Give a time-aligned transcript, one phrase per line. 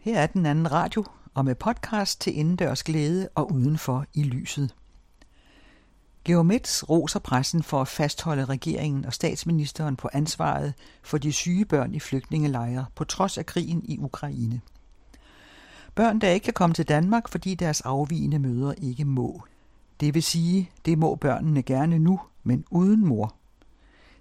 [0.00, 1.04] Her er den anden radio,
[1.36, 4.74] og med podcast til indendørs glæde og udenfor i lyset.
[6.24, 11.94] Geomets roser pressen for at fastholde regeringen og statsministeren på ansvaret for de syge børn
[11.94, 14.60] i flygtningelejre på trods af krigen i Ukraine.
[15.94, 19.42] Børn, der ikke kan komme til Danmark, fordi deres afvigende mødre ikke må.
[20.00, 23.34] Det vil sige, det må børnene gerne nu, men uden mor.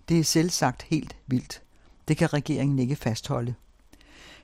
[0.10, 1.62] Det er selv sagt helt vildt.
[2.08, 3.55] Det kan regeringen ikke fastholde.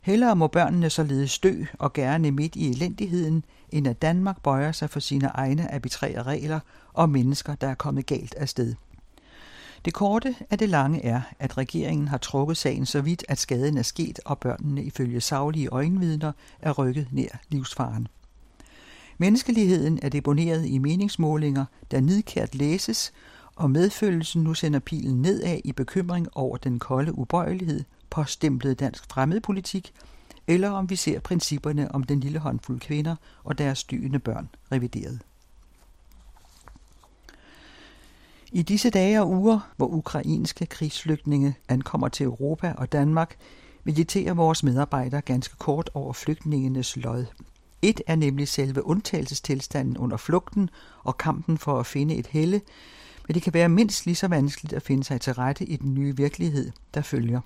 [0.02, 4.90] Hellere må børnene således dø og gerne midt i elendigheden, end at Danmark bøjer sig
[4.90, 6.60] for sine egne arbitrære regler
[6.94, 8.76] og mennesker, der er kommet galt af sted.
[9.86, 13.78] Det korte af det lange er, at regeringen har trukket sagen så vidt, at skaden
[13.78, 18.08] er sket, og børnene ifølge savlige øjenvidner er rykket nær livsfaren.
[19.18, 23.14] Menneskeligheden er deponeret i meningsmålinger, der nidkært læses,
[23.56, 29.94] og medfølelsen nu sender pilen nedad i bekymring over den kolde ubøjelighed, påstemplede dansk fremmedpolitik,
[30.48, 35.20] eller om vi ser principperne om den lille håndfuld kvinder og deres dygende børn revideret.
[38.52, 43.36] I disse dage og uger, hvor ukrainske krigsflygtninge ankommer til Europa og Danmark,
[43.84, 47.26] mediterer vores medarbejdere ganske kort over flygtningenes lod.
[47.82, 50.70] Et er nemlig selve undtagelsestilstanden under flugten
[51.04, 52.62] og kampen for at finde et helle,
[53.28, 55.94] men det kan være mindst lige så vanskeligt at finde sig til rette i den
[55.94, 57.42] nye virkelighed, der følger.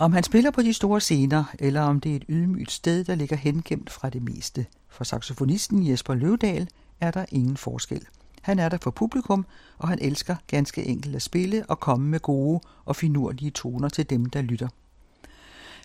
[0.00, 3.14] Om han spiller på de store scener, eller om det er et ydmygt sted, der
[3.14, 4.66] ligger hengemt fra det meste.
[4.88, 6.68] For saxofonisten Jesper Løvdal
[7.00, 8.06] er der ingen forskel.
[8.42, 9.46] Han er der for publikum,
[9.78, 14.10] og han elsker ganske enkelt at spille og komme med gode og finurlige toner til
[14.10, 14.68] dem, der lytter.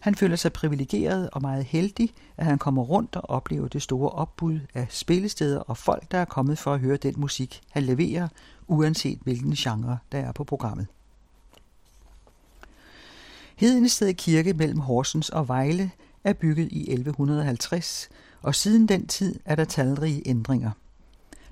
[0.02, 4.10] Han føler sig privilegeret og meget heldig, at han kommer rundt og oplever det store
[4.10, 8.28] opbud af spillesteder og folk, der er kommet for at høre den musik, han leverer,
[8.68, 10.88] uanset hvilken genre der er på programmet.
[13.58, 15.92] Hedensted Kirke mellem Horsens og Vejle
[16.24, 18.10] er bygget i 1150,
[18.42, 20.72] og siden den tid er der talrige ændringer.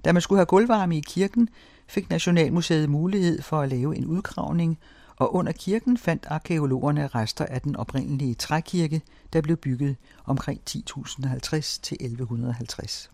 [0.05, 1.49] Da man skulle have gulvvarme i kirken,
[1.87, 4.79] fik Nationalmuseet mulighed for at lave en udgravning,
[5.15, 9.01] og under kirken fandt arkeologerne rester af den oprindelige trækirke,
[9.33, 13.09] der blev bygget omkring 1050 til 1150.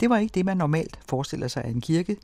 [0.00, 2.16] Det var ikke det, man normalt forestiller sig af en kirke,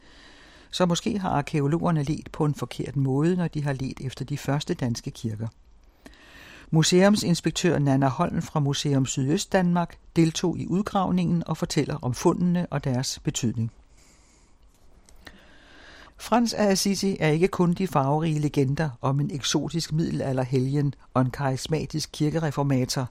[0.71, 4.39] så måske har arkeologerne let på en forkert måde, når de har let efter de
[4.39, 5.49] første danske kirker.
[6.73, 12.85] Museumsinspektør Nana Holm fra Museum Sydøst Danmark deltog i udgravningen og fortæller om fundene og
[12.85, 13.73] deres betydning.
[16.19, 21.31] Frans af Assisi er ikke kun de farverige legender om en eksotisk middelalderhelgen og en
[21.31, 23.11] karismatisk kirkereformator.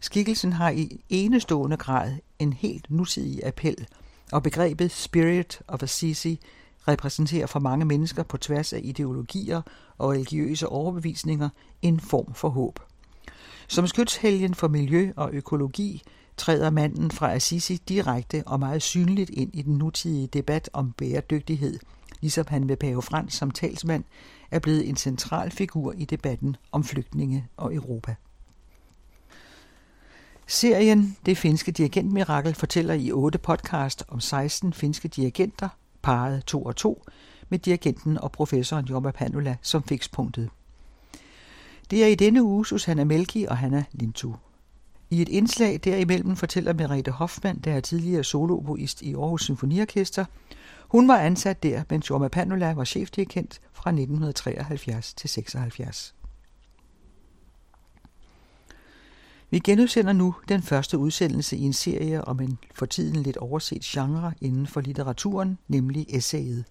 [0.00, 3.86] Skikkelsen har i enestående grad en helt nutidig appel,
[4.32, 6.40] og begrebet Spirit of Assisi
[6.88, 9.62] repræsenterer for mange mennesker på tværs af ideologier
[9.98, 11.48] og religiøse overbevisninger
[11.82, 12.80] en form for håb.
[13.68, 16.02] Som skytshelgen for miljø og økologi
[16.36, 21.78] træder manden fra Assisi direkte og meget synligt ind i den nutidige debat om bæredygtighed,
[22.20, 24.04] ligesom han med Pave Frans som talsmand
[24.50, 28.14] er blevet en central figur i debatten om flygtninge og Europa.
[30.46, 35.68] Serien Det finske dirigentmirakel fortæller i otte podcast om 16 finske dirigenter,
[36.02, 37.04] parret to og to,
[37.48, 40.50] med dirigenten og professoren Jorma Panula som fikspunktet.
[41.90, 44.34] Det er i denne uge Susanna Melki og Hanna Lintu.
[45.10, 50.24] I et indslag derimellem fortæller Merete Hoffmann, der er tidligere soloboist i Aarhus Symfoniorkester,
[50.88, 56.14] hun var ansat der, mens Jorma Panula var chefdirigent fra 1973 til 76.
[59.50, 63.82] Vi genudsender nu den første udsendelse i en serie om en for tiden lidt overset
[63.82, 66.64] genre inden for litteraturen, nemlig essayet.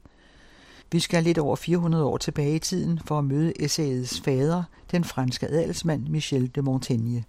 [0.91, 5.03] Vi skal lidt over 400 år tilbage i tiden for at møde essayets fader, den
[5.03, 7.23] franske adelsmand Michel de Montaigne.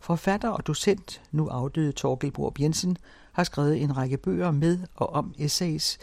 [0.00, 2.96] Forfatter og docent, nu afdøde Torgel Borb Jensen,
[3.32, 5.98] har skrevet en række bøger med og om essays,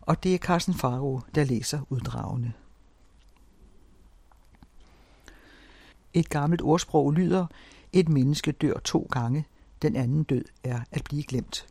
[0.00, 2.52] og det er Carsten Faro, der læser uddragene.
[6.14, 7.46] Et gammelt ordsprog lyder,
[7.92, 9.46] et menneske dør to gange,
[9.82, 11.66] den anden død er at blive glemt.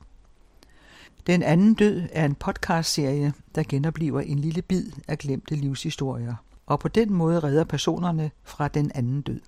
[1.28, 6.36] Den anden død er en podcastserie, der genopliver en lille bid af glemte livshistorier,
[6.66, 9.42] og på den måde redder personerne fra den anden død.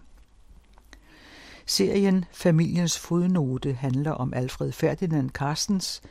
[1.65, 6.01] Serien Familiens fodnote handler om Alfred Ferdinand Carstens,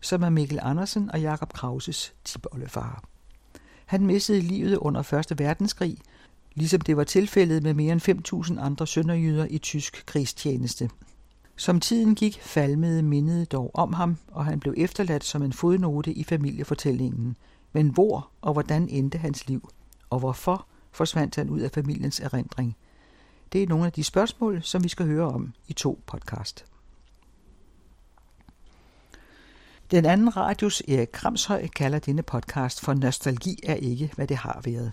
[0.00, 3.04] som er Mikkel Andersen og Jakob Krauses tipoldefar.
[3.86, 5.38] Han mistede livet under 1.
[5.38, 5.98] verdenskrig,
[6.54, 10.90] ligesom det var tilfældet med mere end 5.000 andre sønderjyder i tysk krigstjeneste.
[11.56, 16.12] Som tiden gik, falmede mindet dog om ham, og han blev efterladt som en fodnote
[16.12, 17.36] i familiefortællingen.
[17.72, 19.68] Men hvor og hvordan endte hans liv?
[20.10, 22.76] Og hvorfor forsvandt han ud af familiens erindring?
[23.52, 26.64] Det er nogle af de spørgsmål, som vi skal høre om i to podcast.
[29.90, 34.60] Den anden radios Erik Kramshøj kalder denne podcast for Nostalgi er ikke, hvad det har
[34.64, 34.92] været.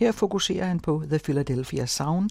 [0.00, 2.30] Her fokuserer han på The Philadelphia Sound,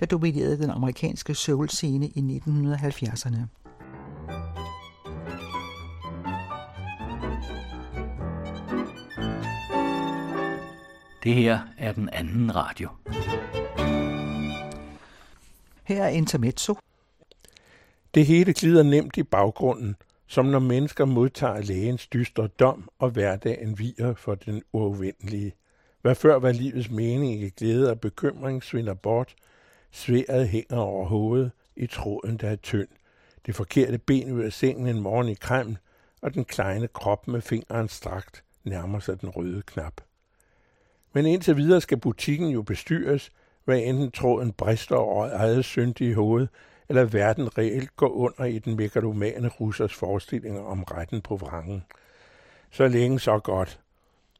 [0.00, 3.38] der dominerede den amerikanske soul-scene i 1970'erne.
[11.24, 12.88] Det her er den anden radio.
[15.84, 16.78] Her er Intermezzo.
[18.14, 19.96] Det hele glider nemt i baggrunden,
[20.26, 25.52] som når mennesker modtager lægens dystre dom og hverdagen viger for den uafvendelige.
[26.04, 29.34] Hvad før var livets mening i glæde og bekymring svinder bort,
[29.90, 32.88] sværet hænger over hovedet i tråden, der er tynd.
[33.46, 35.78] Det forkerte ben ud af sengen en morgen i kreml,
[36.22, 40.00] og den kleine krop med fingeren strakt nærmer sig den røde knap.
[41.12, 43.30] Men indtil videre skal butikken jo bestyres,
[43.64, 46.46] hvad enten tråden brister over eget syndige hoved,
[46.88, 51.84] eller verden reelt går under i den megalomane russers forestillinger om retten på vrangen.
[52.70, 53.80] Så længe så godt.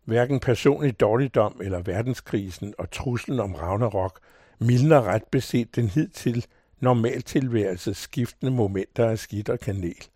[0.04, 4.20] Hverken personlig dårligdom eller verdenskrisen og truslen om Ragnarok
[4.58, 6.46] mildner ret beset den hidtil
[6.80, 10.06] normaltilværelses skiftende momenter af skidt og kanel.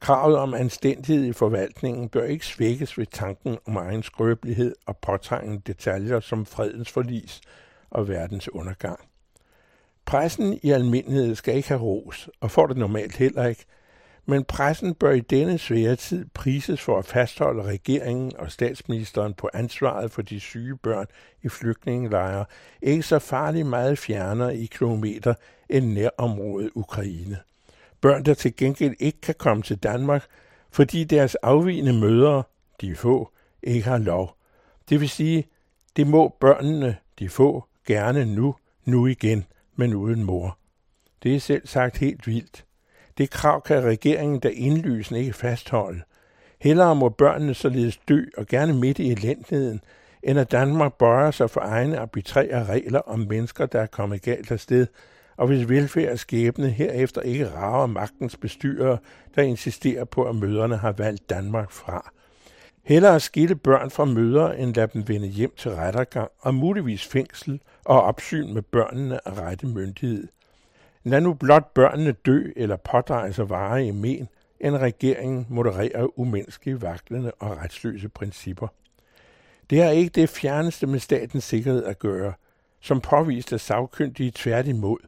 [0.00, 5.62] Kravet om anstændighed i forvaltningen bør ikke svækkes ved tanken om egen skrøbelighed og påtrængende
[5.66, 7.40] detaljer som fredens forlis
[7.90, 8.98] og verdens undergang.
[10.04, 13.64] Pressen i almindelighed skal ikke have ros, og får det normalt heller ikke,
[14.26, 19.50] men pressen bør i denne svære tid prises for at fastholde regeringen og statsministeren på
[19.54, 21.06] ansvaret for de syge børn
[21.42, 22.44] i flygtningelejre,
[22.82, 25.34] ikke så farligt meget fjernere i kilometer
[25.68, 27.38] end nærområdet Ukraine.
[28.00, 30.24] Børn, der til gengæld ikke kan komme til Danmark,
[30.70, 32.42] fordi deres afvigende mødre,
[32.80, 33.30] de få,
[33.62, 34.36] ikke har lov.
[34.88, 35.44] Det vil sige,
[35.96, 38.54] det må børnene, de få, gerne nu,
[38.84, 39.44] nu igen,
[39.76, 40.58] men uden mor.
[41.22, 42.63] Det er selv sagt helt vildt.
[43.18, 46.00] Det krav kan regeringen da indlysende ikke fastholde.
[46.60, 49.80] Hellere må børnene således dø, og gerne midt i elendigheden,
[50.22, 54.50] end at Danmark bøjer sig for egne arbitrære regler om mennesker, der er kommet galt
[54.50, 54.86] afsted,
[55.36, 58.98] og hvis velfærd og skæbne herefter ikke rager magtens bestyrere,
[59.34, 62.12] der insisterer på, at møderne har valgt Danmark fra.
[62.84, 67.60] Hellere skille børn fra mødre, end lade dem vende hjem til rettergang og muligvis fængsel
[67.84, 70.26] og opsyn med børnene af rette myndighed.
[71.04, 74.28] Lad nu blot børnene dø eller pådrage sig vare i men,
[74.60, 78.68] end regeringen modererer umenneskelige, vaklende og retsløse principper.
[79.70, 82.32] Det er ikke det fjerneste med statens sikkerhed at gøre,
[82.80, 84.98] som påvist af sagkyndige tværtimod.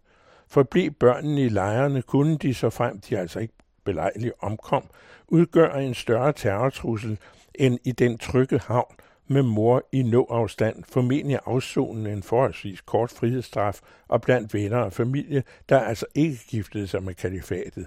[0.48, 0.62] For
[1.00, 3.54] børnene i lejrene, kunne de så frem de altså ikke
[3.84, 4.84] belejligt omkom,
[5.28, 7.18] udgøre en større terrortrussel
[7.54, 8.94] end i den trygge havn,
[9.28, 15.42] med mor i nåafstand formentlig afsonen en forholdsvis kort frihedsstraf og blandt venner og familie,
[15.68, 17.86] der altså ikke giftede sig med kalifatet.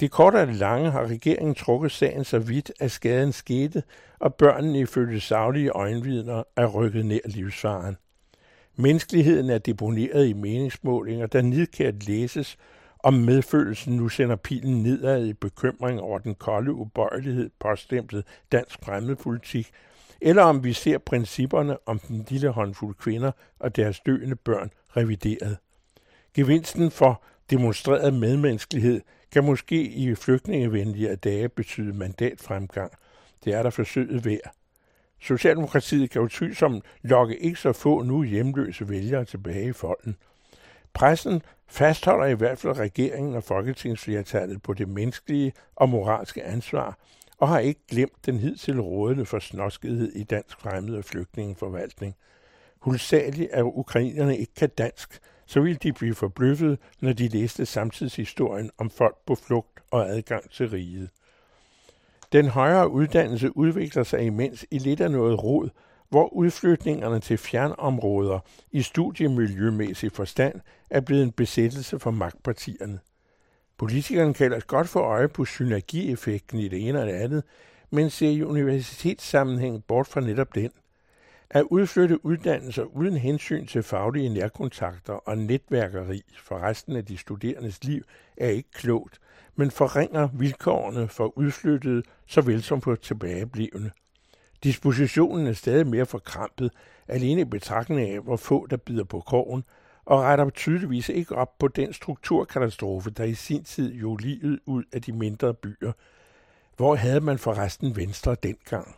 [0.00, 3.82] Det korte og det lange har regeringen trukket sagen så vidt, at skaden skete,
[4.18, 7.96] og børnene ifølge savlige øjenvidner er rykket nær livsfaren.
[8.76, 12.56] Menneskeligheden er deponeret i meningsmålinger, der nidkært læses,
[12.98, 19.70] om medfølelsen nu sender pilen nedad i bekymring over den kolde ubøjelighed påstemplet dansk fremmedpolitik,
[20.22, 25.56] eller om vi ser principperne om den lille håndfuld kvinder og deres døende børn revideret.
[26.34, 29.00] Gevinsten for demonstreret medmenneskelighed
[29.32, 32.92] kan måske i flygtningevenlige dage betyde mandatfremgang.
[33.44, 34.54] Det er der forsøget værd.
[35.20, 40.16] Socialdemokratiet kan utvivlsomt lokke ikke så få nu hjemløse vælgere tilbage i folden.
[40.92, 46.98] Pressen fastholder i hvert fald regeringen og folketingsflertallet på det menneskelige og moralske ansvar
[47.40, 52.14] og har ikke glemt den hidtil rådende forsnoskethed i dansk fremmede og flygtningeforvaltning.
[52.78, 58.70] Hulsageligt at ukrainerne ikke kan dansk, så ville de blive forbløffet, når de læste samtidshistorien
[58.78, 61.10] om folk på flugt og adgang til riget.
[62.32, 65.68] Den højere uddannelse udvikler sig imens i lidt af noget rod,
[66.08, 68.38] hvor udflytningerne til fjernområder
[68.70, 72.98] i studiemiljømæssig forstand er blevet en besættelse for magtpartierne.
[73.80, 77.44] Politikerne kan ellers godt få øje på synergieffekten i det ene og det andet,
[77.90, 80.70] men ser i universitetssammenhæng bort fra netop den.
[81.50, 87.84] At udflytte uddannelser uden hensyn til faglige nærkontakter og netværkeri for resten af de studerendes
[87.84, 88.02] liv
[88.36, 89.20] er ikke klogt,
[89.56, 93.90] men forringer vilkårene for udflyttede såvel som for tilbageblivende.
[94.64, 96.70] Dispositionen er stadig mere forkrampet,
[97.08, 99.64] alene i betragtning af, hvor få der bider på krogen,
[100.04, 104.84] og retter tydeligvis ikke op på den strukturkatastrofe, der i sin tid jo livet ud
[104.92, 105.92] af de mindre byer.
[106.76, 108.96] Hvor havde man forresten Venstre dengang?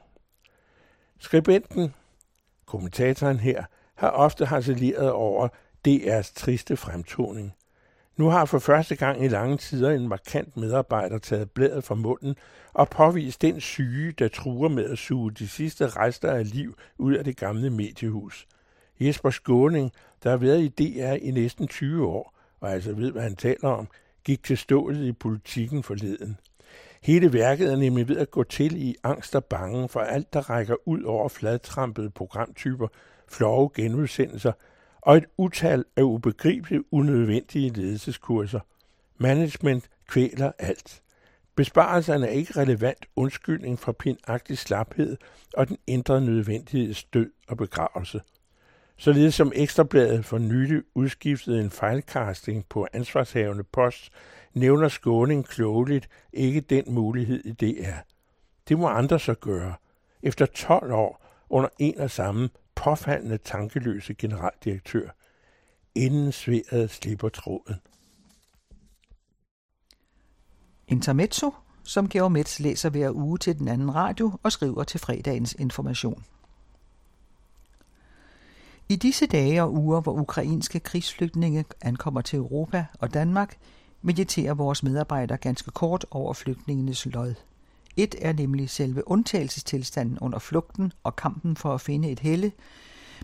[1.19, 1.95] Skribenten,
[2.67, 5.49] kommentatoren her, har ofte harceleret over
[5.89, 7.53] DR's triste fremtoning.
[8.17, 12.37] Nu har for første gang i lange tider en markant medarbejder taget bladet fra munden
[12.73, 17.15] og påvist den syge, der truer med at suge de sidste rester af liv ud
[17.15, 18.47] af det gamle mediehus.
[19.01, 23.23] Jesper Skåning, der har været i DR i næsten 20 år, og altså ved, hvad
[23.23, 23.89] han taler om,
[24.25, 26.37] gik til stålet i politikken forleden.
[27.03, 30.51] Hele værket er nemlig ved at gå til i angst og bange for alt, der
[30.51, 32.89] rækker ud over fladtrampede programtyper,
[33.29, 34.53] flove genudsendelser
[35.01, 38.61] og et utal af ubegribeligt unødvendige ledelseskurser.
[39.19, 41.03] Management kvæler alt.
[41.55, 45.17] Besparelserne er ikke relevant undskyldning for pinagtig slaphed
[45.55, 48.21] og den indre nødvendighed stød og begravelse.
[49.03, 54.13] Således som Ekstrabladet for nylig udskiftede en fejlcasting på ansvarshavende post,
[54.55, 57.97] nævner Skåning klogeligt ikke den mulighed i DR.
[58.69, 59.75] Det må andre så gøre.
[60.23, 65.09] Efter 12 år under en og samme påfaldende tankeløse generaldirektør.
[65.95, 67.77] Inden sværet slipper tråden.
[70.89, 71.55] Intermezzo,
[71.85, 76.25] som Georg Metz læser hver uge til den anden radio og skriver til fredagens information.
[78.89, 83.57] I disse dage og uger, hvor ukrainske krigsflygtninge ankommer til Europa og Danmark,
[84.03, 87.35] mediterer vores medarbejdere ganske kort over flygtningenes lod.
[87.97, 92.53] Et er nemlig selve undtagelsestilstanden under flugten og kampen for at finde et helle,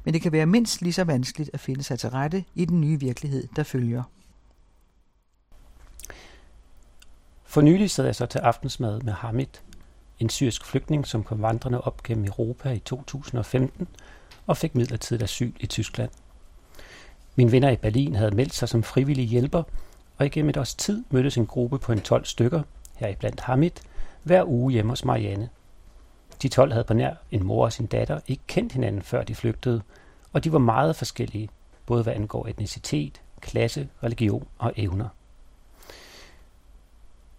[0.04, 2.80] men det kan være mindst lige så vanskeligt at finde sig til rette i den
[2.80, 4.02] nye virkelighed, der følger.
[7.44, 9.46] For nylig sad jeg så til aftensmad med Hamid,
[10.18, 13.88] en syrisk flygtning, som kom vandrende op gennem Europa i 2015
[14.48, 16.10] og fik midlertidigt asyl i Tyskland.
[17.36, 19.62] Mine venner i Berlin havde meldt sig som frivillige hjælper,
[20.18, 22.62] og igennem et års tid mødtes en gruppe på en 12 stykker,
[22.94, 23.70] heriblandt Hamid,
[24.22, 25.48] hver uge hjemme hos Marianne.
[26.42, 29.34] De 12 havde på nær en mor og sin datter ikke kendt hinanden før de
[29.34, 29.82] flygtede,
[30.32, 31.48] og de var meget forskellige,
[31.86, 35.08] både hvad angår etnicitet, klasse, religion og evner.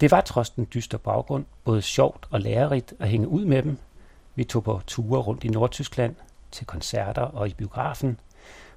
[0.01, 3.77] Det var trods den dystre baggrund både sjovt og lærerigt at hænge ud med dem.
[4.35, 6.15] Vi tog på ture rundt i Nordtyskland,
[6.51, 8.19] til koncerter og i biografen,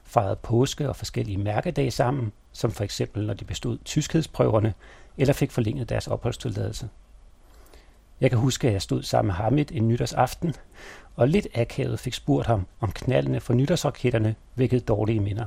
[0.04, 4.74] fejrede påske og forskellige mærkedage sammen, som for eksempel når de bestod tyskhedsprøverne
[5.18, 6.88] eller fik forlænget deres opholdstilladelse.
[8.20, 10.54] Jeg kan huske, at jeg stod sammen med Hamid en nytårsaften,
[11.16, 15.46] og lidt akavet fik spurgt ham, om knaldene for nytårsraketterne vækkede dårlige minder.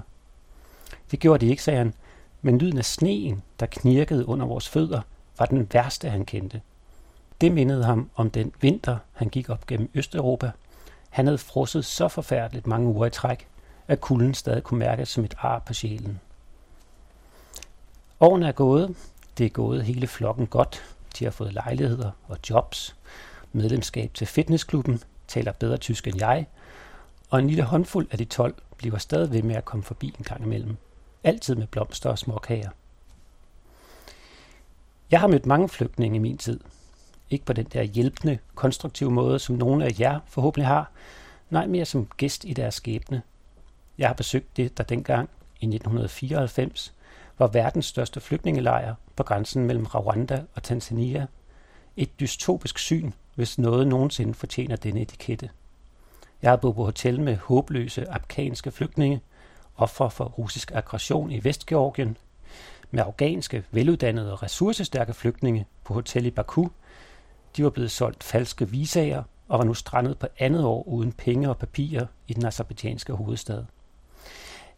[1.11, 1.93] Det gjorde de ikke, sagde han,
[2.41, 5.01] men lyden af sneen, der knirkede under vores fødder,
[5.39, 6.61] var den værste, han kendte.
[7.41, 10.51] Det mindede ham om den vinter, han gik op gennem Østeuropa.
[11.15, 13.47] Han havde frosset så forfærdeligt mange uger i træk,
[13.87, 16.19] at kulden stadig kunne mærkes som et ar på sjælen.
[18.19, 18.95] Årene er gået.
[19.37, 20.83] Det er gået hele flokken godt.
[21.19, 22.95] De har fået lejligheder og jobs,
[23.53, 26.45] medlemskab til fitnessklubben, taler bedre tysk end jeg,
[27.29, 30.23] og en lille håndfuld af de 12 bliver stadig ved med at komme forbi en
[30.23, 30.77] gang imellem.
[31.23, 32.69] Altid med blomster og småkager.
[35.11, 36.59] Jeg har mødt mange flygtninge i min tid.
[37.29, 40.91] Ikke på den der hjælpende, konstruktive måde, som nogle af jer forhåbentlig har.
[41.49, 43.21] Nej, mere som gæst i deres skæbne.
[43.97, 45.29] Jeg har besøgt det, der dengang
[45.61, 46.93] i 1994
[47.37, 51.27] var verdens største flygtningelejr på grænsen mellem Rwanda og Tanzania.
[51.97, 55.49] Et dystopisk syn, hvis noget nogensinde fortjener denne etikette.
[56.41, 59.21] Jeg har boet på hotel med håbløse afghanske flygtninge,
[59.77, 62.17] offer for russisk aggression i Vestgeorgien,
[62.91, 66.67] med afghanske, veluddannede og ressourcestærke flygtninge på hotel i Baku.
[67.57, 71.49] De var blevet solgt falske visager og var nu strandet på andet år uden penge
[71.49, 73.63] og papirer i den azerbaijanske hovedstad.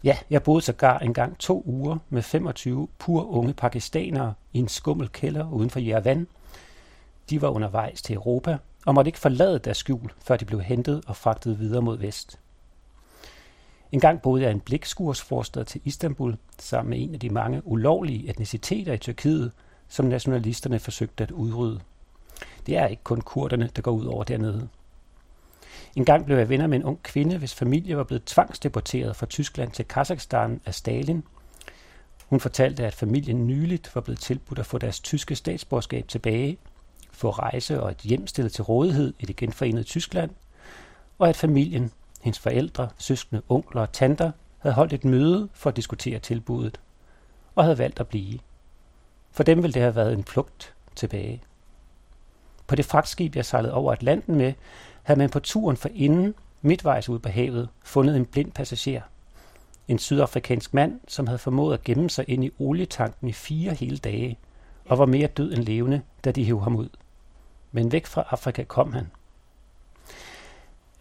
[0.03, 5.09] Ja, jeg boede sågar engang to uger med 25 pur unge pakistanere i en skummel
[5.09, 6.27] kælder uden for Yerevan.
[7.29, 11.03] De var undervejs til Europa og måtte ikke forlade deres skjul, før de blev hentet
[11.07, 12.39] og fragtet videre mod vest.
[13.91, 17.67] En gang boede jeg i en blikskursforstad til Istanbul sammen med en af de mange
[17.67, 19.51] ulovlige etniciteter i Tyrkiet,
[19.87, 21.79] som nationalisterne forsøgte at udrydde.
[22.67, 24.67] Det er ikke kun kurderne, der går ud over dernede.
[25.95, 29.25] En gang blev jeg venner med en ung kvinde, hvis familie var blevet tvangsdeporteret fra
[29.25, 31.23] Tyskland til Kazakhstan af Stalin.
[32.25, 36.57] Hun fortalte, at familien nyligt var blevet tilbudt at få deres tyske statsborgerskab tilbage,
[37.11, 40.31] få rejse og et hjem stillet til rådighed i det genforenede Tyskland,
[41.19, 45.75] og at familien, hendes forældre, søskende, onkler og tanter havde holdt et møde for at
[45.75, 46.79] diskutere tilbuddet,
[47.55, 48.39] og havde valgt at blive.
[49.31, 51.41] For dem ville det have været en flugt tilbage.
[52.67, 54.53] På det fragtskib, jeg sejlede over Atlanten med,
[55.03, 59.01] havde man på turen for inden, midtvejs ud på havet, fundet en blind passager.
[59.87, 63.97] En sydafrikansk mand, som havde formået at gemme sig ind i olietanken i fire hele
[63.97, 64.37] dage,
[64.85, 66.89] og var mere død end levende, da de hævde ham ud.
[67.71, 69.11] Men væk fra Afrika kom han.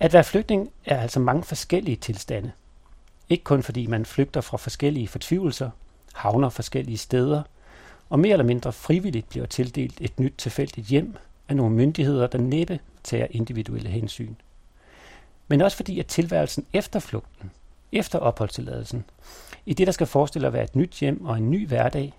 [0.01, 2.53] At være flygtning er altså mange forskellige tilstande.
[3.29, 5.71] Ikke kun fordi man flygter fra forskellige fortvivlelser,
[6.15, 7.43] havner forskellige steder,
[8.09, 11.17] og mere eller mindre frivilligt bliver tildelt et nyt tilfældigt hjem
[11.49, 14.35] af nogle myndigheder, der næppe tager individuelle hensyn.
[15.49, 17.51] Men også fordi, at tilværelsen efter flugten,
[17.93, 19.05] efter opholdstilladelsen,
[19.67, 22.13] i det, der skal forestille at være et nyt hjem og en ny hverdag,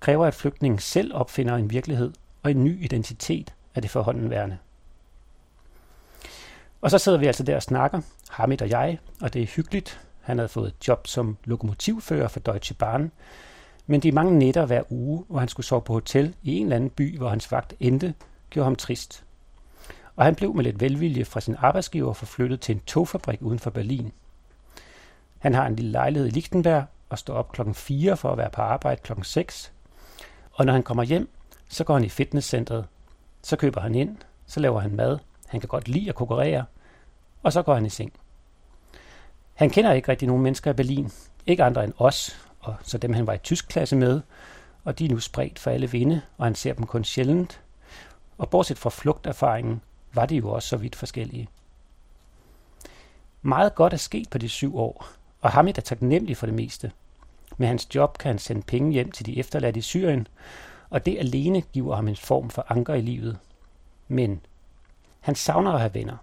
[0.00, 4.58] kræver, at flygtningen selv opfinder en virkelighed og en ny identitet af det forhåndenværende.
[6.80, 10.00] Og så sidder vi altså der og snakker, Hamid og jeg, og det er hyggeligt.
[10.20, 13.12] Han havde fået et job som lokomotivfører for Deutsche Bahn,
[13.86, 16.76] men de mange nætter hver uge, hvor han skulle sove på hotel i en eller
[16.76, 18.14] anden by, hvor hans vagt endte,
[18.54, 19.24] gjorde ham trist.
[20.16, 23.70] Og han blev med lidt velvilje fra sin arbejdsgiver forflyttet til en togfabrik uden for
[23.70, 24.12] Berlin.
[25.38, 28.50] Han har en lille lejlighed i Lichtenberg og står op klokken 4 for at være
[28.50, 29.72] på arbejde klokken 6.
[30.52, 31.28] Og når han kommer hjem,
[31.68, 32.86] så går han i fitnesscentret.
[33.42, 35.18] Så køber han ind, så laver han mad.
[35.46, 36.64] Han kan godt lide at konkurrere.
[37.42, 38.12] Og så går han i seng.
[39.54, 41.10] Han kender ikke rigtig nogen mennesker i Berlin.
[41.46, 44.20] Ikke andre end os, og så dem han var i tysk klasse med.
[44.84, 47.63] Og de er nu spredt for alle vinde, og han ser dem kun sjældent.
[48.38, 49.80] Og bortset fra flugterfaringen,
[50.12, 51.48] var de jo også så vidt forskellige.
[53.42, 55.06] Meget godt er sket på de syv år,
[55.40, 56.92] og Hamid er taknemmelig for det meste.
[57.56, 60.26] Med hans job kan han sende penge hjem til de efterladte i Syrien,
[60.90, 63.38] og det alene giver ham en form for anker i livet.
[64.08, 64.40] Men
[65.20, 66.16] han savner at have venner.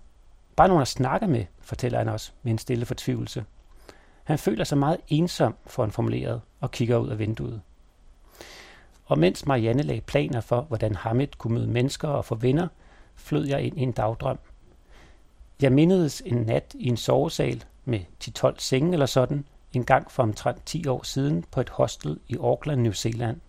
[0.56, 3.46] Bare nogen at snakke med, fortæller han os med en stille fortvivlelse.
[4.24, 7.62] Han føler sig meget ensom, for han formuleret, og kigger ud af vinduet.
[9.12, 12.68] Og mens Marianne lagde planer for, hvordan Hamid kunne møde mennesker og få venner,
[13.16, 14.40] flød jeg ind i en dagdrøm.
[15.62, 20.24] Jeg mindedes en nat i en sovesal med 10-12 senge eller sådan, en gang for
[20.24, 23.40] omtrent 10 år siden på et hostel i Auckland, New Zealand.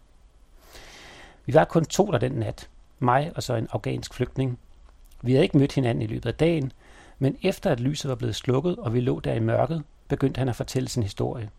[1.46, 4.59] Vi var kun to der den nat, mig og så en afghansk flygtning.
[5.22, 6.72] Vi havde ikke mødt hinanden i løbet af dagen,
[7.18, 10.48] men efter at lyset var blevet slukket, og vi lå der i mørket, begyndte han
[10.48, 11.51] at fortælle sin historie.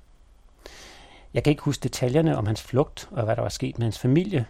[1.33, 3.99] Jeg kan ikke huske detaljerne om hans flugt og hvad der var sket med hans
[3.99, 4.45] familie,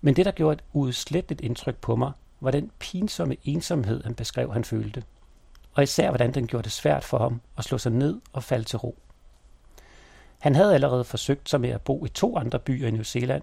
[0.00, 4.52] men det, der gjorde et uudsletteligt indtryk på mig, var den pinsomme ensomhed, han beskrev,
[4.52, 5.02] han følte.
[5.74, 8.64] Og især, hvordan den gjorde det svært for ham at slå sig ned og falde
[8.64, 8.98] til ro.
[10.38, 13.42] Han havde allerede forsøgt sig med at bo i to andre byer i New Zealand,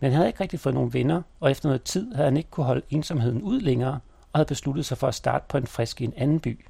[0.00, 2.50] men han havde ikke rigtig fået nogen venner, og efter noget tid havde han ikke
[2.50, 4.00] kunne holde ensomheden ud længere,
[4.32, 6.66] og havde besluttet sig for at starte på en frisk i en anden by.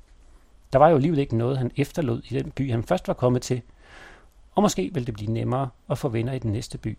[0.72, 3.42] Der var jo alligevel ikke noget, han efterlod i den by, han først var kommet
[3.42, 3.62] til,
[4.55, 6.99] og måske ville det blive nemmere at få venner i den næste by.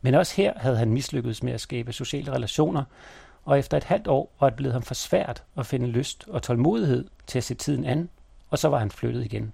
[0.00, 2.84] Men også her havde han mislykkedes med at skabe sociale relationer,
[3.44, 6.42] og efter et halvt år var det blevet ham for svært at finde lyst og
[6.42, 8.08] tålmodighed til at se tiden an,
[8.50, 9.52] og så var han flyttet igen.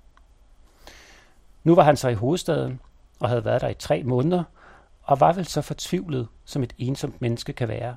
[1.64, 2.81] Nu var han så i hovedstaden
[3.21, 4.45] og havde været der i tre måneder,
[5.03, 7.97] og var vel så fortvivlet, som et ensomt menneske kan være.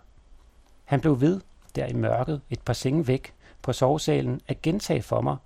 [0.83, 1.41] Han blev ved,
[1.75, 5.37] der i mørket, et par senge væk, på sovesalen, at gentage for mig,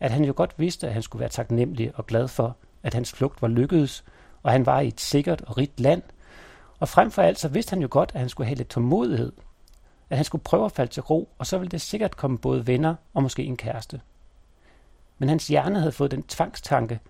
[0.00, 3.12] at han jo godt vidste, at han skulle være taknemmelig og glad for, at hans
[3.12, 4.04] flugt var lykkedes,
[4.42, 6.02] og han var i et sikkert og rigt land.
[6.78, 9.32] Og frem for alt, så vidste han jo godt, at han skulle have lidt tålmodighed,
[10.10, 12.66] at han skulle prøve at falde til ro, og så ville det sikkert komme både
[12.66, 14.00] venner og måske en kæreste.
[15.18, 17.00] Men hans hjerne havde fået den tvangstanke,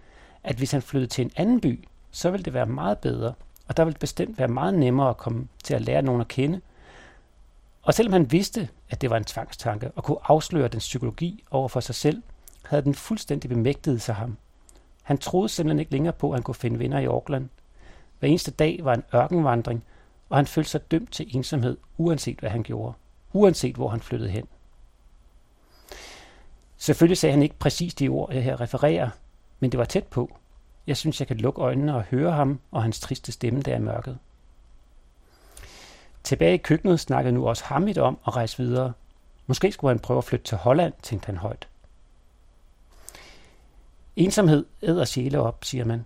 [0.45, 3.35] at hvis han flyttede til en anden by, så ville det være meget bedre,
[3.69, 6.61] og der ville bestemt være meget nemmere at komme til at lære nogen at kende.
[7.83, 11.69] Og selvom han vidste, at det var en tvangstanke, og kunne afsløre den psykologi over
[11.69, 12.23] for sig selv,
[12.69, 14.37] havde den fuldstændig bemægtiget sig ham.
[15.03, 17.49] Han troede simpelthen ikke længere på, at han kunne finde venner i Auckland.
[18.19, 19.85] Hver eneste dag var en ørkenvandring,
[20.29, 22.93] og han følte sig dømt til ensomhed, uanset hvad han gjorde.
[23.33, 24.47] Uanset hvor han flyttede hen.
[26.77, 29.11] Selvfølgelig sagde han ikke præcis de ord, jeg her refererer,
[29.61, 30.37] men det var tæt på.
[30.87, 33.81] Jeg synes, jeg kan lukke øjnene og høre ham og hans triste stemme der i
[33.81, 34.19] mørket.
[36.25, 38.93] Tilbage i køkkenet snakkede nu også Hamid om at rejse videre.
[39.47, 41.69] Måske skulle han prøve at flytte til Holland, tænkte han højt.
[44.19, 46.05] Ensomhed æder sjæle op, siger man.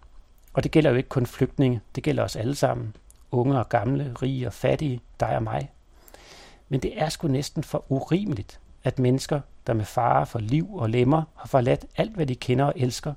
[0.52, 2.96] Og det gælder jo ikke kun flygtninge, det gælder os alle sammen.
[3.30, 5.72] Unge og gamle, rige og fattige, dig og mig.
[6.68, 10.90] Men det er sgu næsten for urimeligt, at mennesker, der med fare for liv og
[10.90, 13.14] lemmer har forladt alt, hvad de kender og elsker,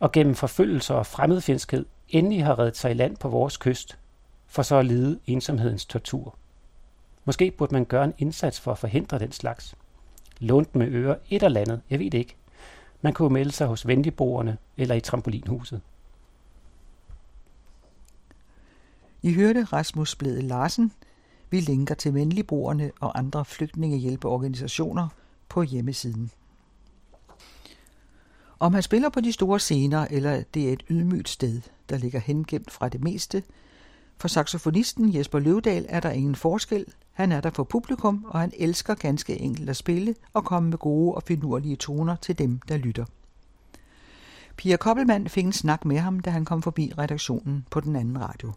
[0.00, 3.98] og gennem forfølgelser og fremmedfjendskhed endelig har reddet sig i land på vores kyst,
[4.46, 6.36] for så at lide ensomhedens tortur.
[7.24, 9.74] Måske burde man gøre en indsats for at forhindre den slags.
[10.38, 12.37] lånt med øre, et eller andet, jeg ved det ikke.
[13.02, 15.80] Man kunne melde sig hos venligboerne eller i trampolinhuset.
[19.22, 20.92] I hørte Rasmus Blede Larsen.
[21.50, 25.08] Vi linker til venligboerne og andre flygtningehjælpeorganisationer
[25.48, 26.30] på hjemmesiden.
[28.60, 32.20] Om han spiller på de store scener, eller det er et ydmygt sted, der ligger
[32.20, 33.42] hengemt fra det meste,
[34.16, 36.86] for saxofonisten Jesper Løvdal er der ingen forskel.
[37.18, 40.78] Han er der for publikum, og han elsker ganske enkelt at spille og komme med
[40.78, 43.04] gode og finurlige toner til dem, der lytter.
[44.56, 48.20] Pia Koppelmann fik en snak med ham, da han kom forbi redaktionen på den anden
[48.20, 48.52] radio.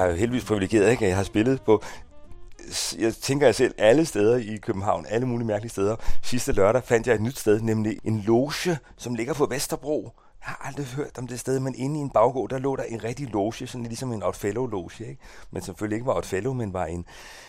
[0.00, 1.06] Jeg er jo heldigvis privilegeret, ikke?
[1.08, 1.82] jeg har spillet på
[2.98, 5.96] jeg tænker jeg selv alle steder i København, alle mulige mærkelige steder.
[6.22, 10.02] Sidste lørdag fandt jeg et nyt sted, nemlig en loge, som ligger på Vesterbro.
[10.40, 12.82] Jeg har aldrig hørt om det sted, men inde i en baggård, der lå der
[12.82, 15.18] en rigtig loge, sådan ligesom en Outfellow-loge, ikke?
[15.50, 17.04] Men selvfølgelig ikke var Outfellow, men var en,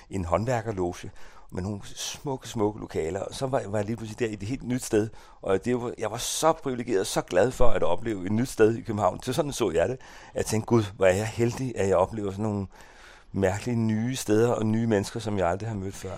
[0.10, 1.12] en håndværkerloge
[1.52, 3.20] med nogle smukke, smukke lokaler.
[3.20, 5.10] Og så var, var jeg lige pludselig der i et helt nyt sted.
[5.42, 8.76] Og det var, jeg var så privilegeret, så glad for at opleve et nyt sted
[8.76, 9.24] i København.
[9.24, 9.98] Så sådan så jeg det.
[10.36, 12.68] Jeg tænkte, gud, hvor er jeg heldig, at jeg oplever sådan nogle
[13.32, 16.12] mærkelige nye steder og nye mennesker, som jeg aldrig har mødt før.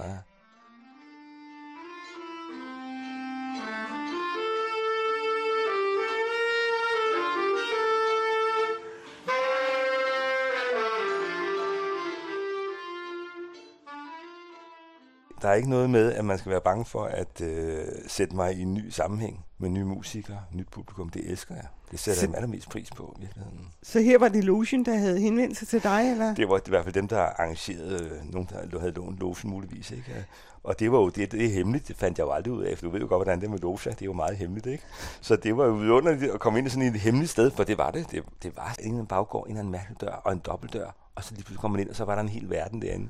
[15.43, 18.53] Der er ikke noget med, at man skal være bange for at øh, sætte mig
[18.53, 21.09] i en ny sammenhæng med nye musikere, nyt publikum.
[21.09, 21.65] Det elsker jeg.
[21.91, 23.67] Det sætter så, jeg allermest pris på i virkeligheden.
[23.83, 26.35] Så her var det Lotion, der havde henvendt sig til dig, eller?
[26.35, 29.91] Det var i hvert fald dem, der arrangerede, øh, nogen der havde lånt Lotion muligvis.
[29.91, 30.25] Ikke?
[30.63, 32.77] Og det var jo det, det er hemmeligt, det fandt jeg jo aldrig ud af,
[32.77, 34.83] for du ved jo godt, hvordan det med Loja, det er jo meget hemmeligt, ikke?
[35.21, 37.77] Så det var jo vidunderligt at komme ind i sådan et hemmeligt sted, for det
[37.77, 38.11] var det.
[38.11, 41.43] Det, det var en baggård, en, en mærkelig dør og en dobbeltdør, og så lige
[41.43, 43.09] pludselig kom man ind, og så var der en hel verden derinde.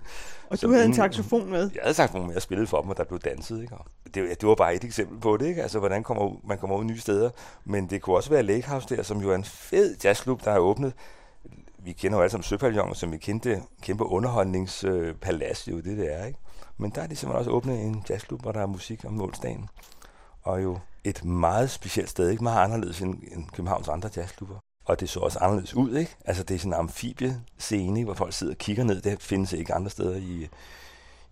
[0.50, 1.70] Og du havde ingen, en saxofon med?
[1.76, 3.62] Jeg havde saxofon med, jeg spillede for dem, og der blev danset.
[3.62, 3.76] Ikke?
[3.76, 5.62] Og det, det var bare et eksempel på det, ikke?
[5.62, 7.30] Altså, hvordan kommer, man kommer ud nye steder.
[7.66, 10.52] Men det kunne også være Lake House der, som jo er en fed jazzklub, der
[10.52, 10.94] har åbnet.
[11.78, 16.26] Vi kender jo alle sammen Søpavillon, som vi kendte kæmpe underholdningspalads, jo det det er,
[16.26, 16.40] ikke?
[16.78, 19.70] Men der er de simpelthen også åbnet en jazzklub, hvor der er musik om målsdagen.
[20.42, 24.56] Og jo et meget specielt sted, ikke meget anderledes end, end Københavns andre jazzklubber.
[24.86, 26.16] Og det så også anderledes ud, ikke?
[26.26, 29.02] Altså det er sådan en amfibiescene, hvor folk sidder og kigger ned.
[29.02, 30.48] Det findes ikke andre steder i,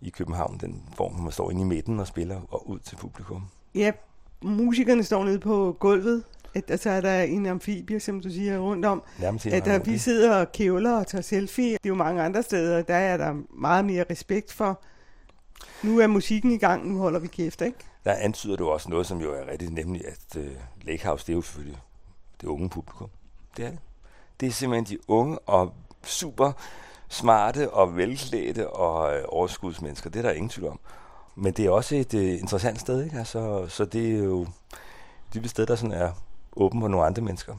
[0.00, 2.96] i København, den form, hvor man står inde i midten og spiller og ud til
[2.96, 3.44] publikum.
[3.74, 3.92] Ja,
[4.42, 6.24] musikerne står nede på gulvet.
[6.54, 9.02] At, altså er der en amfibie, som du siger, rundt om.
[9.20, 11.72] Nærmest at der, vi sidder og kævler og tager selfie.
[11.72, 14.80] Det er jo mange andre steder, der er der meget mere respekt for.
[15.82, 17.78] Nu er musikken i gang, nu holder vi kæft, ikke?
[18.04, 20.46] Der antyder du også noget, som jo er rigtig nemlig, at uh,
[20.82, 21.78] Lake House, det er jo selvfølgelig
[22.40, 23.08] det unge publikum.
[23.56, 23.78] Det er det.
[24.40, 25.72] Det er simpelthen de unge og
[26.04, 26.52] super
[27.08, 30.10] smarte og velklædte og øh, overskudsmennesker.
[30.10, 30.80] Det er der ingen tvivl om.
[31.34, 33.18] Men det er også et uh, interessant sted, ikke?
[33.18, 34.46] Altså, så det er jo
[35.34, 36.12] det sted, der sådan er
[36.56, 37.54] åben for nogle andre mennesker.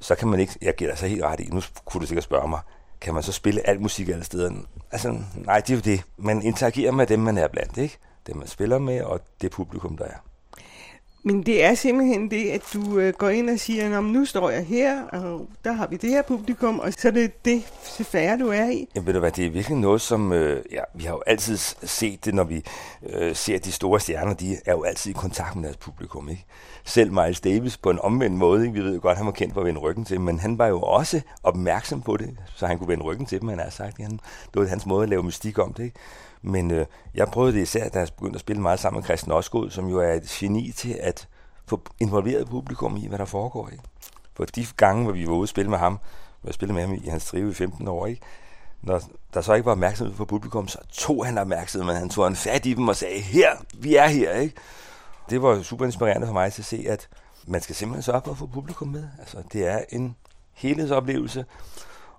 [0.00, 2.24] Så kan man ikke, jeg giver dig så helt ret i, nu kunne du sikkert
[2.24, 2.60] spørge mig,
[3.00, 4.52] kan man så spille alt musik alle steder?
[4.90, 6.04] Altså, nej, det er jo det.
[6.16, 7.98] Man interagerer med dem, man er blandt, ikke?
[8.26, 10.16] Dem, man spiller med, og det publikum, der er.
[11.28, 14.64] Men det er simpelthen det, at du øh, går ind og siger, nu står jeg
[14.64, 18.48] her, og der har vi det her publikum, og så er det det sfære, du
[18.48, 18.88] er i.
[18.94, 21.56] Jamen ved du hvad, det er virkelig noget, som øh, ja, vi har jo altid
[21.82, 22.64] set det, når vi
[23.08, 26.44] øh, ser de store stjerner, de er jo altid i kontakt med deres publikum, ikke?
[26.84, 28.74] Selv Miles Davis på en omvendt måde, ikke?
[28.74, 30.58] vi ved jo godt, at han var kendt for at vende ryggen til, men han
[30.58, 33.70] var jo også opmærksom på det, så han kunne vende ryggen til dem, han har
[33.70, 34.02] sagt.
[34.02, 34.20] Han, det
[34.54, 35.96] var hans måde at lave mystik om det, ikke?
[36.42, 39.32] Men øh, jeg prøvede det især, da jeg begyndte at spille meget sammen med Christian
[39.32, 41.28] Osgood, som jo er et geni til at
[41.66, 43.68] få involveret publikum i, hvad der foregår.
[43.68, 43.84] Ikke?
[44.34, 45.98] For de gange, hvor vi var ude og spille med ham,
[46.40, 48.20] hvor jeg spillede med ham i hans drive i 15 år, ikke?
[48.82, 49.02] når
[49.34, 52.66] der så ikke var opmærksomhed på publikum, så tog han opmærksomhed, han tog en fat
[52.66, 54.32] i dem og sagde, her, vi er her.
[54.32, 54.54] Ikke?
[55.30, 57.08] Det var super inspirerende for mig til at se, at
[57.46, 59.04] man skal simpelthen sørge for at få publikum med.
[59.18, 60.16] Altså, det er en
[60.52, 61.44] helhedsoplevelse,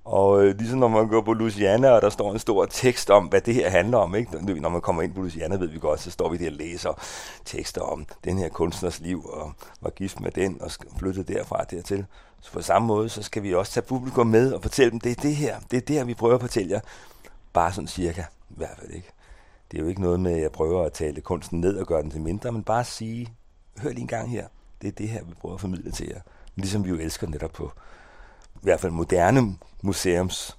[0.09, 3.25] og øh, ligesom når man går på Luciana, og der står en stor tekst om,
[3.25, 4.15] hvad det her handler om.
[4.15, 4.61] Ikke?
[4.61, 7.01] Når man kommer ind på Luciana, ved vi godt, så står vi der og læser
[7.45, 12.05] tekster om den her kunstners liv, og var gift med den, og flyttede derfra dertil.
[12.41, 15.11] Så på samme måde, så skal vi også tage publikum med og fortælle dem, det
[15.11, 16.79] er det her, det er det her, vi prøver at fortælle jer.
[17.53, 19.09] Bare sådan cirka, i hvert fald ikke.
[19.71, 22.01] Det er jo ikke noget med, at jeg prøver at tale kunsten ned og gøre
[22.01, 23.33] den til mindre, men bare sige,
[23.77, 24.47] hør lige en gang her,
[24.81, 26.21] det er det her, vi prøver at formidle til jer.
[26.55, 27.71] Ligesom vi jo elsker netop på
[28.61, 30.57] i hvert fald moderne museums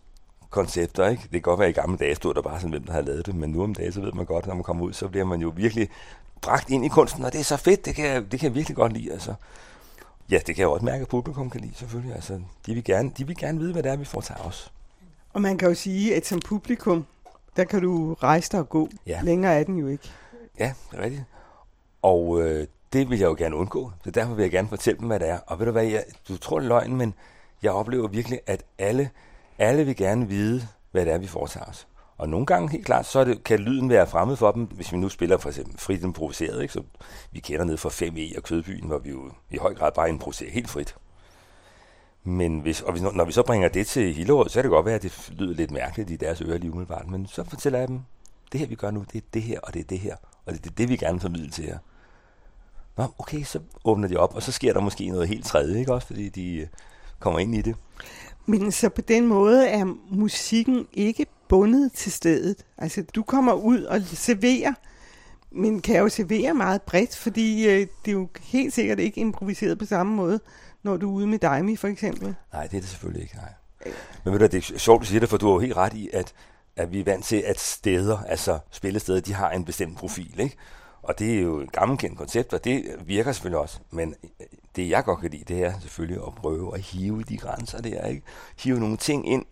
[0.50, 1.22] koncepter, ikke?
[1.22, 3.06] Det kan godt være, at i gamle dage stod der bare sådan, hvem der havde
[3.06, 5.08] lavet det, men nu om dagen, så ved man godt, når man kommer ud, så
[5.08, 5.88] bliver man jo virkelig
[6.40, 8.54] bragt ind i kunsten, og det er så fedt, det kan jeg, det kan jeg
[8.54, 9.34] virkelig godt lide, altså.
[10.30, 12.14] Ja, det kan jeg også mærke, at publikum kan lide, selvfølgelig.
[12.14, 14.72] Altså, de, vil gerne, de vil gerne vide, hvad det er, vi foretager os.
[15.32, 17.06] Og man kan jo sige, at som publikum,
[17.56, 18.88] der kan du rejse dig og gå.
[19.06, 19.20] Ja.
[19.22, 20.10] Længere er den jo ikke.
[20.58, 21.24] Ja, det er rigtigt.
[22.02, 23.92] Og øh, det vil jeg jo gerne undgå.
[24.04, 25.38] Så derfor vil jeg gerne fortælle dem, hvad det er.
[25.46, 27.14] Og ved du hvad, jeg, du tror det er løgn, men
[27.62, 29.10] jeg oplever virkelig, at alle,
[29.58, 31.86] alle vil gerne vide, hvad det er, vi foretager os.
[32.18, 34.96] Og nogle gange, helt klart, så det, kan lyden være fremmed for dem, hvis vi
[34.96, 36.74] nu spiller for eksempel frit improviseret, ikke?
[36.74, 36.82] så
[37.32, 40.50] vi kender ned fra 5E og Kødbyen, hvor vi jo i høj grad bare improviserer
[40.50, 40.96] helt frit.
[42.24, 44.86] Men hvis, og hvis, når vi så bringer det til Hillerød, så kan det godt
[44.86, 47.88] være, at det lyder lidt mærkeligt i deres ører lige umiddelbart, men så fortæller jeg
[47.88, 48.00] dem,
[48.52, 50.52] det her vi gør nu, det er det her, og det er det her, og
[50.52, 51.78] det er det, vi gerne formidle til jer.
[52.96, 55.94] Nå, okay, så åbner de op, og så sker der måske noget helt tredje, ikke
[55.94, 56.68] også, fordi de
[57.20, 57.76] kommer ind i det.
[58.46, 62.56] Men så på den måde er musikken ikke bundet til stedet.
[62.78, 64.72] Altså, du kommer ud og serverer,
[65.50, 69.78] men kan jo servere meget bredt, fordi øh, det er jo helt sikkert ikke improviseret
[69.78, 70.40] på samme måde,
[70.82, 72.34] når du er ude med Daimi for eksempel.
[72.52, 73.92] Nej, det er det selvfølgelig ikke, nej.
[74.24, 75.94] Men ved du, det er sjovt, du siger det, for du har jo helt ret
[75.94, 76.32] i, at,
[76.76, 80.56] at vi er vant til, at steder, altså spillesteder, de har en bestemt profil, ikke?
[81.02, 83.78] Og det er jo et gammelkendt koncept, og det virker selvfølgelig også.
[83.90, 87.36] Men øh, det jeg godt kan lide, det er selvfølgelig at prøve at hive de
[87.36, 88.22] grænser der, ikke?
[88.58, 89.44] Hive nogle ting ind,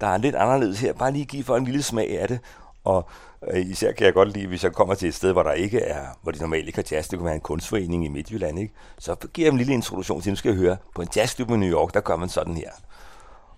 [0.00, 0.92] der er lidt anderledes her.
[0.92, 2.40] Bare lige give for en lille smag af det.
[2.84, 3.08] Og
[3.50, 5.80] øh, især kan jeg godt lide, hvis jeg kommer til et sted, hvor der ikke
[5.80, 8.74] er, hvor de normalt ikke har jazz, det kunne være en kunstforening i Midtjylland, ikke?
[8.98, 11.50] så giver jeg dem en lille introduktion til, nu skal jeg høre, på en jazzklub
[11.50, 12.70] i New York, der gør man sådan her.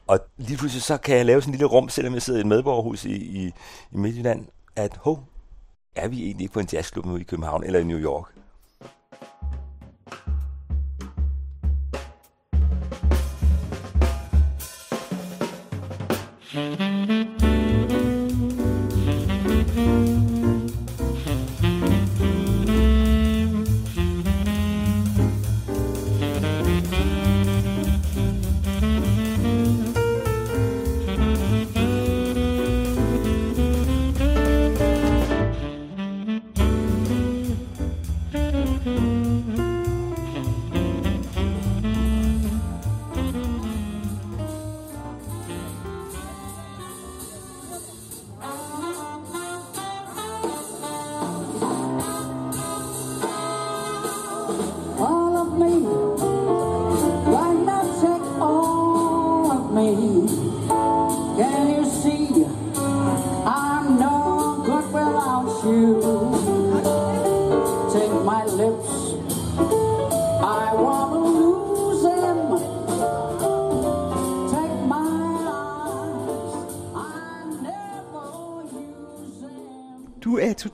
[0.07, 2.41] Og lige pludselig så kan jeg lave sådan en lille rum, selvom jeg sidder i
[2.41, 3.47] et medborgerhus i, i,
[3.93, 4.47] i Midtjylland,
[4.77, 5.25] at hov,
[5.97, 8.37] er vi egentlig ikke på en jazzklub i København eller i New York?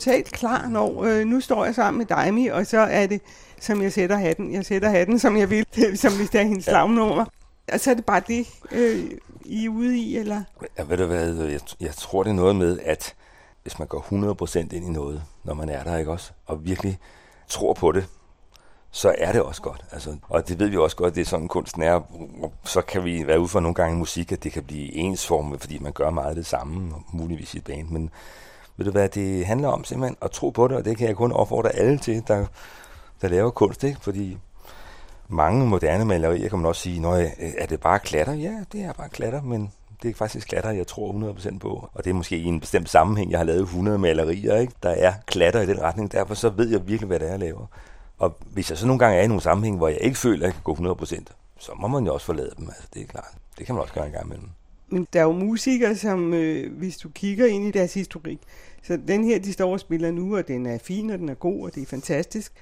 [0.02, 3.20] Totalt klar, når øh, nu står jeg sammen med Daimi, og så er det,
[3.60, 4.52] som jeg sætter hatten.
[4.52, 5.66] Jeg sætter hatten, som jeg vil,
[6.02, 6.72] som hvis det er hendes ja.
[6.72, 7.24] slagnummer.
[7.72, 9.10] Og så er det bare det, øh,
[9.44, 10.42] I er ude i, eller?
[10.78, 13.14] Ja, ved du hvad, jeg, jeg tror det er noget med, at
[13.62, 14.00] hvis man går
[14.42, 16.30] 100% ind i noget, når man er der, ikke også?
[16.46, 16.98] Og virkelig
[17.48, 18.06] tror på det,
[18.90, 19.84] så er det også godt.
[19.92, 22.00] Altså, og det ved vi også godt, det er sådan kunsten er.
[22.64, 25.60] Så kan vi være ude for nogle gange i musik, at det kan blive ensformet,
[25.60, 27.88] fordi man gør meget det samme, muligvis i et band.
[27.88, 28.10] Men
[28.76, 31.16] ved du hvad, det handler om simpelthen at tro på det, og det kan jeg
[31.16, 32.46] kun opfordre alle til, der,
[33.22, 34.00] der laver kunst, ikke?
[34.00, 34.38] fordi
[35.28, 38.32] mange moderne malerier kan man også sige, når øh, er det bare klatter?
[38.32, 41.88] Ja, det er bare klatter, men det er faktisk klatter, jeg tror 100% på.
[41.94, 44.72] Og det er måske i en bestemt sammenhæng, jeg har lavet 100 malerier, ikke?
[44.82, 47.40] der er klatter i den retning, derfor så ved jeg virkelig, hvad det er, jeg
[47.40, 47.66] laver.
[48.18, 50.46] Og hvis jeg så nogle gange er i nogle sammenhæng, hvor jeg ikke føler, at
[50.46, 51.24] jeg kan gå 100%,
[51.58, 53.32] så må man jo også forlade dem, altså det er klart.
[53.58, 54.48] Det kan man også gøre en gang imellem.
[54.92, 58.38] Men der er jo musikere, som øh, hvis du kigger ind i deres historik,
[58.82, 61.34] så den her, de står og spiller nu, og den er fin, og den er
[61.34, 62.52] god, og det er fantastisk.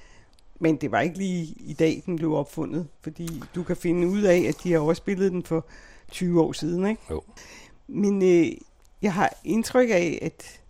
[0.59, 4.21] Men det var ikke lige i dag, den blev opfundet, fordi du kan finde ud
[4.21, 5.65] af, at de har overspillet den for
[6.11, 7.01] 20 år siden, ikke?
[7.09, 7.21] Jo.
[7.87, 8.51] Men øh,
[9.01, 10.61] jeg har indtryk af, at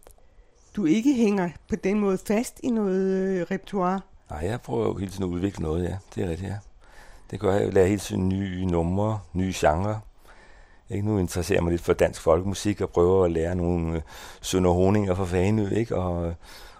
[0.75, 4.01] du ikke hænger på den måde fast i noget øh, repertoire.
[4.29, 5.97] Nej, jeg prøver jo hele tiden at udvikle noget, ja.
[6.15, 6.57] Det er rigtigt, ja.
[7.31, 7.61] Det gør jeg.
[7.61, 9.99] Jeg lærer hele tiden nye numre, nye genrer
[10.91, 11.07] ikke?
[11.07, 14.01] Nu interesserer jeg mig lidt for dansk folkemusik og prøver at lære nogle øh,
[14.41, 15.95] Sønder Honinger fra Faneø, ikke?
[15.95, 16.33] Og øh,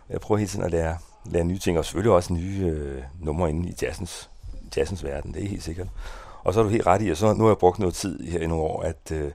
[0.10, 3.50] jeg prøver hele tiden at lære, lære nye ting, og selvfølgelig også nye øh, numre
[3.50, 4.30] inde i jazzens,
[4.78, 5.88] jazzens verden, det er helt sikkert.
[6.43, 8.19] Og så er du helt ret i, at så nu har jeg brugt noget tid
[8.19, 9.32] her i nogle år, at øh,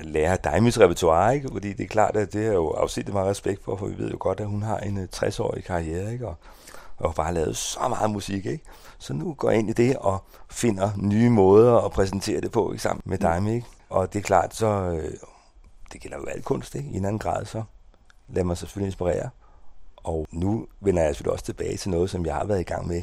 [0.00, 1.48] lære Daimis repertoire, ikke?
[1.52, 4.10] fordi det er klart, at det er jo afsigt meget respekt for, for vi ved
[4.10, 6.28] jo godt, at hun har en øh, 60-årig karriere, ikke?
[6.28, 6.36] Og,
[6.96, 8.64] og bare lavet så meget musik, ikke?
[8.98, 12.72] Så nu går jeg ind i det og finder nye måder at præsentere det på,
[12.72, 12.82] ikke?
[12.82, 13.66] sammen med Daimi, ikke?
[13.94, 15.12] Og det er klart, så øh,
[15.92, 16.90] det gælder jo alt kunst, ikke?
[16.90, 17.62] I en anden grad, så
[18.28, 19.30] lad mig selvfølgelig inspirere.
[19.96, 22.86] Og nu vender jeg selvfølgelig også tilbage til noget, som jeg har været i gang
[22.86, 23.02] med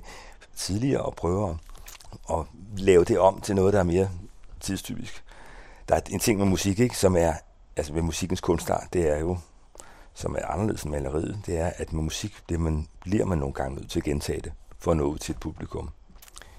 [0.56, 2.46] tidligere, og prøver at, at
[2.78, 4.10] lave det om til noget, der er mere
[4.60, 5.24] tidstypisk.
[5.90, 7.34] Der er en ting med musik, ikke, som er,
[7.78, 9.38] altså med musikkens kunstart, det er jo,
[10.14, 13.54] som er anderledes end maleriet, det er, at med musik, det man, bliver man nogle
[13.54, 15.90] gange nødt til at gentage det, for at nå ud til et publikum.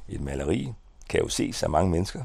[0.08, 0.72] Et maleri
[1.08, 2.24] kan jo ses af mange mennesker,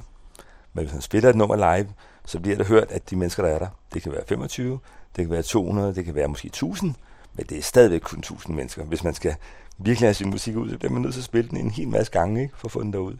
[0.78, 1.90] men hvis man spiller et nummer live,
[2.26, 4.80] så bliver det hørt, at de mennesker, der er der, det kan være 25,
[5.16, 6.96] det kan være 200, det kan være måske 1000,
[7.34, 8.84] men det er stadigvæk kun 1000 mennesker.
[8.84, 9.36] Hvis man skal
[9.78, 11.88] virkelig have sin musik ud, så bliver man nødt til at spille den en hel
[11.88, 13.16] masse gange, ikke, for at få den derud.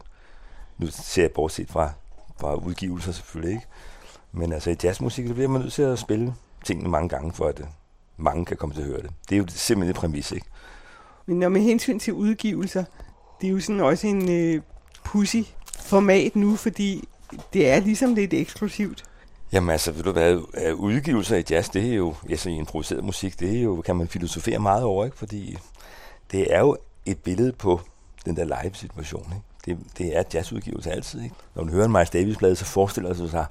[0.78, 1.90] Nu ser jeg bortset fra,
[2.40, 3.66] fra udgivelser selvfølgelig ikke.
[4.32, 7.46] Men altså i jazzmusik, så bliver man nødt til at spille tingene mange gange, for
[7.46, 7.66] at øh,
[8.16, 9.10] mange kan komme til at høre det.
[9.28, 10.46] Det er jo simpelthen et præmis, ikke?
[11.26, 12.84] Men når med hensyn til udgivelser,
[13.40, 14.62] det er jo sådan også en øh,
[15.04, 15.42] pussy
[15.78, 17.08] format nu, fordi
[17.52, 19.04] det er ligesom lidt eksklusivt.
[19.52, 23.04] Jamen altså, ved du hvad, øh, udgivelser i jazz, det er jo, altså i improviseret
[23.04, 25.18] musik, det er jo, kan man filosofere meget over, ikke?
[25.18, 25.58] Fordi
[26.32, 27.80] det er jo et billede på
[28.24, 29.44] den der live-situation, ikke?
[29.64, 31.34] Det, det er jazzudgivelse altid, ikke?
[31.54, 33.46] Når man hører en Miles Davis-plade, så forestiller sig sig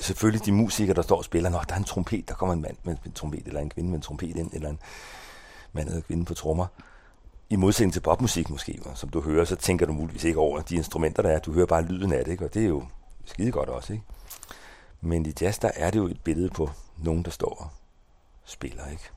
[0.00, 2.62] selvfølgelig de musikere, der står og spiller, når der er en trompet, der kommer en
[2.62, 4.78] mand med en trompet, eller en kvinde med en trompet ind, eller en
[5.72, 6.66] mand eller kvinde på trommer.
[7.50, 10.76] I modsætning til popmusik måske, som du hører, så tænker du muligvis ikke over de
[10.76, 11.38] instrumenter, der er.
[11.38, 12.44] Du hører bare lyden af det, ikke?
[12.44, 12.82] og det er jo
[13.30, 13.92] skide godt også.
[13.92, 14.04] Ikke?
[15.00, 17.68] Men i jazz, der er det jo et billede på nogen, der står og
[18.44, 18.88] spiller.
[18.90, 19.10] Ikke?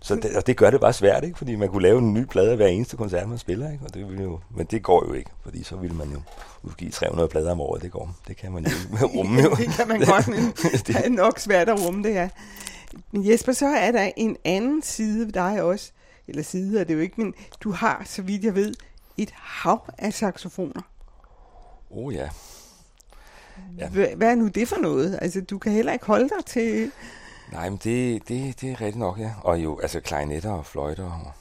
[0.00, 1.38] Så det, og det gør det bare svært, ikke?
[1.38, 3.72] fordi man kunne lave en ny plade hver eneste koncert, man spiller.
[3.72, 3.84] Ikke?
[3.84, 6.22] Og det ville jo, men det går jo ikke, fordi så ville man jo
[6.62, 7.82] udgive 300 plader om året.
[7.82, 8.16] Det går.
[8.28, 9.42] Det kan man jo rumme.
[9.42, 9.50] Jo.
[9.58, 10.52] det kan man godt, men
[10.86, 12.28] det er nok svært at rumme det her.
[13.12, 15.92] Men Jesper, så er der en anden side ved dig også.
[16.28, 18.74] Eller side er det jo ikke, men du har, så vidt jeg ved,
[19.16, 20.82] et hav af saxofoner.
[21.90, 22.28] Oh ja.
[23.78, 23.88] Ja.
[23.88, 25.18] Hvad er nu det for noget?
[25.22, 26.90] Altså, du kan heller ikke holde dig til...
[27.52, 29.30] Nej, men det, det, det er rigtigt nok, ja.
[29.42, 31.32] Og jo, altså klarinetter og fløjter og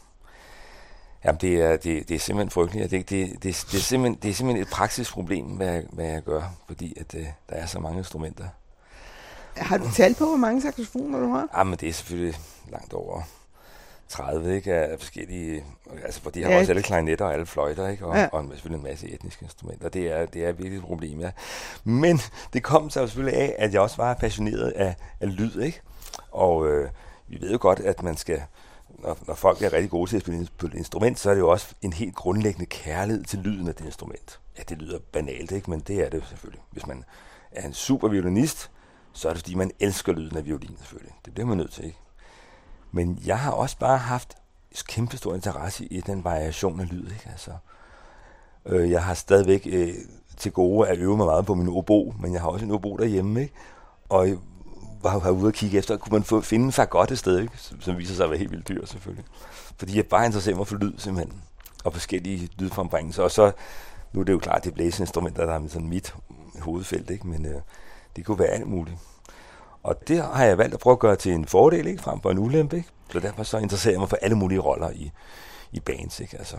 [1.26, 2.91] Jamen, det er, det, det er simpelthen frygteligt.
[2.91, 6.24] Det, det, det, det, er simpelthen, det er simpelthen et praktisk problem, hvad, hvad jeg
[6.24, 8.45] gør, fordi at, uh, der er så mange instrumenter.
[9.56, 11.47] Har du talt på, hvor mange saxofoner du har?
[11.58, 12.39] Jamen, det er selvfølgelig
[12.71, 13.21] langt over
[14.12, 15.63] 30, ikke, af forskellige,
[16.04, 16.60] altså, for de har ja.
[16.60, 18.28] også alle klarinetter og alle fløjter, ikke, og, ja.
[18.32, 19.89] og selvfølgelig en masse etniske instrumenter.
[19.89, 21.32] Det er, det er virkelig et problem, ja.
[21.84, 22.19] Men
[22.54, 25.82] det kom så selvfølgelig af, at jeg også var passioneret af, af lyd, ikke?
[26.32, 26.89] Og øh,
[27.28, 28.41] vi ved jo godt, at man skal,
[28.89, 31.41] når, når folk er rigtig gode til at spille på et instrument, så er det
[31.41, 34.39] jo også en helt grundlæggende kærlighed til lyden af det instrument.
[34.58, 35.69] Ja, det lyder banalt, ikke?
[35.69, 36.62] men det er det selvfølgelig.
[36.71, 37.04] Hvis man
[37.52, 38.71] er en super violinist,
[39.13, 41.13] så er det fordi, man elsker lyden af violin selvfølgelig.
[41.26, 41.97] Det bliver man nødt til, ikke?
[42.91, 44.38] Men jeg har også bare haft
[44.88, 47.30] kæmpe stor interesse i den variation af lyd, ikke?
[47.32, 47.51] Altså,
[48.65, 49.93] øh, jeg har stadigvæk øh,
[50.38, 52.97] til gode at øve mig meget på min obo, men jeg har også en obo
[52.97, 53.54] derhjemme, ikke?
[54.10, 54.38] Og jeg
[55.04, 57.54] var, var ude og kigge efter, kunne man få, finde en godt et sted, ikke?
[57.58, 59.25] Som, som viser sig at være helt vildt dyr, selvfølgelig.
[59.77, 61.41] Fordi jeg bare interesserer mig for lyd, simpelthen.
[61.84, 63.23] Og forskellige lydfrembringelser.
[63.23, 63.51] Og så,
[64.13, 66.15] nu er det jo klart, det er blæseinstrumenter, der er sådan mit
[66.60, 67.27] hovedfelt, ikke?
[67.27, 67.62] Men øh,
[68.15, 68.97] det kunne være alt muligt.
[69.84, 72.04] Og det har jeg valgt at prøve at gøre til en fordel, ikke?
[72.04, 72.78] frem for en ulempe.
[72.78, 72.89] Ikke?
[73.12, 75.12] Så derfor så interesserer jeg mig for alle mulige roller i,
[75.72, 76.20] i bands.
[76.20, 76.38] Ikke?
[76.38, 76.58] Altså,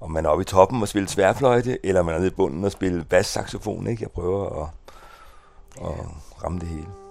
[0.00, 2.64] om man er oppe i toppen og spiller tværfløjte, eller man er nede i bunden
[2.64, 3.86] og spiller bass-saxofon.
[3.86, 4.02] Ikke?
[4.02, 4.68] Jeg prøver at,
[5.80, 5.94] at
[6.44, 7.05] ramme det hele.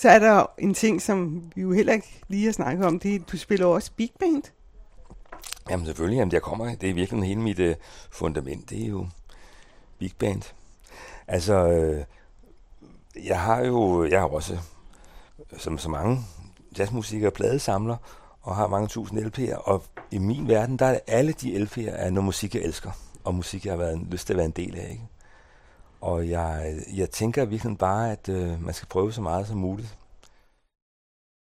[0.00, 3.10] Så er der en ting, som vi jo heller ikke lige har snakket om, det
[3.10, 4.42] er, at du spiller også big band.
[5.70, 7.76] Jamen selvfølgelig, jamen, jeg kommer, det er virkelig hele mit øh,
[8.10, 9.06] fundament, det er jo
[9.98, 10.42] big band.
[11.28, 12.04] Altså, øh,
[13.24, 14.58] jeg har jo, jeg har også,
[15.56, 16.20] som så mange
[16.78, 17.96] jazzmusikere, pladesamler,
[18.42, 22.10] og har mange tusind LP'er, og i min verden, der er alle de LP'er er
[22.10, 22.90] noget musik, jeg elsker,
[23.24, 25.04] og musik, jeg har været, lyst til at være en del af, ikke?
[26.00, 29.98] Og jeg, jeg tænker virkelig bare, at øh, man skal prøve så meget som muligt.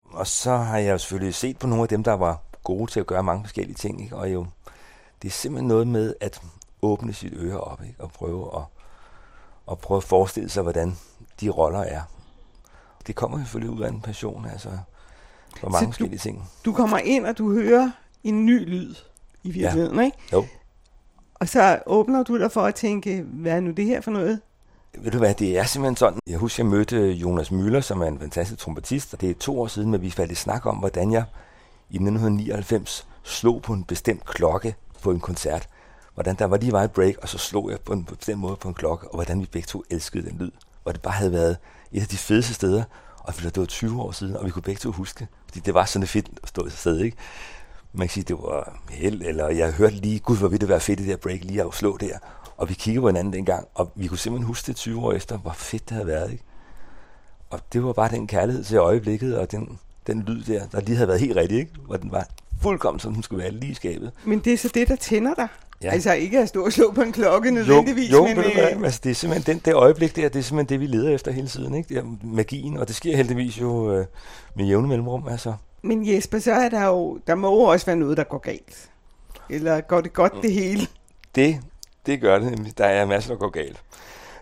[0.05, 3.01] Og så har jeg jo selvfølgelig set på nogle af dem, der var gode til
[3.01, 4.17] at gøre mange forskellige ting, ikke?
[4.17, 4.47] og jo,
[5.23, 6.43] det er simpelthen noget med at
[6.83, 8.01] åbne sit øre op, ikke?
[8.01, 8.63] og prøve at,
[9.71, 10.97] at prøve at forestille sig, hvordan
[11.41, 12.03] de roller er.
[13.07, 14.71] Det kommer selvfølgelig ud af en passion, altså
[15.61, 16.51] for mange du, forskellige ting.
[16.65, 17.91] Du kommer ind, og du hører
[18.25, 18.95] en ny lyd
[19.43, 20.05] i virkeligheden, ja.
[20.05, 20.19] ikke?
[20.33, 20.47] Jo.
[21.35, 24.41] Og så åbner du dig for at tænke, hvad er nu det her for noget?
[24.99, 26.19] Ved du hvad, det er simpelthen sådan.
[26.27, 29.61] Jeg husker, jeg mødte Jonas Møller, som er en fantastisk trompetist, og det er to
[29.61, 31.25] år siden, at vi faldt i snak om, hvordan jeg
[31.91, 35.69] i 1999 slog på en bestemt klokke på en koncert.
[36.15, 38.57] Hvordan der var lige var et break, og så slog jeg på en bestemt måde
[38.57, 40.51] på en klokke, og hvordan vi begge to elskede den lyd.
[40.85, 41.57] Og det bare havde været
[41.93, 42.83] et af de fedeste steder,
[43.19, 45.29] og det var 20 år siden, og vi kunne begge to huske.
[45.47, 47.17] Fordi det var sådan et fedt at stå i sted, ikke?
[47.95, 50.81] Man kan sige, det var held, eller jeg hørte lige, gud, hvor ville det være
[50.81, 52.19] fedt det der break lige at slå der.
[52.57, 55.39] Og vi kiggede på hinanden dengang, og vi kunne simpelthen huske det 20 år efter,
[55.39, 56.45] hvor fedt det havde været, ikke?
[57.51, 60.97] Og det var bare den kærlighed til øjeblikket, og den, den lyd der, der lige
[60.97, 61.73] havde været helt rigtig, ikke?
[61.87, 62.27] Hvor den var
[62.63, 64.13] fuldkommen, som den skulle være lige skabet.
[64.25, 65.49] Men det er så det, der tænder dig?
[65.83, 65.91] Ja.
[65.91, 68.13] Altså ikke at stå og slå på en klokke nødvendigvis.
[68.13, 68.85] Jo, jo men, men, øh...
[68.85, 71.33] altså, det er simpelthen den, det øjeblik der, det er simpelthen det, vi leder efter
[71.33, 71.75] hele tiden.
[71.75, 71.89] Ikke?
[71.89, 74.07] Det er magien, og det sker heldigvis jo øh,
[74.57, 75.29] med jævne mellemrum.
[75.29, 75.55] Altså.
[75.85, 78.91] Men Jesper, så er der jo, der må jo også være noget, der går galt.
[79.51, 80.87] Eller går det godt det hele?
[81.35, 81.61] Det,
[82.07, 82.79] det gør det.
[82.79, 83.83] Der er masser, der går galt.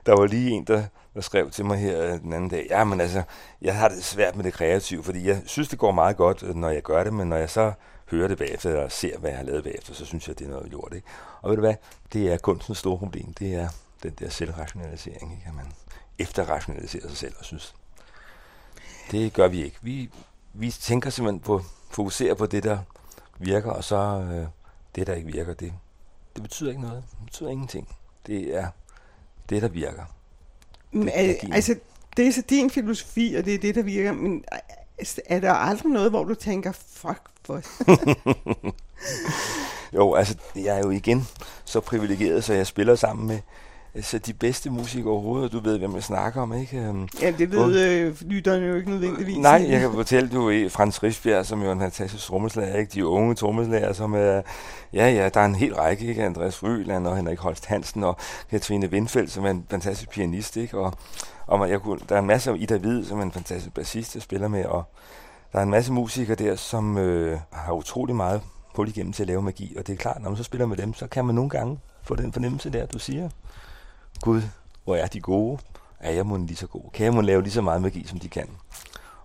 [0.07, 0.85] Der var lige en, der,
[1.15, 3.23] der skrev til mig her den anden dag, ja, men altså,
[3.63, 6.71] jeg har det svært med det kreative, fordi jeg synes, det går meget godt, når
[6.71, 7.73] jeg gør det, men når jeg så
[8.11, 10.51] hører det bagefter, og ser, hvad jeg har lavet bagefter, så synes jeg, det er
[10.51, 10.93] noget lort.
[10.95, 11.07] Ikke?
[11.43, 11.75] Og ved du hvad?
[12.13, 13.35] Det er kunstens store problem.
[13.35, 13.69] Det er
[14.03, 15.45] den der selvrationalisering, ikke?
[15.47, 15.73] at man
[16.19, 17.75] efterrationaliserer sig selv og synes.
[19.11, 19.77] Det gør vi ikke.
[19.83, 20.11] Vi,
[20.55, 22.79] vi tænker simpelthen på, fokuserer på det, der
[23.39, 24.47] virker, og så øh,
[24.95, 25.73] det, der ikke virker, det,
[26.35, 27.05] det betyder ikke noget.
[27.11, 27.89] Det betyder ingenting.
[28.27, 28.67] Det er
[29.49, 30.05] det, der virker.
[30.93, 31.77] Men, det, er, altså,
[32.17, 34.45] det er så din filosofi, og det er det, der virker, men
[35.27, 37.63] er der aldrig noget, hvor du tænker, fuck, for
[39.97, 41.29] Jo, altså, jeg er jo igen
[41.65, 43.39] så privilegeret, så jeg spiller sammen med
[44.01, 46.79] så de bedste musikere overhovedet, du ved, hvem jeg snakker om, ikke?
[46.79, 49.37] Øhm, ja, det ved øh, lytterne jo ikke nødvendigvis.
[49.37, 52.91] Nej, jeg kan fortælle, du Frans Risbjerg, som jo er en fantastisk trommeslager, ikke?
[52.95, 54.43] De unge trommeslager, som er,
[54.93, 56.25] ja, ja, der er en hel række, ikke?
[56.25, 58.17] Andreas Fryland og Henrik Holst Hansen og
[58.51, 60.79] Katrine Windfeldt, som er en fantastisk pianist, ikke?
[60.79, 60.93] Og,
[61.47, 64.15] og jeg kunne, der er en masse af Ida Hvid, som er en fantastisk bassist,
[64.15, 64.85] jeg spiller med, og
[65.53, 68.41] der er en masse musikere der, som øh, har utrolig meget
[68.75, 70.77] på igennem til at lave magi, og det er klart, når man så spiller med
[70.77, 73.29] dem, så kan man nogle gange få den fornemmelse der, du siger,
[74.23, 74.43] Gud,
[74.85, 75.59] hvor er de gode?
[76.01, 76.83] Er jeg må lige så god?
[76.95, 78.49] Kan jeg må lave lige så meget magi, som de kan?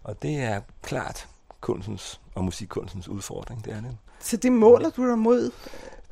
[0.03, 1.27] Og det er klart
[1.61, 3.97] kunstens og musikkunstens udfordring, det er det.
[4.19, 5.51] Så det måler du dig mod?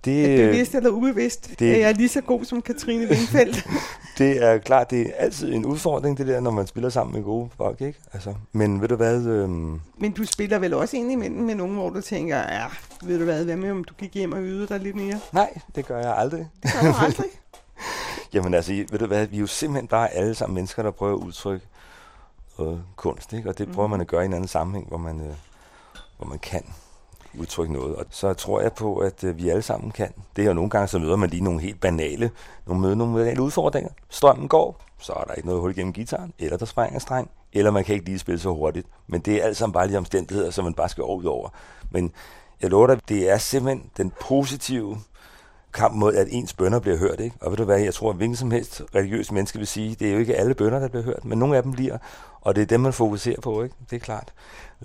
[0.06, 1.60] Det, er bevidst eller ubevidst?
[1.60, 3.68] Det, er jeg lige så god som Katrine Wingfeldt?
[4.18, 7.24] det er klart, det er altid en udfordring, det der, når man spiller sammen med
[7.24, 8.00] gode folk, ikke?
[8.14, 9.26] Altså, men ved du hvad...
[9.26, 9.82] Øhm...
[9.98, 12.66] Men du spiller vel også ind imellem med nogen, hvor du tænker, ja,
[13.04, 15.20] ved du hvad, hvad med, om du gik hjem og øvede dig lidt mere?
[15.34, 16.48] Nej, det gør jeg aldrig.
[16.64, 17.26] Det gør du aldrig?
[18.36, 21.14] Jamen altså, ved du hvad, vi er jo simpelthen bare alle sammen mennesker, der prøver
[21.14, 21.68] at udtrykke
[22.60, 23.50] øh, kunst, ikke?
[23.50, 23.92] Og det prøver mm.
[23.92, 25.36] man at gøre i en anden sammenhæng, hvor man, øh,
[26.18, 26.64] hvor man kan
[27.40, 27.96] udtrykke noget.
[27.96, 30.14] Og så tror jeg på, at øh, vi alle sammen kan.
[30.36, 32.32] Det er jo nogle gange, så møder man lige nogle helt banale,
[32.66, 33.92] nogle møder nogle banale udfordringer.
[34.10, 37.72] Strømmen går, så er der ikke noget hul gennem gitaren, eller der springer streng, eller
[37.72, 38.88] man kan ikke lige spille så hurtigt.
[39.08, 41.50] Men det er alt sammen bare lige omstændigheder, som man bare skal over ud over.
[41.90, 42.12] Men
[42.62, 44.98] jeg lover dig, det er simpelthen den positive
[45.76, 47.20] kamp mod, at ens bønder bliver hørt.
[47.20, 47.36] Ikke?
[47.42, 50.08] Og ved du hvad, jeg tror, at hvilken som helst religiøs menneske vil sige, det
[50.08, 51.98] er jo ikke alle bønder, der bliver hørt, men nogle af dem bliver,
[52.42, 53.64] og det er dem, man fokuserer på.
[53.64, 53.76] Ikke?
[53.90, 54.34] Det er klart.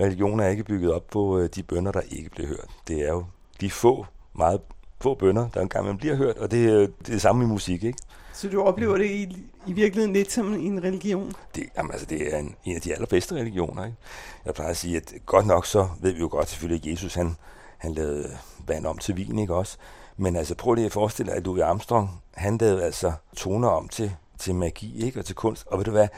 [0.00, 2.68] Religion er ikke bygget op på øh, de bønder, der ikke bliver hørt.
[2.88, 3.24] Det er jo
[3.60, 4.60] de få, meget
[5.00, 7.46] få bønder, der engang man bliver hørt, og det er det, er det samme i
[7.46, 7.84] musik.
[7.84, 7.98] Ikke?
[8.32, 11.32] Så du oplever det i, i virkeligheden lidt som en religion?
[11.54, 13.84] Det, jamen, altså, det er en, en af de allerbedste religioner.
[13.84, 13.96] Ikke?
[14.44, 17.14] Jeg plejer at sige, at godt nok så ved vi jo godt selvfølgelig, at Jesus
[17.14, 17.36] han,
[17.78, 18.30] han lavede
[18.66, 19.76] vand om til vin, ikke også?
[20.20, 23.88] Men altså prøv lige at forestille dig, at Louis Armstrong, han lavede altså toner om
[23.88, 25.18] til, til magi ikke?
[25.18, 25.66] og til kunst.
[25.66, 26.08] Og ved du hvad?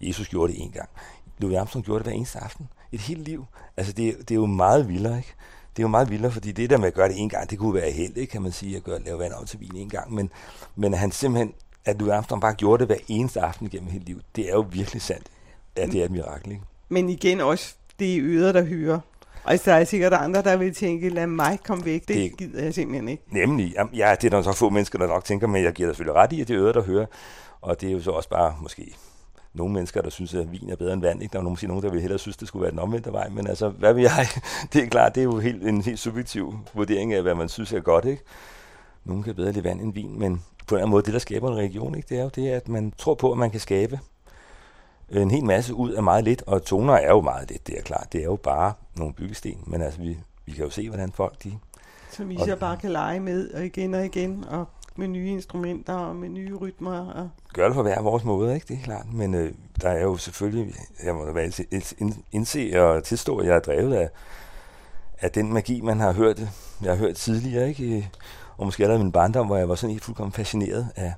[0.00, 0.88] Jesus gjorde det en gang.
[1.38, 2.68] Louis Armstrong gjorde det hver eneste aften.
[2.92, 3.46] Et helt liv.
[3.76, 5.34] Altså det, det er jo meget vildere, ikke?
[5.76, 7.58] Det er jo meget vildere, fordi det der med at gøre det en gang, det
[7.58, 8.30] kunne være held, ikke?
[8.30, 10.14] kan man sige, at gøre, lave vand om til vin en gang.
[10.14, 10.30] Men,
[10.76, 11.54] men han simpelthen,
[11.84, 14.66] at Louis Armstrong bare gjorde det hver eneste aften gennem hele livet, det er jo
[14.70, 15.26] virkelig sandt.
[15.76, 16.64] Ja, det er et mirakel, ikke?
[16.88, 19.00] Men igen også, det er yder, der hører.
[19.44, 22.08] Og der er sikkert andre, der vil tænke, lad mig komme væk.
[22.08, 23.22] Det, det gider jeg simpelthen ikke.
[23.30, 25.96] Nemlig, ja, det er der så få mennesker, der nok tænker, men jeg giver dig
[25.96, 27.06] selvfølgelig ret i, at det er øret, der hører.
[27.60, 28.94] Og det er jo så også bare måske
[29.54, 31.22] nogle mennesker, der synes, at vin er bedre end vand.
[31.22, 31.32] Ikke?
[31.32, 33.28] Der er måske nogen, der vil hellere synes, det skulle være den omvendte vej.
[33.28, 34.26] Men altså, hvad vil jeg?
[34.72, 37.72] Det er klart, det er jo helt, en helt subjektiv vurdering af, hvad man synes
[37.72, 38.04] er godt.
[38.04, 38.22] Ikke?
[39.04, 41.18] Nogen kan bedre lide vand end vin, men på en eller anden måde, det der
[41.18, 42.06] skaber en region, ikke?
[42.08, 43.98] det er jo det, at man tror på, at man kan skabe
[45.10, 47.82] en hel masse ud af meget lidt, og toner er jo meget lidt, det er
[47.82, 48.12] klart.
[48.12, 51.44] Det er jo bare nogle byggesten, men altså, vi, vi kan jo se, hvordan folk
[51.44, 51.58] de
[52.10, 55.94] Som vi så bare kan lege med, og igen og igen, og med nye instrumenter,
[55.94, 57.06] og med nye rytmer.
[57.10, 58.66] Og gør det på hver vores måde, ikke?
[58.68, 59.12] Det er klart.
[59.12, 59.52] Men øh,
[59.82, 61.50] der er jo selvfølgelig, jeg må da
[62.32, 64.10] indse og tilstå, at jeg er drevet af,
[65.20, 66.38] af den magi, man har hørt,
[66.82, 68.10] jeg har hørt tidligere, ikke?
[68.56, 71.14] Og måske allerede min barndom, hvor jeg var sådan helt fuldkommen fascineret af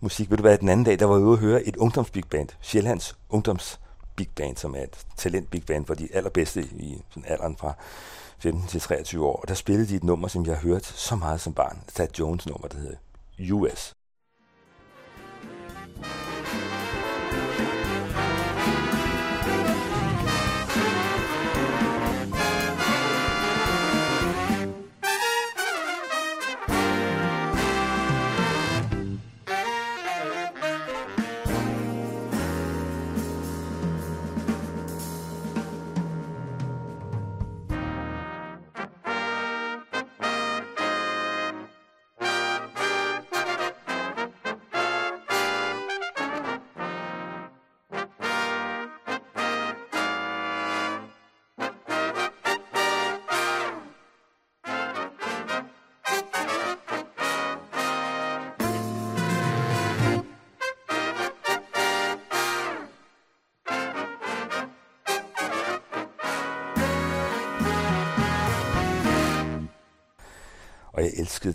[0.00, 0.30] musik.
[0.30, 3.16] Ved du hvad, den anden dag, der var jeg ude at høre et ungdomsbigband, Sjællands
[3.28, 3.80] ungdoms
[4.16, 7.74] big band, som er et talent big band for de allerbedste i sådan alderen fra
[8.38, 9.36] 15 til 23 år.
[9.36, 11.78] Og der spillede de et nummer, som jeg har hørt så meget som barn.
[11.94, 12.96] Thad Jones nummer, der hedder
[13.52, 13.94] US.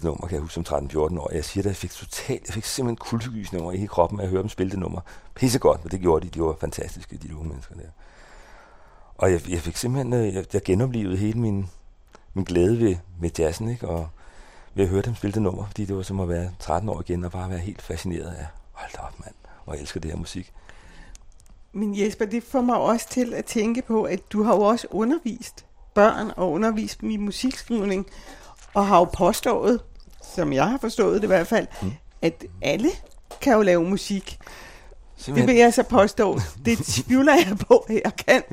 [0.02, 1.34] Det nummer, kan jeg huske som 13-14 år.
[1.34, 4.24] Jeg siger det, jeg fik totalt, jeg fik simpelthen kuldegysning over i hele kroppen, af
[4.24, 5.02] at høre dem spille det nummer.
[5.36, 6.30] Pissegodt, men det gjorde de.
[6.30, 7.88] De var fantastiske, de unge mennesker der.
[9.18, 11.70] Og jeg, jeg fik simpelthen, øh, jeg, jeg genoplevede hele min,
[12.34, 13.88] min glæde ved, ved jazzen, ikke?
[13.88, 14.10] Og
[14.74, 17.02] ved at høre dem spille det nummer, fordi det var som at være 13 år
[17.02, 19.36] igen, og bare være helt fascineret af, hold da op mand,
[19.66, 20.54] og jeg elsker det her musik.
[21.74, 24.88] Men Jesper, det får mig også til at tænke på, at du har jo også
[24.90, 28.08] undervist børn og undervist dem i musikskrivning,
[28.74, 29.80] og har jo påstået,
[30.36, 31.92] som jeg har forstået det i hvert fald, mm.
[32.22, 32.90] at alle
[33.42, 34.40] kan jo lave musik.
[35.26, 36.40] Det vil jeg så påstå.
[36.66, 38.44] Det tvivler jeg på, at jeg kan.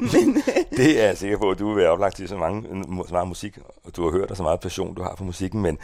[0.00, 0.42] Men,
[0.78, 3.28] det er jeg sikker på, at du vil være oplagt til så, mange, så meget
[3.28, 5.78] musik, og du har hørt, og så meget passion, du har for musikken, men,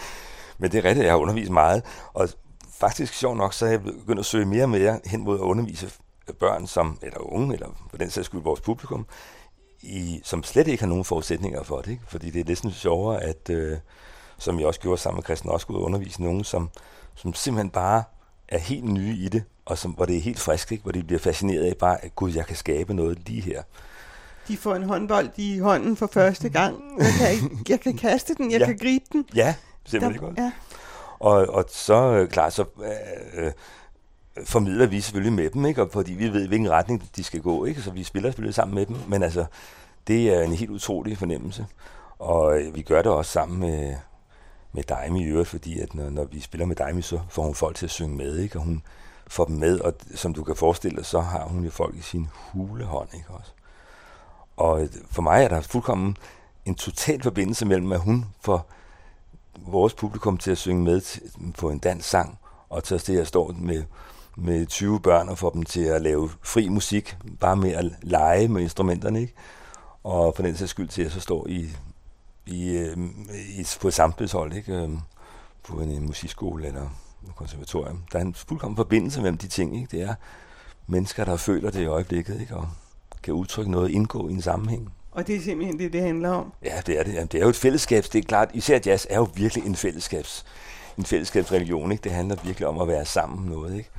[0.59, 1.83] men det er rigtigt, jeg har undervist meget,
[2.15, 2.29] og
[2.81, 5.43] faktisk sjov nok, så er jeg begyndt at søge mere og mere hen mod at
[5.43, 5.91] undervise
[6.41, 9.07] børn, som, eller unge, eller på den sags skyld vores publikum,
[9.83, 12.03] i, som slet ikke har nogen forudsætninger for det, ikke?
[12.09, 13.79] fordi det er næsten sjovere, at, øh,
[14.41, 16.70] som jeg også gjorde sammen med Christian Oskud, at undervise nogen, som,
[17.14, 18.03] som simpelthen bare
[18.49, 20.82] er helt nye i det, og som, hvor det er helt frisk, ikke?
[20.82, 23.62] hvor de bliver fascineret af bare, at gud, jeg kan skabe noget lige her.
[24.49, 26.76] De får en håndbold i hånden for første gang.
[26.99, 28.66] Jeg kan, jeg kan kaste den, jeg Ja.
[28.66, 29.24] kan gribe den.
[29.34, 30.38] Ja, simpelthen godt.
[30.38, 30.53] ja.
[31.18, 32.64] Og, og så, øh, klart, så
[33.34, 33.53] øh,
[34.47, 35.82] formidler vi selvfølgelig med dem, ikke?
[35.82, 37.82] Og fordi vi ved, hvilken retning de skal gå, ikke?
[37.82, 39.45] så vi spiller selvfølgelig sammen med dem, men altså,
[40.07, 41.66] det er en helt utrolig fornemmelse.
[42.18, 43.95] Og øh, vi gør det også sammen med,
[44.73, 47.55] med Daimi i øvrigt, fordi at når, når vi spiller med Daimi, så får hun
[47.55, 48.59] folk til at synge med, ikke?
[48.59, 48.83] og hun
[49.27, 52.01] får dem med, og som du kan forestille dig, så har hun jo folk i
[52.01, 53.51] sin hulehånd, ikke også?
[54.57, 56.16] Og øh, for mig er der fuldkommen
[56.64, 58.71] en total forbindelse mellem, at hun får
[59.59, 61.23] vores publikum til at synge med til,
[61.59, 63.85] på en dansk sang, og til at det, at med,
[64.37, 68.49] med 20 børn og får dem til at lave fri musik, bare med at lege
[68.49, 69.35] med instrumenterne, ikke?
[70.05, 71.68] Og for den sags skyld til at så stå i,
[72.47, 72.97] i, øh,
[73.59, 74.72] i, på et samspilshold, ikke?
[74.72, 74.91] Øh,
[75.62, 76.82] på en, en musikskole eller
[77.28, 78.03] et konservatorium.
[78.12, 79.97] Der er en fuldkommen forbindelse mellem de ting, ikke?
[79.97, 80.14] Det er
[80.86, 82.57] mennesker, der føler det i øjeblikket, ikke?
[82.57, 82.68] Og
[83.22, 84.93] kan udtrykke noget, indgå i en sammenhæng.
[85.12, 86.53] Og det er simpelthen det, det handler om.
[86.64, 87.14] Ja, det er det.
[87.14, 88.05] Jamen, det er jo et fællesskab.
[88.12, 90.45] Det er klart, især jazz er jo virkelig en fællesskabs,
[90.99, 91.93] en fællesskabsreligion.
[91.93, 92.05] Ikke?
[92.05, 93.76] Det handler virkelig om at være sammen noget.
[93.76, 93.91] Ikke?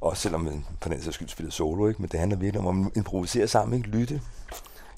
[0.00, 2.02] Og selvom man på den sags skyld spiller solo, ikke?
[2.02, 3.88] men det handler virkelig om at improvisere sammen, ikke?
[3.88, 4.20] lytte,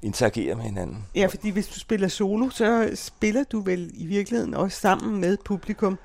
[0.03, 1.07] interagere med hinanden.
[1.14, 5.36] Ja, fordi hvis du spiller solo, så spiller du vel i virkeligheden også sammen med
[5.44, 5.98] publikum.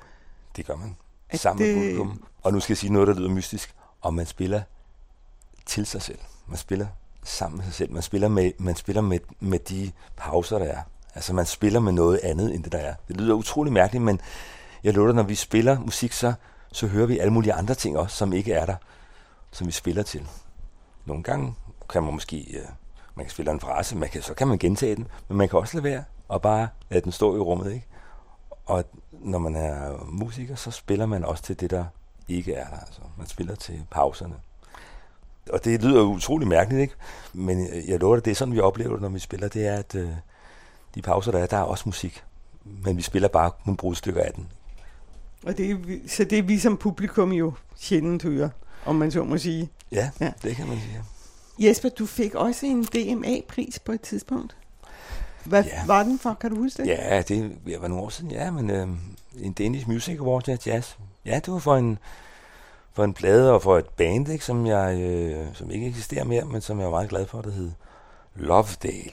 [0.56, 0.96] Det gør man.
[1.30, 2.22] At Sammen med det- publikum.
[2.42, 3.74] Og nu skal jeg sige noget, der lyder mystisk.
[4.00, 4.62] Og man spiller
[5.66, 6.18] til sig selv.
[6.46, 6.86] Man spiller
[7.24, 7.92] sammen med sig selv.
[7.92, 10.78] Man spiller med, man spiller med, med de pauser, der er.
[11.14, 12.94] Altså man spiller med noget andet, end det der er.
[13.08, 14.20] Det lyder utrolig mærkeligt, men
[14.84, 16.32] jeg lover dig, når vi spiller musik, så,
[16.72, 18.76] så hører vi alle mulige andre ting også, som ikke er der,
[19.52, 20.26] som vi spiller til.
[21.06, 21.54] Nogle gange
[21.90, 22.64] kan man måske, øh,
[23.18, 25.58] man kan spille en frase, man kan, så kan man gentage den, men man kan
[25.58, 27.86] også lade være og bare lade den stå i rummet, ikke?
[28.66, 31.84] Og når man er musiker, så spiller man også til det, der
[32.28, 32.76] ikke er der.
[32.76, 34.34] Altså, man spiller til pauserne.
[35.50, 36.94] Og det lyder utrolig mærkeligt, ikke?
[37.32, 39.74] Men jeg lover dig, det er sådan, vi oplever det, når vi spiller, det er,
[39.74, 40.10] at øh,
[40.94, 42.24] de pauser, der er, der er også musik.
[42.64, 44.48] Men vi spiller bare nogle brudstykker af den.
[45.46, 45.76] Og det er,
[46.08, 48.48] så det er vi som publikum jo sjældent hører,
[48.86, 49.70] om man så må sige.
[49.92, 50.32] Ja, ja.
[50.42, 51.02] det kan man sige.
[51.58, 54.56] Jesper, du fik også en DMA-pris på et tidspunkt.
[55.44, 55.86] Hvad ja.
[55.86, 56.34] var den for?
[56.34, 56.88] Kan du huske det?
[56.88, 58.88] Ja, det var nogle år siden, ja, men øh,
[59.40, 60.96] en Danish Music Award, ja, jazz.
[61.24, 61.98] Ja, det var for en,
[62.92, 66.44] for en plade og for et band, ikke, som, jeg, øh, som ikke eksisterer mere,
[66.44, 67.70] men som jeg er meget glad for, der hed
[68.34, 69.12] Lovedale,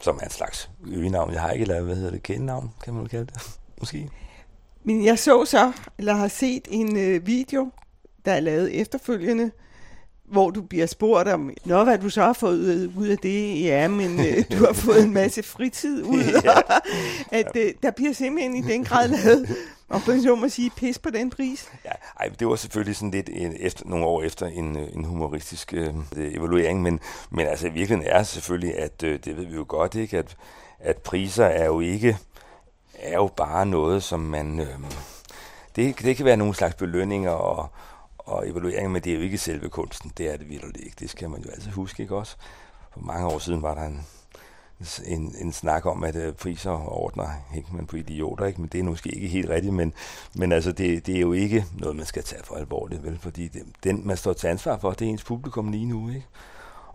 [0.00, 1.32] som er en slags øgenavn.
[1.32, 4.08] Jeg har ikke lavet, hvad hedder det, kendenavn, kan man kalde det, måske.
[4.84, 7.70] Men jeg så så, eller har set en øh, video,
[8.24, 9.50] der er lavet efterfølgende,
[10.30, 13.62] hvor du bliver spurgt om, Nå, hvad du så har fået ud af det?
[13.62, 16.22] Ja, men øh, du har fået en masse fritid ud.
[16.44, 16.60] ja.
[17.38, 19.56] at øh, der bliver simpelthen i den grad lavet,
[19.88, 21.68] og på så må sige, pis på den pris.
[21.84, 25.04] Ja, ej, det var selvfølgelig sådan lidt en, efter, nogle år efter en, øh, en
[25.04, 27.00] humoristisk øh, evaluering, men,
[27.30, 30.36] men altså i virkeligheden er selvfølgelig, at øh, det ved vi jo godt, ikke, at,
[30.80, 32.16] at priser er jo ikke
[33.02, 34.60] er jo bare noget, som man...
[34.60, 34.66] Øh,
[35.76, 37.68] det, det kan være nogle slags belønninger og,
[38.30, 40.12] og evalueringer, men det er jo ikke selve kunsten.
[40.18, 40.96] Det er det vildt ikke.
[41.00, 42.36] Det skal man jo altid huske, ikke også?
[42.92, 44.06] For mange år siden var der en,
[45.04, 47.28] en, en snak om, at uh, priser ordner
[47.72, 48.60] man på idioter, ikke?
[48.60, 49.92] men det er måske ikke helt rigtigt, men,
[50.34, 53.18] men altså, det, det er jo ikke noget, man skal tage for alvorligt, vel?
[53.18, 56.26] fordi det, den, man står til ansvar for, det er ens publikum lige nu, ikke?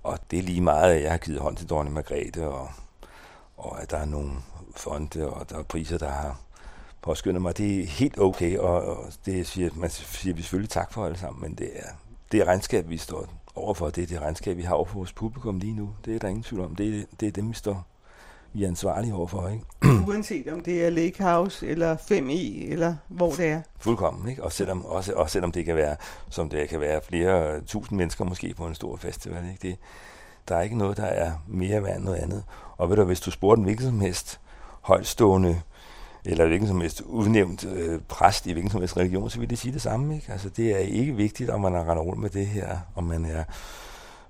[0.04, 2.70] og det er lige meget, at jeg har givet hånd til dronning Margrethe, og,
[3.58, 4.32] og at der er nogle
[4.76, 6.40] fonde, og der er priser, der har
[7.06, 7.58] påskyndet mig.
[7.58, 11.18] Det er helt okay, og, og det siger, man siger vi selvfølgelig tak for alle
[11.18, 11.90] sammen, men det er
[12.32, 15.60] det regnskab, vi står overfor, det er det regnskab, vi har over for vores publikum
[15.60, 15.90] lige nu.
[16.06, 16.76] Det er der ingen tvivl om.
[16.76, 17.86] Det er, det er dem, vi står
[18.56, 19.66] vi er ansvarlige overfor, ikke?
[20.08, 23.62] Uanset om det er Lake House eller 5E, eller hvor det er.
[23.80, 24.44] Fuldkommen, ikke?
[24.44, 25.96] Og selvom, også, også selvom det kan være,
[26.30, 29.68] som det kan være flere tusind mennesker måske på en stor festival, ikke?
[29.68, 29.78] Det,
[30.48, 32.44] der er ikke noget, der er mere værd end noget andet.
[32.78, 34.40] Og ved du, hvis du spurgte en hvilken som helst
[34.82, 35.62] højtstående
[36.26, 39.58] eller hvilken som helst udnævnt øh, præst i hvilken som helst religion, så vil det
[39.58, 40.16] sige det samme.
[40.16, 40.32] Ikke?
[40.32, 43.26] Altså, det er ikke vigtigt, om man har rendt rundt med det her, om man
[43.26, 43.44] er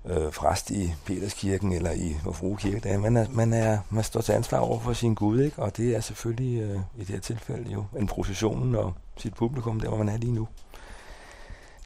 [0.04, 2.98] øh, præst i Peterskirken eller i Vor Kirke.
[2.98, 5.62] Man, er, man, er, man står til ansvar over for sin Gud, ikke?
[5.62, 9.80] og det er selvfølgelig øh, i det her tilfælde jo en procession og sit publikum,
[9.80, 10.48] der hvor man er lige nu.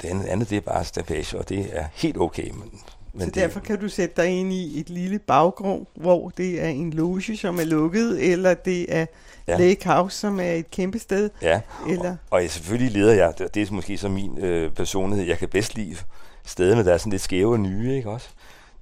[0.03, 2.81] Det andet, andet det er bare stafage, og det er helt okay, men
[3.13, 6.69] men så derfor kan du sætte dig ind i et lille baggrund, hvor det er
[6.69, 9.07] en loge, som er lukket, eller det er
[9.49, 9.59] ja.
[9.59, 11.31] Lake House, som er et kæmpe sted.
[11.43, 12.11] Ja, eller...
[12.11, 15.39] og, og jeg, selvfølgelig leder jeg, det, det er måske så min øh, personlighed, jeg
[15.39, 15.97] kan bedst lide
[16.45, 18.29] stederne, der er sådan lidt skæve og nye, ikke også?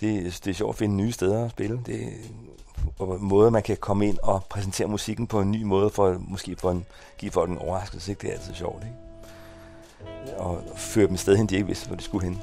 [0.00, 1.80] Det, det er sjovt at finde nye steder at spille.
[1.86, 2.08] Det
[2.98, 6.56] og måde, man kan komme ind og præsentere musikken på en ny måde, for måske
[6.58, 6.86] for en,
[7.18, 8.22] give folk en overraskelse, ikke?
[8.22, 8.84] det er altid sjovt.
[8.84, 10.36] Ikke?
[10.36, 12.38] Og føre dem sted hen, de ikke vidste, hvor de skulle hen.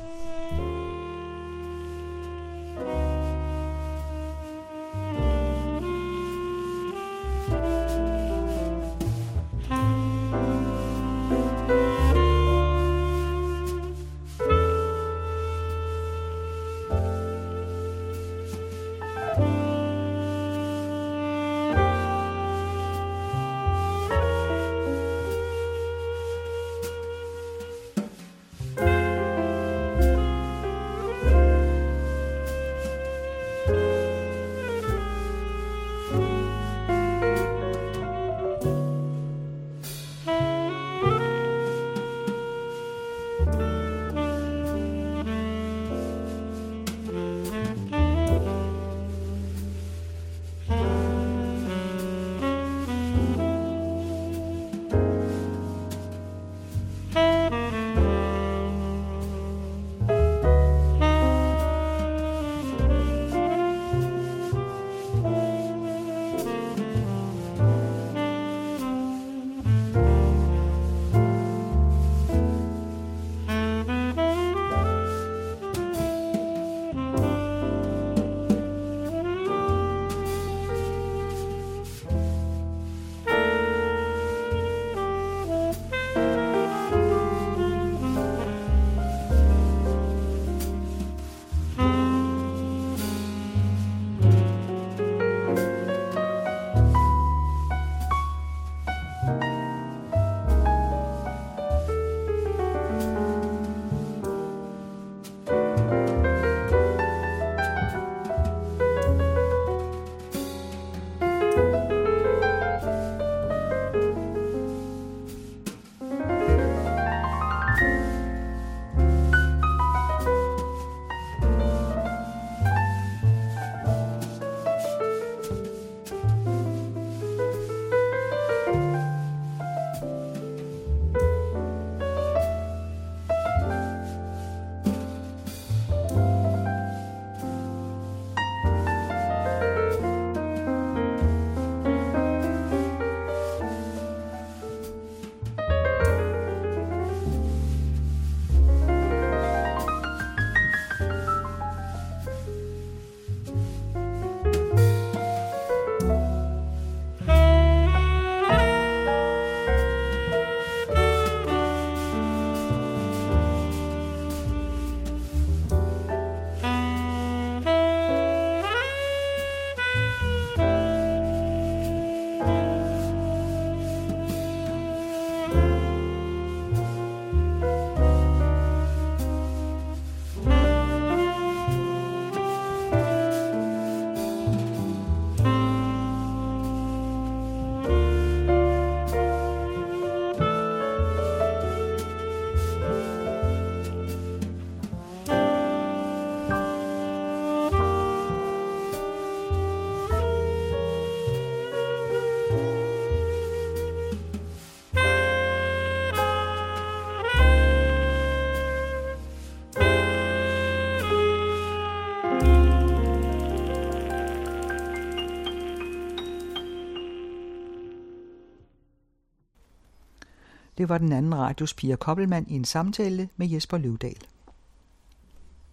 [220.86, 224.18] Det var den anden radios Pia Koppelmann i en samtale med Jesper Løvdal.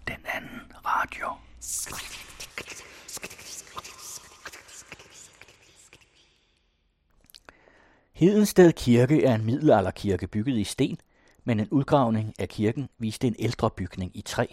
[0.09, 1.27] Den anden radio.
[8.13, 10.99] Hedensted Kirke er en middelalderkirke bygget i sten,
[11.45, 14.47] men en udgravning af kirken viste en ældre bygning i træ.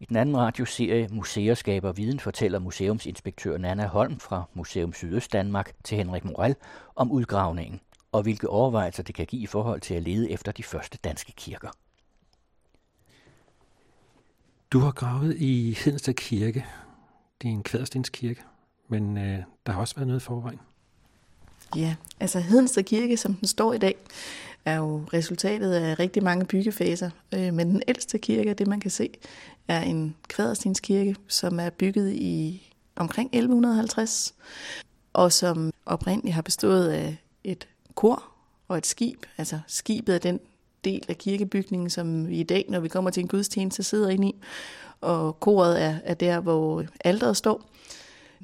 [0.00, 5.72] I den anden radioserie Museer skaber viden fortæller museumsinspektør Nana Holm fra Museum Sydøst Danmark
[5.84, 6.56] til Henrik Morel
[6.96, 7.80] om udgravningen
[8.14, 11.32] og hvilke overvejelser det kan give i forhold til at lede efter de første danske
[11.32, 11.68] kirker.
[14.70, 16.66] Du har gravet i Hedensted Kirke.
[17.42, 18.42] Det er en kvaderstenskirke,
[18.88, 20.60] men øh, der har også været noget i forvejen.
[21.76, 23.96] Ja, altså Hedensted Kirke, som den står i dag,
[24.64, 27.10] er jo resultatet af rigtig mange byggefaser.
[27.34, 29.10] Øh, men den ældste kirke, det man kan se,
[29.68, 32.62] er en kvaderstenskirke, som er bygget i
[32.96, 34.34] omkring 1150,
[35.12, 38.22] og som oprindeligt har bestået af et kor
[38.68, 39.26] og et skib.
[39.38, 40.40] Altså skibet er den
[40.84, 44.28] del af kirkebygningen, som vi i dag, når vi kommer til en gudstjeneste, sidder inde
[44.28, 44.34] i.
[45.00, 47.62] Og koret er, er der, hvor alderet står.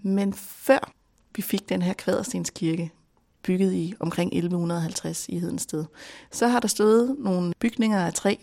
[0.03, 0.92] Men før
[1.36, 2.92] vi fik den her kvaderstenskirke,
[3.42, 5.84] bygget i omkring 1150 i Hedensted,
[6.30, 8.34] så har der stået nogle bygninger af træ.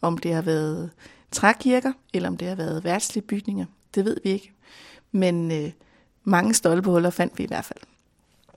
[0.00, 0.90] Om det har været
[1.30, 4.52] trækirker, eller om det har været værtslige bygninger, det ved vi ikke.
[5.12, 5.72] Men øh,
[6.24, 7.80] mange stolpehuller fandt vi i hvert fald.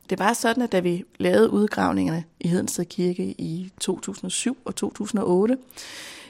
[0.10, 5.58] Det var sådan, at da vi lavede udgravningerne i Hedensted Kirke i 2007 og 2008,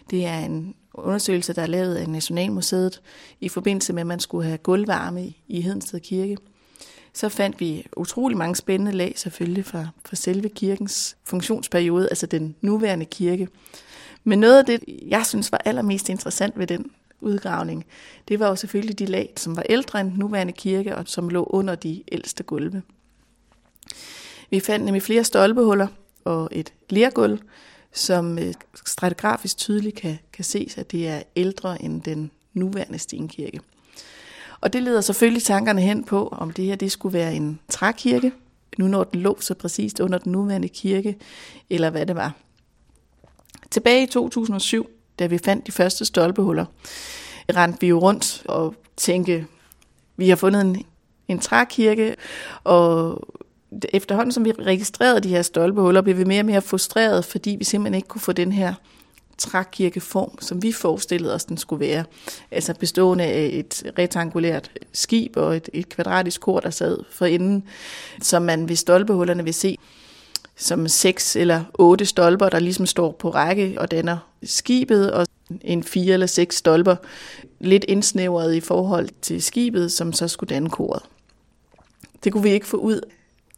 [0.09, 3.01] det er en undersøgelse, der er lavet af Nationalmuseet
[3.41, 6.37] i forbindelse med, at man skulle have gulvvarme i Hedensted Kirke.
[7.13, 12.55] Så fandt vi utrolig mange spændende lag, selvfølgelig fra, fra selve kirkens funktionsperiode, altså den
[12.61, 13.47] nuværende kirke.
[14.23, 17.85] Men noget af det, jeg synes var allermest interessant ved den udgravning,
[18.27, 21.29] det var jo selvfølgelig de lag, som var ældre end den nuværende kirke, og som
[21.29, 22.81] lå under de ældste gulve.
[24.49, 25.87] Vi fandt nemlig flere stolpehuller
[26.23, 27.39] og et lergulv,
[27.93, 28.53] som øh,
[28.85, 33.59] stratigrafisk tydeligt kan, kan ses, at det er ældre end den nuværende stenkirke.
[34.61, 38.31] Og det leder selvfølgelig tankerne hen på, om det her det skulle være en trækirke,
[38.77, 41.17] nu når den lå så præcist under den nuværende kirke,
[41.69, 42.33] eller hvad det var.
[43.71, 46.65] Tilbage i 2007, da vi fandt de første stolpehuller,
[47.55, 49.45] rendte vi jo rundt og tænkte,
[50.17, 50.85] vi har fundet en,
[51.27, 52.15] en trækirke,
[52.63, 53.21] og
[53.93, 57.63] efterhånden som vi registrerede de her stolpehuller, blev vi mere og mere frustreret, fordi vi
[57.63, 58.73] simpelthen ikke kunne få den her
[59.37, 62.03] trækirkeform, som vi forestillede os, den skulle være.
[62.51, 67.63] Altså bestående af et rektangulært skib og et, et kvadratisk kor, der sad for enden,
[68.21, 69.77] som man ved stolpehullerne vil se
[70.57, 75.27] som seks eller otte stolper, der ligesom står på række og danner skibet, og
[75.61, 76.95] en fire eller seks stolper,
[77.59, 81.03] lidt indsnævret i forhold til skibet, som så skulle danne koret.
[82.23, 83.01] Det kunne vi ikke få ud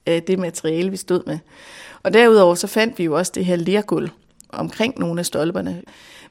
[0.06, 1.39] af det materiale, vi stod med.
[2.04, 4.10] Og derudover så fandt vi jo også det her lergulv
[4.50, 5.82] omkring nogle af stolperne.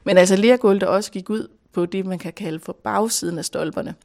[0.03, 3.45] Men altså lergulv, der også gik ud på det, man kan kalde for bagsiden af
[3.45, 3.95] stolperne.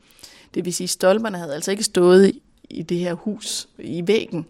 [0.55, 2.33] Det vil sige, at stolperne havde altså ikke stået
[2.71, 4.47] i det her hus i væggen,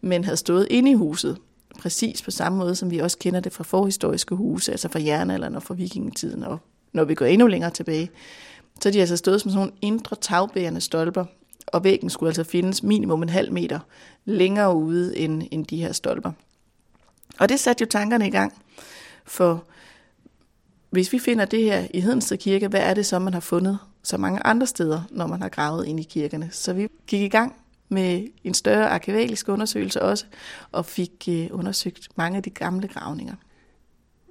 [0.00, 1.38] men havde stået inde i huset,
[1.78, 5.56] præcis på samme måde, som vi også kender det fra forhistoriske huse, altså fra jernalderen
[5.56, 6.58] og fra vikingetiden, og
[6.92, 8.10] når vi går endnu længere tilbage.
[8.80, 11.24] Så de altså stået som sådan nogle indre tagbærende stolper,
[11.66, 13.78] og væggen skulle altså findes minimum en halv meter
[14.26, 16.32] længere ude end, end de her stolper.
[17.38, 18.52] Og det satte jo tankerne i gang,
[19.24, 19.64] for
[20.90, 23.78] hvis vi finder det her i Hedensted Kirke, hvad er det så, man har fundet
[24.02, 26.48] så mange andre steder, når man har gravet ind i kirkerne?
[26.52, 27.54] Så vi gik i gang
[27.88, 30.24] med en større arkæologisk undersøgelse også,
[30.72, 33.34] og fik øh, undersøgt mange af de gamle gravninger.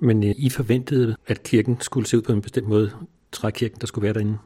[0.02, 2.91] Men øh, I forventede, at kirken skulle se ud på en bestemt måde,
[3.32, 4.38] trækirken, der skulle være derinde?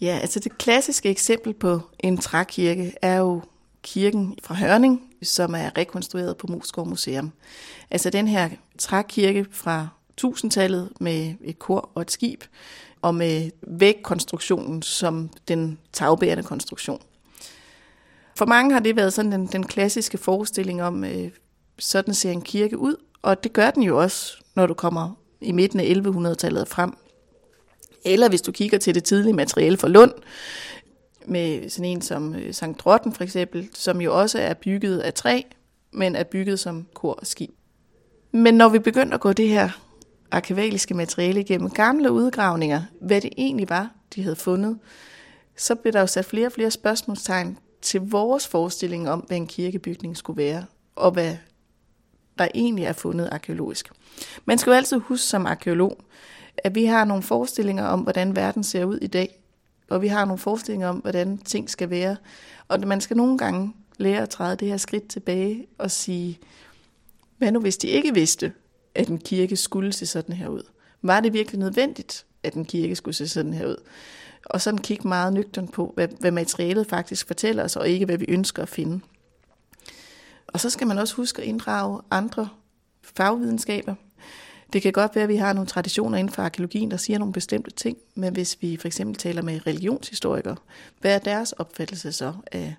[0.00, 3.42] Ja, altså det klassiske eksempel på en trækirke er jo
[3.82, 7.32] kirken fra Hørning, som er rekonstrueret på Moskov Museum.
[7.90, 9.88] Altså den her trækirke fra
[10.20, 12.44] 1000-tallet med et kor og et skib,
[13.02, 17.02] og med vægkonstruktionen som den tagbærende konstruktion.
[18.38, 21.30] For mange har det været sådan den, den klassiske forestilling om, øh,
[21.78, 25.10] sådan ser en kirke ud, og det gør den jo også, når du kommer
[25.40, 26.96] i midten af 1100-tallet frem.
[28.04, 30.12] Eller hvis du kigger til det tidlige materiale fra Lund,
[31.26, 35.14] med sådan en som øh, Sankt Drotten for eksempel, som jo også er bygget af
[35.14, 35.42] træ,
[35.92, 37.50] men er bygget som kor og skib.
[38.32, 39.70] Men når vi begyndte at gå det her
[40.30, 44.78] arkivaliske materiale igennem gamle udgravninger, hvad det egentlig var, de havde fundet,
[45.56, 49.46] så blev der jo sat flere og flere spørgsmålstegn til vores forestilling om, hvad en
[49.46, 50.64] kirkebygning skulle være,
[50.96, 51.36] og hvad
[52.38, 53.90] der egentlig er fundet arkeologisk.
[54.44, 55.98] Man skal jo altid huske som arkeolog,
[56.58, 59.41] at vi har nogle forestillinger om, hvordan verden ser ud i dag,
[59.92, 62.16] og vi har nogle forestillinger om, hvordan ting skal være.
[62.68, 66.38] Og man skal nogle gange lære at træde det her skridt tilbage og sige,
[67.38, 68.52] Hvad nu, hvis de ikke vidste,
[68.94, 70.62] at en kirke skulle se sådan her ud?
[71.02, 73.76] Var det virkelig nødvendigt, at en kirke skulle se sådan her ud?
[74.44, 78.18] Og sådan kigge meget nøgtern på, hvad, hvad materialet faktisk fortæller os, og ikke hvad
[78.18, 79.00] vi ønsker at finde.
[80.46, 82.48] Og så skal man også huske at inddrage andre
[83.02, 83.94] fagvidenskaber.
[84.72, 87.32] Det kan godt være, at vi har nogle traditioner inden for arkeologien, der siger nogle
[87.32, 90.56] bestemte ting, men hvis vi for eksempel taler med religionshistorikere,
[91.00, 92.74] hvad er deres opfattelse så af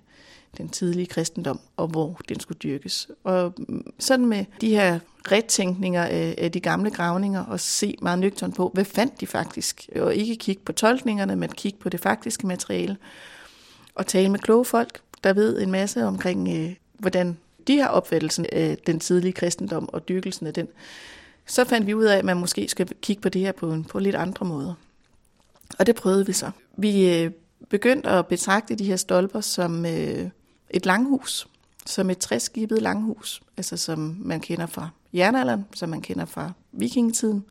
[0.58, 3.08] den tidlige kristendom, og hvor den skulle dyrkes.
[3.24, 4.98] Og mm, sådan med de her
[5.32, 10.14] rettænkninger af, de gamle gravninger, og se meget nøgtern på, hvad fandt de faktisk, og
[10.14, 12.96] ikke kigge på tolkningerne, men kigge på det faktiske materiale,
[13.94, 18.46] og tale med kloge folk, der ved en masse omkring, øh, hvordan de har opfattelsen
[18.52, 20.68] af den tidlige kristendom og dyrkelsen af den,
[21.46, 23.98] så fandt vi ud af, at man måske skal kigge på det her på, på
[23.98, 24.74] lidt andre måder.
[25.78, 26.50] Og det prøvede vi så.
[26.76, 27.30] Vi øh,
[27.68, 30.30] begyndte at betragte de her stolper som øh,
[30.70, 31.48] et langhus,
[31.86, 37.44] som et træskibet langhus, altså som man kender fra jernalderen, som man kender fra vikingetiden.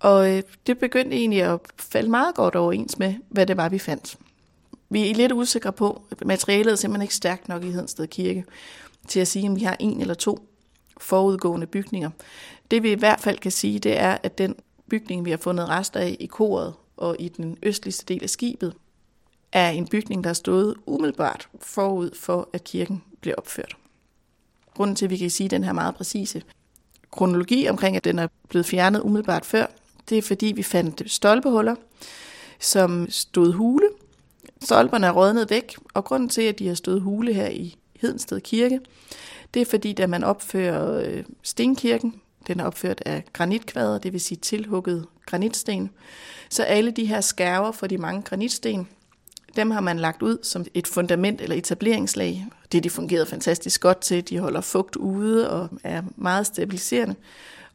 [0.00, 3.78] Og øh, det begyndte egentlig at falde meget godt overens med, hvad det var, vi
[3.78, 4.18] fandt.
[4.90, 8.44] Vi er lidt usikre på, at materialet er simpelthen ikke stærkt nok i Hedensted Kirke
[9.08, 10.48] til at sige, om vi har en eller to
[11.00, 12.10] forudgående bygninger.
[12.70, 14.54] Det vi i hvert fald kan sige, det er, at den
[14.90, 18.74] bygning, vi har fundet rester af i koret og i den østligste del af skibet,
[19.52, 23.76] er en bygning, der stod umiddelbart forud for, at kirken blev opført.
[24.74, 26.42] Grunden til, at vi kan sige den her meget præcise
[27.10, 29.66] kronologi omkring, at den er blevet fjernet umiddelbart før,
[30.08, 31.74] det er fordi, vi fandt stolpehuller,
[32.60, 33.88] som stod hule.
[34.62, 38.40] Stolperne er rådnet væk, og grunden til, at de har stået hule her i Hedensted
[38.40, 38.80] Kirke,
[39.54, 44.20] det er fordi, da man opfører øh, stenkirken, den er opført af granitkvader, det vil
[44.20, 45.90] sige tilhugget granitsten,
[46.50, 48.88] så alle de her skærver for de mange granitsten,
[49.56, 52.46] dem har man lagt ud som et fundament eller etableringslag.
[52.72, 54.28] Det de fungerede fantastisk godt til.
[54.28, 57.14] De holder fugt ude og er meget stabiliserende.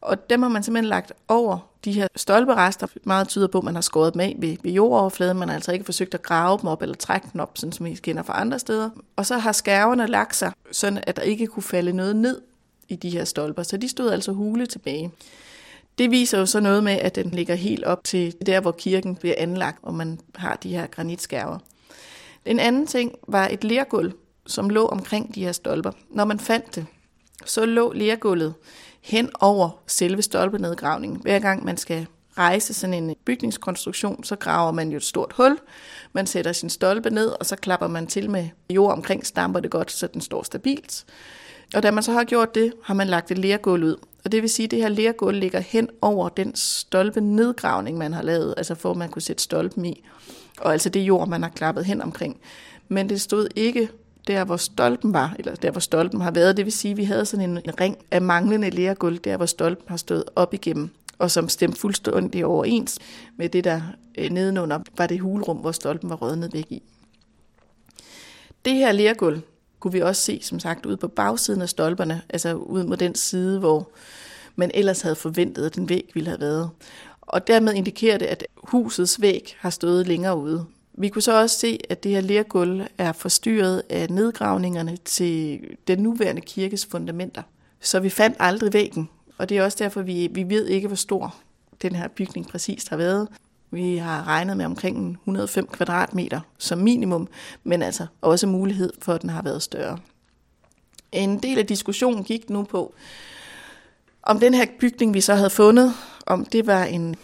[0.00, 2.86] Og dem har man simpelthen lagt over de her stolperester.
[3.04, 5.38] Meget tyder på, at man har skåret dem af ved, ved jordoverfladen.
[5.38, 7.86] Man har altså ikke forsøgt at grave dem op eller trække dem op, sådan som
[7.86, 8.90] vi kender fra andre steder.
[9.16, 12.40] Og så har skærverne lagt sig, sådan at der ikke kunne falde noget ned
[12.88, 13.62] i de her stolper.
[13.62, 15.10] Så de stod altså hule tilbage.
[15.98, 19.16] Det viser jo så noget med, at den ligger helt op til der, hvor kirken
[19.16, 21.58] bliver anlagt, og man har de her granitskærver.
[22.44, 24.12] En anden ting var et lergulv,
[24.46, 25.92] som lå omkring de her stolper.
[26.10, 26.86] Når man fandt det,
[27.44, 28.54] så lå lergulvet
[29.00, 31.20] hen over selve stolpenedgravningen.
[31.20, 32.06] Hver gang man skal
[32.38, 35.58] rejse sådan en bygningskonstruktion, så graver man jo et stort hul.
[36.12, 39.70] Man sætter sin stolpe ned, og så klapper man til med jord omkring, stamper det
[39.70, 41.04] godt, så den står stabilt.
[41.74, 43.96] Og da man så har gjort det, har man lagt et lergulv ud.
[44.24, 48.12] Og det vil sige, at det her lergulv ligger hen over den stolpe nedgravning, man
[48.12, 50.04] har lavet, altså for at man kunne sætte stolpen i.
[50.60, 52.40] Og altså det jord, man har klappet hen omkring.
[52.88, 53.88] Men det stod ikke
[54.26, 56.56] der, hvor stolpen var, eller der, hvor stolpen har været.
[56.56, 59.84] Det vil sige, at vi havde sådan en ring af manglende lergulv, der hvor stolpen
[59.88, 62.98] har stået op igennem, og som stemte fuldstændig overens
[63.36, 63.80] med det, der
[64.18, 66.82] øh, nedenunder var det hulrum, hvor stolpen var rødnet væk i.
[68.64, 69.40] Det her lergulv
[69.84, 73.14] kunne vi også se, som sagt, ude på bagsiden af stolperne, altså ud mod den
[73.14, 73.90] side, hvor
[74.56, 76.70] man ellers havde forventet, at den væg ville have været.
[77.20, 80.64] Og dermed indikerer det, at husets væg har stået længere ude.
[80.94, 85.98] Vi kunne så også se, at det her lergulv er forstyrret af nedgravningerne til den
[85.98, 87.42] nuværende kirkes fundamenter.
[87.80, 89.08] Så vi fandt aldrig væggen,
[89.38, 91.34] og det er også derfor, vi, vi ved ikke, hvor stor
[91.82, 93.28] den her bygning præcist har været.
[93.74, 97.28] Vi har regnet med omkring 105 kvadratmeter som minimum,
[97.64, 99.98] men altså også mulighed for, at den har været større.
[101.12, 102.94] En del af diskussionen gik nu på,
[104.22, 105.92] om den her bygning, vi så havde fundet,
[106.26, 107.16] om det var en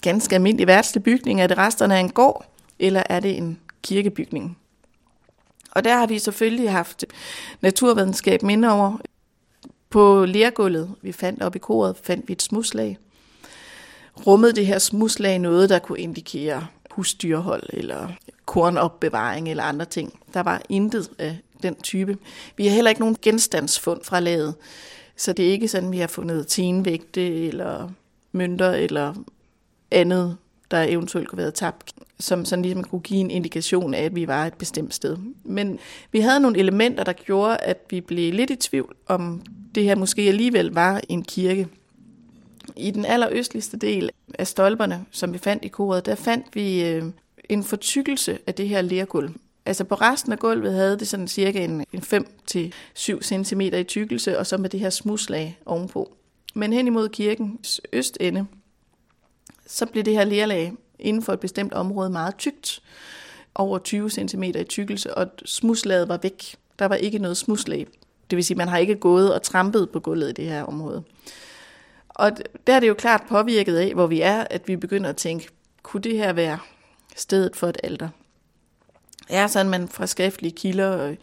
[0.00, 2.44] ganske almindelig værtslig bygning, er det resterne af en gård,
[2.78, 4.58] eller er det en kirkebygning?
[5.70, 7.04] Og der har vi selvfølgelig haft
[7.60, 8.98] naturvidenskab minde over.
[9.90, 12.98] På lergulvet, vi fandt op i koret, fandt vi et smuslag.
[14.26, 18.08] Rummede det her smuslag noget, der kunne indikere husdyrhold eller
[18.46, 20.20] kornopbevaring eller andre ting.
[20.34, 22.18] Der var intet af den type.
[22.56, 24.54] Vi har heller ikke nogen genstandsfund fra laget,
[25.16, 27.90] så det er ikke sådan, at vi har fundet tenvægte eller
[28.32, 29.14] mønter eller
[29.90, 30.36] andet,
[30.70, 34.28] der eventuelt kunne være tabt, som sådan ligesom kunne give en indikation af, at vi
[34.28, 35.16] var et bestemt sted.
[35.44, 35.78] Men
[36.12, 39.42] vi havde nogle elementer, der gjorde, at vi blev lidt i tvivl, om
[39.74, 41.68] det her måske alligevel var en kirke.
[42.76, 47.04] I den allerøstligste del af stolperne, som vi fandt i koret, der fandt vi øh,
[47.48, 49.30] en fortykkelse af det her lergulv.
[49.66, 52.02] Altså på resten af gulvet havde det sådan cirka en, en
[52.96, 56.12] 5-7 cm i tykkelse, og så med det her smuslag ovenpå.
[56.54, 58.46] Men hen imod kirkens østende,
[59.66, 62.82] så blev det her lerlag inden for et bestemt område meget tykt,
[63.54, 66.56] over 20 cm i tykkelse, og smuslaget var væk.
[66.78, 67.86] Der var ikke noget smuslag.
[68.30, 70.62] Det vil sige, at man har ikke gået og trampet på gulvet i det her
[70.62, 71.02] område.
[72.14, 72.32] Og
[72.66, 75.48] der er det jo klart påvirket af, hvor vi er, at vi begynder at tænke,
[75.82, 76.58] kunne det her være
[77.16, 78.08] stedet for et alter?
[79.28, 81.16] Er sådan, man fra skriftlige kilder øh,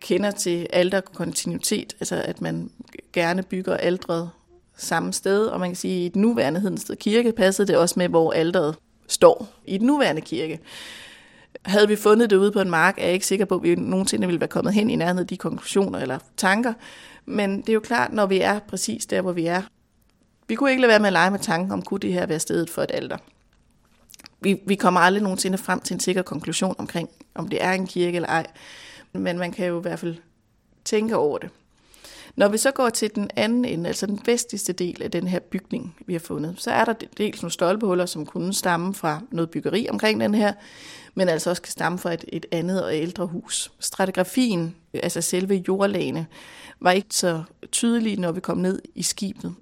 [0.00, 2.70] kender til alterkontinuitet, altså at man
[3.12, 4.30] gerne bygger aldret
[4.76, 7.94] samme sted, og man kan sige, at i den nuværende Hedensted Kirke passede det også
[7.98, 8.76] med, hvor alderet
[9.08, 10.58] står i den nuværende kirke.
[11.62, 13.74] Havde vi fundet det ude på en mark, er jeg ikke sikker på, at vi
[13.74, 16.72] nogensinde ville være kommet hen i nærheden af de konklusioner eller tanker.
[17.26, 19.62] Men det er jo klart, når vi er præcis der, hvor vi er.
[20.50, 22.40] Vi kunne ikke lade være med at lege med tanken om, kunne det her være
[22.40, 23.16] stedet for et alter.
[24.40, 27.86] Vi, vi kommer aldrig nogensinde frem til en sikker konklusion omkring, om det er en
[27.86, 28.46] kirke eller ej.
[29.12, 30.16] Men man kan jo i hvert fald
[30.84, 31.50] tænke over det.
[32.36, 35.38] Når vi så går til den anden ende, altså den vestligste del af den her
[35.38, 39.50] bygning, vi har fundet, så er der dels nogle stolpehuller, som kunne stamme fra noget
[39.50, 40.52] byggeri omkring den her,
[41.14, 43.72] men altså også kan stamme fra et, et andet og ældre hus.
[43.80, 46.26] Stratigrafien, altså selve jordlagene,
[46.80, 47.42] var ikke så
[47.72, 49.54] tydelig, når vi kom ned i skibet.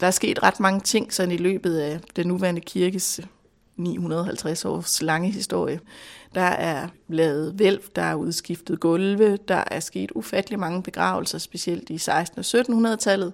[0.00, 3.20] Der er sket ret mange ting sådan i løbet af den nuværende kirkes
[3.76, 5.80] 950 års lange historie.
[6.34, 11.90] Der er lavet vælv, der er udskiftet gulve, der er sket ufattelig mange begravelser, specielt
[11.90, 13.32] i 16- og 1700-tallet.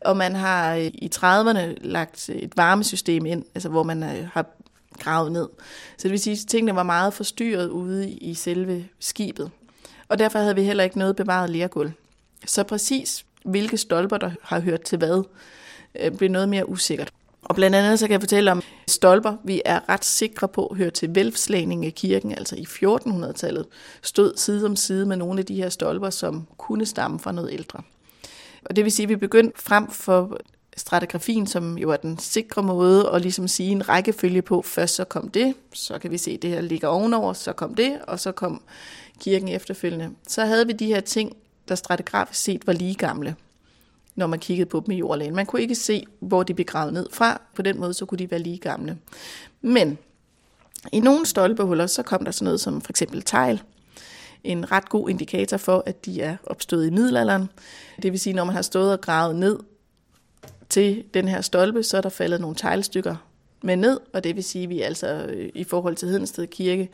[0.00, 4.46] Og man har øh, i 30'erne lagt et varmesystem ind, altså hvor man øh, har
[4.98, 5.48] gravet ned.
[5.96, 9.50] Så det vil sige, at tingene var meget forstyrret ude i selve skibet.
[10.08, 11.92] Og derfor havde vi heller ikke noget bevaret lærgulv.
[12.46, 15.22] Så præcis hvilke stolper, der har hørt til hvad,
[16.00, 17.12] øh, blev noget mere usikkert.
[17.48, 20.90] Og blandt andet så kan jeg fortælle om stolper, vi er ret sikre på hører
[20.90, 23.66] til velfslagning af kirken, altså i 1400-tallet,
[24.02, 27.52] stod side om side med nogle af de her stolper, som kunne stamme fra noget
[27.52, 27.82] ældre.
[28.64, 30.38] Og det vil sige, at vi begyndte frem for
[30.76, 34.62] stratigrafien, som jo er den sikre måde at ligesom sige en rækkefølge på.
[34.62, 37.74] Først så kom det, så kan vi se, at det her ligger ovenover, så kom
[37.74, 38.62] det, og så kom
[39.20, 40.10] kirken efterfølgende.
[40.28, 41.36] Så havde vi de her ting,
[41.68, 43.36] der stratigrafisk set var lige gamle
[44.16, 45.34] når man kiggede på dem i jordlagen.
[45.34, 47.40] Man kunne ikke se, hvor de blev gravet ned fra.
[47.54, 48.98] På den måde, så kunne de være lige gamle.
[49.60, 49.98] Men
[50.92, 53.62] i nogle stolpehuller, så kom der sådan noget som for eksempel tegl.
[54.44, 57.48] En ret god indikator for, at de er opstået i middelalderen.
[58.02, 59.58] Det vil sige, når man har stået og gravet ned
[60.68, 63.16] til den her stolpe, så er der faldet nogle teglstykker
[63.62, 66.90] med ned, og det vil sige, at vi altså øh, i forhold til Hedensted Kirke,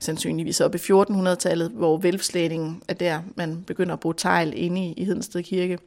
[0.00, 5.04] sandsynligvis op i 1400-tallet, hvor velfslægningen er der, man begynder at bruge tegl inde i
[5.04, 5.78] Hedensted Kirke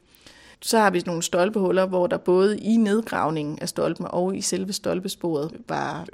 [0.62, 4.72] så har vi nogle stolpehuller, hvor der både i nedgravningen af stolpen og i selve
[4.72, 6.06] stolpesporet var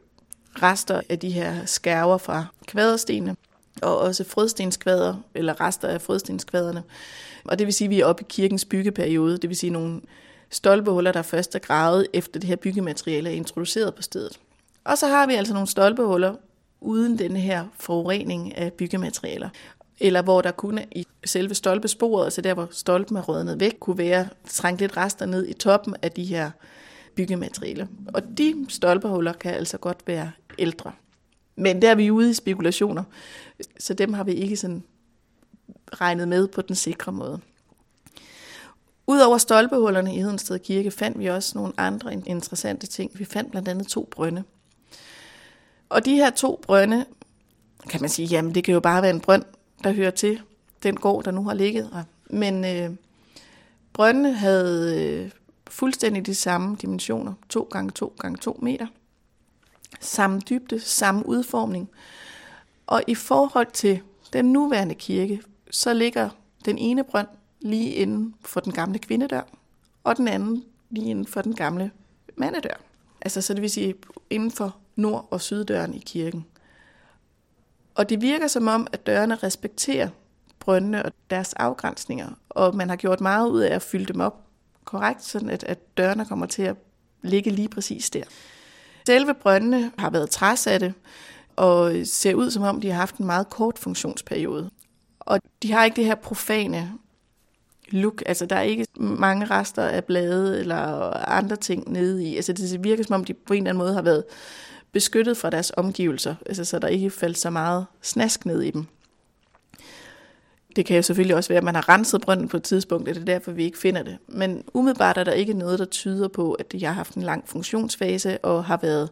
[0.62, 3.36] rester af de her skærver fra kvaderstenene,
[3.82, 6.82] og også frødstenskvader, eller rester af frødstenskvaderne.
[7.44, 10.00] Og det vil sige, at vi er oppe i kirkens byggeperiode, det vil sige nogle
[10.50, 14.40] stolpehuller, der først er gravet efter det her byggemateriale er introduceret på stedet.
[14.84, 16.34] Og så har vi altså nogle stolpehuller
[16.80, 19.48] uden den her forurening af byggematerialer
[20.00, 23.98] eller hvor der kunne i selve stolpesporet, altså der hvor stolpen er rådnet væk, kunne
[23.98, 26.50] være trængt lidt rester ned i toppen af de her
[27.14, 27.86] byggematerialer.
[28.14, 30.92] Og de stolpehuller kan altså godt være ældre.
[31.56, 33.04] Men der er vi ude i spekulationer,
[33.78, 34.82] så dem har vi ikke sådan
[35.92, 37.40] regnet med på den sikre måde.
[39.06, 43.10] Udover stolpehullerne i Hedensted Kirke fandt vi også nogle andre interessante ting.
[43.14, 44.42] Vi fandt blandt andet to brønde.
[45.88, 47.04] Og de her to brønde,
[47.90, 49.44] kan man sige, jamen det kan jo bare være en brønd,
[49.84, 50.40] der hører til
[50.82, 52.04] den gård, der nu har ligget her.
[52.30, 52.96] Men øh,
[53.92, 55.30] brøndene havde øh,
[55.66, 58.86] fuldstændig de samme dimensioner, 2 gange 2 gange 2 meter.
[60.00, 61.90] Samme dybde, samme udformning.
[62.86, 64.00] Og i forhold til
[64.32, 66.30] den nuværende kirke, så ligger
[66.64, 67.28] den ene brønd
[67.60, 69.42] lige inden for den gamle kvindedør,
[70.04, 71.90] og den anden lige inden for den gamle
[72.36, 72.80] mandedør.
[73.20, 73.94] Altså så det vil sige
[74.30, 76.46] inden for nord- og syddøren i kirken.
[77.98, 80.08] Og det virker som om, at dørene respekterer
[80.60, 84.40] brøndene og deres afgrænsninger, og man har gjort meget ud af at fylde dem op
[84.84, 86.76] korrekt, sådan at, at dørene kommer til at
[87.22, 88.22] ligge lige præcis der.
[89.06, 90.94] Selve brøndene har været træsatte,
[91.56, 94.70] og ser ud som om, de har haft en meget kort funktionsperiode.
[95.20, 96.92] Og de har ikke det her profane
[97.88, 98.22] look.
[98.26, 100.76] Altså, der er ikke mange rester af blade eller
[101.28, 102.36] andre ting nede i.
[102.36, 104.24] Altså, det virker som om, de på en eller anden måde har været
[104.98, 108.86] beskyttet fra deres omgivelser, altså så der ikke faldt så meget snask ned i dem.
[110.76, 113.14] Det kan jo selvfølgelig også være, at man har renset brønden på et tidspunkt, og
[113.14, 114.18] det er derfor, vi ikke finder det.
[114.26, 117.48] Men umiddelbart er der ikke noget, der tyder på, at jeg har haft en lang
[117.48, 119.10] funktionsfase og har været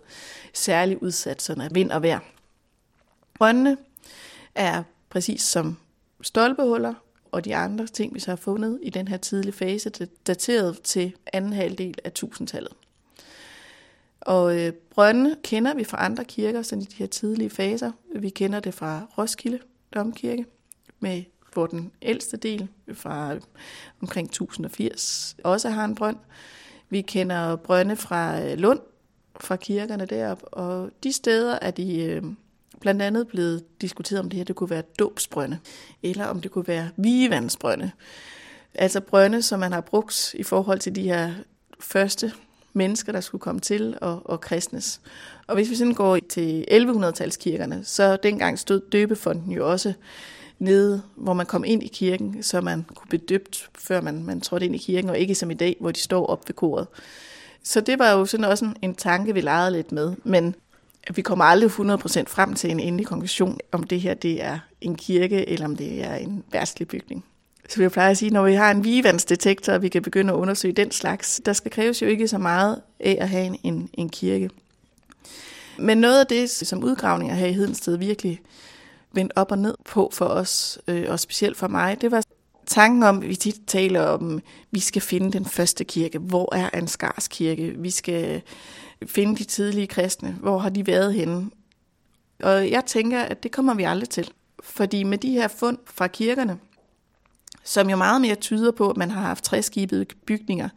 [0.52, 2.20] særlig udsat sådan af vind og vejr.
[3.34, 3.76] Brøndene
[4.54, 5.76] er præcis som
[6.22, 6.94] stolpehuller
[7.32, 9.90] og de andre ting, vi så har fundet i den her tidlige fase,
[10.26, 12.72] dateret til anden halvdel af tusindtallet.
[14.26, 17.92] Og øh, brønde kender vi fra andre kirker, sådan i de her tidlige faser.
[18.16, 19.58] Vi kender det fra Roskilde
[19.94, 20.44] Domkirke
[21.00, 21.22] med
[21.52, 23.36] hvor den ældste del fra
[24.02, 26.16] omkring 1080 også har en brønd.
[26.90, 28.80] Vi kender brønde fra øh, Lund,
[29.40, 32.22] fra kirkerne derop, og de steder er de øh,
[32.80, 35.58] blandt andet blevet diskuteret, om det her det kunne være dåbsbrønde,
[36.02, 37.90] eller om det kunne være vigevandsbrønde.
[38.74, 41.34] Altså brønde, som man har brugt i forhold til de her
[41.80, 42.32] første
[42.76, 45.00] mennesker, der skulle komme til og, og kristnes.
[45.46, 49.92] Og hvis vi sådan går til 1100-talskirkerne, så dengang stod døbefonden jo også
[50.58, 54.40] nede, hvor man kom ind i kirken, så man kunne blive døbt, før man, man
[54.40, 56.86] trådte ind i kirken, og ikke som i dag, hvor de står op ved koret.
[57.62, 60.14] Så det var jo sådan også en, en tanke, vi legede lidt med.
[60.24, 60.54] Men
[61.14, 61.74] vi kommer aldrig 100%
[62.26, 66.04] frem til en endelig konklusion, om det her det er en kirke, eller om det
[66.04, 67.24] er en værtslig bygning.
[67.68, 70.36] Så vi plejer at sige, når vi har en vigevandsdetektor, og vi kan begynde at
[70.36, 74.08] undersøge den slags, der skal kræves jo ikke så meget af at have en, en,
[74.08, 74.50] kirke.
[75.78, 78.40] Men noget af det, som udgravninger her i Hedensted virkelig
[79.12, 82.22] vendt op og ned på for os, øh, og specielt for mig, det var
[82.66, 86.18] tanken om, at vi tit taler om, at vi skal finde den første kirke.
[86.18, 87.74] Hvor er Ansgars kirke?
[87.78, 88.42] Vi skal
[89.06, 90.36] finde de tidlige kristne.
[90.40, 91.50] Hvor har de været henne?
[92.42, 94.30] Og jeg tænker, at det kommer vi aldrig til.
[94.62, 96.58] Fordi med de her fund fra kirkerne,
[97.66, 100.68] som jo meget mere tyder på, at man har haft træskibede bygninger,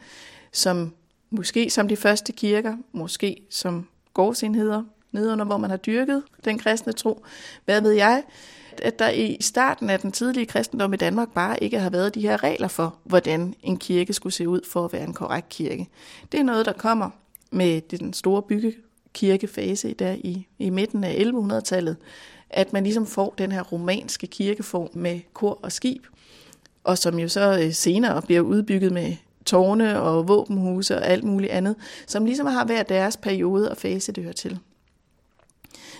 [0.52, 0.94] som
[1.30, 6.94] måske som de første kirker, måske som gårdsenheder, nedenunder, hvor man har dyrket den kristne
[6.94, 7.24] tro.
[7.66, 8.24] Hvad ved jeg?
[8.82, 12.22] At der i starten af den tidlige kristendom i Danmark bare ikke har været de
[12.22, 15.88] her regler for, hvordan en kirke skulle se ud for at være en korrekt kirke.
[16.32, 17.10] Det er noget, der kommer
[17.52, 21.98] med den store byggekirkefase der i, i midten af 1100-tallet,
[22.50, 26.06] at man ligesom får den her romanske kirkeform med kor og skib,
[26.84, 29.16] og som jo så øh, senere bliver udbygget med
[29.46, 31.76] tårne og våbenhuse og alt muligt andet,
[32.08, 34.60] som ligesom har hver deres periode og fase, det hører til.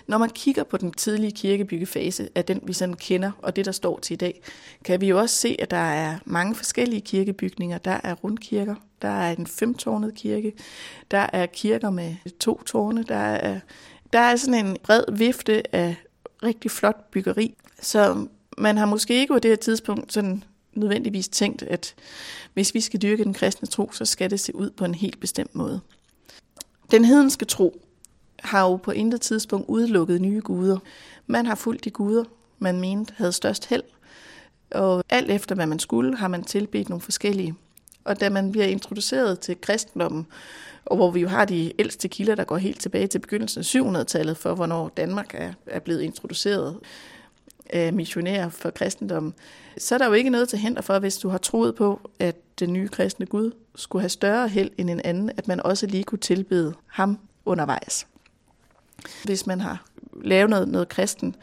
[0.08, 3.72] Når man kigger på den tidlige kirkebyggefase af den, vi sådan kender, og det, der
[3.72, 4.42] står til i dag,
[4.86, 7.78] kan vi jo også se, at der er mange forskellige kirkebygninger.
[7.78, 10.54] Der er rundkirker, der er en femtårnet kirke,
[11.12, 13.60] der er kirker med to tårne, der er,
[14.14, 15.96] der er sådan en bred vifte af
[16.44, 17.56] rigtig flot byggeri.
[17.82, 18.28] Så
[18.58, 20.44] man har måske ikke på det her tidspunkt sådan
[20.74, 21.96] nødvendigvis tænkt, at
[22.54, 25.20] hvis vi skal dyrke den kristne tro, så skal det se ud på en helt
[25.20, 25.80] bestemt måde.
[26.92, 27.82] Den hedenske tro
[28.40, 30.78] har jo på intet tidspunkt udelukket nye guder.
[31.28, 32.24] Man har fulgt de guder,
[32.60, 33.84] man mente havde størst held,
[34.72, 37.56] og alt efter hvad man skulle, har man tilbedt nogle forskellige.
[38.04, 40.28] Og da man bliver introduceret til kristendommen,
[40.86, 44.02] og hvor vi jo har de ældste kilder, der går helt tilbage til begyndelsen af
[44.02, 46.78] 700-tallet, for hvornår Danmark er, er blevet introduceret
[47.74, 49.34] Øh, af missionærer for kristendommen,
[49.78, 52.36] så er der jo ikke noget til hænder for, hvis du har troet på, at
[52.60, 56.04] den nye kristne Gud skulle have større held end en anden, at man også lige
[56.04, 58.08] kunne tilbede ham undervejs.
[59.24, 59.86] Hvis man har
[60.24, 61.36] lavet noget, noget kristen,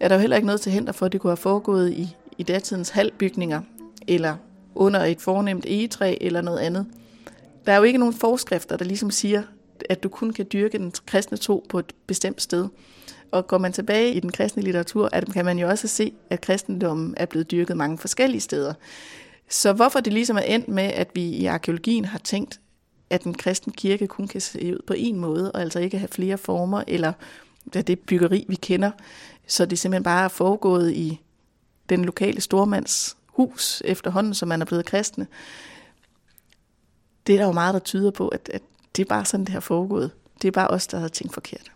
[0.00, 2.16] er der jo heller ikke noget til hænder for, at det kunne have foregået i,
[2.38, 3.60] i datidens halvbygninger,
[4.08, 4.36] eller
[4.74, 6.86] under et fornemt egetræ, eller noget andet.
[7.66, 9.42] Der er jo ikke nogen forskrifter, der ligesom siger,
[9.90, 12.68] at du kun kan dyrke den kristne tro på et bestemt sted.
[13.32, 16.40] Og går man tilbage i den kristne litteratur, at kan man jo også se, at
[16.40, 18.74] kristendommen er blevet dyrket mange forskellige steder.
[19.48, 22.60] Så hvorfor det ligesom er endt med, at vi i arkeologien har tænkt,
[23.10, 26.08] at den kristne kirke kun kan se ud på en måde, og altså ikke have
[26.08, 27.12] flere former, eller
[27.72, 28.90] det byggeri, vi kender,
[29.46, 31.20] så det simpelthen bare er foregået i
[31.88, 35.26] den lokale stormands hus efterhånden, som man er blevet kristne.
[37.26, 38.62] Det er der jo meget, der tyder på, at, at
[38.96, 40.10] det er bare sådan, det har foregået.
[40.42, 41.71] Det er bare os, der har tænkt forkert.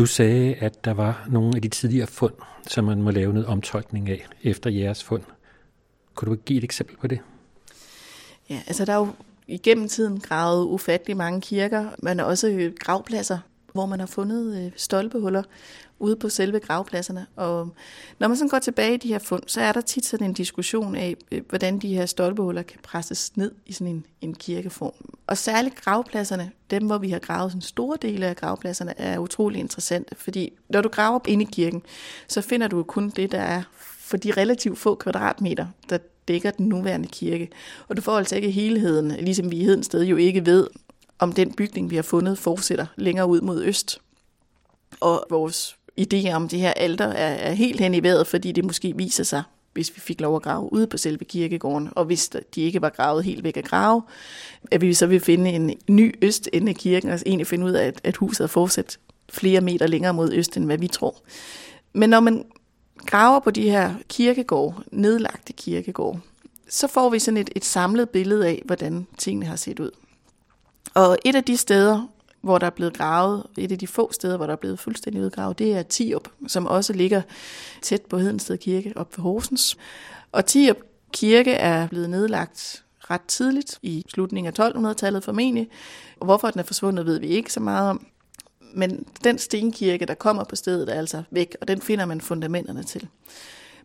[0.00, 2.32] Du sagde, at der var nogle af de tidligere fund,
[2.66, 5.22] som man må lave noget omtolkning af efter jeres fund.
[6.14, 7.20] Kunne du give et eksempel på det?
[8.50, 9.08] Ja, altså der er jo
[9.46, 13.38] igennem tiden gravet ufattelig mange kirker, men også øh, gravpladser,
[13.72, 15.42] hvor man har fundet øh, stolpehuller
[15.98, 17.26] ude på selve gravpladserne.
[17.36, 17.74] Og
[18.18, 20.32] når man sådan går tilbage i de her fund, så er der tit sådan en
[20.32, 24.92] diskussion af, øh, hvordan de her stolpehuller kan presses ned i sådan en, en kirkeform.
[25.26, 29.60] Og særligt gravpladserne, dem hvor vi har gravet sådan store dele af gravpladserne, er utrolig
[29.60, 31.82] interessante, fordi når du graver inde i kirken,
[32.28, 33.62] så finder du kun det, der er
[33.98, 35.98] for de relativt få kvadratmeter, der
[36.28, 37.48] dækker den nuværende kirke.
[37.88, 40.66] Og du får altså ikke helheden, ligesom vi i Hedensted jo ikke ved,
[41.20, 44.00] om den bygning, vi har fundet, fortsætter længere ud mod øst.
[45.00, 48.64] Og vores idé om det her alter er, er helt hen i vejret, fordi det
[48.64, 49.42] måske viser sig,
[49.72, 52.88] hvis vi fik lov at grave ude på selve kirkegården, og hvis de ikke var
[52.88, 54.02] gravet helt væk af grave,
[54.70, 57.86] at vi så vil finde en ny østende af kirken, og egentlig finde ud af,
[57.86, 58.98] at, at huset er fortsat
[59.28, 61.16] flere meter længere mod øst, end hvad vi tror.
[61.92, 62.44] Men når man
[63.06, 66.20] graver på de her kirkegård, nedlagte kirkegård,
[66.68, 69.90] så får vi sådan et, et samlet billede af, hvordan tingene har set ud.
[70.94, 72.08] Og et af de steder,
[72.40, 75.22] hvor der er blevet gravet, et af de få steder, hvor der er blevet fuldstændig
[75.22, 77.22] udgravet, det er Tiop, som også ligger
[77.82, 79.76] tæt på Hedensted Kirke op ved Horsens.
[80.32, 80.76] Og Tiop
[81.12, 85.68] Kirke er blevet nedlagt ret tidligt, i slutningen af 1200-tallet formentlig.
[86.20, 88.06] Og hvorfor den er forsvundet, ved vi ikke så meget om.
[88.74, 92.82] Men den stenkirke, der kommer på stedet, er altså væk, og den finder man fundamenterne
[92.82, 93.08] til.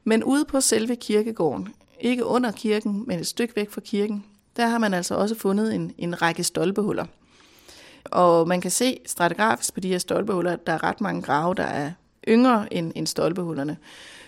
[0.03, 1.69] Men ude på selve kirkegården,
[1.99, 4.23] ikke under kirken, men et stykke væk fra kirken,
[4.57, 7.06] der har man altså også fundet en, en række stolpehuller.
[8.06, 11.56] Og man kan se stratigrafisk på de her stolpehuller, at der er ret mange grave,
[11.56, 11.91] der er
[12.27, 13.77] yngre end, end stolpehullerne.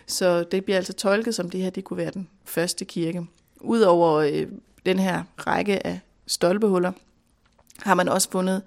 [0.05, 3.27] Så det bliver altså tolket som, det her det kunne være den første kirke.
[3.61, 4.47] Udover øh,
[4.85, 6.91] den her række af stolpehuller,
[7.79, 8.61] har man også fundet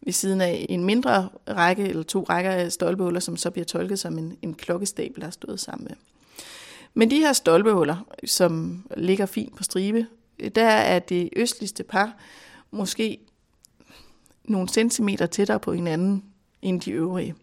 [0.00, 3.98] ved siden af en mindre række, eller to rækker af stolpehuller, som så bliver tolket
[3.98, 5.96] som en, en klokkestabel, der er stået sammen med.
[6.94, 10.06] Men de her stolpehuller, som ligger fint på stribe,
[10.54, 12.12] der er det østligste par
[12.70, 13.18] måske
[14.44, 16.24] nogle centimeter tættere på hinanden
[16.62, 17.34] end de øvrige.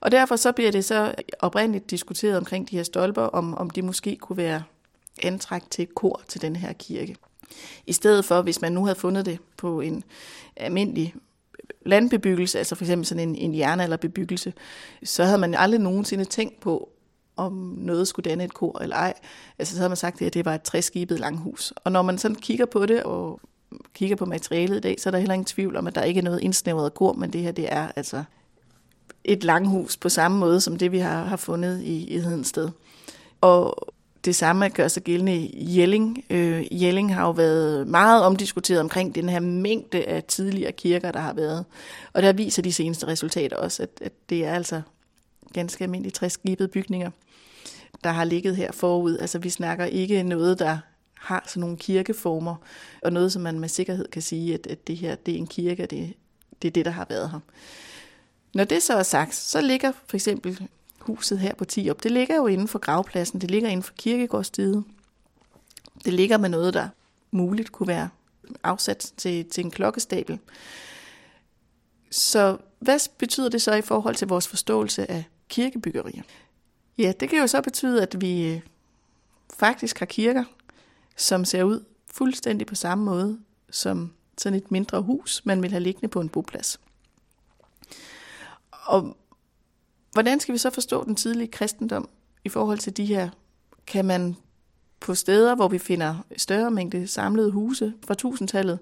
[0.00, 3.84] Og derfor så bliver det så oprindeligt diskuteret omkring de her stolper, om, om det
[3.84, 4.62] måske kunne være
[5.22, 7.16] antræk til et kor til den her kirke.
[7.86, 10.04] I stedet for, hvis man nu havde fundet det på en
[10.56, 11.14] almindelig
[11.86, 14.52] landbebyggelse, altså for eksempel sådan en, en jernalderbebyggelse,
[15.04, 16.91] så havde man aldrig nogensinde tænkt på,
[17.36, 19.14] om noget skulle danne et kor eller ej.
[19.58, 21.72] Altså så havde man sagt, at det var et træskibet langhus.
[21.76, 23.40] Og når man sådan kigger på det og
[23.94, 26.18] kigger på materialet i dag, så er der heller ingen tvivl om, at der ikke
[26.18, 28.24] er noget indsnævret kor, men det her det er altså
[29.24, 32.68] et langhus på samme måde som det, vi har, har fundet i, i Hedensted.
[33.40, 33.94] Og
[34.24, 36.24] det samme gør sig gældende i Jelling.
[36.30, 41.20] Øh, Jelling har jo været meget omdiskuteret omkring den her mængde af tidligere kirker, der
[41.20, 41.64] har været.
[42.12, 44.82] Og der viser de seneste resultater også, at, at det er altså
[45.52, 47.10] ganske almindelige træskibede bygninger,
[48.04, 49.18] der har ligget her forud.
[49.18, 50.78] Altså vi snakker ikke noget, der
[51.14, 52.56] har sådan nogle kirkeformer,
[53.02, 55.46] og noget, som man med sikkerhed kan sige, at, at det her det er en
[55.46, 56.14] kirke, det,
[56.62, 57.40] det er det, der har været her.
[58.54, 60.68] Når det så er sagt, så ligger for eksempel
[60.98, 64.84] huset her på Tiop, det ligger jo inden for gravpladsen, det ligger inden for kirkegårdstidet.
[66.04, 66.88] Det ligger med noget, der
[67.30, 68.08] muligt kunne være
[68.62, 70.38] afsat til, til en klokkestabel.
[72.10, 76.22] Så hvad betyder det så i forhold til vores forståelse af kirkebyggerier?
[76.98, 78.60] Ja, det kan jo så betyde, at vi øh,
[79.54, 80.44] faktisk har kirker,
[81.16, 83.38] som ser ud fuldstændig på samme måde
[83.70, 86.80] som sådan et mindre hus, man vil have liggende på en boplads.
[88.70, 89.16] Og
[90.12, 92.08] hvordan skal vi så forstå den tidlige kristendom
[92.44, 93.28] i forhold til de her?
[93.86, 94.36] Kan man
[95.00, 98.78] på steder, hvor vi finder større mængde samlede huse fra tusindtallet,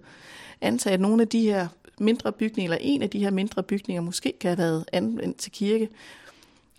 [0.61, 1.69] antage, at nogle af de her
[1.99, 5.53] mindre bygninger, eller en af de her mindre bygninger, måske kan have været anvendt til
[5.53, 5.89] kirke,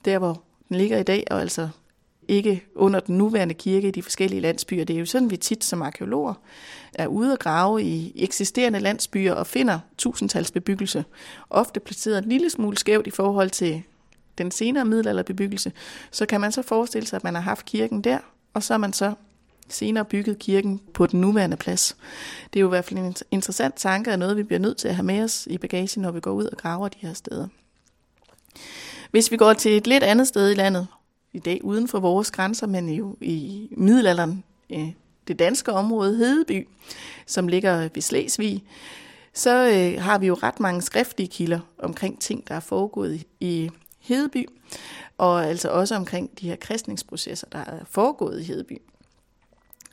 [0.05, 1.69] der hvor den ligger i dag, og altså
[2.27, 4.83] ikke under den nuværende kirke i de forskellige landsbyer.
[4.83, 6.33] Det er jo sådan, vi tit som arkeologer
[6.93, 11.05] er ude og grave i eksisterende landsbyer og finder tusindtalsbebyggelse,
[11.49, 13.83] ofte placeret en lille smule skævt i forhold til
[14.37, 15.71] den senere middelalderbebyggelse,
[16.11, 18.17] så kan man så forestille sig, at man har haft kirken der,
[18.53, 19.13] og så har man så
[19.69, 21.97] senere bygget kirken på den nuværende plads.
[22.53, 24.87] Det er jo i hvert fald en interessant tanke, og noget vi bliver nødt til
[24.87, 27.47] at have med os i bagagen, når vi går ud og graver de her steder.
[29.11, 30.87] Hvis vi går til et lidt andet sted i landet,
[31.33, 34.91] i dag uden for vores grænser, men jo i middelalderen, øh,
[35.27, 36.67] det danske område Hedeby,
[37.25, 38.63] som ligger ved Slesvig,
[39.33, 43.69] så øh, har vi jo ret mange skriftlige kilder omkring ting, der er foregået i
[43.99, 44.45] Hedeby,
[45.17, 48.81] og altså også omkring de her kristningsprocesser, der er foregået i Hedeby.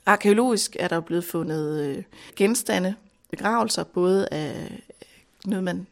[0.05, 2.03] Arkeologisk er der blevet fundet øh,
[2.35, 2.95] genstande,
[3.29, 4.81] begravelser, både af
[5.45, 5.87] noget, man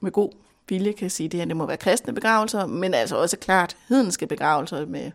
[0.00, 0.32] med god
[0.68, 4.26] vilje kan sige, det her det må være kristne begravelser, men altså også klart hedenske
[4.26, 5.10] begravelser med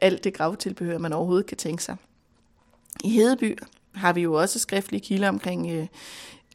[0.00, 1.96] alt det gravtilbehør, man overhovedet kan tænke sig.
[3.04, 3.58] I Hedeby
[3.94, 5.86] har vi jo også skriftlige kilder omkring øh,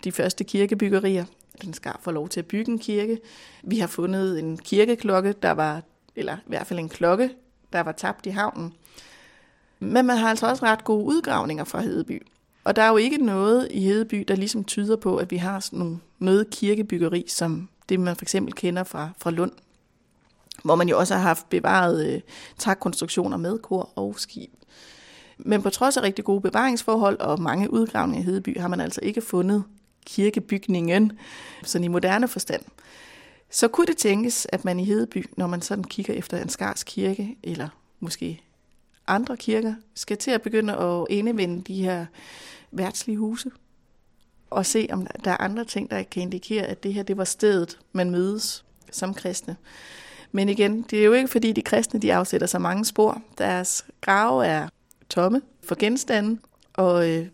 [0.03, 1.25] de første kirkebyggerier.
[1.61, 3.19] Den skal få lov til at bygge en kirke.
[3.63, 5.81] Vi har fundet en kirkeklokke, der var,
[6.15, 7.29] eller i hvert fald en klokke,
[7.73, 8.73] der var tabt i havnen.
[9.79, 12.27] Men man har altså også ret gode udgravninger fra Hedeby.
[12.63, 15.59] Og der er jo ikke noget i Hedeby, der ligesom tyder på, at vi har
[15.59, 19.51] sådan noget kirkebyggeri, som det man for eksempel kender fra, fra Lund,
[20.63, 22.21] hvor man jo også har haft bevaret øh,
[22.57, 24.51] trækonstruktioner med kor og skib.
[25.37, 29.01] Men på trods af rigtig gode bevaringsforhold og mange udgravninger i Hedeby, har man altså
[29.03, 29.63] ikke fundet
[30.05, 31.11] kirkebygningen,
[31.63, 32.61] sådan i moderne forstand.
[33.49, 36.83] Så kunne det tænkes, at man i Hedeby, når man sådan kigger efter en skars
[36.83, 37.67] kirke, eller
[37.99, 38.41] måske
[39.07, 42.05] andre kirker, skal til at begynde at indevende de her
[42.71, 43.51] værtslige huse,
[44.49, 47.23] og se, om der er andre ting, der kan indikere, at det her det var
[47.23, 49.55] stedet, man mødes som kristne.
[50.31, 53.21] Men igen, det er jo ikke fordi de kristne de afsætter så mange spor.
[53.38, 54.67] Deres grave er
[55.09, 56.39] tomme for genstande,
[56.73, 57.27] og øh,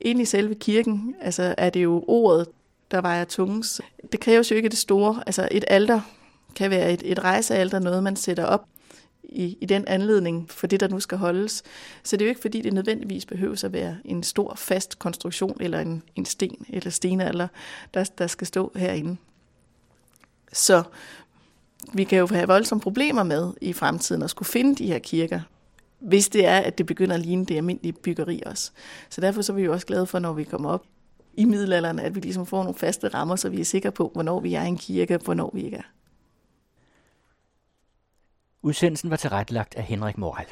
[0.00, 2.48] ind i selve kirken altså er det jo ordet,
[2.90, 3.80] der vejer tungens.
[4.12, 5.22] Det kræves jo ikke det store.
[5.26, 6.00] Altså et alter
[6.56, 8.66] kan være et, et rejsealter, noget man sætter op
[9.34, 11.62] i, i den anledning for det, der nu skal holdes.
[12.02, 15.56] Så det er jo ikke, fordi det nødvendigvis behøver at være en stor, fast konstruktion
[15.60, 17.48] eller en, en sten eller stenalder,
[17.94, 19.16] der, der skal stå herinde.
[20.52, 20.82] Så
[21.92, 25.40] vi kan jo have voldsomme problemer med i fremtiden at skulle finde de her kirker,
[25.98, 28.70] hvis det er, at det begynder at ligne det almindelige byggeri også.
[29.10, 30.84] Så derfor så er vi jo også glade for, når vi kommer op
[31.36, 34.40] i middelalderen, at vi ligesom får nogle faste rammer, så vi er sikre på, hvornår
[34.40, 35.82] vi er en kirke, og hvornår vi ikke er.
[38.64, 40.46] Udsendelsen var tilrettelagt af Henrik Moral.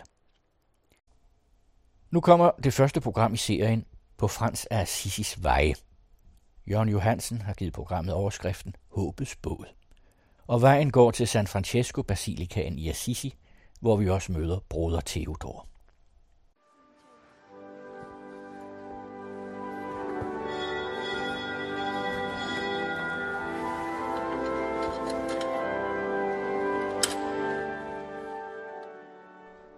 [2.11, 3.85] Nu kommer det første program i serien
[4.17, 5.75] på Frans af Assisis veje.
[6.71, 9.67] Jørgen Johansen har givet programmet overskriften Håbets båd.
[10.47, 13.35] Og vejen går til San Francesco Basilikaen i Assisi,
[13.81, 15.69] hvor vi også møder broder Theodor.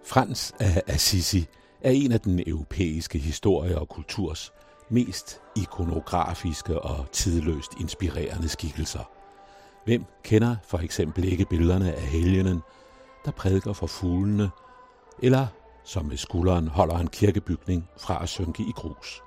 [0.06, 1.47] Frans af Assisi
[1.81, 4.52] er en af den europæiske historie og kulturs
[4.89, 9.10] mest ikonografiske og tidløst inspirerende skikkelser.
[9.85, 12.60] Hvem kender for eksempel ikke billederne af helgenen,
[13.24, 14.51] der prædiker for fuglene,
[15.22, 15.47] eller
[15.85, 19.22] som med skulderen holder en kirkebygning fra at synke i grus.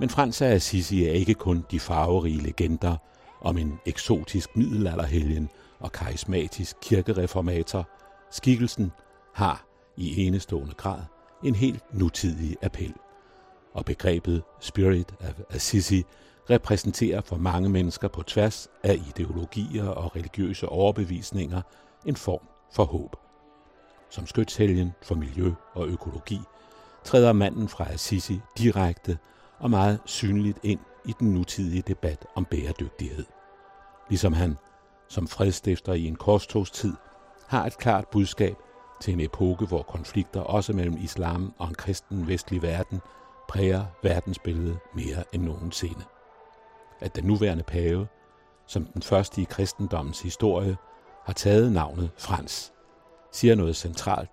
[0.00, 2.96] Men Frans af Assisi er ikke kun de farverige legender
[3.40, 5.48] om en eksotisk middelalderhelgen
[5.80, 7.88] og karismatisk kirkereformator.
[8.30, 8.92] Skikkelsen
[9.34, 9.66] har
[9.96, 11.00] i enestående grad
[11.44, 12.94] en helt nutidig appel.
[13.74, 16.04] Og begrebet Spirit of Assisi
[16.50, 21.62] repræsenterer for mange mennesker på tværs af ideologier og religiøse overbevisninger
[22.06, 23.16] en form for håb.
[24.10, 26.40] Som skytshelgen for miljø og økologi
[27.04, 29.18] træder manden fra Assisi direkte
[29.58, 33.24] og meget synligt ind i den nutidige debat om bæredygtighed.
[34.08, 34.56] Ligesom han,
[35.08, 36.92] som fredstifter i en korstogstid,
[37.46, 38.56] har et klart budskab
[39.04, 43.00] til en epoke, hvor konflikter også mellem islam og en kristen vestlig verden
[43.48, 46.04] præger verdensbilledet mere end nogensinde.
[47.00, 48.06] At den nuværende pave,
[48.66, 50.76] som den første i kristendommens historie,
[51.24, 52.72] har taget navnet Frans,
[53.32, 54.30] siger noget centralt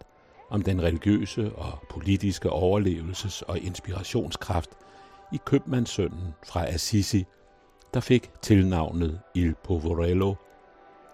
[0.50, 4.70] om den religiøse og politiske overlevelses- og inspirationskraft
[5.34, 7.26] i købmandssønnen fra Assisi,
[7.94, 10.36] der fik tilnavnet Il Poverello,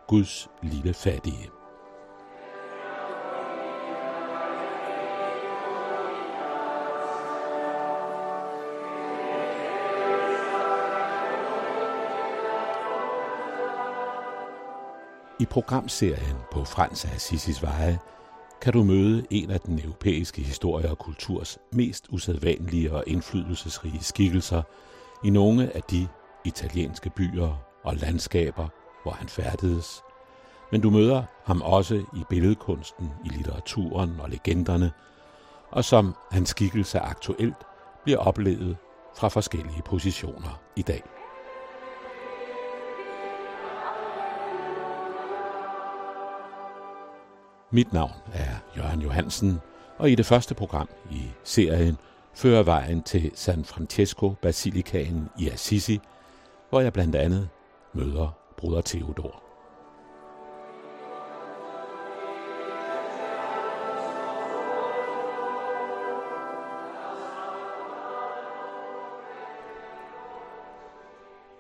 [0.08, 1.57] Guds lille fattige.
[15.40, 18.00] I programserien på Frans af Assisis Veje
[18.62, 24.62] kan du møde en af den europæiske historie og kulturs mest usædvanlige og indflydelsesrige skikkelser
[25.24, 26.08] i nogle af de
[26.46, 28.68] italienske byer og landskaber,
[29.04, 30.02] hvor han færdedes.
[30.72, 34.92] Men du møder ham også i billedkunsten, i litteraturen og legenderne,
[35.72, 37.64] og som hans skikkelse aktuelt
[38.04, 38.78] bliver oplevet
[39.18, 41.04] fra forskellige positioner i dag.
[47.72, 49.60] Mit navn er Jørgen Johansen,
[49.98, 51.98] og i det første program i serien
[52.34, 56.00] fører vejen til San Francesco Basilikaen i Assisi,
[56.70, 57.50] hvor jeg blandt andet
[57.94, 59.44] møder bruder Theodor.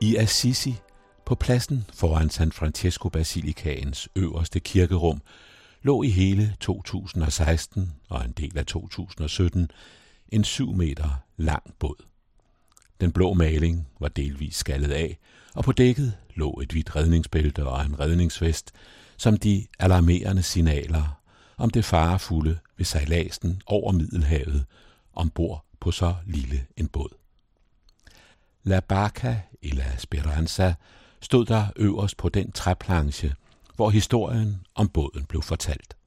[0.02, 0.76] I Assisi,
[1.26, 5.22] på pladsen foran San Francesco Basilikaens øverste kirkerum,
[5.88, 9.72] lå i hele 2016 og en del af 2017
[10.30, 12.06] en 7 meter lang båd.
[13.02, 15.18] Den blå maling var delvis skallet af,
[15.54, 18.72] og på dækket lå et hvidt redningsbælte og en redningsvest,
[19.18, 21.22] som de alarmerende signaler
[21.58, 24.66] om det farefulde ved sejladsen over Middelhavet
[25.14, 27.18] ombord på så lille en båd.
[28.64, 30.74] La Barca eller Speranza
[31.22, 33.34] stod der øverst på den træplanche,
[33.78, 35.98] hvor historien om båden blev fortalt.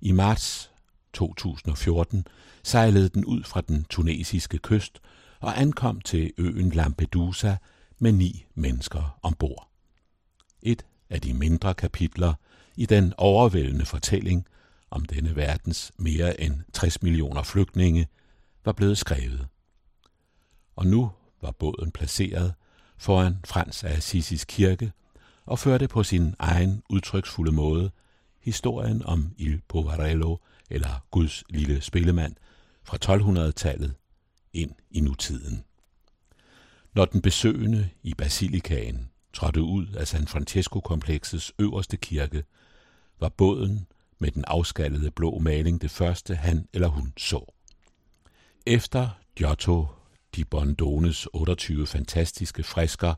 [0.00, 0.70] I marts
[1.12, 2.26] 2014
[2.62, 5.00] sejlede den ud fra den tunesiske kyst
[5.40, 7.56] og ankom til øen Lampedusa
[7.98, 9.68] med ni mennesker ombord.
[10.62, 12.34] Et af de mindre kapitler
[12.76, 14.46] i den overvældende fortælling
[14.90, 18.08] om denne verdens mere end 60 millioner flygtninge
[18.64, 19.46] var blevet skrevet.
[20.76, 21.10] Og nu
[21.42, 22.54] var båden placeret
[22.98, 24.92] foran Frans af Assisis kirke
[25.50, 27.90] og førte på sin egen udtryksfulde måde
[28.40, 30.36] historien om Il Poverello,
[30.70, 32.36] eller Guds lille spillemand,
[32.84, 33.94] fra 1200-tallet
[34.52, 35.64] ind i nutiden.
[36.94, 42.44] Når den besøgende i basilikaen trådte ud af San Francesco-kompleksets øverste kirke,
[43.20, 43.86] var båden
[44.18, 47.52] med den afskallede blå maling det første, han eller hun så.
[48.66, 49.86] Efter Giotto
[50.36, 53.14] di Bondones 28 fantastiske frisker,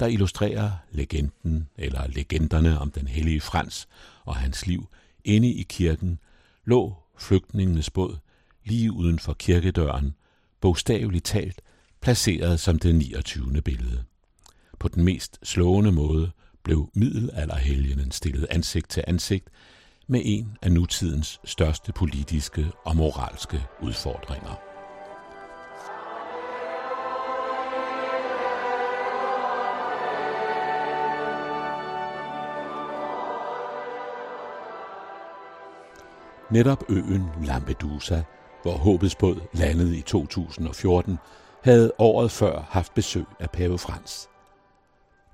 [0.00, 3.88] der illustrerer legenden eller legenderne om den hellige Frans
[4.24, 4.88] og hans liv
[5.24, 6.18] inde i kirken,
[6.64, 8.16] lå flygtningenes båd
[8.64, 10.14] lige uden for kirkedøren,
[10.60, 11.60] bogstaveligt talt
[12.00, 13.62] placeret som det 29.
[13.62, 14.04] billede.
[14.78, 16.30] På den mest slående måde
[16.62, 19.48] blev middelalderhelgenen stillet ansigt til ansigt
[20.06, 24.71] med en af nutidens største politiske og moralske udfordringer.
[36.52, 38.22] Netop øen Lampedusa,
[38.62, 41.18] hvor håbets båd landede i 2014,
[41.64, 44.28] havde året før haft besøg af pave Frans.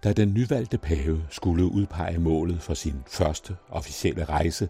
[0.05, 4.69] Da den nyvalgte pave skulle udpege målet for sin første officielle rejse,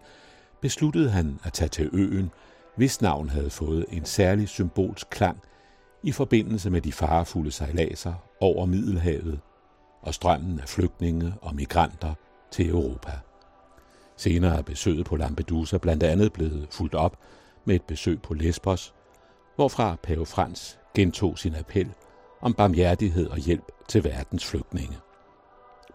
[0.60, 2.30] besluttede han at tage til øen,
[2.76, 5.38] hvis navn havde fået en særlig symbolsk klang
[6.02, 9.40] i forbindelse med de farefulde sejladser over Middelhavet
[10.02, 12.14] og strømmen af flygtninge og migranter
[12.50, 13.12] til Europa.
[14.18, 17.18] Senere er besøget på Lampedusa blandt andet blevet fuldt op
[17.64, 18.94] med et besøg på Lesbos,
[19.56, 21.88] hvorfra pave Frans gentog sin appel
[22.40, 24.98] om barmhjertighed og hjælp til verdens flygtninge.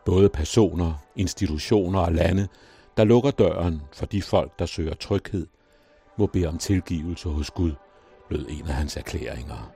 [0.05, 2.47] Både personer, institutioner og lande,
[2.97, 5.47] der lukker døren for de folk, der søger tryghed,
[6.17, 7.71] må bede om tilgivelse hos Gud,
[8.29, 9.71] lød en af hans erklæringer.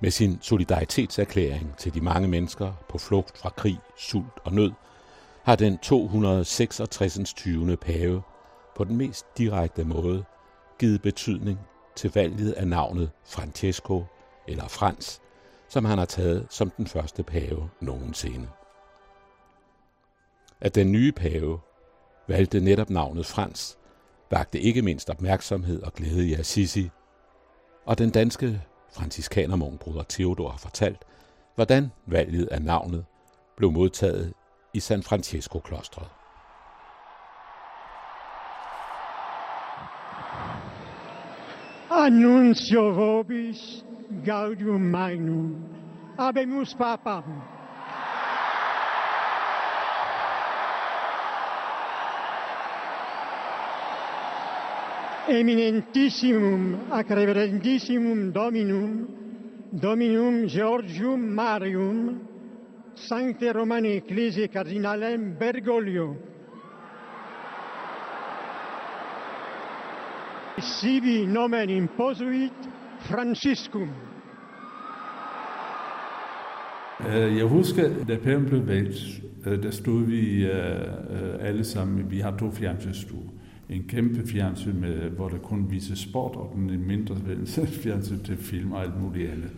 [0.00, 4.72] Med sin solidaritetserklæring til de mange mennesker på flugt fra krig, sult og nød,
[5.44, 7.34] har den 266.
[7.34, 7.76] 20.
[7.76, 8.22] pave
[8.76, 10.24] på den mest direkte måde
[10.78, 11.58] givet betydning
[11.96, 14.04] til valget af navnet Francesco
[14.48, 15.20] eller Frans,
[15.68, 18.48] som han har taget som den første pave nogensinde.
[20.60, 21.60] At den nye pave
[22.28, 23.78] valgte netop navnet Frans,
[24.30, 26.90] vagte ikke mindst opmærksomhed og glæde i Assisi,
[27.86, 28.62] og den danske
[28.92, 31.04] franciskanermungbruder Theodor har fortalt,
[31.54, 33.04] hvordan valget af navnet
[33.56, 34.32] blev modtaget
[34.74, 36.10] i San Francisco-klostret.
[41.90, 43.84] Annuncio vobis
[44.24, 45.54] gaudium magnum,
[46.18, 47.22] abemus papam.
[55.28, 59.06] Eminentissimum ac reverendissimum Dominum,
[59.72, 62.33] Dominum Georgium Marium,
[62.96, 66.16] Sancte Romane Ecclesiae Cardinalem Bergoglio.
[70.58, 72.52] Sibi nomen imposuit
[73.00, 73.88] Franciscum.
[77.08, 80.78] Øh, jeg husker, da paven blev valgt, øh, der stod vi øh,
[81.40, 83.30] alle sammen, vi har to fjernsynsstuer.
[83.68, 87.16] En kæmpe fjernsyn, med, hvor der kun vises sport, og den mindre
[87.82, 89.50] fjernsyn til film og alt muligt andet.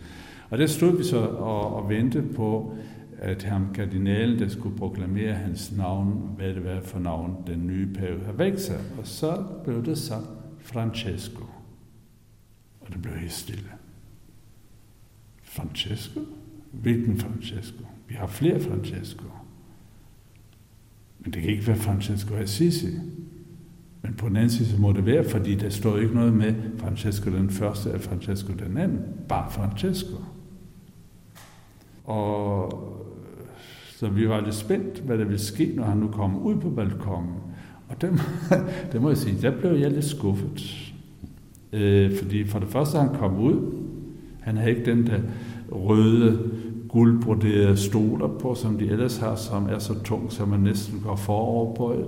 [0.49, 2.73] Og der stod vi så og, og ventede på,
[3.17, 7.93] at ham kardinalen, der skulle proklamere hans navn, hvad det var for navn, den nye
[7.93, 8.79] pave har vægt sig.
[8.99, 10.21] Og så blev det så
[10.59, 11.43] Francesco.
[12.81, 13.69] Og det blev helt stille.
[15.43, 16.19] Francesco?
[16.71, 17.83] Hvilken Francesco?
[18.07, 19.25] Vi har flere Francesco.
[21.19, 22.87] Men det kan ikke være Francesco Assisi.
[24.01, 26.53] Men på den anden side så må det være, fordi der står ikke noget med
[26.77, 28.99] Francesco den første eller Francesco den anden.
[29.29, 30.17] Bare Francesco.
[32.03, 32.97] Og
[33.99, 36.69] så vi var lidt spændt, hvad der ville ske, når han nu kom ud på
[36.69, 37.35] balkongen.
[37.89, 38.09] Og det,
[38.91, 40.93] det må jeg sige, der blev jeg lidt skuffet.
[41.73, 43.73] Øh, fordi for det første, han kom ud,
[44.39, 45.19] han havde ikke den der
[45.71, 46.51] røde,
[46.89, 51.15] guldbroderede stoler på, som de ellers har, som er så tung, som man næsten går
[51.15, 52.07] foroverbøjet.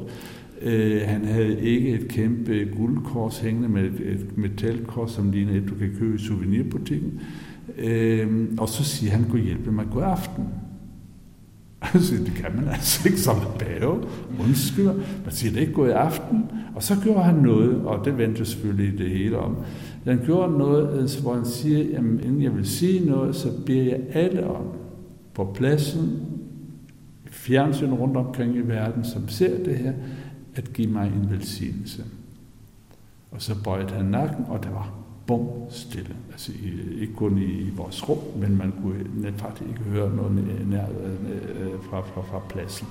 [0.61, 5.69] Øh, han havde ikke et kæmpe guldkors hængende med et, et metalkors, som ligner et,
[5.69, 7.21] du kan købe i souvenirbutikken.
[7.77, 10.45] Øh, og så siger han, kunne hjælpe mig god aften.
[11.93, 14.03] Altså, det kan man altså ikke som en bave.
[14.39, 14.85] Undskyld.
[15.23, 16.51] Man siger det ikke god aften.
[16.76, 19.57] Og så gjorde han noget, og det vendte selvfølgelig det hele om.
[20.03, 23.84] Han gjorde noget, øh, hvor han siger, jamen, inden jeg vil sige noget, så beder
[23.84, 24.64] jeg alle om
[25.34, 26.22] på pladsen,
[27.26, 29.93] fjernsyn rundt omkring i verden, som ser det her,
[30.56, 32.03] at give mig en velsignelse.
[33.31, 34.93] Og så bøjede han nakken, og der var
[35.30, 36.15] bum stille.
[36.31, 36.51] Altså
[37.01, 40.31] ikke kun i vores rum, men man kunne faktisk ikke høre noget
[40.68, 42.88] nær, øh, fra, fra, fra pladsen.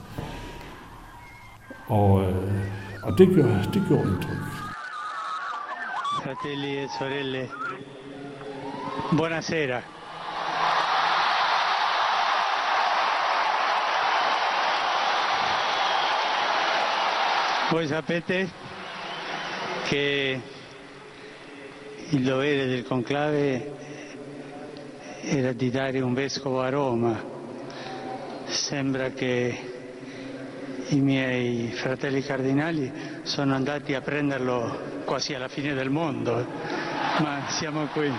[1.87, 2.63] Og, øh,
[3.03, 4.37] og det gjorde, det gjorde indtryk.
[6.23, 7.49] Fratelli e sorelle,
[9.17, 9.81] buonasera.
[17.71, 18.49] Voi sapete
[19.89, 20.41] che
[22.11, 23.73] il dovere del conclave
[25.21, 27.23] era di dare un vescovo a Roma.
[28.47, 29.59] Sembra che
[30.89, 32.91] i miei fratelli cardinali
[33.23, 36.47] sono andati a prenderlo quasi alla fine del mondo,
[37.21, 38.11] ma siamo qui.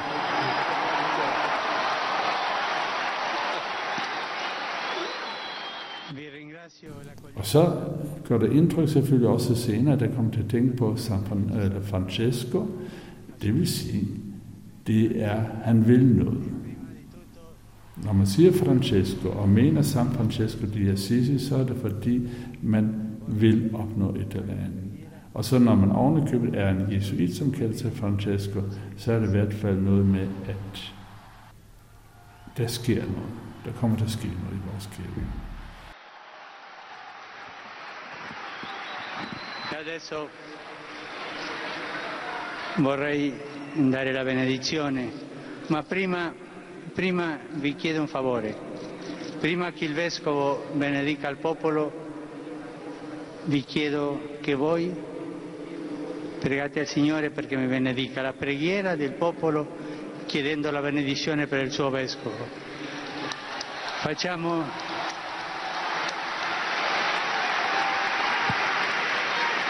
[7.43, 7.71] Så
[8.27, 11.19] gør det indtryk selvfølgelig også senere, jeg kommer til at tænke på San
[11.83, 12.65] Francesco.
[13.41, 14.07] Det vil sige,
[14.87, 16.43] det er, han vil noget.
[18.03, 22.29] Når man siger Francesco og mener San Francesco di Assisi, så er det fordi,
[22.61, 22.95] man
[23.27, 24.83] vil opnå et eller andet.
[25.33, 28.61] Og så når man ovenikøbet er en jesuit, som kalder sig Francesco,
[28.97, 30.93] så er det i hvert fald noget med, at
[32.57, 33.29] der sker noget.
[33.65, 35.27] Der kommer til at ske noget i vores kirke.
[39.79, 40.27] Adesso
[42.81, 43.33] vorrei
[43.73, 45.11] dare la benedizione,
[45.67, 46.33] ma prima,
[46.93, 48.67] prima vi chiedo un favore.
[49.39, 52.07] Prima che il Vescovo benedica il popolo,
[53.45, 54.93] vi chiedo che voi
[56.39, 59.67] pregate al Signore perché mi benedica la preghiera del popolo
[60.25, 62.47] chiedendo la benedizione per il suo Vescovo.
[64.01, 64.97] Facciamo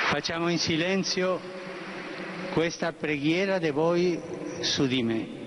[0.10, 1.40] Facciamo in silenzio
[2.54, 4.20] questa preghiera di voi
[4.62, 5.39] su di me.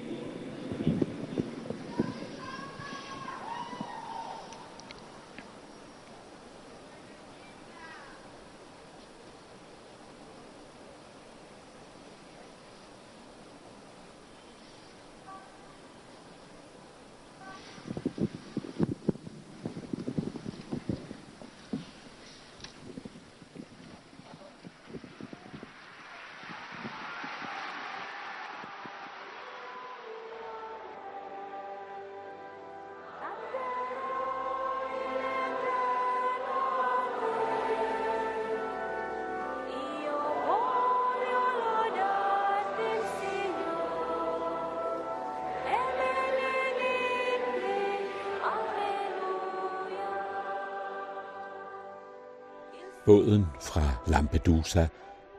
[53.06, 54.86] Båden fra Lampedusa,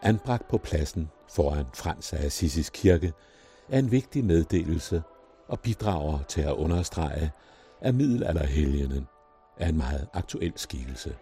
[0.02, 3.14] anbragt på pladsen foran Frans af Assisis kirke,
[3.70, 5.04] er en vigtig meddelelse
[5.48, 7.32] og bidrager til at understrege,
[7.82, 9.08] at middelalderhelgenen
[9.58, 11.16] er en meget aktuel skikkelse.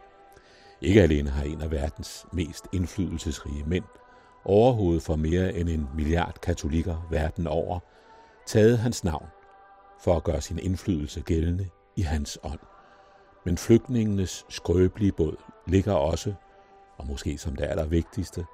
[0.81, 3.85] Ikke alene har en af verdens mest indflydelsesrige mænd,
[4.45, 7.80] overhovedet for mere end en milliard katolikker verden over,
[8.47, 9.27] taget hans navn
[10.03, 12.59] for at gøre sin indflydelse gældende i hans ånd.
[13.45, 15.35] Men flygtningenes skrøbelige båd
[15.68, 16.34] ligger også,
[16.97, 18.45] og måske som det allervigtigste,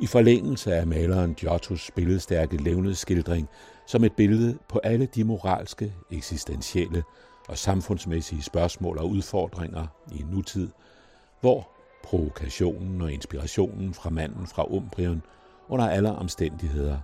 [0.00, 3.48] i forlængelse af maleren Giottos billedstærke levnedsskildring
[3.86, 7.02] som et billede på alle de moralske, eksistentielle
[7.48, 10.68] og samfundsmæssige spørgsmål og udfordringer i en nutid,
[11.40, 11.68] hvor
[12.04, 15.22] provokationen og inspirationen fra manden fra Umbrien
[15.68, 16.98] under alle omstændigheder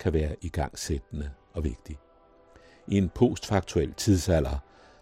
[0.00, 1.98] kan være igangsættende og vigtig.
[2.88, 4.58] I en postfaktuel tidsalder,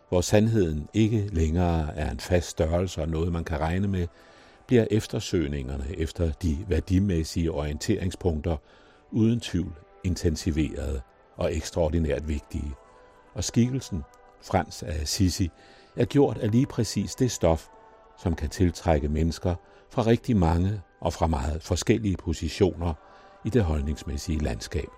[0.08, 4.06] hvor sandheden ikke længere er en fast størrelse og noget, man kan regne med,
[4.66, 8.56] bliver eftersøgningerne efter de værdimæssige orienteringspunkter
[9.10, 9.72] uden tvivl
[10.04, 11.02] intensiveret
[11.36, 12.74] og ekstraordinært vigtige.
[13.34, 14.02] Og skikkelsen,
[14.42, 15.50] Frans af Assisi,
[15.96, 17.66] er gjort af lige præcis det stof,
[18.22, 19.54] som kan tiltrække mennesker
[19.90, 22.94] fra rigtig mange og fra meget forskellige positioner
[23.44, 24.88] i det holdningsmæssige landskab.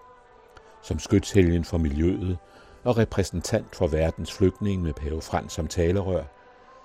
[0.82, 2.39] Som skytshelgen for miljøet
[2.85, 6.23] og repræsentant for verdens flygtninge med Pave Frans som talerør,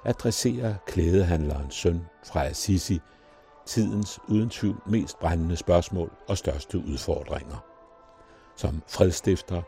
[0.05, 2.99] adresserer klædehandlerens søn fra Assisi
[3.65, 7.65] tidens uden tvivl mest brændende spørgsmål og største udfordringer.
[8.55, 9.61] Som fredstifter,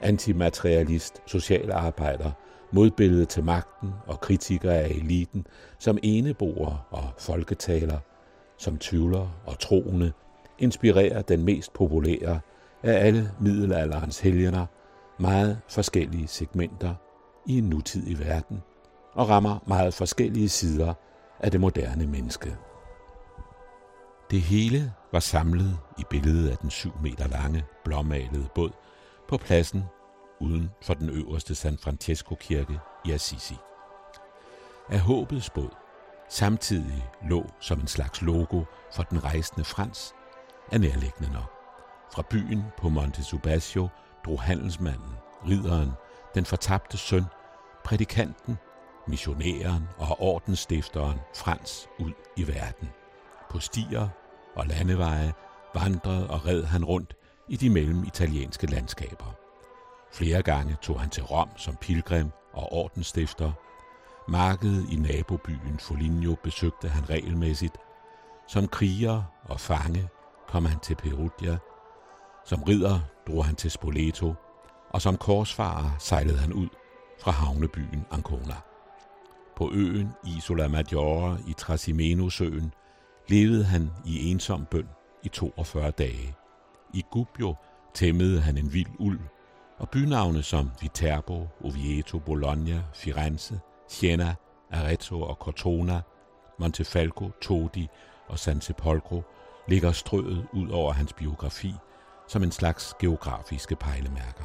[0.00, 2.30] antimaterialist, socialarbejder,
[2.72, 5.46] modbillede til magten og kritiker af eliten,
[5.78, 7.98] som eneboer og folketaler,
[8.58, 10.12] som tvivler og troende,
[10.58, 12.40] inspirerer den mest populære
[12.82, 14.66] af alle middelalderens helgener
[15.22, 16.94] meget forskellige segmenter
[17.46, 18.62] i en nutidig verden
[19.12, 20.94] og rammer meget forskellige sider
[21.40, 22.56] af det moderne menneske.
[24.30, 28.70] Det hele var samlet i billedet af den 7 meter lange, blåmalede båd
[29.28, 29.84] på pladsen
[30.40, 33.56] uden for den øverste San Francesco kirke i Assisi.
[34.88, 35.70] Af håbets båd
[36.28, 38.62] samtidig lå som en slags logo
[38.94, 40.14] for den rejsende Frans,
[40.72, 41.52] er nærliggende nok.
[42.14, 43.88] Fra byen på Monte Subasio
[44.24, 45.14] drog handelsmanden,
[45.48, 45.92] ridderen,
[46.34, 47.24] den fortabte søn,
[47.84, 48.58] prædikanten,
[49.06, 52.88] missionæren og ordensstifteren Frans ud i verden.
[53.50, 54.08] På stier
[54.54, 55.32] og landeveje
[55.74, 57.16] vandrede og red han rundt
[57.48, 59.34] i de mellem italienske landskaber.
[60.12, 63.52] Flere gange tog han til Rom som pilgrim og ordensstifter.
[64.28, 67.76] Markedet i nabobyen Foligno besøgte han regelmæssigt.
[68.48, 70.08] Som kriger og fange
[70.48, 71.58] kom han til Perugia.
[72.44, 74.34] Som ridder drog han til Spoleto,
[74.90, 76.68] og som korsfarer sejlede han ud
[77.20, 78.54] fra havnebyen Ancona.
[79.56, 82.74] På øen Isola Maggiore i Trasimeno-søen
[83.28, 84.88] levede han i ensom bøn
[85.22, 86.36] i 42 dage.
[86.94, 87.54] I Gubbio
[87.94, 89.20] tæmmede han en vild ulv,
[89.78, 94.34] og bynavne som Viterbo, Ovieto, Bologna, Firenze, Siena,
[94.70, 96.00] Arezzo og Cortona,
[96.58, 97.88] Montefalco, Todi
[98.28, 99.22] og San Sepolcro
[99.68, 101.74] ligger strøet ud over hans biografi
[102.32, 104.44] som en slags geografiske pejlemærker.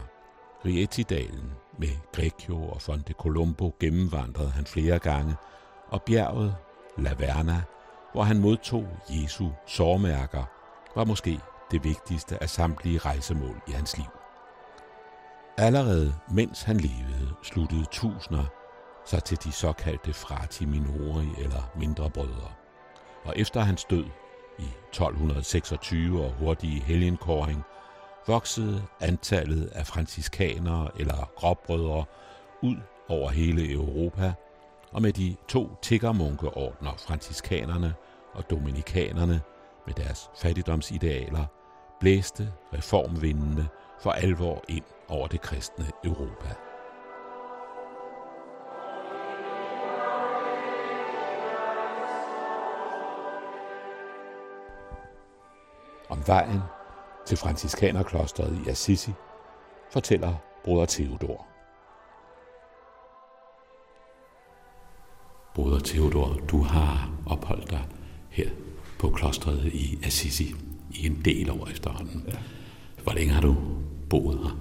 [0.65, 5.35] Rieti-dalen med Greccio og Fonte Colombo gennemvandrede han flere gange,
[5.89, 6.55] og bjerget
[6.97, 7.63] Laverna,
[8.13, 10.43] hvor han modtog Jesu sårmærker,
[10.95, 11.39] var måske
[11.71, 14.11] det vigtigste af samtlige rejsemål i hans liv.
[15.57, 18.45] Allerede mens han levede, sluttede tusinder
[19.05, 22.51] sig til de såkaldte frati minori eller mindre brødre.
[23.25, 24.05] Og efter hans død
[24.59, 27.63] i 1226 og hurtige helgenkåring,
[28.27, 32.05] voksede antallet af franciskanere eller gråbrødre
[32.61, 32.75] ud
[33.07, 34.33] over hele Europa,
[34.91, 37.93] og med de to tiggermunkeordner, franciskanerne
[38.33, 39.41] og dominikanerne,
[39.85, 41.45] med deres fattigdomsidealer,
[41.99, 43.67] blæste reformvindene
[43.99, 46.55] for alvor ind over det kristne Europa.
[56.09, 56.61] Om vejen
[57.27, 59.11] til franciskanerklosteret i Assisi
[59.91, 60.33] fortæller
[60.63, 61.47] broder Theodor.
[65.55, 67.81] Broder Theodor, du har opholdt dig
[68.29, 68.49] her
[68.99, 70.55] på klostret i Assisi
[70.91, 72.23] i en del år efterhånden.
[72.27, 72.37] Ja.
[73.03, 73.55] Hvor længe har du
[74.09, 74.57] boet her?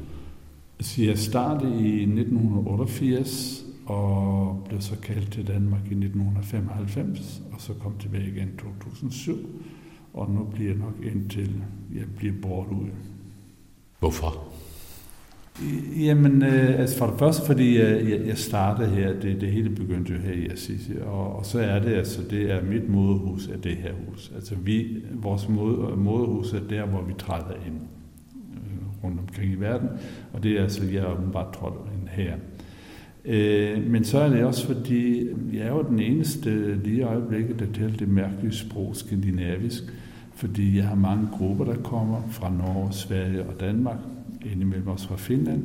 [0.81, 7.75] Så jeg startede i 1988 og blev så kaldt til Danmark i 1995, og så
[7.75, 9.63] kom tilbage igen i 2007,
[10.17, 11.63] og nu bliver jeg nok indtil
[11.95, 12.89] jeg bliver bort ud.
[13.99, 14.53] Hvorfor?
[16.01, 20.13] Jamen, øh, altså for det første, fordi jeg, jeg startede her, det, det hele begyndte
[20.13, 23.59] jo her i Assisi, og, og så er det altså, det er mit moderhus af
[23.59, 24.33] det her hus.
[24.35, 27.81] Altså vi, vores mod, moderhus er der, hvor vi træder ind
[28.53, 29.89] øh, rundt omkring i verden,
[30.33, 32.35] og det er altså, jeg er bare trådt ind her.
[33.25, 37.59] Øh, men så er det også fordi, jeg er jo den eneste lige i øjeblikket,
[37.59, 39.85] der taler det mærkelige sprog skandinavisk,
[40.37, 43.99] fordi jeg har mange grupper, der kommer fra Norge, Sverige og Danmark,
[44.45, 45.65] indimellem også fra Finland.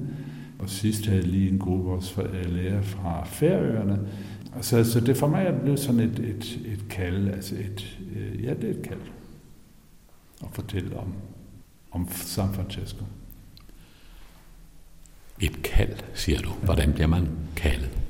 [0.60, 4.00] Og sidst havde jeg lige en gruppe også fra lærer fra Færøerne.
[4.62, 8.44] Så, så det for mig er blevet sådan et, et, et kald, altså et, øh,
[8.44, 9.00] ja, det er et kald
[10.44, 11.14] at fortælle om,
[11.92, 13.06] om San Francisco.
[15.40, 16.50] Et kald, siger du.
[16.50, 18.01] Hvordan bliver man kaldet?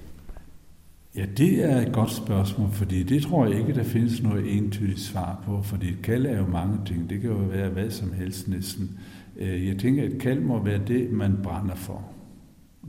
[1.15, 4.99] Ja, det er et godt spørgsmål, fordi det tror jeg ikke, der findes noget entydigt
[4.99, 7.09] svar på, fordi et kald er jo mange ting.
[7.09, 8.99] Det kan jo være hvad som helst næsten.
[9.37, 12.03] Øh, jeg tænker, at et kald må være det, man brænder for.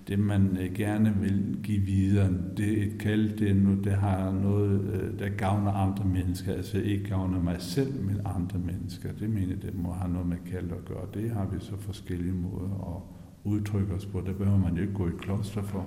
[0.09, 2.31] Det, man øh, gerne vil give videre.
[2.57, 6.53] Det, et kald, det, er noget, det har noget, øh, der gavner andre mennesker.
[6.53, 9.09] Altså ikke gavner mig selv, men andre mennesker.
[9.21, 11.07] Det mener det må have noget med kald at gøre.
[11.15, 13.03] Det har vi så forskellige måder at
[13.45, 14.23] udtrykke os på.
[14.27, 15.87] Det behøver man jo ikke gå i kloster for.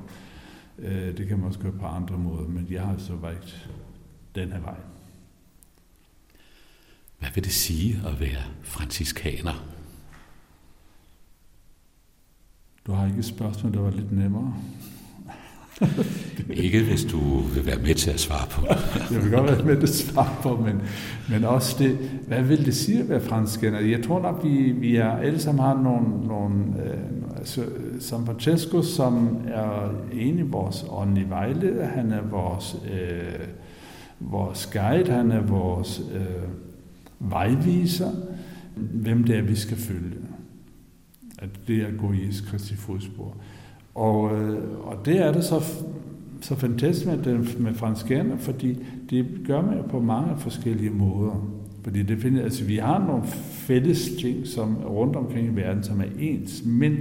[0.78, 3.70] Det kan man også gøre på andre måder, men jeg har så valgt
[4.36, 4.78] den her vej.
[7.20, 9.66] Hvad vil det sige at være franciskaner?
[12.88, 14.64] Du har ikke et spørgsmål, der var lidt nemmere?
[16.64, 18.78] ikke hvis du vil være med til at svare på det.
[19.12, 20.82] jeg vil godt være med til at svare på, men,
[21.30, 21.98] men også det,
[22.28, 23.80] hvad vil det sige at være franskænder?
[23.80, 27.66] Jeg tror nok, vi, vi er, alle sammen har nogle, nogle øh, altså,
[28.00, 33.48] San Francesco, som er en af vores åndelige vejleder, han er vores, øh,
[34.20, 36.50] vores guide, han er vores øh,
[37.20, 38.12] vejviser,
[38.76, 40.16] hvem det er, vi skal følge
[41.38, 43.38] at det er at gå i Jesu Kristi fodspor.
[43.96, 45.62] Og, øh, og det er det så,
[46.42, 48.78] så fantastisk med, med franskerne, fordi
[49.10, 51.48] det gør man på mange forskellige måder.
[51.84, 56.00] Fordi det finder, altså, vi har nogle fælles ting som rundt omkring i verden, som
[56.00, 56.98] er ens, men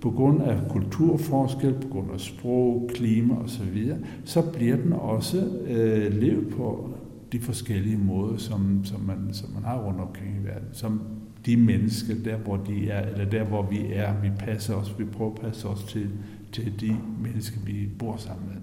[0.00, 3.92] på grund af kulturforskel, på grund af sprog, klima osv.,
[4.24, 6.94] så bliver den også øh, levet på
[7.32, 11.00] de forskellige måder, som, som, man, som man har rundt omkring i verden, som
[11.46, 15.04] de mennesker, der hvor de er, eller der hvor vi er, vi passer os, vi
[15.04, 16.10] prøver at passe os til,
[16.52, 18.56] til de mennesker, vi bor sammen med.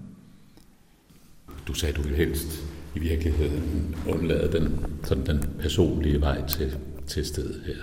[1.66, 2.64] Du sagde, du vil helst
[2.96, 7.74] i virkeligheden undlade den, sådan den personlige vej til, til stedet her?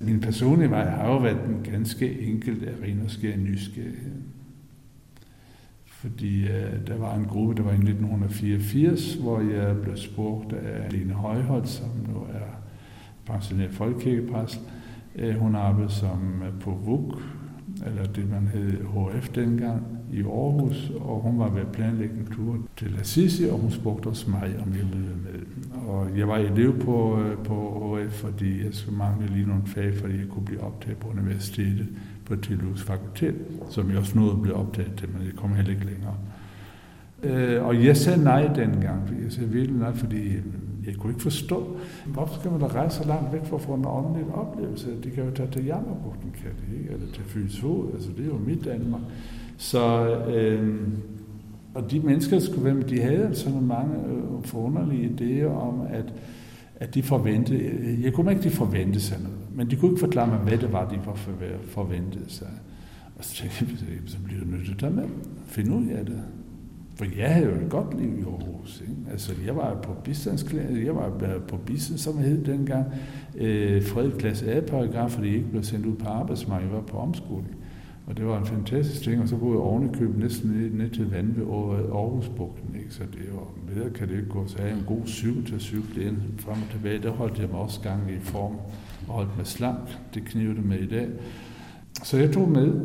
[0.00, 4.22] Min personlige vej har jo været en ganske enkelt af ren og skær nysgerrighed.
[5.86, 10.92] Fordi uh, der var en gruppe, der var i 1984, hvor jeg blev spurgt af
[10.92, 12.61] Lene Højholdt, som nu er
[13.26, 14.60] pensioneret folkekirkepræst.
[15.16, 17.14] Øh, hun arbejdede som øh, på VUG,
[17.86, 19.82] eller det man hed HF dengang,
[20.12, 24.06] i Aarhus, og hun var ved at planlægge en tur til Assisi, og hun spurgte
[24.06, 25.40] også mig, om jeg ville med.
[25.88, 29.94] Og jeg var elev på, øh, på HF, fordi jeg skulle mangle lige nogle fag,
[29.94, 31.88] fordi jeg kunne blive optaget på universitetet
[32.24, 33.34] på Teologisk Fakultet,
[33.70, 36.14] som jeg også nåede at blive optaget til, men jeg kom heller ikke længere.
[37.22, 40.32] Øh, og jeg sagde nej dengang, jeg sagde virkelig nej, fordi
[40.86, 41.76] jeg kunne ikke forstå,
[42.06, 45.02] hvorfor skal man da rejse så langt væk for at få en åndelig oplevelse?
[45.04, 46.92] De kan jo tage til Jammerbugten, kan de ikke?
[46.92, 49.00] Eller til Fyns Hoved, altså det er jo mit Danmark.
[49.56, 50.78] Så, øh,
[51.74, 55.80] og de mennesker, skulle være med, de havde altså sådan mange øh, forunderlige idéer om,
[55.90, 56.14] at,
[56.76, 60.00] at de forventede, øh, jeg kunne ikke de forvente sig noget, men de kunne ikke
[60.00, 60.98] forklare mig, hvad det var, de
[61.62, 62.50] forventede sig.
[63.18, 65.04] Og så tænkte jeg, så bliver du nødt til at tage med,
[65.46, 66.22] Find ud af det.
[66.94, 68.80] For jeg havde jo et godt liv i Aarhus.
[68.80, 69.10] Ikke?
[69.10, 71.12] Altså, jeg var på bistandsklasse, jeg var
[71.48, 72.86] på bistand, som hed dengang,
[73.34, 76.96] øh, fredet klasse A-paragraf, fordi jeg ikke blev sendt ud på arbejdsmarkedet, jeg var på
[76.96, 77.56] omskoling.
[78.06, 81.10] Og det var en fantastisk ting, og så boede jeg ovenikøbet næsten ned, ned til
[81.10, 81.46] vand ved
[81.92, 82.94] Aarhusbugten, ikke?
[82.94, 85.60] så det var, bedre kan det ikke gå, så jeg en god cykel til at
[85.60, 88.56] cykle ind frem og tilbage, der holdt jeg mig også gang i form
[89.08, 91.08] og holdt mig slank, det knivede med i dag.
[92.02, 92.80] Så jeg tog med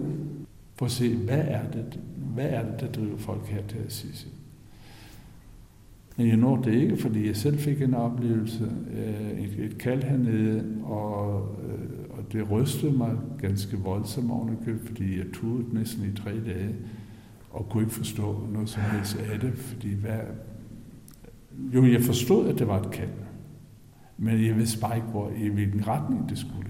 [0.78, 2.00] for at se, hvad er det,
[2.34, 4.28] hvad er det, der driver folk her til Assisi?
[6.18, 10.04] Men jeg nåede det ikke, fordi jeg selv fik en oplevelse, øh, et, et kald
[10.04, 16.16] hernede, og, øh, og det rystede mig ganske voldsomt ovenikøbet, fordi jeg tog næsten i
[16.16, 16.76] tre dage,
[17.52, 20.20] og kunne ikke forstå noget som helst af det, fordi hvad...
[21.74, 23.10] Jo, jeg forstod, at det var et kald,
[24.18, 26.67] men jeg vidste bare ikke, hvor, i hvilken retning det skulle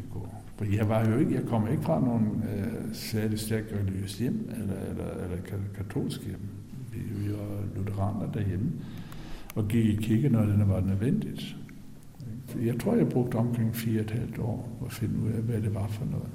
[0.58, 4.50] for jeg var jo ikke, jeg kom ikke fra nogen øh, særlig stærkt religiøs hjem,
[4.52, 5.38] eller, eller, eller
[5.78, 6.40] katolsk hjem.
[6.92, 8.72] Vi, vi var lutheraner derhjemme,
[9.56, 11.56] og gik i kirke, når det var nødvendigt.
[12.66, 15.62] Jeg tror, jeg brugte omkring fire og et halvt år at finde ud af, hvad
[15.62, 16.30] det var for noget.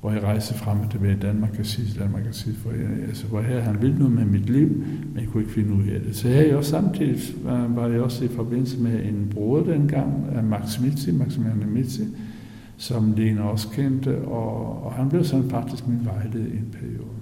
[0.00, 2.88] Hvor jeg rejste frem og tilbage i Danmark og sige, Danmark og sige, for jeg,
[3.08, 4.68] altså, hvor her han ville noget med mit liv,
[5.12, 6.16] men jeg kunne ikke finde ud af det.
[6.16, 10.12] Så jeg også samtidig var jeg også i forbindelse med en bror dengang,
[10.48, 12.02] Max Mitzi, Maximilian Mitzi,
[12.80, 17.16] som Lene også kendte, og, og han blev sådan faktisk min vejleder i en periode.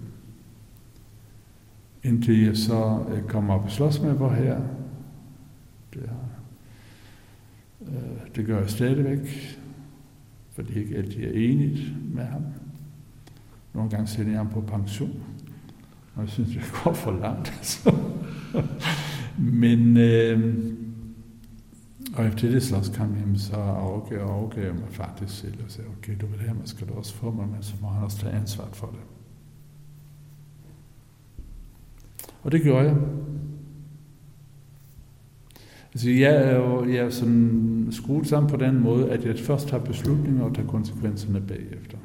[2.03, 4.61] Indtil jeg så øh, kom op og slås med på her.
[5.95, 6.11] Det,
[7.83, 9.29] øh, det gør jeg stadigvæk,
[10.53, 12.43] fordi jeg ikke altid er enigt med ham.
[13.75, 15.23] Nogle gange sender jeg ham på pension,
[16.15, 17.53] og jeg synes, det går for langt.
[17.59, 17.95] Altså.
[19.39, 20.73] Men øh,
[22.19, 26.17] og efter det slåskamp, jamen, så overgav, overgav jeg mig faktisk selv og sagde, okay,
[26.21, 28.33] du vil have mig, skal du også få mig, men så må han også tage
[28.33, 29.01] ansvar for det.
[32.43, 32.97] Og det gjorde jeg.
[35.93, 39.69] Altså, jeg er jo jeg er sådan skruet sammen på den måde, at jeg først
[39.69, 41.99] tager beslutninger og tager konsekvenserne bagefter.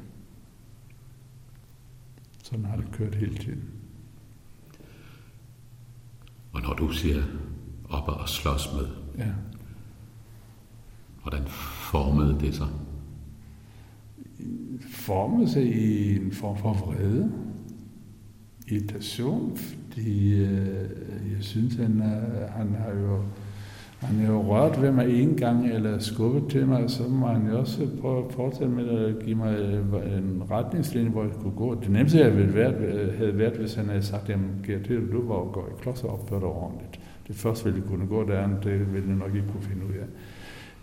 [2.42, 3.64] Sådan har det kørt hele tiden.
[6.52, 7.22] Og når du siger
[7.90, 8.86] op og slås med,
[9.18, 9.32] ja.
[11.24, 11.46] Hvordan
[11.90, 12.66] formede det sig?
[14.90, 17.32] Formede sig i en form for vrede,
[18.68, 20.90] irritation, fordi øh,
[21.34, 23.22] jeg synes, han, er, han har jo
[24.04, 27.46] han har jo rørt ved mig en gang, eller skubbet til mig, så må han
[27.46, 31.56] jo også prøve at fortsætte med at give mig øh, en retningslinje, hvor jeg kunne
[31.56, 31.74] gå.
[31.74, 35.28] Det nemmeste jeg ville været, øh, havde været hvis han havde sagt, jamen til, du
[35.28, 37.00] var gå i klods og opføre dig ordentligt.
[37.28, 39.92] Det første ville jeg kunne gå, der det ville jeg nok ikke kunne finde ud
[39.92, 40.06] af.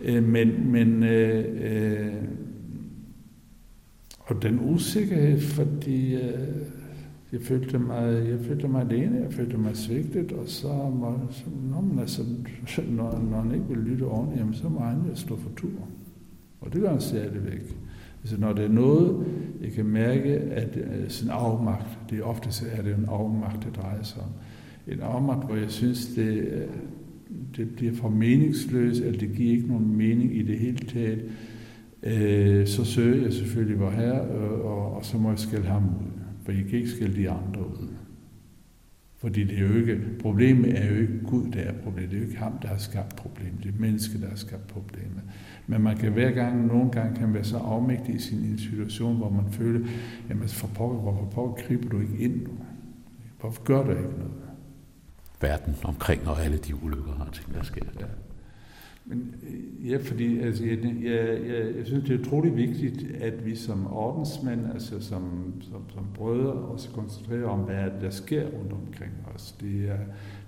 [0.02, 2.14] Øh, men, men øh, øh,
[4.18, 6.48] og den usikkerhed, fordi øh,
[7.32, 11.44] jeg følte mig, jeg følte mig alene, jeg følte mig svigtet, og så må, så,
[11.70, 12.22] når, man altså,
[12.96, 15.88] når, når han ikke vil lytte ordentligt, jamen, så må han jo stå for tur.
[16.60, 17.76] Og det gør han stadigvæk.
[18.22, 19.26] Altså når det er noget,
[19.62, 23.76] jeg kan mærke, at øh, sin afmagt, det er ofte er det en afmagt, det
[23.76, 24.28] drejer sig om.
[24.92, 26.68] En afmagt, hvor jeg synes, det, øh,
[27.56, 31.30] det bliver for meningsløst, eller det giver ikke nogen mening i det hele taget,
[32.02, 35.84] øh, så søger jeg selvfølgelig vor herre, og, og, og så må jeg skælde ham
[35.84, 36.10] ud.
[36.44, 37.88] For jeg kan ikke skælde de andre ud.
[39.16, 42.10] Fordi det er jo ikke, problemet er jo ikke Gud, der er problemet.
[42.10, 43.62] Det er jo ikke ham, der har skabt problemet.
[43.62, 45.22] Det er mennesket, der har skabt problemet.
[45.66, 49.30] Men man kan hver gang, nogle gange kan være så afmægtig i sin situation, hvor
[49.30, 49.88] man føler,
[50.28, 52.50] jamen for pokker, hvorfor pokker griber du ikke ind nu?
[53.40, 54.41] Hvorfor gør du ikke noget?
[55.42, 57.82] Verden omkring, og alle de ulykker og ting, der sker.
[58.00, 58.06] Ja.
[59.04, 63.46] Men øh, ja, fordi altså, jeg, jeg, jeg, jeg synes, det er utrolig vigtigt, at
[63.46, 68.72] vi som ordensmænd, altså som, som, som brødre, også koncentrerer om, hvad der sker rundt
[68.72, 69.52] omkring os.
[69.60, 69.98] Det er,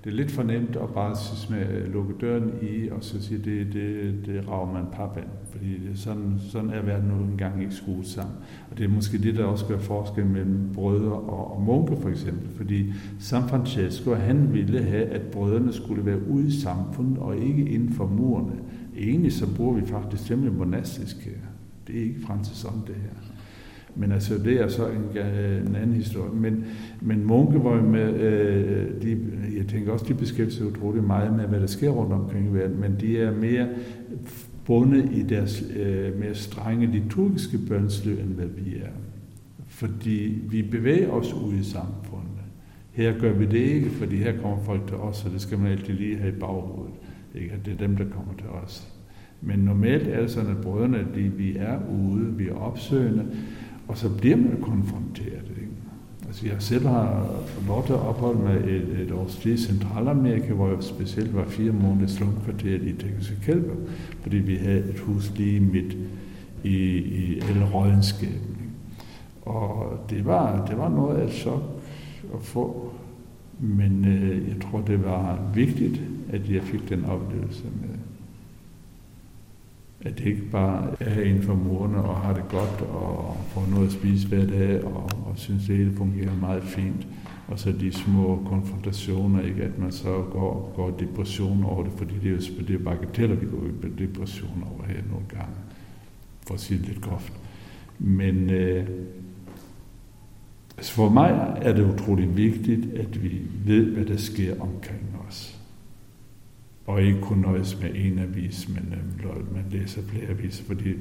[0.04, 3.22] det er lidt for nemt at bare synes med, øh, lukke døren i, og så
[3.22, 5.18] sige, det, det, det rager man pap.
[5.50, 8.36] Fordi det, sådan, sådan er verden nu engang ikke skruet sammen.
[8.70, 12.08] Og det er måske det, der også gør forskel mellem brødre og, og munke for
[12.08, 12.48] eksempel.
[12.56, 17.68] Fordi San Francesco, han ville have, at brødrene skulle være ude i samfundet og ikke
[17.68, 18.52] inden for murene.
[18.96, 21.40] Egentlig så bruger vi faktisk temmelig monastisk her.
[21.86, 23.33] Det er ikke Francis om det her.
[23.96, 25.22] Men altså, det er så en,
[25.68, 26.34] en anden historie.
[26.34, 26.64] Men,
[27.00, 29.18] men munke var jo med, øh, de,
[29.56, 32.54] jeg tænker også, de beskæftiger sig utrolig meget med, hvad der sker rundt omkring i
[32.54, 33.68] verden, men de er mere
[34.64, 38.90] bundet i deres øh, mere strenge liturgiske bønsliv, end hvad vi er.
[39.66, 42.30] Fordi vi bevæger os ud i samfundet.
[42.92, 45.72] Her gør vi det ikke, fordi her kommer folk til os, og det skal man
[45.72, 46.94] altid lige have i baghovedet.
[47.34, 47.52] Ikke?
[47.52, 48.88] At det er dem, der kommer til os.
[49.40, 53.26] Men normalt er det sådan, at brødrene, de, vi er ude, vi er opsøgende,
[53.88, 55.50] og så bliver man konfronteret.
[55.56, 55.72] Ikke?
[56.26, 59.56] Altså jeg selv har fået lov til at opholde mig et, et års tid i
[59.56, 63.72] Centralamerika, hvor jeg specielt var fire måneder slumkvarteret i Tegucigalpa,
[64.20, 65.96] fordi vi havde et hus lige midt
[66.64, 68.54] i, i El elrådenskaben.
[69.42, 71.62] Og det var, det var noget af et chok
[72.34, 72.92] at få,
[73.60, 76.02] men øh, jeg tror, det var vigtigt,
[76.32, 77.93] at jeg fik den oplevelse med,
[80.04, 83.86] at det ikke bare er inden for murene og har det godt og får noget
[83.86, 87.06] at spise hver dag og, og synes, det hele fungerer meget fint.
[87.48, 89.62] Og så de små konfrontationer, ikke?
[89.62, 93.36] at man så går, går depression over det, fordi det er jo det er bagateller,
[93.36, 95.54] vi går i depression over her nogle gange,
[96.46, 97.32] for at sige det lidt groft.
[97.98, 98.86] Men øh,
[100.76, 105.23] altså for mig er det utrolig vigtigt, at vi ved, hvad der sker omkring os
[106.86, 108.94] og ikke kun nøjes med en avis, men
[109.24, 110.94] øh, man læser flere aviser, fordi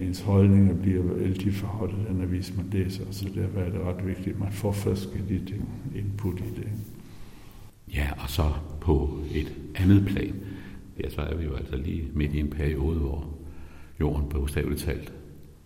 [0.00, 1.52] ens holdninger bliver altid
[1.82, 5.46] af den avis, man læser, så derfor er det ret vigtigt, at man får forskellige
[5.46, 6.68] ting, input i det.
[7.94, 8.42] Ja, og så
[8.80, 10.34] på et andet plan,
[11.00, 13.28] ja, så er vi jo altså lige midt i en periode, hvor
[14.00, 15.12] jorden bogstaveligt talt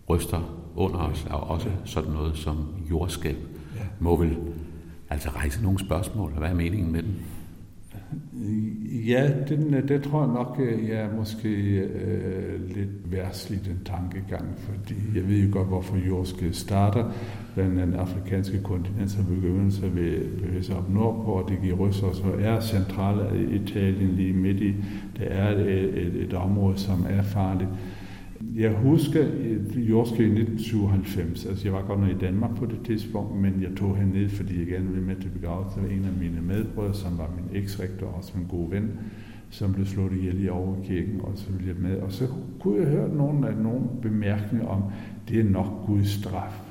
[0.09, 2.57] ryster under os, og også sådan noget som
[2.89, 3.37] jordskælv
[3.75, 3.81] ja.
[3.99, 4.37] må vel
[5.09, 7.15] altså rejse nogle spørgsmål, hvad er meningen med den?
[9.07, 13.79] Ja, den, øh, det tror jeg nok, øh, jeg er måske øh, lidt værtslig den
[13.85, 17.11] tankegang, fordi jeg ved jo godt, hvorfor jordske starter.
[17.55, 21.75] Den, den afrikanske kontinent, som begynder sig ved bevæge sig op nordpå, og det giver
[21.75, 24.75] rysser, så er centrale Italien lige midt i.
[25.17, 27.69] Det er et, et, et område, som er farligt.
[28.57, 29.25] Jeg husker
[29.75, 33.69] jordskælvet i 1997, altså jeg var godt nok i Danmark på det tidspunkt, men jeg
[33.77, 37.17] tog herned, fordi jeg gerne ville med til begravelse af en af mine medbrødre, som
[37.17, 38.91] var min eksrektor og også en god ven,
[39.49, 41.97] som blev slået ihjel i overkirken, og så ville jeg med.
[42.01, 42.27] Og så
[42.59, 44.83] kunne jeg høre nogle, af nogle bemærkninger om,
[45.29, 46.61] det er nok Guds straf.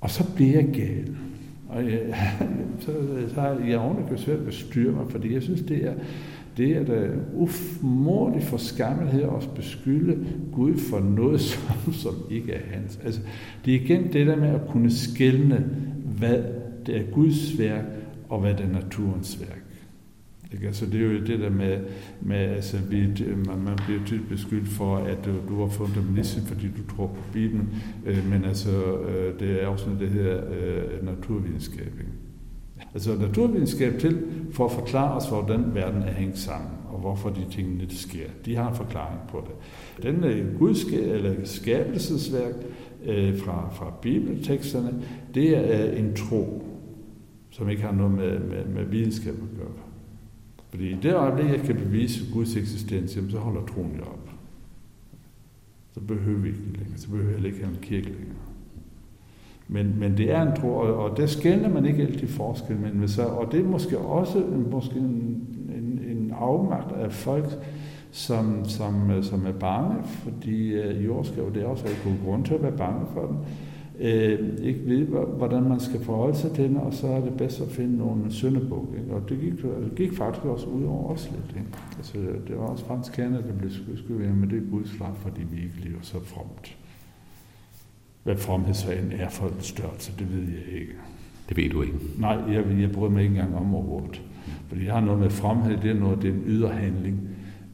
[0.00, 1.16] Og så blev jeg gal.
[1.68, 2.00] Og jeg,
[2.80, 2.92] så,
[3.28, 5.94] så har jeg ordentligt svært ved at styre mig, fordi jeg synes, det er,
[6.56, 12.60] det er da umådelig for skammelhed at beskylde Gud for noget, som, som ikke er
[12.70, 13.00] hans.
[13.04, 13.20] Altså,
[13.64, 15.66] det er igen det der med at kunne skælne,
[16.18, 16.42] hvad
[16.86, 17.84] det er Guds værk,
[18.28, 19.64] og hvad det er naturens værk.
[20.52, 20.66] Ikke?
[20.66, 21.80] Altså, det er jo det der med,
[22.20, 23.06] med altså, vi,
[23.46, 27.22] man, man bliver tydeligt beskyldt for, at du, du er fundamentalist, fordi du tror på
[27.32, 27.68] Bibelen,
[28.06, 31.92] øh, men altså, øh, det er også noget, det her øh, naturvidenskab.
[32.00, 32.23] Ikke?
[32.94, 34.22] Altså naturvidenskab til
[34.52, 38.26] for at forklare os, hvordan verden er hængt sammen, og hvorfor de tingene det sker.
[38.44, 39.54] De har en forklaring på det.
[40.02, 40.60] Den øh,
[40.92, 42.54] eller skabelsesværk
[43.04, 45.02] øh, fra, fra bibelteksterne,
[45.34, 46.64] det er øh, en tro,
[47.50, 49.72] som ikke har noget med, med, med videnskab at gøre.
[50.70, 54.30] Fordi i det øjeblik, jeg kan bevise Guds eksistens, jamen, så holder troen jo op.
[55.92, 56.98] Så behøver vi ikke længere.
[56.98, 58.53] Så behøver jeg ikke have en kirke længere.
[59.68, 62.76] Men, men det er en tro, og, og der skældner man ikke altid forskel.
[62.76, 65.46] Men så, og det er måske også måske en,
[65.76, 67.48] en, en afmagt af folk,
[68.10, 72.44] som, som, øh, som er bange, fordi øh, jordskab, det er også en god grund
[72.44, 73.38] til at være bange for den,
[74.00, 77.60] Øh, ikke ved, hvordan man skal forholde sig til den, og så er det bedst
[77.60, 78.94] at finde nogle søndebog.
[78.98, 79.14] Ikke?
[79.14, 81.56] Og det gik, det gik faktisk også ud over os lidt.
[81.56, 81.68] Ikke?
[81.96, 82.18] Altså,
[82.48, 86.24] det var også franskerne, der blev skudt, med det Guds fordi vi ikke lever så
[86.24, 86.76] fromt.
[88.24, 90.92] Hvad fromhedsfagen er for en størrelse, det ved jeg ikke.
[91.48, 91.94] Det ved du ikke?
[92.18, 94.22] Nej, jeg, jeg bryder mig ikke engang om ordet.
[94.68, 97.20] Fordi jeg har noget med fromhed, det er noget, det er en ydre handling.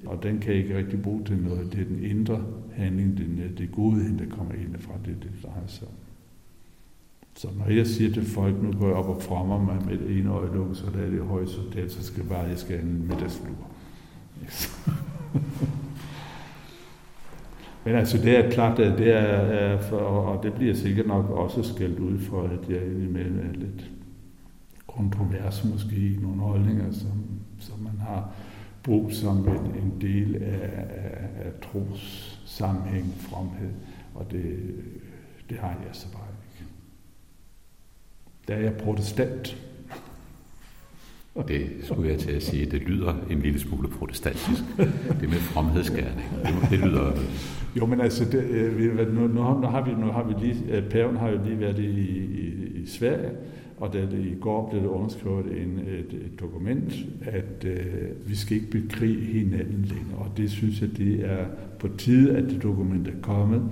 [0.06, 1.72] Og den kan jeg ikke rigtig bruge til noget.
[1.72, 5.66] Det er den indre handling, den, det gode, der kommer ind fra det, det drejer
[5.66, 5.94] sig om.
[7.34, 10.18] Så når jeg siger til folk, nu går jeg op og fremmer mig med det
[10.18, 12.90] ene øje lukket, så der er det høje soldat, så skal bare, jeg skal have
[12.90, 13.70] en middagslur.
[17.84, 21.62] Men altså, det er klart, at det er, for, og det bliver sikkert nok også
[21.62, 23.90] skældt ud for, at jeg indimellem er lidt
[24.86, 27.24] kontrovers måske i nogle holdninger, som,
[27.58, 28.32] som man har
[28.82, 33.70] brug som en, en del af, af, af tros sammenhæng, fromhed,
[34.14, 34.74] og det,
[35.50, 36.70] det har jeg så bare ikke.
[38.48, 39.56] Der er jeg protestant.
[41.48, 42.66] Det skulle jeg til at sige.
[42.66, 44.62] Det lyder en lille smule protestantisk.
[45.20, 46.28] Det med fromhedsgærning.
[46.44, 47.12] Det, det lyder...
[47.76, 51.16] Jo, men altså, det, øh, nu, nu, har vi, nu har vi lige, øh, paven
[51.16, 53.30] har jo lige været i, i, i Sverige,
[53.76, 58.36] og da det i går blev det underskrevet en, et, et dokument, at øh, vi
[58.36, 60.18] skal ikke bekrige hinanden længere.
[60.18, 61.44] Og det synes jeg, det er
[61.78, 63.62] på tide, at det dokument er kommet,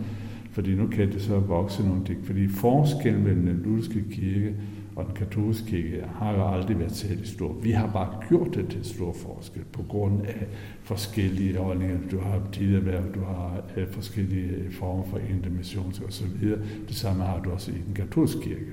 [0.50, 2.26] fordi nu kan det så vokse nogle ting.
[2.26, 4.54] Fordi forskellen mellem den lutherske kirke
[4.96, 7.52] og den katolske kirke har jo aldrig været særlig stor.
[7.62, 10.46] Vi har bare gjort det til stor forskel på grund af
[10.88, 11.98] forskellige holdninger.
[12.10, 16.58] Du har tidligere du har øh, forskellige øh, former for intermissions og så videre.
[16.88, 18.72] Det samme har du også i den katolske kirke.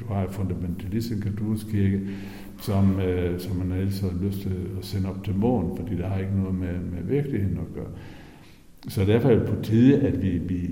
[0.00, 2.00] Du har fundamentalist i den katolske kirke,
[2.60, 6.08] som, øh, som man ellers har lyst til at sende op til månen, fordi der
[6.08, 7.90] har ikke noget med, med virkeligheden at gøre.
[8.88, 10.70] Så derfor er det på tide, at vi, vi,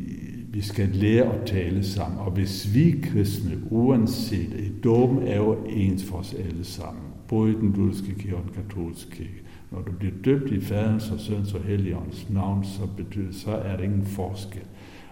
[0.48, 2.18] vi skal lære at tale sammen.
[2.18, 7.50] Og hvis vi kristne, uanset, et dåben er jo ens for os alle sammen, både
[7.52, 9.41] i den lutherske kirke og den katolske kirke.
[9.72, 13.76] Når du bliver døbt i faderens og søns og helligåndens navn, så, betyder, så er
[13.76, 14.62] der ingen forskel.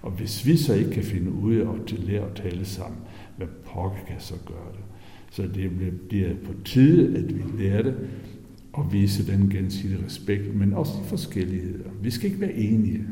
[0.02, 2.98] Og hvis vi så ikke kan finde ud af at lære at tale sammen,
[3.36, 4.84] hvad pokker kan så gøre det?
[5.30, 5.70] Så det
[6.08, 7.94] bliver på tide, at vi lærer det
[8.72, 11.90] og vise den gensidige respekt, men også de forskelligheder.
[12.02, 13.04] Vi skal ikke være enige.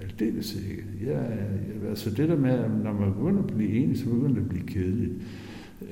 [0.00, 0.84] Altså, Aldeles ikke.
[1.04, 4.40] Ja, ja, altså det der med, når man begynder at blive enige, så begynder det
[4.40, 5.12] at blive kedeligt.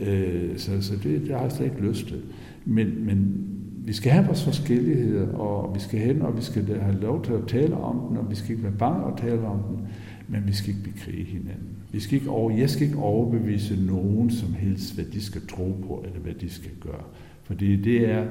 [0.00, 2.22] Øh, så, så det, det har jeg slet ikke lyst til.
[2.64, 3.46] Men, men
[3.84, 7.32] vi skal have vores forskelligheder, og vi skal hen, og vi skal have lov til
[7.32, 9.86] at tale om den, og vi skal ikke være bange at tale om den,
[10.28, 11.68] men vi skal ikke bekrige hinanden.
[11.92, 15.76] Vi skal ikke over, jeg skal ikke overbevise nogen som helst, hvad de skal tro
[15.86, 17.04] på, eller hvad de skal gøre.
[17.42, 18.26] Fordi det er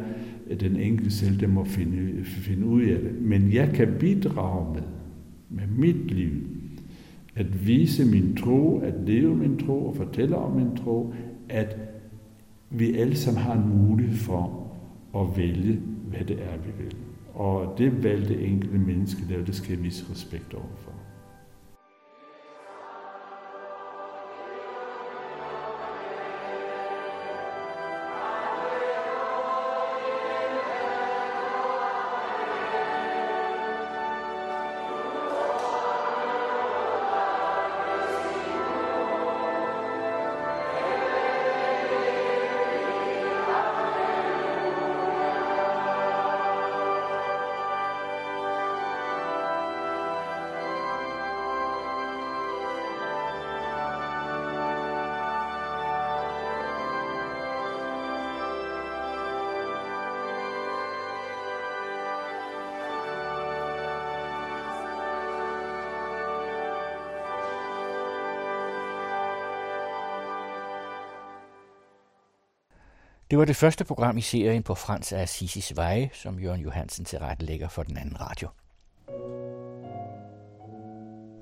[0.59, 3.21] den enkelte selv, der må finde, finde ud af det.
[3.21, 4.81] Men jeg kan bidrage med,
[5.49, 6.31] med mit liv,
[7.35, 11.13] at vise min tro, at leve min tro og fortælle om min tro,
[11.49, 11.77] at
[12.69, 14.68] vi alle sammen har en mulighed for
[15.15, 16.95] at vælge, hvad det er, vi vil.
[17.33, 20.98] Og det valg, det enkelte menneske der, det skal jeg vise respekt overfor.
[73.29, 77.05] Det var det første program i serien på Frans af Assisis Veje, som Jørgen Johansen
[77.05, 78.47] tilrettelægger for den anden radio.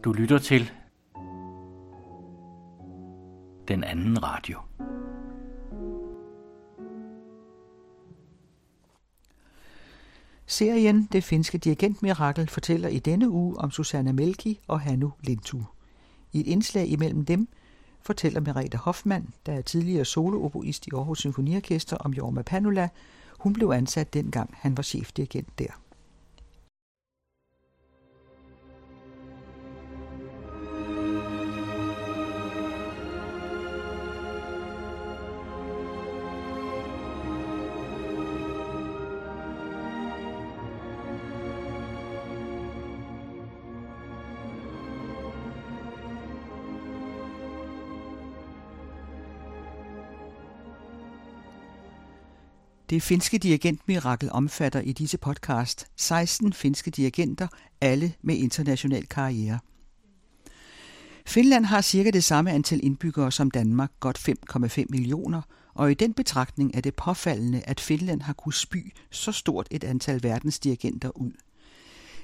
[0.04, 0.72] Du lytter til
[3.68, 4.60] den anden radio.
[10.46, 15.62] Serien Det finske dirigentmirakel fortæller i denne uge om Susanna Melki og Hannu Lintu.
[16.34, 17.48] I et indslag imellem dem
[18.08, 22.90] fortæller Merete Hoffmann, der er tidligere solooboist i Aarhus Symfoniorkester om Jorma Panula.
[23.40, 25.87] Hun blev ansat dengang han var chefdirigent der.
[52.90, 57.48] Det finske dirigentmirakel omfatter i disse podcast 16 finske dirigenter,
[57.82, 59.60] alle med international karriere.
[61.26, 65.42] Finland har cirka det samme antal indbyggere som Danmark, godt 5,5 millioner,
[65.74, 69.84] og i den betragtning er det påfaldende, at Finland har kunnet spy så stort et
[69.84, 71.32] antal verdensdirigenter ud.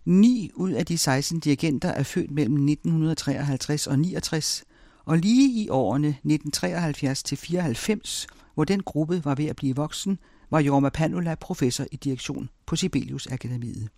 [0.06, 4.64] 9 ud af de 16 dirigenter er født mellem 1953 og 69,
[5.06, 10.20] Og lige i årene 1973-94, hvor den gruppe var ved at blive voksen,
[10.54, 13.90] var Jorma Panula professor i direktion på Sibelius Akademiet.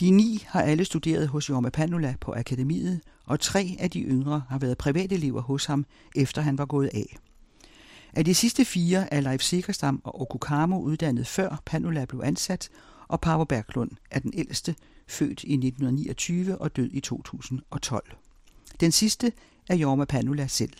[0.00, 4.42] De ni har alle studeret hos Jorma Panula på akademiet, og tre af de yngre
[4.48, 7.16] har været privatelever hos ham, efter han var gået af.
[8.12, 12.68] Af de sidste fire er Leif Sikkerstam og Okukamo uddannet før Panula blev ansat,
[13.08, 14.74] og Pavo Berglund er den ældste,
[15.08, 18.16] født i 1929 og død i 2012.
[18.80, 19.32] Den sidste
[19.68, 20.74] er Jorma Panula selv.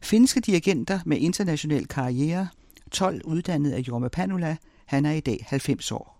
[0.00, 2.48] Finske dirigenter med international karriere,
[2.92, 4.56] 12 uddannet af Jorma Panula,
[4.86, 6.18] han er i dag 90 år.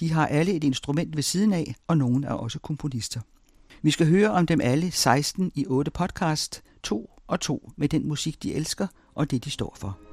[0.00, 3.20] De har alle et instrument ved siden af, og nogen er også komponister.
[3.82, 8.08] Vi skal høre om dem alle 16 i 8 podcast, to og to med den
[8.08, 10.05] musik, de elsker og det, de står for.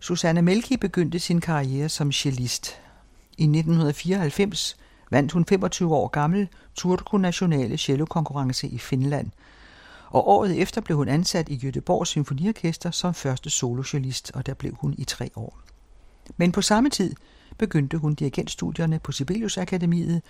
[0.00, 2.80] Susanne Melki begyndte sin karriere som cellist.
[3.38, 4.76] I 1994
[5.10, 9.30] vandt hun 25 år gammel Turku Nationale Cello-konkurrence i Finland,
[10.10, 14.74] og året efter blev hun ansat i Göteborgs Symfoniorkester som første solocellist, og der blev
[14.80, 15.58] hun i tre år.
[16.36, 17.14] Men på samme tid
[17.58, 20.22] begyndte hun dirigentstudierne på Sibelius Akademiet,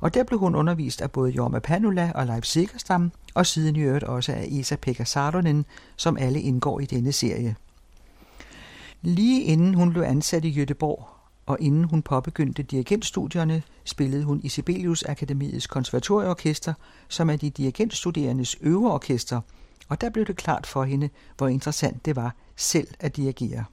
[0.00, 3.80] og der blev hun undervist af både Jorma Panula og Leif Sikkerstam, og siden i
[3.80, 5.64] øvrigt også af Isa Pekka Saarlonen,
[5.96, 7.56] som alle indgår i denne serie.
[9.02, 11.04] Lige inden hun blev ansat i Göteborg,
[11.46, 16.74] og inden hun påbegyndte dirigentstudierne, spillede hun i Sibelius Akademiets konservatorieorkester,
[17.08, 19.40] som er de dirigentstuderendes øveorkester,
[19.88, 23.64] og der blev det klart for hende, hvor interessant det var selv at dirigere.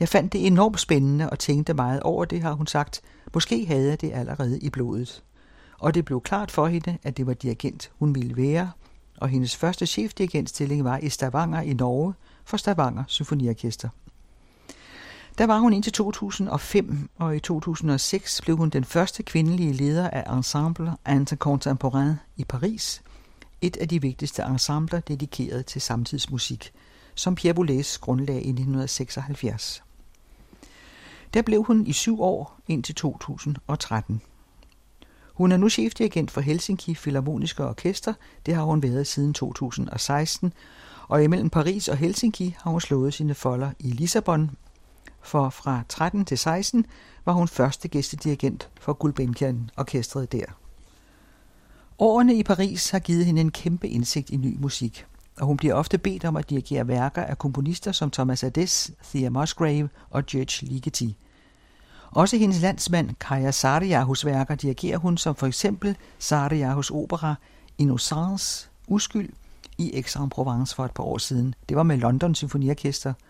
[0.00, 3.00] Jeg fandt det enormt spændende og tænkte meget over det, har hun sagt.
[3.34, 5.22] Måske havde jeg det allerede i blodet.
[5.78, 8.70] Og det blev klart for hende, at det var dirigent, hun ville være,
[9.16, 13.88] og hendes første chefdirigentstilling var i Stavanger i Norge for Stavanger Symfoniorkester.
[15.38, 20.36] Der var hun indtil 2005, og i 2006 blev hun den første kvindelige leder af
[20.36, 23.02] Ensemble Intercontemporain i Paris,
[23.60, 26.72] et af de vigtigste ensembler dedikeret til samtidsmusik,
[27.14, 29.82] som Pierre Boulez grundlagde i 1976.
[31.34, 34.20] Der blev hun i syv år indtil 2013.
[35.34, 38.14] Hun er nu chefdirigent for Helsinki Philharmoniske Orkester,
[38.46, 40.52] det har hun været siden 2016,
[41.08, 44.50] og imellem Paris og Helsinki har hun slået sine folder i Lissabon
[45.28, 46.86] for fra 13 til 16
[47.24, 50.44] var hun første gæstedirigent for Gulbenkian orkestret der.
[51.98, 55.06] Årene i Paris har givet hende en kæmpe indsigt i ny musik,
[55.40, 59.30] og hun bliver ofte bedt om at dirigere værker af komponister som Thomas Adès, Thea
[59.30, 61.16] Musgrave og George Ligeti.
[62.10, 67.34] Også hendes landsmand Kaja Sarajahus værker dirigerer hun som for eksempel Sarajahus opera
[67.78, 69.30] Innocence, Uskyld,
[69.78, 71.54] i Aix-en-Provence for et par år siden.
[71.68, 73.12] Det var med London Symfoniorkester–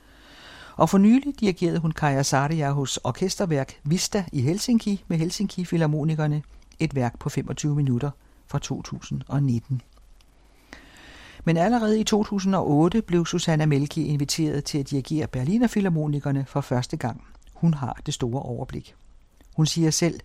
[0.78, 6.42] og for nylig dirigerede hun Kaja Saria hos orkesterværk Vista i Helsinki med Helsinki Filharmonikerne,
[6.78, 8.10] et værk på 25 minutter
[8.46, 9.82] fra 2019.
[11.44, 16.96] Men allerede i 2008 blev Susanna Melki inviteret til at dirigere Berliner Philharmonikerne for første
[16.96, 17.24] gang.
[17.55, 18.94] Hun har det store overblik.
[19.56, 20.20] Hun siger selv,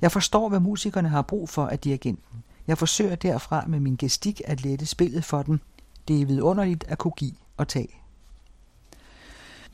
[0.00, 2.42] jeg forstår, hvad musikerne har brug for af dirigenten.
[2.66, 5.60] Jeg forsøger derfra med min gestik at lette spillet for dem.
[6.08, 8.03] Det er vidunderligt at kunne give og tage.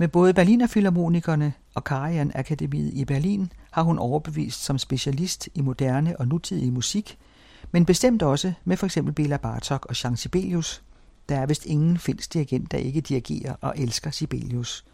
[0.01, 5.61] Med både Berliner Philharmonikerne og Karajan Akademiet i Berlin har hun overbevist som specialist i
[5.61, 7.19] moderne og nutidig musik,
[7.71, 8.99] men bestemt også med f.eks.
[9.17, 10.83] Bela Bartok og Jean Sibelius.
[11.29, 14.85] Der er vist ingen finsk dirigent, der ikke dirigerer og elsker Sibelius.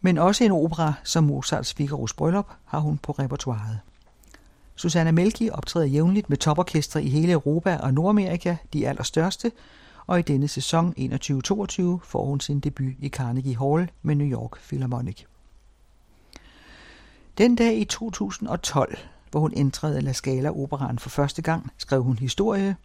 [0.00, 3.78] Men også en opera som Mozarts Figaro's Bryllup har hun på repertoireet.
[4.76, 9.52] Susanna Melki optræder jævnligt med toporkestre i hele Europa og Nordamerika, de allerstørste,
[10.06, 14.58] og i denne sæson 21-22 får hun sin debut i Carnegie Hall med New York
[14.68, 15.24] Philharmonic.
[17.38, 18.98] Den dag i 2012,
[19.30, 22.76] hvor hun ændrede La Scala Operaen for første gang, skrev hun historie.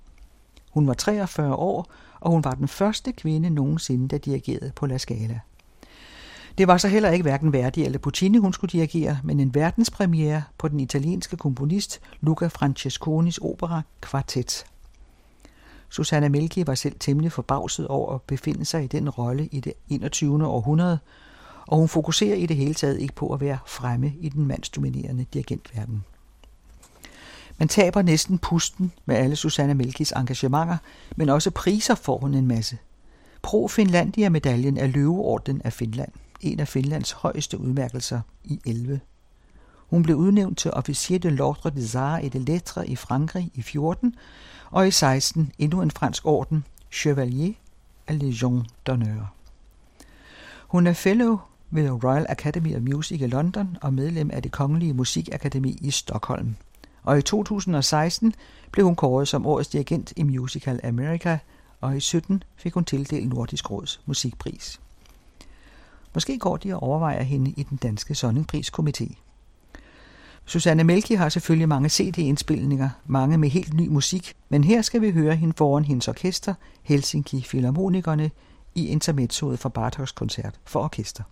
[0.72, 4.98] Hun var 43 år, og hun var den første kvinde nogensinde, der dirigerede på La
[4.98, 5.39] Scala.
[6.57, 10.44] Det var så heller ikke hverken Verdi eller Puccini, hun skulle dirigere, men en verdenspremiere
[10.57, 14.65] på den italienske komponist Luca Francesconis opera Quartet.
[15.89, 19.73] Susanne Melke var selv temmelig forbavset over at befinde sig i den rolle i det
[19.89, 20.47] 21.
[20.47, 20.99] århundrede,
[21.68, 25.26] og hun fokuserer i det hele taget ikke på at være fremme i den mandsdominerende
[25.34, 26.03] dirigentverden.
[27.57, 30.77] Man taber næsten pusten med alle Susanne Melkis engagementer,
[31.15, 32.77] men også priser får hun en masse.
[33.41, 36.11] Pro Finlandia-medaljen er løveorden af Finland,
[36.41, 38.99] en af Finlands højeste udmærkelser i 11.
[39.89, 43.61] Hun blev udnævnt til officier de l'ordre des arts et des lettres i Frankrig i
[43.61, 44.15] 14,
[44.72, 47.53] og i 16 endnu en fransk orden, Chevalier
[48.07, 49.26] af Légion d'honneur.
[50.68, 51.39] Hun er fellow
[51.69, 56.56] ved Royal Academy of Music i London og medlem af det kongelige musikakademi i Stockholm.
[57.03, 58.34] Og i 2016
[58.72, 61.38] blev hun kåret som årets dirigent i Musical America,
[61.81, 64.80] og i 17 fik hun tildelt Nordisk Råds musikpris.
[66.14, 69.26] Måske går de og overvejer hende i den danske Sonningpriskomité.
[70.49, 75.11] Susanne Melki har selvfølgelig mange CD-indspilninger, mange med helt ny musik, men her skal vi
[75.11, 76.53] høre hende foran hendes orkester,
[76.83, 78.31] Helsinki Philharmonikerne,
[78.75, 81.23] i intermezzoet for Bartoks koncert for orkester.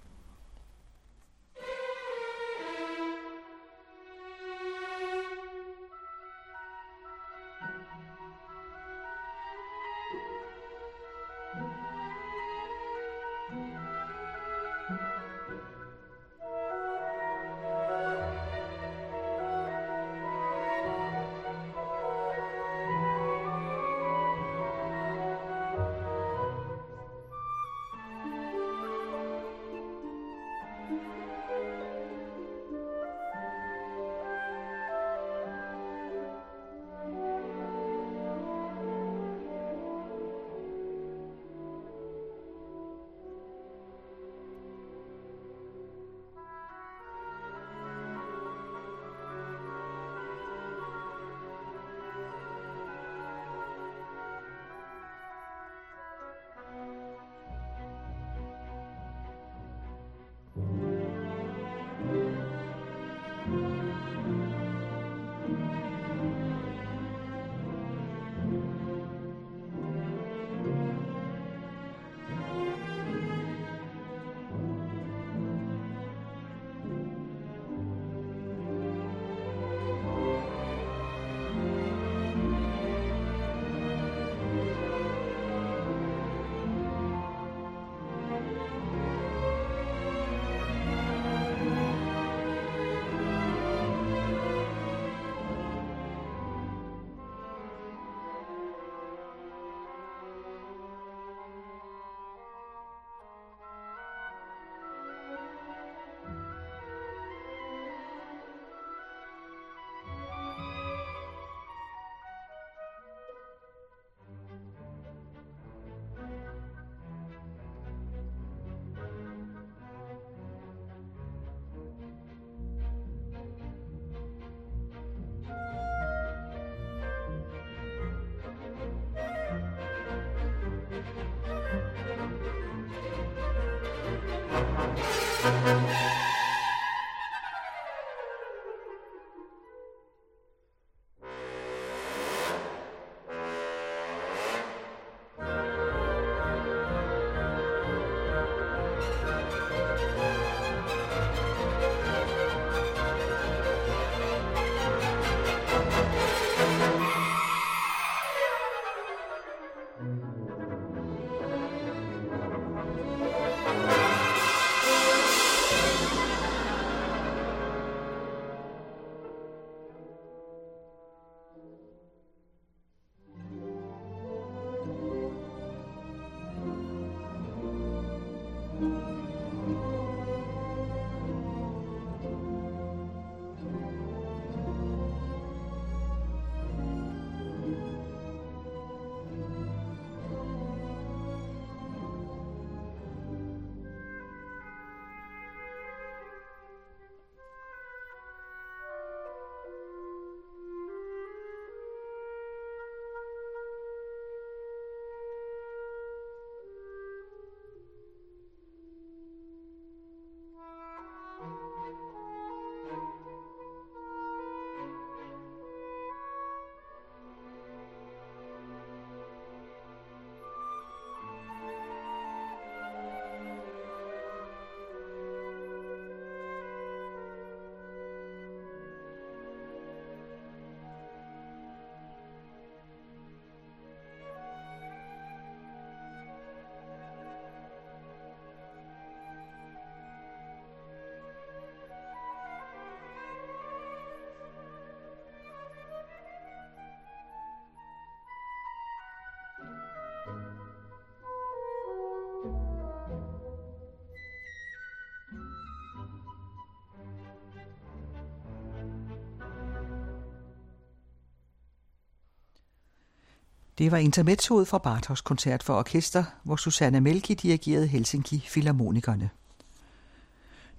[263.78, 269.30] Det var intermezzoet fra Bartos koncert for orkester, hvor Susanne Melki dirigerede Helsinki Philharmonikerne.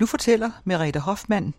[0.01, 1.55] Nu fortæller Merete Hoffmann,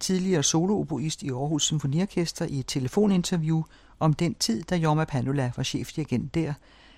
[0.00, 3.62] tidligere solooboist i Aarhus Symfoniorkester, i et telefoninterview
[4.00, 6.52] om den tid, da Jorma Panula var chefdirigent der.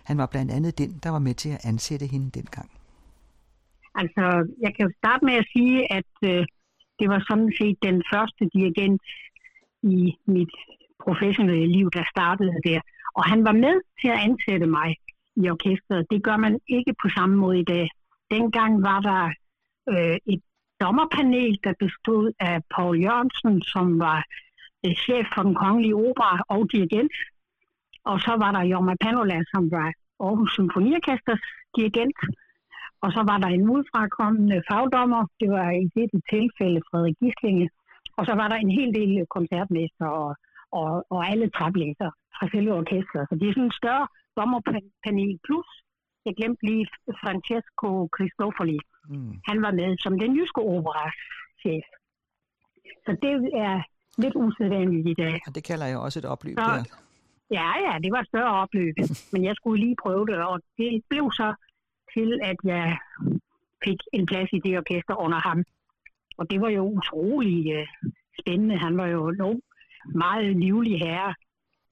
[0.04, 2.70] Han var blandt andet den, der var med til at ansætte hende dengang.
[3.94, 6.46] Altså, jeg kan jo starte med at sige, at øh,
[6.98, 9.02] det var sådan set den første dirigent
[9.82, 10.54] i mit
[11.04, 12.80] professionelle liv, der startede der.
[13.14, 14.96] Og han var med til at ansætte mig
[15.36, 16.06] i orkestret.
[16.10, 17.88] Det gør man ikke på samme måde i dag.
[18.30, 19.22] Dengang var der
[19.92, 20.42] øh, et
[20.80, 24.24] dommerpanel, der bestod af Paul Jørgensen, som var
[24.86, 27.12] øh, chef for den kongelige opera og dirigent.
[28.04, 31.42] Og så var der Jorma Panola, som var Aarhus Symfoniorkesters
[31.76, 32.18] dirigent.
[33.02, 35.22] Og så var der en udfrakommende fagdommer.
[35.40, 37.70] Det var i dette tilfælde Frederik Gislinge.
[38.16, 40.36] Og så var der en hel del koncertmester og,
[40.80, 43.24] og, og alle træblæser fra selve orkestret.
[43.28, 44.06] Så det er sådan en større
[44.38, 45.68] dommerpanel plus.
[46.26, 46.86] Jeg glemte lige
[47.22, 48.78] Francesco Cristofoli.
[49.08, 49.32] Mm.
[49.48, 51.18] Han var med som den jyske operas
[51.62, 51.86] chef.
[53.04, 53.32] Så det
[53.66, 53.74] er
[54.18, 55.34] lidt usædvanligt i dag.
[55.46, 56.84] Og det kalder jeg også et opløb så, der.
[57.58, 58.94] Ja, ja, det var et større opløb.
[59.32, 61.54] men jeg skulle lige prøve det, og det blev så
[62.14, 62.98] til, at jeg
[63.84, 65.64] fik en plads i det orkester under ham.
[66.38, 68.76] Og det var jo utrolig uh, spændende.
[68.78, 69.30] Han var jo
[70.06, 71.34] meget livlig herre,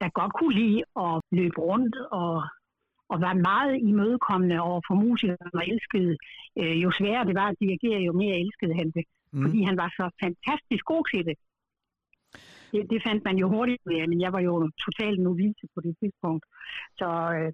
[0.01, 2.43] der godt kunne lide at løbe rundt og,
[3.09, 6.16] og være meget imødekommende over for musikere og elskede.
[6.61, 9.05] Øh, jo sværere det var at dirigere, jo mere elskede han det.
[9.32, 9.43] Mm.
[9.43, 11.37] Fordi han var så fantastisk god til det.
[12.73, 15.95] Det, det fandt man jo hurtigt med, men jeg var jo totalt novice på det
[16.01, 16.45] tidspunkt.
[16.99, 17.53] Så øh,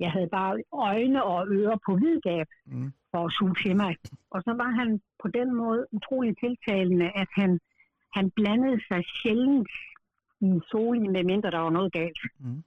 [0.00, 2.92] jeg havde bare øjne og ører på vidgab mm.
[3.10, 3.96] for at suge til mig.
[4.30, 7.60] Og så var han på den måde utrolig tiltalende, at han,
[8.16, 9.68] han blandede sig sjældent
[10.40, 12.18] i soli, medmindre der var noget galt.
[12.38, 12.62] Mm.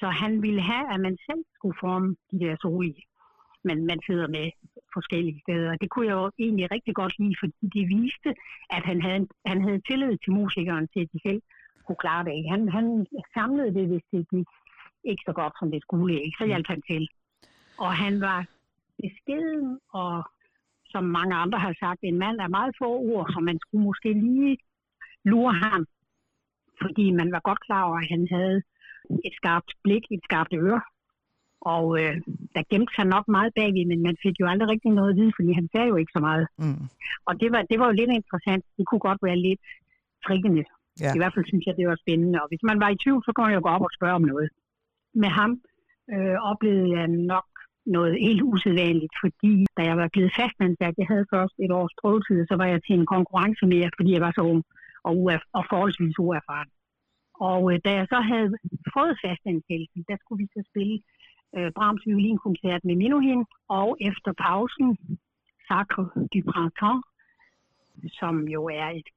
[0.00, 2.94] Så han ville have, at man selv skulle forme de der soli.
[3.64, 4.46] Men man sidder med
[4.96, 5.76] forskellige steder.
[5.76, 8.30] Det kunne jeg jo egentlig rigtig godt lide, fordi det viste,
[8.70, 11.42] at han havde, han havde tillid til musikeren til, at de selv
[11.86, 12.50] kunne klare det.
[12.50, 13.06] Han, han
[13.36, 14.48] samlede det, hvis det gik
[15.04, 16.14] ikke så godt, som det skulle.
[16.24, 16.36] Ikke?
[16.38, 17.08] Så hjalp han til.
[17.78, 18.46] Og han var
[19.02, 20.12] beskeden, og
[20.92, 24.12] som mange andre har sagt, en mand af meget få ord, så man skulle måske
[24.12, 24.56] lige
[25.24, 25.86] lure ham
[26.82, 28.58] fordi man var godt klar over, at han havde
[29.26, 30.80] et skarpt blik, et skarpt øre.
[31.74, 32.16] Og øh,
[32.54, 35.32] der gemte sig nok meget bagved, men man fik jo aldrig rigtig noget at vide,
[35.36, 36.46] fordi han sagde jo ikke så meget.
[36.58, 36.84] Mm.
[37.28, 38.64] Og det var, det var jo lidt interessant.
[38.76, 39.64] Det kunne godt være lidt
[40.26, 40.64] frikkende.
[41.00, 41.10] Ja.
[41.14, 42.42] I hvert fald synes jeg, det var spændende.
[42.42, 44.28] Og hvis man var i tvivl, så kunne jeg jo gå op og spørge om
[44.32, 44.48] noget.
[45.22, 45.52] Med ham
[46.14, 47.48] øh, oplevede jeg nok
[47.86, 52.46] noget helt usædvanligt, fordi da jeg var blevet fastansat, jeg havde først et års prøvetid,
[52.50, 54.62] så var jeg til en konkurrence mere, fordi jeg var så ung
[55.04, 56.70] og, uerf- og forholdsvis uerfaren.
[57.34, 58.48] Og øh, da jeg så havde
[58.96, 60.96] fået fastansættelsen, der skulle vi så spille
[61.56, 64.88] øh, Brahms violinkoncert med Minuhin, og efter pausen
[65.68, 67.08] Sacre du Printemps,
[68.20, 69.08] som jo er et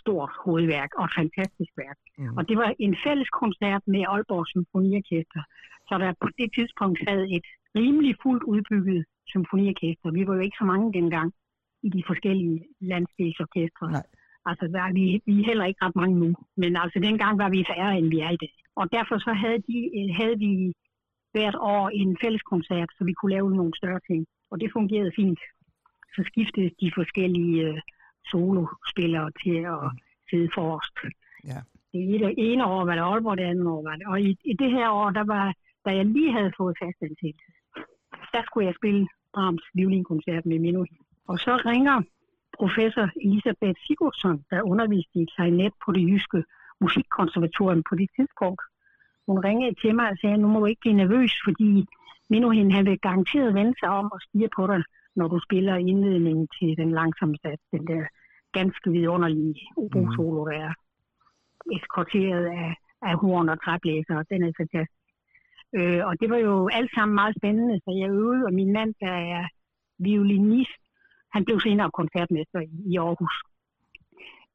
[0.00, 1.98] stort hovedværk og et fantastisk værk.
[2.18, 2.36] Mm.
[2.36, 5.42] Og det var en fælles koncert med Aalborg Symfoniorkester,
[5.88, 10.10] så der på det tidspunkt sad et rimelig fuldt udbygget symfoniorkester.
[10.10, 11.32] Vi var jo ikke så mange dengang
[11.82, 13.90] i de forskellige landsdelsorkestre.
[13.90, 14.06] Nej.
[14.50, 16.34] Altså, der er vi, vi er heller ikke ret mange nu.
[16.56, 18.54] Men altså, dengang var vi færre, end vi er i dag.
[18.80, 20.52] Og derfor så havde, de, øh, havde vi
[21.32, 24.26] hvert år en fælleskoncert, så vi kunne lave nogle større ting.
[24.50, 25.40] Og det fungerede fint.
[26.14, 27.78] Så skiftede de forskellige uh,
[28.30, 29.84] solospillere til at
[30.30, 30.96] sidde forrest.
[31.44, 31.60] Ja.
[31.92, 34.06] Det ene, år var det Aalborg, det andet år var det.
[34.06, 35.54] Og i, i det her år, der var,
[35.84, 37.50] da jeg lige havde fået fastansættelse,
[38.34, 40.98] der skulle jeg spille Brahms violinkoncert med Minuhin.
[41.28, 42.02] Og så ringer
[42.60, 46.44] professor Elisabeth Sigurdsson, der underviste i klarinet på det jyske
[46.80, 48.62] musikkonservatorium på det tidspunkt.
[49.26, 51.86] Hun ringede til mig og sagde, nu må du ikke blive nervøs, fordi
[52.30, 54.82] Minuhin han vil garanteret vende sig om og stige på dig,
[55.16, 58.02] når du spiller indledningen til den langsomme sats, den der
[58.52, 60.72] ganske vidunderlige obo-solo, der er
[61.76, 64.22] eskorteret af, af horn og træblæser.
[64.22, 65.00] Den er fantastisk.
[65.76, 68.94] Øh, og det var jo alt sammen meget spændende, så jeg øvede, og min mand,
[69.00, 69.44] der er
[69.98, 70.82] violinist,
[71.36, 72.60] han blev senere koncertmester
[72.90, 73.36] i Aarhus.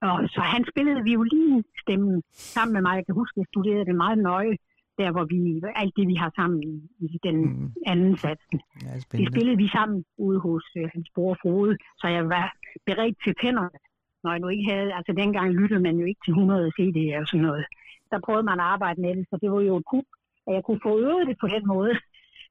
[0.07, 2.15] Og så han spillede violinstemmen
[2.55, 2.95] sammen med mig.
[2.99, 4.55] Jeg kan huske, at jeg studerede det meget nøje,
[4.99, 5.39] der hvor vi,
[5.81, 6.73] alt det vi har sammen i,
[7.05, 7.73] i den mm.
[7.91, 8.43] anden sats.
[8.85, 12.47] Ja, det spillede vi sammen ude hos uh, hans bror Frode, så jeg var
[12.89, 13.79] beredt til tænderne,
[14.23, 17.27] når jeg nu ikke havde, altså dengang lyttede man jo ikke til 100 CD'er og
[17.27, 17.65] sådan noget.
[18.11, 20.07] Der prøvede man at arbejde med det, så det var jo et kub,
[20.47, 21.93] at jeg kunne få øvet det på den måde.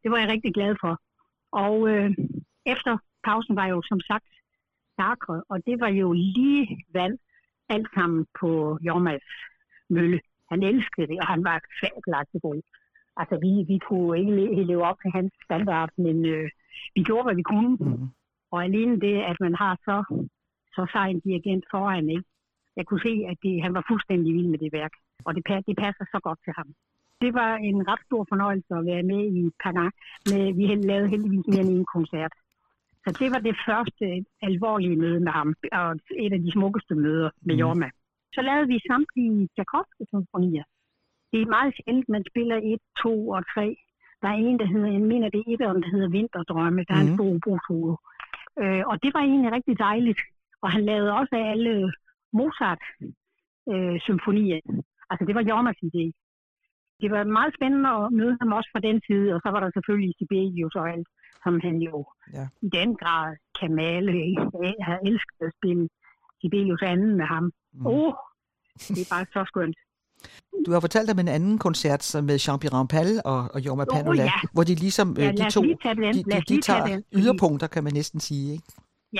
[0.03, 0.93] Det var jeg rigtig glad for.
[1.65, 2.11] Og øh,
[2.75, 2.93] efter
[3.25, 4.31] pausen var jo som sagt
[4.97, 7.19] sakre, og det var jo lige vand
[7.69, 9.27] alt sammen på Jormas
[9.89, 10.21] mølle.
[10.51, 12.63] Han elskede det, og han var fabelagtig god.
[13.17, 16.51] Altså, vi, vi kunne ikke le- leve op til hans standard, men øh,
[16.95, 17.77] vi gjorde, hvad vi kunne.
[17.81, 18.09] Mm.
[18.53, 19.97] Og alene det, at man har så,
[20.75, 22.29] så sej en dirigent foran, ikke?
[22.77, 24.93] Jeg kunne se, at det, han var fuldstændig vild med det værk,
[25.25, 26.69] og det, det passer så godt til ham.
[27.21, 29.91] Det var en ret stor fornøjelse at være med i gange.
[30.31, 32.33] Med, vi lavet heldigvis mere end en koncert.
[33.05, 34.05] Så det var det første
[34.49, 35.89] alvorlige møde med ham, og
[36.25, 37.61] et af de smukkeste møder med Mhm.
[37.61, 37.89] Jorma.
[38.35, 40.65] Så lavede vi samtlige Tchaikovsky-symfonier.
[41.33, 43.67] Det er meget sjældent, man spiller et, to og tre.
[44.23, 46.85] Der er en, der hedder, jeg mener det er et, der hedder Vinterdrømme.
[46.89, 47.17] Der er en Mhm.
[47.17, 47.53] stor obo
[48.63, 50.21] Øh, og det var egentlig rigtig dejligt.
[50.63, 51.93] Og han lavede også alle
[52.33, 54.61] Mozart-symfonier.
[55.11, 56.05] altså det var Jormas idé.
[57.03, 59.71] Det var meget spændende at møde ham også fra den side, og så var der
[59.77, 61.09] selvfølgelig Sibelius og alt,
[61.45, 61.97] som han jo
[62.37, 62.45] Ja.
[62.67, 63.29] i den grad
[63.61, 64.13] kan male.
[64.63, 65.89] Jeg har elsket at spille
[66.41, 67.45] Sibelius anden med ham.
[67.73, 67.87] Mm.
[67.87, 68.13] Åh, oh,
[68.97, 69.77] det er bare så skønt.
[70.67, 73.93] Du har fortalt om en anden koncert som med Jean-Pierre Pal og, og Jorma Åh,
[73.95, 74.39] Panola, ja.
[74.55, 77.93] hvor de ligesom, Ja, øh, de to, de, de, de tage tager yderpunkter, kan man
[77.93, 78.65] næsten sige, ikke?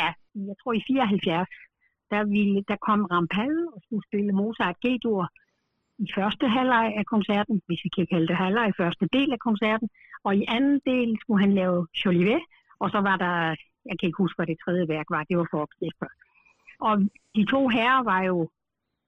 [0.01, 0.09] Ja,
[0.49, 1.49] jeg tror i 74,
[2.13, 5.23] der, ville, der kom Rampal og skulle spille Mozart G-dur
[6.05, 9.39] i første halvleg af koncerten, hvis vi kan kalde det halvleg, i første del af
[9.39, 9.89] koncerten,
[10.25, 12.43] og i anden del skulle han lave Jolivet,
[12.79, 13.35] og så var der,
[13.89, 16.09] jeg kan ikke huske, hvad det tredje værk var, det var for orkester.
[16.89, 16.95] Og
[17.37, 18.51] de to herrer var jo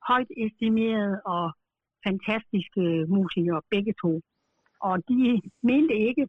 [0.09, 1.44] højt estimeret og
[2.06, 4.20] fantastiske musikere, begge to.
[4.81, 6.28] Og de mente ikke,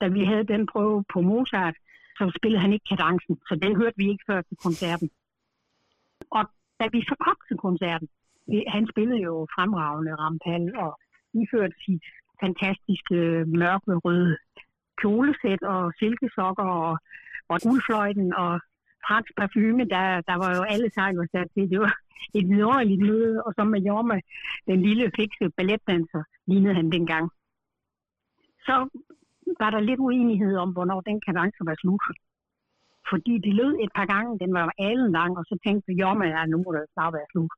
[0.00, 1.76] da vi havde den prøve på Mozart,
[2.18, 5.10] så spillede han ikke kadencen, så den hørte vi ikke før til koncerten.
[6.30, 6.44] Og
[6.80, 8.08] da vi så kom til koncerten,
[8.74, 10.92] han spillede jo fremragende Rampal og
[11.40, 12.04] iførte sit
[12.42, 13.18] fantastiske
[13.60, 14.36] mørkerøde
[15.00, 16.98] kjolesæt og silkesokker og,
[17.48, 18.52] og guldfløjten og
[19.06, 21.70] fransk parfume, der, der var jo alle sejl var sat til.
[21.70, 21.94] Det var
[22.38, 24.16] et vidunderligt møde, og så med Jorma,
[24.70, 27.26] den lille fikse balletdanser, lignede han dengang.
[28.66, 28.76] Så
[29.60, 32.04] var der lidt uenighed om, hvornår den kadence var slut.
[33.10, 36.46] Fordi det lød et par gange, den var alen lang, og så tænkte Jorma, ja,
[36.46, 37.52] nu må det snart være slut.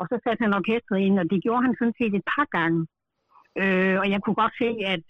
[0.00, 2.80] Og så satte han orkestret ind, og det gjorde han sådan set et par gange.
[3.62, 5.04] Øh, og jeg kunne godt se, at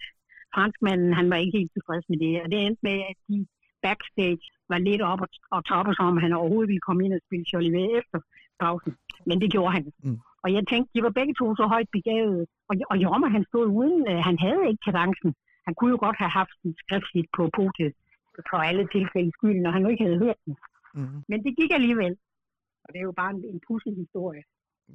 [0.55, 2.33] franskmanden, han var ikke helt tilfreds med det.
[2.43, 3.37] Og det endte med, at de
[3.85, 5.21] backstage var lidt op
[5.55, 8.19] og, toppe sig om, han overhovedet ville komme ind og spille Jolivet efter
[8.59, 8.93] pausen.
[9.27, 9.85] Men det gjorde han.
[10.03, 10.19] Mm.
[10.43, 12.41] Og jeg tænkte, de var begge to så højt begavet.
[12.69, 15.31] Og, og Jorma, han stod uden, øh, han havde ikke kadencen.
[15.65, 17.93] Han kunne jo godt have haft den skriftligt på podiet
[18.49, 20.55] for alle tilfælde skyld, når han jo ikke havde hørt den.
[20.95, 21.19] Mm.
[21.29, 22.13] Men det gik alligevel.
[22.83, 24.43] Og det er jo bare en, en pudsig historie.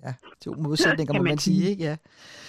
[0.05, 0.13] Ja,
[0.45, 1.85] to modsætninger, Kan må man man sige, ikke?
[1.85, 1.97] Ja.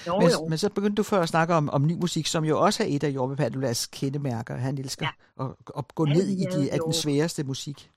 [0.07, 0.47] Jo, men, jo.
[0.49, 2.87] men så begyndte du før at snakke om, om ny musik, som jo også er
[2.95, 4.55] et af Jorma Padulas kendemærker.
[4.55, 5.43] Han elsker ja.
[5.43, 7.89] at, at gå ned i de, af den sværeste musik.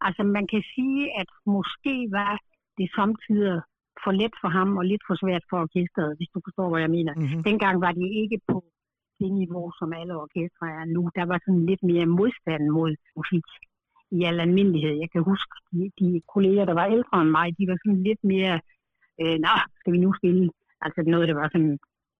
[0.00, 2.32] Altså man kan sige, at måske var
[2.78, 3.60] det samtidig
[4.04, 6.92] for let for ham og lidt for svært for orkestret, hvis du forstår, hvad jeg
[6.98, 7.12] mener.
[7.14, 7.42] Mhm.
[7.48, 8.58] Dengang var de ikke på
[9.20, 11.02] det niveau, som alle orkestre er nu.
[11.18, 13.46] Der var sådan lidt mere modstand mod musik
[14.16, 14.94] i al almindelighed.
[15.02, 18.22] Jeg kan huske, de, de kolleger, der var ældre end mig, de var sådan lidt
[18.32, 18.54] mere,
[19.20, 20.44] øh, nå, skal vi nu spille?
[20.84, 21.78] Altså noget, der var sådan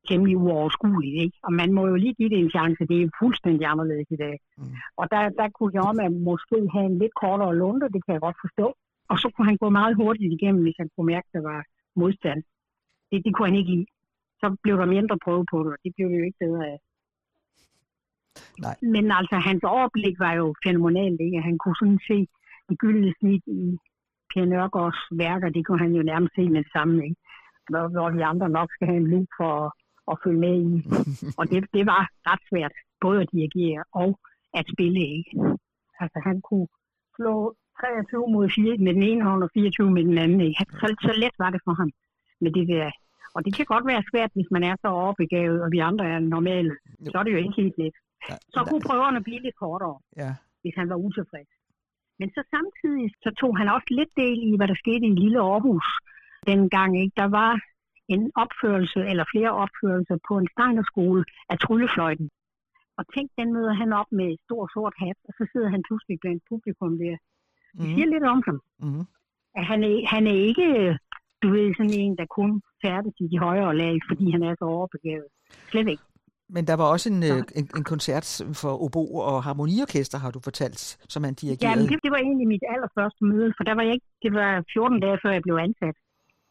[0.09, 1.37] temmelig uoverskueligt, ikke?
[1.47, 4.37] Og man må jo lige give det en chance, det er fuldstændig anderledes i dag.
[4.59, 4.75] Mm.
[5.01, 8.39] Og der, der kunne Jorma måske have en lidt kortere lunde, det kan jeg godt
[8.45, 8.67] forstå.
[9.11, 11.61] Og så kunne han gå meget hurtigt igennem, hvis han kunne mærke, at der var
[12.03, 12.41] modstand.
[13.11, 13.87] Det, det kunne han ikke lide.
[14.41, 16.79] Så blev der mindre prøve på det, og det blev det jo ikke bedre af.
[18.59, 18.77] Nej.
[18.83, 21.41] Men altså, hans overblik var jo fænomenalt, ikke?
[21.49, 22.19] Han kunne sådan se
[22.69, 23.79] det gyldne snit i
[24.35, 27.21] Per Nørgaards værker, det kunne han jo nærmest se med det samme, ikke?
[27.71, 29.73] Hvor, hvor vi andre nok skal have en loop for at,
[30.11, 30.75] at følge med i.
[31.39, 34.11] og det, det var ret svært, både at dirigere og
[34.59, 35.31] at spille, ikke?
[36.03, 36.69] Altså, han kunne
[37.17, 37.35] slå
[37.81, 40.65] 23 mod 4 med den ene hånd og 24 med den anden, ikke?
[40.81, 41.91] Så, så let var det for ham
[42.41, 42.91] med det der.
[43.35, 46.19] Og det kan godt være svært, hvis man er så overbegavet, og vi andre er
[46.19, 46.77] normale.
[47.11, 47.97] Så er det jo ikke helt let.
[48.29, 50.31] Ja, Så kunne prøverne blive lidt kortere, ja.
[50.63, 51.53] hvis han var utilfreds.
[52.19, 55.41] Men så samtidig så tog han også lidt del i, hvad der skete i Lille
[55.41, 55.87] Aarhus
[56.51, 56.91] dengang.
[57.03, 57.15] Ikke?
[57.23, 57.53] Der var
[58.15, 62.29] en opførelse, eller flere opførelser på en Steinerskole af tryllefløjten.
[62.99, 66.17] Og tænk, den møder han op med stor sort hat, og så sidder han pludselig
[66.21, 67.17] blandt publikum der.
[67.79, 68.59] Det siger lidt om ham.
[68.83, 69.05] Mm.
[69.59, 70.67] At han, er, han er ikke,
[71.43, 74.65] du ved, sådan en, der kun færdes i de højere lag, fordi han er så
[74.65, 75.29] overbegavet.
[75.71, 76.03] Slet ikke.
[76.49, 78.27] Men der var også en, øh, en, en koncert
[78.63, 80.79] for obo og harmoniorkester, har du fortalt,
[81.13, 81.77] som han Ja, dirigerede.
[81.81, 84.51] men det, det var egentlig mit allerførste møde, for der var jeg ikke, det var
[84.73, 85.97] 14 dage før jeg blev ansat.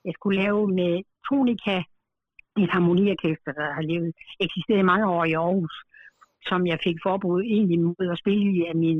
[0.05, 0.91] Jeg skulle lave med
[1.29, 1.77] Tonika,
[2.63, 4.11] et harmoniorkester, der har levet,
[4.45, 5.75] eksisteret i mange år i Aarhus,
[6.49, 8.99] som jeg fik forbud egentlig mod at spille i af min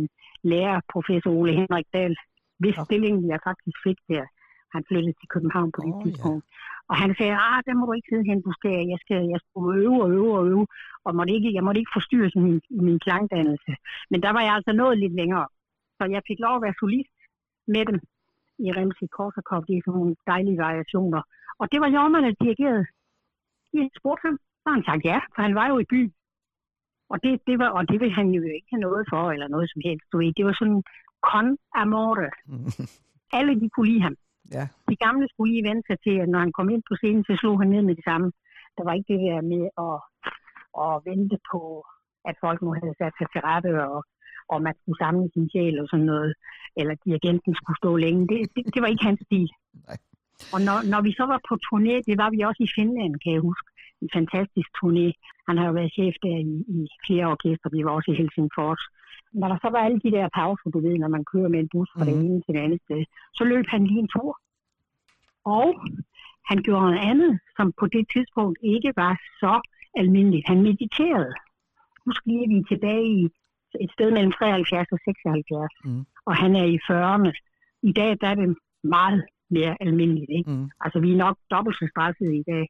[0.52, 2.15] lærer, professor Ole Henrik Dahl,
[2.61, 4.26] hvis stillingen jeg faktisk fik der.
[4.74, 6.45] Han flyttede til København på det Åh, tidspunkt.
[6.90, 9.40] Og han sagde, ah, der må du ikke sidde hen, du skal, jeg skal, jeg
[9.44, 10.66] skal øve og øve og øve,
[11.06, 13.72] og måtte ikke, jeg måtte ikke forstyrre min, min klangdannelse.
[14.12, 15.48] Men der var jeg altså nået lidt længere.
[15.98, 17.16] Så jeg fik lov at være solist
[17.74, 17.98] med dem
[18.66, 19.62] i Remsi Korsakov.
[19.68, 21.22] Det er sådan nogle dejlige variationer.
[21.62, 22.86] Og det var Jormann, der dirigerede.
[23.74, 26.14] Jeg spurgte ham, så han sagt ja, for han var jo i byen.
[27.10, 29.68] Og det, det, var, og det ville han jo ikke have noget for, eller noget
[29.74, 30.06] som helst.
[30.12, 30.34] Du ved.
[30.38, 30.84] Det var sådan
[31.30, 32.30] con amore.
[33.38, 34.16] Alle de kunne lide ham.
[34.52, 34.68] Ja.
[34.90, 37.34] De gamle skulle lige vente sig til, at når han kom ind på scenen, så
[37.40, 38.32] slog han ned med det samme.
[38.78, 39.98] Der var ikke det der med at,
[40.84, 41.61] at vente på,
[42.30, 43.99] at folk nu havde sat sig til rette, og,
[44.52, 46.34] og man skulle samle sin sjæl og sådan noget,
[46.80, 48.22] eller dirigenten skulle stå længe.
[48.32, 49.49] Det, det, det var ikke hans stil.
[49.88, 49.98] Nej.
[50.53, 53.34] Og når, når vi så var på turné, det var vi også i Finland, kan
[53.34, 53.68] jeg huske.
[54.03, 55.07] En fantastisk turné.
[55.48, 57.70] Han har jo været chef der i, i flere orkester.
[57.76, 58.84] Vi var også i Helsingfors.
[59.34, 61.70] Når der så var alle de der pauser, du ved, når man kører med en
[61.74, 62.06] bus fra mm.
[62.06, 64.40] det ene til det andet sted, så løb han lige en tur.
[65.46, 65.68] Og
[66.50, 69.54] han gjorde noget andet, som på det tidspunkt ikke var så
[69.96, 70.48] almindeligt.
[70.48, 71.34] Han mediterede.
[72.06, 73.30] Husk lige, vi er tilbage i
[73.84, 75.72] et sted mellem 73 og 76.
[75.86, 76.06] Mm.
[76.26, 77.32] Og han er i 40'erne.
[77.90, 80.32] I dag der er det meget mere almindeligt.
[80.38, 80.52] Ikke?
[80.52, 80.70] Mm.
[80.82, 82.66] Altså, vi er nok dobbelt så stressede i dag.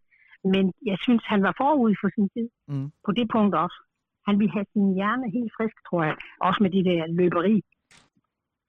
[0.53, 2.47] Men jeg synes, han var forud for sin tid.
[2.67, 2.91] Mm.
[3.05, 3.77] På det punkt også.
[4.27, 6.15] Han ville have sin hjerne helt frisk, tror jeg.
[6.47, 7.55] Også med det der løberi,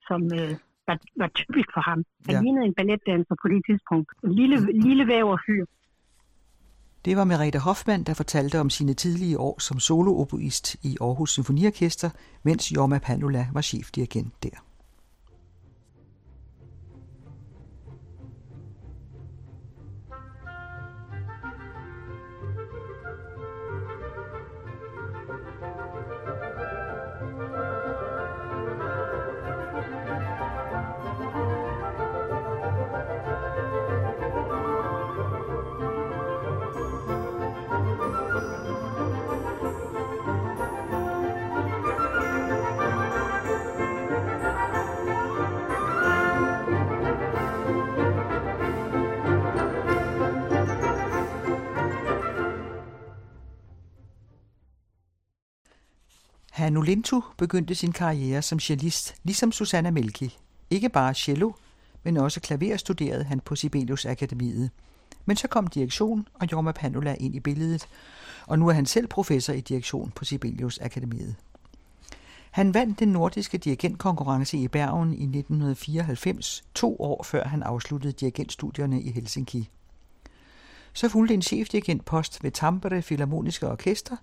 [0.09, 0.51] som øh,
[0.89, 2.05] var, var typisk for ham.
[2.27, 2.41] Han Ja.
[2.43, 4.09] lignede en balletdanser på det tidspunkt.
[4.25, 4.57] En lille,
[4.87, 5.65] lille væverfyr.
[7.05, 12.11] Det var Merete Hoffmann, der fortalte om sine tidlige år som solooboist i Aarhus Symfoniorkester,
[12.43, 14.64] mens Jorma Panula var chefdirigent der.
[56.65, 60.39] Hannu Lintu begyndte sin karriere som cellist, ligesom Susanna Melki.
[60.71, 61.53] Ikke bare cello,
[62.03, 64.71] men også klaver studerede han på Sibelius Akademiet.
[65.25, 67.89] Men så kom direktion og Jorma Panula ind i billedet,
[68.47, 71.37] og nu er han selv professor i direktion på Sibelius Akademiet.
[72.51, 79.03] Han vandt den nordiske dirigentkonkurrence i Bergen i 1994, to år før han afsluttede dirigentstudierne
[79.03, 79.71] i Helsinki.
[80.93, 84.17] Så fulgte en chefdirigentpost ved Tampere Philharmoniske Orkester,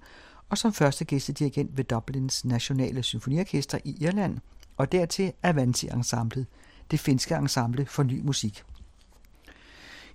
[0.51, 4.37] og som første gæstedirigent ved Dublins Nationale Symfoniorkester i Irland,
[4.77, 6.45] og dertil Avanti Ensemblet,
[6.91, 8.63] det finske ensemble for ny musik.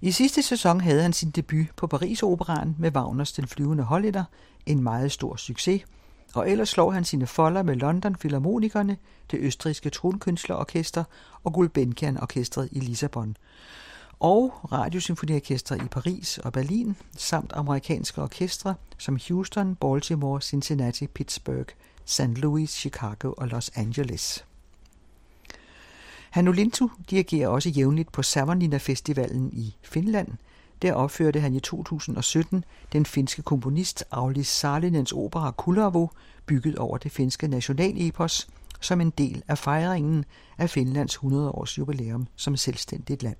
[0.01, 4.25] I sidste sæson havde han sin debut på Paris Operaen med Wagners Den flyvende hollænder,
[4.67, 5.83] en meget stor succes,
[6.35, 8.97] og ellers slår han sine folder med London Philharmonikerne,
[9.31, 11.05] det østrigske tronkønslerorkester
[11.45, 13.37] og Gulbenkian Orkestret i Lissabon,
[14.21, 21.69] og Radiosymfoniorkestre i Paris og Berlin, samt amerikanske orkestre som Houston, Baltimore, Cincinnati, Pittsburgh,
[22.05, 22.23] St.
[22.23, 24.45] Louis, Chicago og Los Angeles.
[26.31, 30.29] Hannu Lintu dirigerer også jævnligt på Savonlinna Festivalen i Finland.
[30.83, 36.09] Der opførte han i 2017 den finske komponist Aulis Salinens opera Kullervo,
[36.47, 38.49] bygget over det finske nationalepos,
[38.81, 40.25] som en del af fejringen
[40.59, 43.37] af Finlands 100-års jubilæum som selvstændigt land.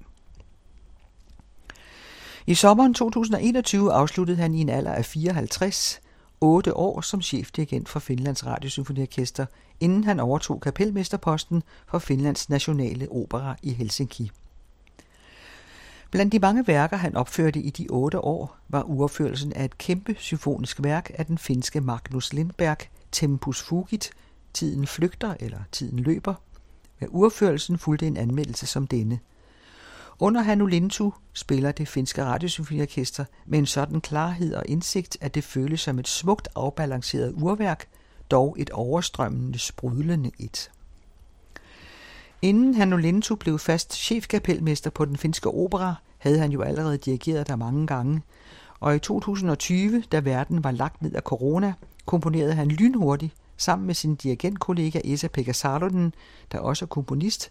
[2.49, 6.01] I sommeren 2021 afsluttede han i en alder af 54
[6.41, 9.47] otte år som chefdirigent for Finlands Radiosymfoniorkester,
[9.81, 14.31] inden han overtog kapelmesterposten for Finlands Nationale Opera i Helsinki.
[16.11, 20.17] Blandt de mange værker, han opførte i de otte år, var uopførelsen af et kæmpe
[20.19, 22.79] symfonisk værk af den finske Magnus Lindberg,
[23.13, 24.11] Tempus Fugit,
[24.55, 26.35] Tiden flygter eller Tiden løber.
[27.01, 29.19] Med uopførelsen fulgte en anmeldelse som denne.
[30.19, 35.45] Under Hannu Lintu spiller det finske radiosymfoniorkester med en sådan klarhed og indsigt, at det
[35.45, 37.89] føles som et smukt afbalanceret urværk,
[38.31, 40.71] dog et overstrømmende, sprudlende et.
[42.43, 47.49] Inden Hannu Lintu blev fast chefkapelmester på den finske opera, havde han jo allerede dirigeret
[47.49, 48.23] der mange gange,
[48.81, 51.75] og i 2020, da verden var lagt ned af corona,
[52.07, 56.15] komponerede han lynhurtigt sammen med sin dirigentkollega Esa-Pekka Salonen,
[56.53, 57.51] der også er komponist,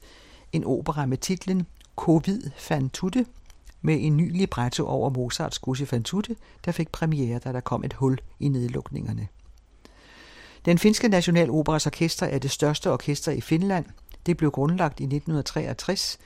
[0.52, 3.26] en opera med titlen Covid fan tutte,
[3.82, 6.36] med en ny libretto over Mozarts Gussi fan tutte,
[6.66, 9.28] der fik premiere, da der kom et hul i nedlukningerne.
[10.66, 13.86] Den finske Nationaloperas orkester er det største orkester i Finland.
[14.26, 16.20] Det blev grundlagt i 1963,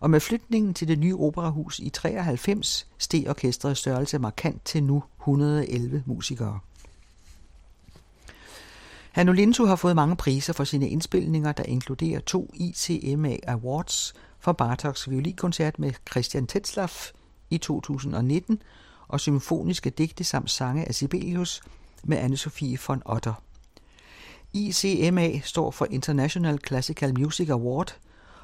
[0.00, 5.02] og med flytningen til det nye operahus i 93 steg orkestrets størrelse markant til nu
[5.20, 6.58] 111 musikere.
[9.12, 14.14] Hanno Lintu har fået mange priser for sine indspilninger, der inkluderer to ICMA Awards
[14.48, 17.10] for Bartoks violinkoncert med Christian Tetzlaff
[17.50, 18.62] i 2019
[19.08, 21.62] og symfoniske digte samt sange af Sibelius
[22.04, 23.42] med Anne-Sophie von Otter.
[24.52, 27.96] ICMA står for International Classical Music Award,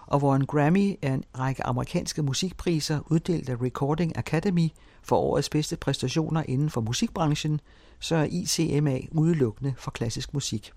[0.06, 4.68] og hvor en Grammy er en række amerikanske musikpriser uddelt af Recording Academy
[5.02, 7.60] for årets bedste præstationer inden for musikbranchen,
[8.00, 10.72] så er ICMA udelukkende for klassisk musik.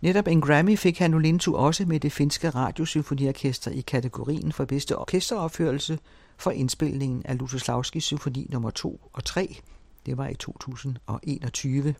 [0.00, 4.98] Netop en Grammy fik han Lintu også med det finske radiosymfoniorkester i kategorien for bedste
[4.98, 5.98] orkesteropførelse
[6.36, 9.56] for indspilningen af Lutoslavskis symfoni nummer 2 og 3.
[10.06, 11.94] Det var i 2021.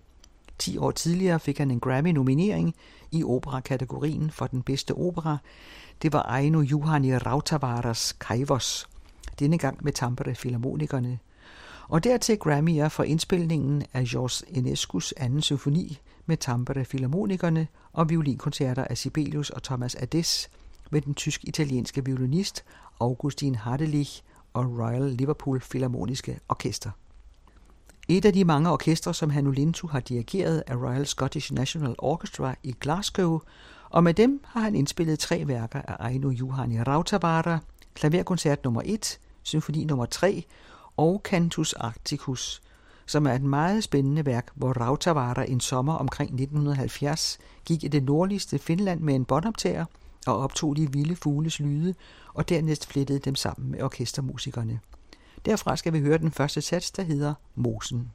[0.58, 2.74] 10 år tidligere fik han en Grammy-nominering
[3.12, 5.38] i operakategorien for den bedste opera.
[6.02, 8.88] Det var Aino Juhani Rautavaras Kaivos,
[9.38, 11.18] denne gang med Tampere Filharmonikerne.
[11.88, 18.84] Og dertil Grammy'er for indspilningen af Georges Enescus anden symfoni med Tampere Filharmonikerne og violinkoncerter
[18.84, 20.50] af Sibelius og Thomas Ades
[20.90, 22.64] med den tysk-italienske violinist
[23.00, 26.90] Augustin Hardelich og Royal Liverpool Philharmoniske Orkester.
[28.08, 32.54] Et af de mange orkestre, som Hannu Lintu har dirigeret, er Royal Scottish National Orchestra
[32.62, 33.40] i Glasgow,
[33.90, 37.58] og med dem har han indspillet tre værker af Aino Juhani Rautavaara,
[37.94, 40.44] klaverkoncert nummer 1, symfoni nummer 3
[40.96, 42.62] og Cantus Arcticus,
[43.06, 48.04] som er et meget spændende værk, hvor Rautavaara en sommer omkring 1970 gik i det
[48.04, 49.84] nordligste Finland med en båndoptager
[50.26, 51.94] og optog de vilde fugles lyde,
[52.34, 54.80] og dernæst flettede dem sammen med orkestermusikerne.
[55.44, 58.10] Derfra skal vi høre den første sats, der hedder Mosen.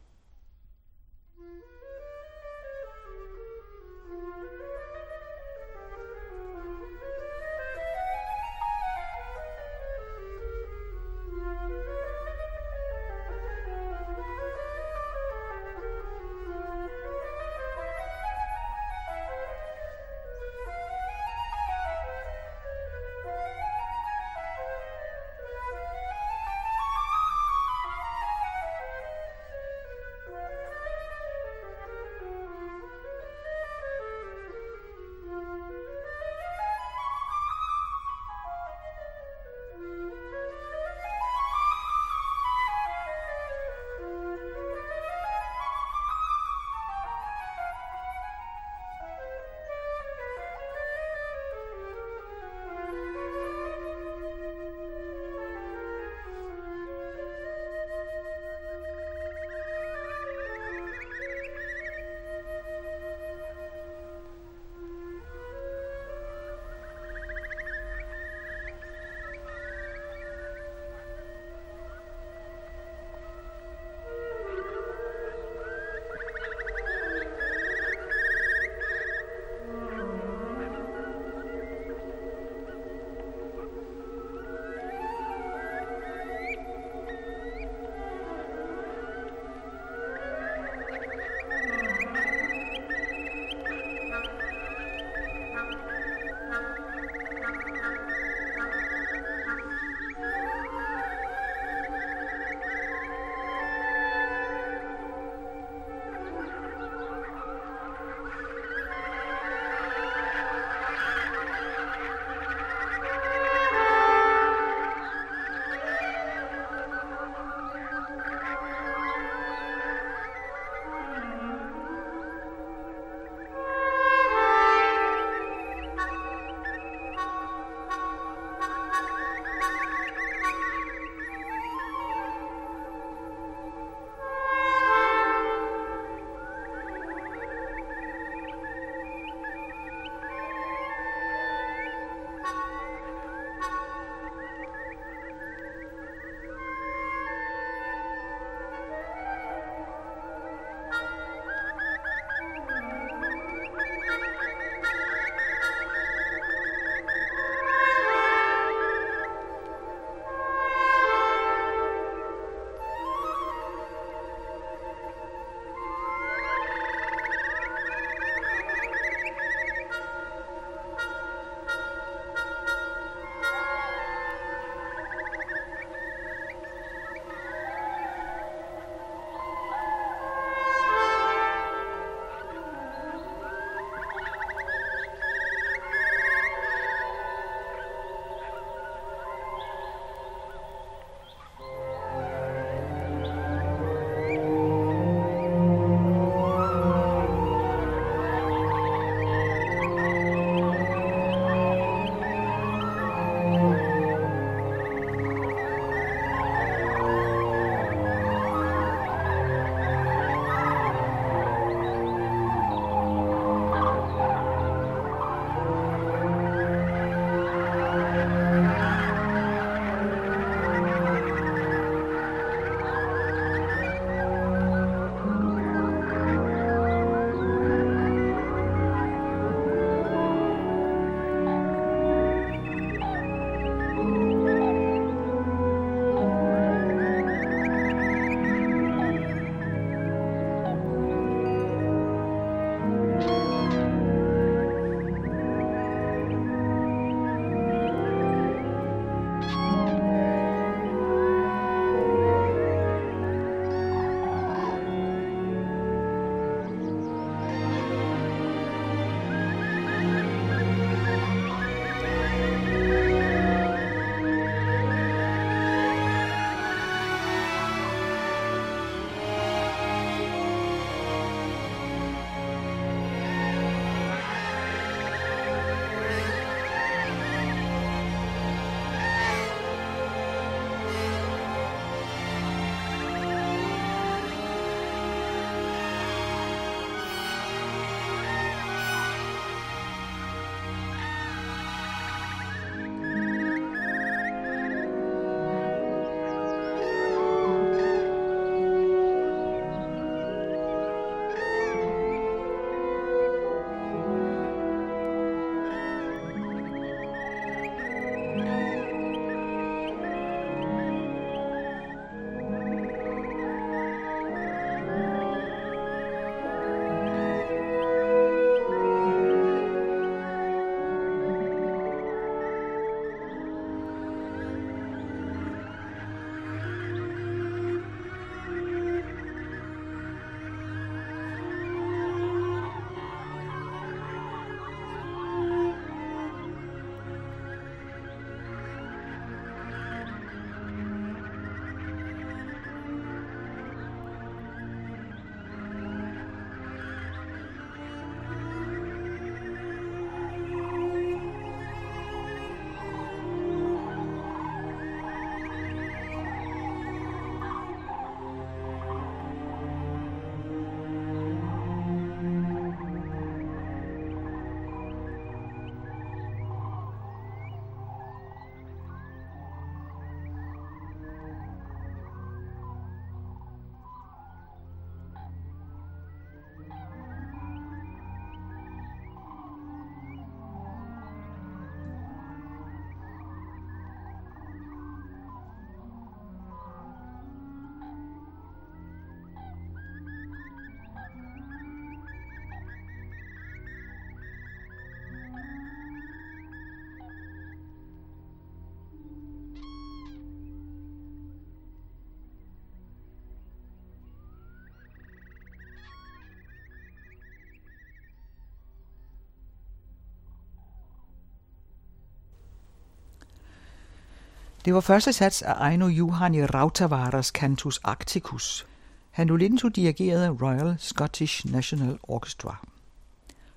[414.65, 418.67] Det var første sats af Aino Juhani Rautavaras Cantus Arcticus.
[419.11, 422.55] Han Lulinto dirigerede Royal Scottish National Orchestra.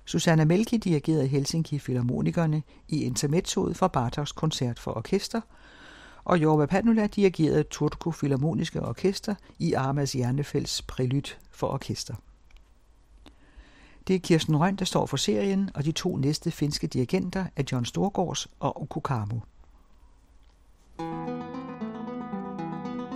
[0.05, 5.41] Susanna Melki dirigerede Helsinki Philharmonikerne i intermezzoet fra Bartoks koncert for orkester,
[6.23, 12.15] og Jorma Panula dirigerede Turku Philharmoniske Orkester i Armas Hjernefælds Prelude for orkester.
[14.07, 17.63] Det er Kirsten Røn, der står for serien, og de to næste finske dirigenter er
[17.71, 19.41] John Storgårds og Okukamu.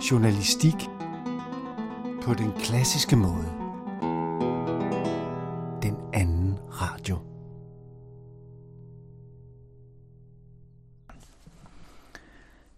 [0.02, 0.74] Journalistik
[2.22, 3.48] på den klassiske måde.
[5.82, 7.18] Den anden radio.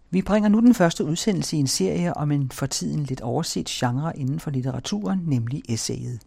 [0.09, 3.65] Vi bringer nu den første udsendelse i en serie om en for tiden lidt overset
[3.65, 6.19] genre inden for litteraturen, nemlig essayet.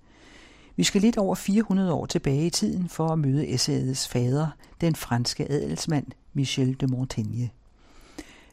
[0.77, 4.47] Vi skal lidt over 400 år tilbage i tiden for at møde essayets fader,
[4.81, 7.51] den franske adelsmand Michel de Montaigne.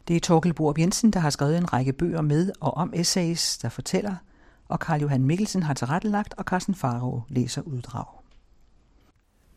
[0.08, 3.58] Det er Torkel Borup Jensen, der har skrevet en række bøger med og om essays,
[3.58, 4.14] der fortæller,
[4.68, 8.06] og Karl Johan Mikkelsen har tilrettelagt, og Carsten Faro læser uddrag.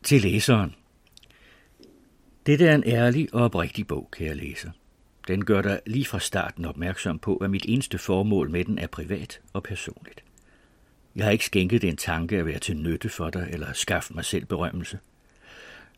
[0.04, 0.76] Til læseren.
[2.46, 4.72] Dette er en ærlig og oprigtig bog, kære læser.
[5.28, 8.88] Den gør dig lige fra starten opmærksom på, at mit eneste formål med den er
[8.88, 10.24] privat og personligt.
[11.16, 14.26] Jeg har ikke skænket den tanke at være til nytte for dig eller skaffe mig
[14.26, 15.00] selv berømmelse.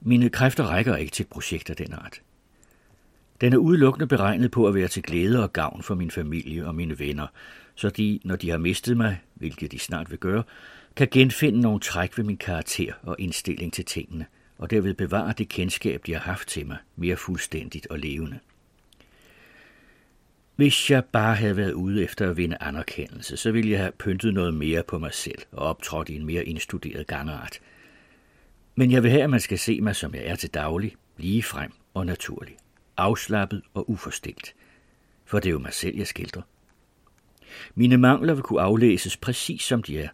[0.01, 2.21] Mine kræfter rækker ikke til et projekt af den art.
[3.41, 6.75] Den er udelukkende beregnet på at være til glæde og gavn for min familie og
[6.75, 7.27] mine venner,
[7.75, 10.43] så de, når de har mistet mig, hvilket de snart vil gøre,
[10.95, 14.25] kan genfinde nogle træk ved min karakter og indstilling til tingene,
[14.57, 18.39] og derved bevare det kendskab, de har haft til mig, mere fuldstændigt og levende.
[20.55, 24.33] Hvis jeg bare havde været ude efter at vinde anerkendelse, så ville jeg have pyntet
[24.33, 27.59] noget mere på mig selv og optrådt i en mere indstuderet gangart.
[28.75, 31.43] Men jeg vil have, at man skal se mig, som jeg er til daglig, lige
[31.43, 32.57] frem og naturlig,
[32.97, 34.53] afslappet og uforstilt.
[35.25, 36.41] For det er jo mig selv, jeg skildrer.
[37.75, 40.09] Mine mangler vil kunne aflæses præcis som de er,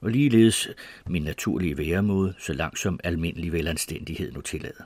[0.00, 0.68] og ligeledes
[1.06, 4.84] min naturlige væremåde, så langt som almindelig velanstændighed nu tillader.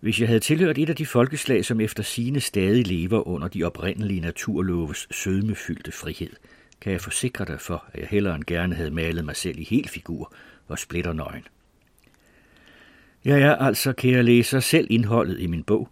[0.00, 3.64] Hvis jeg havde tilhørt et af de folkeslag, som efter sine stadig lever under de
[3.64, 6.30] oprindelige naturloves sødmefyldte frihed,
[6.80, 9.64] kan jeg forsikre dig for, at jeg hellere end gerne havde malet mig selv i
[9.64, 10.34] hel figur
[10.68, 11.46] og splitter nøgen.
[13.24, 15.88] Jeg er altså, kære læser, selv indholdet i min bog,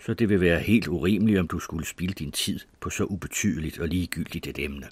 [0.00, 3.78] så det vil være helt urimeligt, om du skulle spilde din tid på så ubetydeligt
[3.78, 4.86] og ligegyldigt et emne.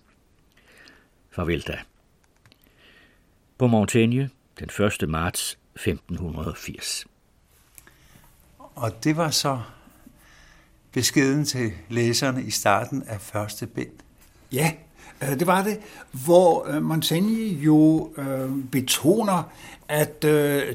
[1.30, 1.78] Farvel da.
[3.58, 5.08] På Montaigne, den 1.
[5.08, 7.06] marts 1580.
[8.58, 9.60] Og det var så
[10.92, 13.90] beskeden til læserne i starten af første bind.
[14.52, 14.72] Ja,
[15.22, 15.80] øh, det var det,
[16.12, 19.42] hvor øh, Montaigne jo øh, betoner,
[19.88, 20.22] at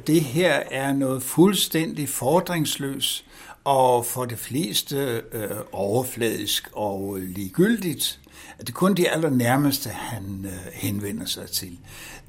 [0.07, 3.25] det her er noget fuldstændig fordringsløs
[3.63, 8.19] og for det fleste øh, overfladisk og ligegyldigt.
[8.59, 11.77] At det er kun de allernærmeste, han øh, henvender sig til.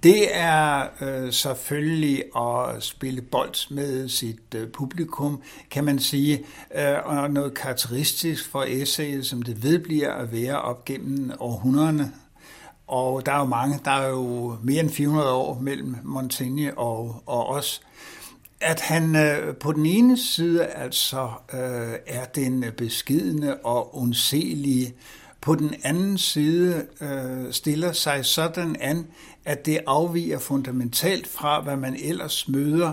[0.03, 6.95] Det er øh, selvfølgelig at spille bold med sit øh, publikum, kan man sige, øh,
[7.05, 12.13] og noget karakteristisk for essayet, som det vedbliver at være op gennem århundrederne.
[12.87, 17.23] Og der er jo mange, der er jo mere end 400 år mellem Montaigne og,
[17.27, 17.83] og os.
[18.67, 24.95] At han øh, på den ene side altså øh, er den beskidende og ondselige,
[25.41, 29.07] på den anden side øh, stiller sig sådan an,
[29.45, 32.93] at det afviger fundamentalt fra, hvad man ellers møder,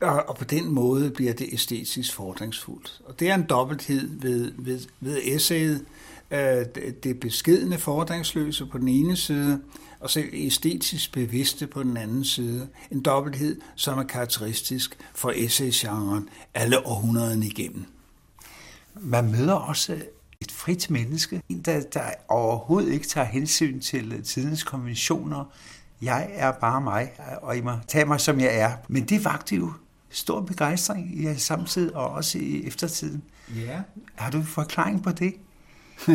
[0.00, 3.00] og på den måde bliver det æstetisk fordringsfuldt.
[3.04, 5.84] Og det er en dobbelthed ved, ved, ved essayet.
[6.30, 6.64] Øh,
[7.02, 9.60] det beskidende fordringsløse på den ene side,
[10.02, 12.68] og så æstetisk bevidste på den anden side.
[12.90, 17.84] En dobbelthed, som er karakteristisk for essay-genren alle århundrederne igennem.
[18.94, 20.02] Man møder også
[20.40, 25.44] et frit menneske, en der, der overhovedet ikke tager hensyn til tidens konventioner,
[26.02, 28.72] jeg er bare mig, og I må tage mig, som jeg er.
[28.88, 29.72] Men det vagte jo
[30.10, 33.22] stor begejstring i samtidig og også i eftertiden.
[33.56, 33.80] Ja.
[34.14, 35.34] Har du en forklaring på det?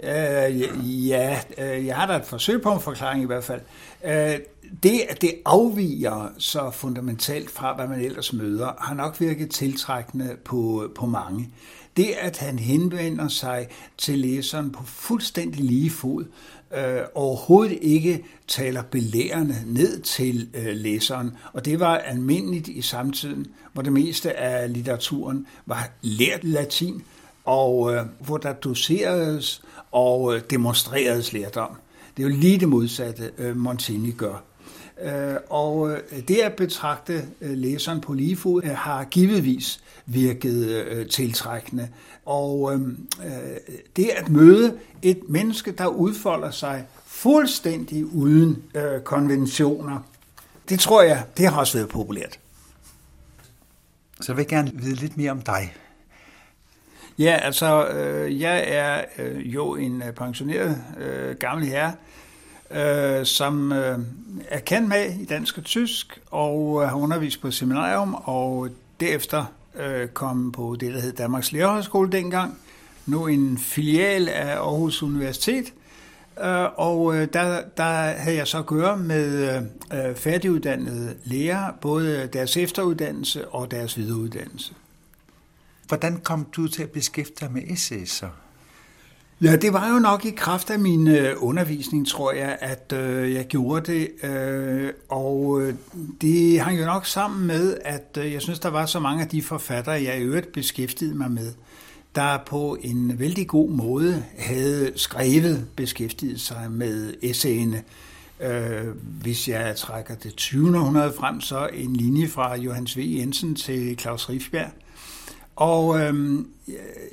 [0.00, 3.60] Øh, ja, øh, jeg har da et forsøg på en forklaring i hvert fald.
[4.04, 4.38] Øh,
[4.82, 10.36] det, at det afviger så fundamentalt fra, hvad man ellers møder, har nok virket tiltrækkende
[10.44, 11.50] på, på mange.
[11.96, 16.24] Det, at han henvender sig til læseren på fuldstændig lige fod,
[16.76, 21.36] øh, overhovedet ikke taler belærende ned til øh, læseren.
[21.52, 27.02] Og det var almindeligt i samtiden, hvor det meste af litteraturen var lært latin,
[27.44, 29.62] og øh, hvor der doseredes
[29.92, 31.76] og øh, demonstreredes lærdom.
[32.16, 34.42] Det er jo lige det modsatte, øh, Montaigne gør.
[35.02, 35.98] Øh, og øh,
[36.28, 41.88] det at betragte læseren på lige fod har givetvis virket tiltrækkende.
[42.26, 42.80] Og
[43.96, 48.62] det at møde et menneske, der udfolder sig fuldstændig uden
[49.04, 49.98] konventioner,
[50.68, 52.38] det tror jeg, det har også været populært.
[54.20, 55.74] Så jeg vil gerne vide lidt mere om dig.
[57.18, 61.92] Ja, altså, øh, jeg er øh, jo en øh, pensioneret øh, gammel herre,
[62.70, 63.98] øh, som øh,
[64.48, 68.68] er kendt med i dansk og tysk, og øh, har undervist på seminarium, og
[69.00, 69.44] derefter
[69.80, 72.58] øh, kom på det, der hed Danmarks Lærerhøjskole dengang,
[73.06, 75.72] nu en filial af Aarhus Universitet,
[76.44, 79.56] øh, og øh, der, der havde jeg så at gøre med
[79.92, 84.72] øh, færdiguddannede lærere, både øh, deres efteruddannelse og deres videreuddannelse.
[85.92, 88.28] Hvordan kom du til at beskæftige dig med essays så?
[89.42, 93.32] Ja, det var jo nok i kraft af min øh, undervisning, tror jeg, at øh,
[93.32, 94.24] jeg gjorde det.
[94.24, 95.74] Øh, og øh,
[96.20, 99.28] det hang jo nok sammen med, at øh, jeg synes, der var så mange af
[99.28, 101.52] de forfattere, jeg i øvrigt beskæftigede mig med,
[102.14, 107.82] der på en vældig god måde havde skrevet beskæftiget sig med essayene.
[108.40, 108.88] Øh,
[109.22, 110.78] hvis jeg trækker det 20.
[110.78, 113.00] århundrede frem, så en linje fra Johannes V.
[113.00, 114.70] Jensen til Claus Rifbjerg.
[115.56, 116.38] Og øh,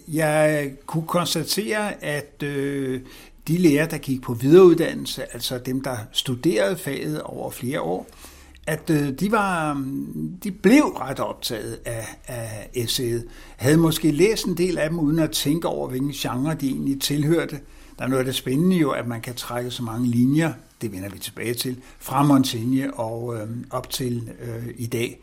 [0.07, 3.01] jeg kunne konstatere, at øh,
[3.47, 8.07] de lærer, der gik på videreuddannelse, altså dem, der studerede faget over flere år,
[8.67, 13.25] at øh, de, var, øhm, de blev ret optaget af, af essayet.
[13.57, 17.01] Havde måske læst en del af dem, uden at tænke over, hvilken genre de egentlig
[17.01, 17.59] tilhørte.
[17.97, 20.91] Der er noget af det spændende jo, at man kan trække så mange linjer, det
[20.91, 25.19] vender vi tilbage til, fra Montaigne og øh, op til øh, i dag.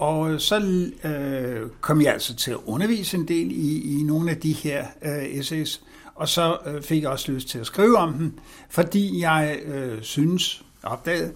[0.00, 4.36] Og så øh, kom jeg altså til at undervise en del i, i nogle af
[4.36, 5.82] de her øh, essays,
[6.14, 8.32] og så øh, fik jeg også lyst til at skrive om dem,
[8.70, 11.32] fordi jeg øh, synes, opdagede,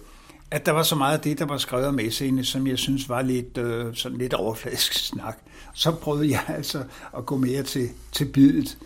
[0.51, 3.09] at der var så meget af det, der var skrevet om essayene, som jeg synes
[3.09, 5.37] var lidt, øh, sådan lidt overfladisk snak.
[5.73, 6.83] Så prøvede jeg altså
[7.17, 8.77] at gå mere til, til bidet.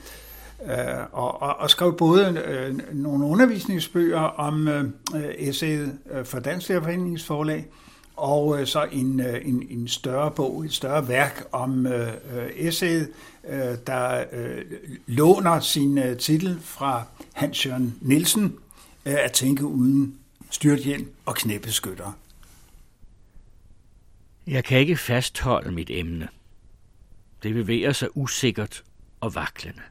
[0.65, 0.73] Øh,
[1.11, 4.83] og, og, og skrev både øh, nogle undervisningsbøger om øh,
[5.37, 7.67] essayet øh, for Dansk Lærerforeningsforlag,
[8.19, 12.49] og øh, så en, øh, en, en større bog, et større værk om øh, øh
[12.55, 13.09] essayet,
[13.49, 14.65] øh, der øh,
[15.07, 18.55] låner sin øh, titel fra Hans Jørgen Nielsen,
[19.05, 20.15] øh, At tænke uden
[20.49, 22.17] styrthjelm og knæbeskytter.
[24.47, 26.27] Jeg kan ikke fastholde mit emne.
[27.43, 28.83] Det bevæger sig usikkert
[29.19, 29.81] og vaklende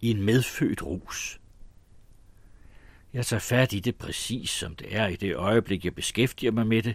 [0.00, 1.40] i en medfødt rus.
[3.12, 6.66] Jeg tager fat i det præcis, som det er i det øjeblik, jeg beskæftiger mig
[6.66, 6.94] med det,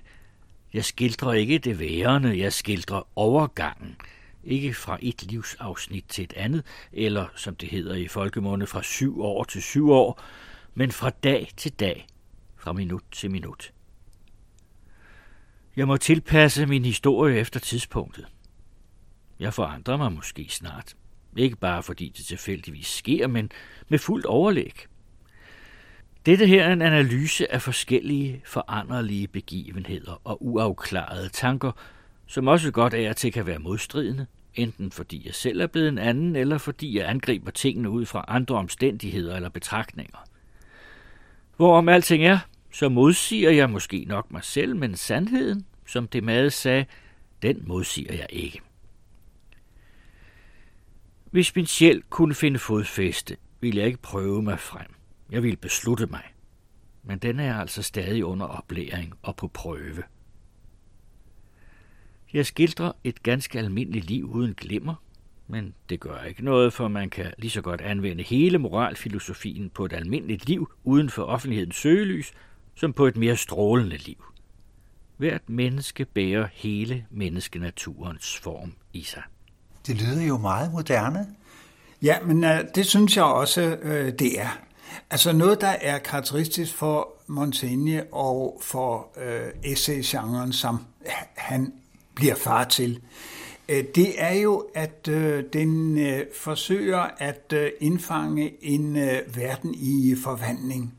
[0.74, 3.96] jeg skildrer ikke det værende, jeg skildrer overgangen.
[4.44, 6.64] Ikke fra et livsafsnit til et andet,
[6.94, 10.22] eller som det hedder i folkemunde, fra syv år til syv år,
[10.74, 12.08] men fra dag til dag,
[12.58, 13.74] fra minut til minut.
[15.76, 18.26] Jeg må tilpasse min historie efter tidspunktet.
[19.40, 20.96] Jeg forandrer mig måske snart.
[21.38, 23.52] Ikke bare fordi det tilfældigvis sker, men
[23.88, 24.88] med fuldt overlæg.
[26.28, 31.72] Dette her er en analyse af forskellige foranderlige begivenheder og uafklarede tanker,
[32.26, 34.26] som også godt er til kan være modstridende,
[34.56, 38.26] enten fordi jeg selv er blevet en anden, eller fordi jeg angriber tingene ud fra
[38.28, 40.18] andre omstændigheder eller betragtninger.
[41.58, 42.40] Hvorom alting er,
[42.72, 46.86] så modsiger jeg måske nok mig selv, men sandheden, som det mad sagde,
[47.42, 48.62] den modsiger jeg ikke.
[51.32, 54.97] Hvis min sjæl kunne finde fodfæste, ville jeg ikke prøve mig frem.
[55.32, 56.24] Jeg ville beslutte mig.
[57.04, 60.04] Men den er altså stadig under oplæring og på prøve.
[62.34, 64.96] Jeg skildrer et ganske almindeligt liv uden glimmer,
[65.48, 69.86] men det gør ikke noget, for man kan lige så godt anvende hele moralfilosofien på
[69.86, 72.32] et almindeligt liv uden for offentlighedens søgelys,
[72.76, 74.24] som på et mere strålende liv.
[75.18, 79.24] Hvert menneske bærer hele menneskenaturens form i sig.
[79.88, 81.28] Det lyder jo meget moderne.
[82.02, 84.67] Ja, men uh, det synes jeg også, uh, det er.
[85.10, 90.78] Altså noget, der er karakteristisk for Montaigne og for øh, essay-genren, som
[91.36, 91.74] han
[92.16, 93.02] bliver far til,
[93.70, 99.76] øh, det er jo, at øh, den øh, forsøger at øh, indfange en øh, verden
[99.76, 100.94] i forvandling.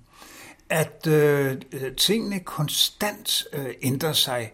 [0.70, 4.52] At øh, øh tingene konstant øh, ændrer sig.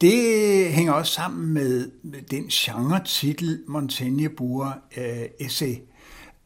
[0.00, 1.90] Det hænger også sammen med
[2.30, 5.74] den genre-titel, Montaigne bruger, øh, essay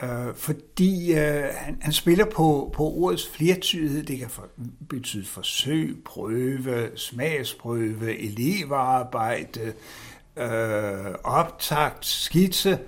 [0.02, 4.02] Øh, fordi øh, han, han spiller på, på ordets flertydighed.
[4.02, 4.48] Det kan for,
[4.88, 9.72] betyde forsøg, prøve, smagsprøve, elevarbejde,
[10.36, 12.78] øh, optakt, skitse.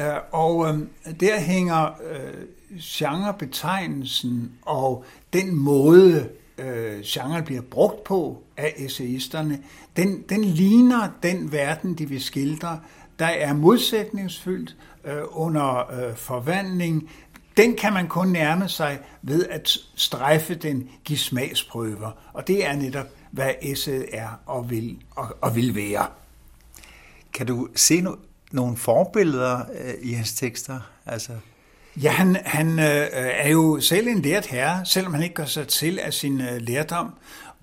[0.00, 0.78] Øh, og øh,
[1.20, 9.58] der hænger øh, genrebetegnelsen og den måde, øh, genren bliver brugt på af essayisterne,
[9.96, 12.80] den, den ligner den verden, de vil skildre,
[13.18, 17.10] der er modsætningsfyldt øh, under øh, forvandling.
[17.56, 22.10] Den kan man kun nærme sig ved at strejfe den, give smagsprøver.
[22.32, 26.06] Og det er netop, hvad essayet er og vil, og, og vil være.
[27.32, 28.18] Kan du se no-
[28.52, 30.80] nogle forbilleder øh, i hans tekster?
[31.06, 31.32] Altså...
[32.02, 35.68] Ja, han, han øh, er jo selv en lært herre, selvom han ikke gør sig
[35.68, 37.14] til af sin øh, lærdom.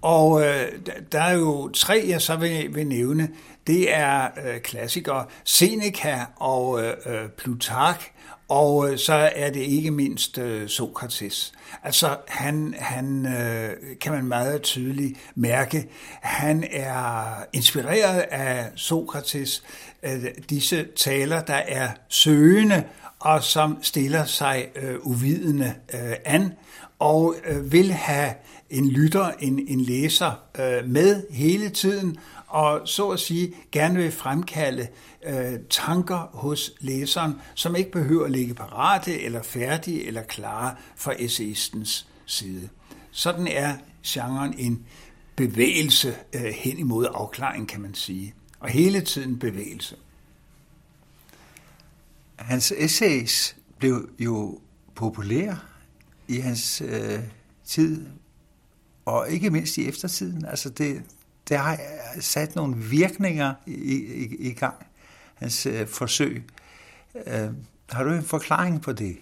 [0.02, 0.72] Og øh,
[1.12, 3.30] der er jo tre, jeg så vil, vil nævne.
[3.68, 8.12] Det er øh, klassikere Seneca og øh, øh Plutark,
[8.48, 11.54] og øh, så er det ikke mindst øh, Sokrates.
[11.84, 13.70] Altså han, han øh,
[14.02, 15.90] kan man meget tydeligt mærke,
[16.22, 19.64] han er inspireret af Sokrates,
[20.04, 22.84] øh, disse taler, der er søgende
[23.20, 26.54] og som stiller sig øh, uvidende øh, an
[27.00, 28.34] og øh, vil have
[28.70, 34.12] en lytter, en, en læser øh, med hele tiden, og så at sige gerne vil
[34.12, 34.88] fremkalde
[35.26, 41.14] øh, tanker hos læseren, som ikke behøver at ligge parate eller færdige eller klare fra
[41.20, 42.70] essayistens side.
[43.12, 44.86] Sådan er genren en
[45.36, 48.34] bevægelse øh, hen imod afklaring, kan man sige.
[48.60, 49.96] Og hele tiden bevægelse.
[52.36, 54.60] Hans essays blev jo
[54.96, 55.60] populære
[56.28, 57.20] i hans øh,
[57.66, 58.06] tid,
[59.08, 60.46] og ikke mindst i eftertiden.
[60.46, 61.02] Altså det,
[61.50, 61.78] det har
[62.20, 64.76] sat nogle virkninger i, i, i gang,
[65.36, 66.44] hans øh, forsøg.
[67.28, 67.50] Øh,
[67.90, 69.18] har du en forklaring på det?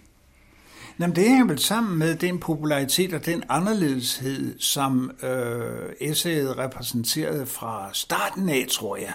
[1.00, 7.46] Jamen, det hænger vel sammen med den popularitet og den anderledeshed, som øh, essayet repræsenterede
[7.46, 9.14] fra starten af, tror jeg.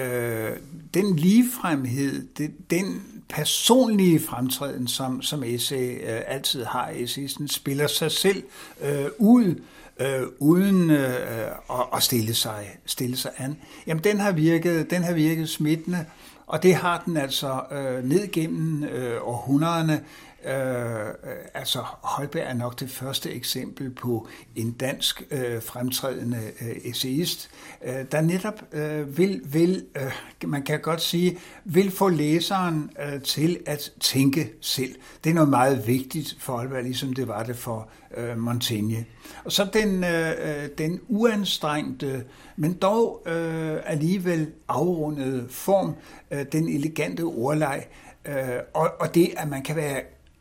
[0.00, 0.56] Øh,
[0.94, 8.12] den ligefremhed, det, den personlige fremtræden, som, som essay øh, altid har, essayisten spiller sig
[8.12, 8.42] selv
[8.80, 9.54] øh, ud,
[10.00, 13.56] øh, uden øh, at, at stille, sig, stille sig an.
[13.86, 16.04] Jamen, den har virket, den har virket smittende,
[16.46, 20.00] og det har den altså øh, ned gennem øh, århundrederne.
[20.44, 21.12] Øh, øh,
[21.54, 27.50] altså Holberg er nok det første eksempel på en dansk øh, fremtrædende øh, essayist,
[27.84, 33.22] øh, der netop øh, vil, vil øh, man kan godt sige, vil få læseren øh,
[33.22, 34.94] til at tænke selv.
[35.24, 39.04] Det er noget meget vigtigt for Holberg, ligesom det var det for øh, Montaigne.
[39.44, 42.24] Og så den, øh, øh, den uanstrengte,
[42.56, 45.94] men dog øh, alligevel afrundede form,
[46.30, 47.86] øh, den elegante ordleg,
[48.24, 48.34] øh,
[48.74, 50.00] og, og det, at man kan være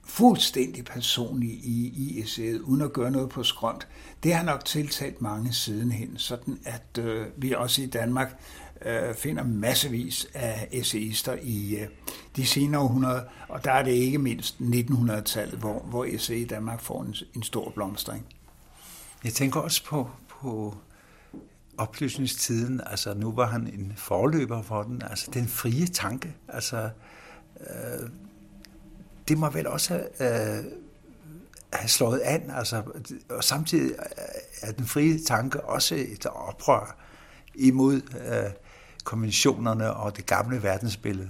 [0.09, 3.87] fuldstændig personlig i, i essayet, uden at gøre noget på skrønt,
[4.23, 8.41] det har nok tiltalt mange sidenhen, sådan at øh, vi også i Danmark
[8.85, 11.87] øh, finder massevis af essayister i øh,
[12.35, 16.81] de senere århundreder, og der er det ikke mindst 1900-tallet, hvor, hvor essay i Danmark
[16.81, 18.25] får en, en stor blomstring.
[19.23, 20.75] Jeg tænker også på, på
[21.77, 26.89] oplysningstiden, altså nu var han en forløber for den, altså den frie tanke, altså
[27.59, 28.09] øh,
[29.29, 30.63] det må vel også øh,
[31.73, 32.83] have slået an, altså,
[33.29, 33.95] og samtidig
[34.61, 36.97] er den frie tanke også et oprør
[37.55, 38.51] imod øh,
[39.03, 41.29] konventionerne og det gamle verdensbillede.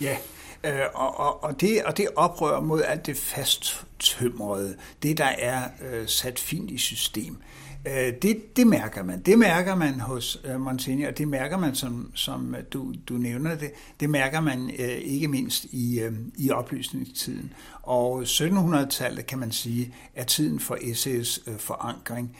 [0.00, 0.16] Ja,
[0.64, 5.62] øh, og, og, og, det, og det oprør mod alt det fasttømrede, det der er
[5.82, 7.55] øh, sat fint i system, Øh,
[7.86, 9.20] Øh, det, det mærker man.
[9.20, 13.14] Det mærker man hos øh, Montaigne, og det mærker man, som, som øh, du, du
[13.14, 14.70] nævner det, det mærker man
[15.02, 16.02] ikke mindst i,
[16.36, 17.52] i oplysningstiden.
[17.82, 22.36] Og 1700-tallet, kan man sige, er tiden for SS' forankring.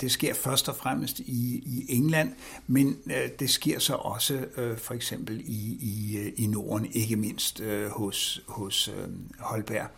[0.00, 2.32] Det sker først og fremmest i, i England,
[2.66, 2.96] men
[3.40, 4.44] det sker så også
[4.78, 8.90] for eksempel i, i, i Norden, ikke mindst hos, hos
[9.38, 9.88] Holberg.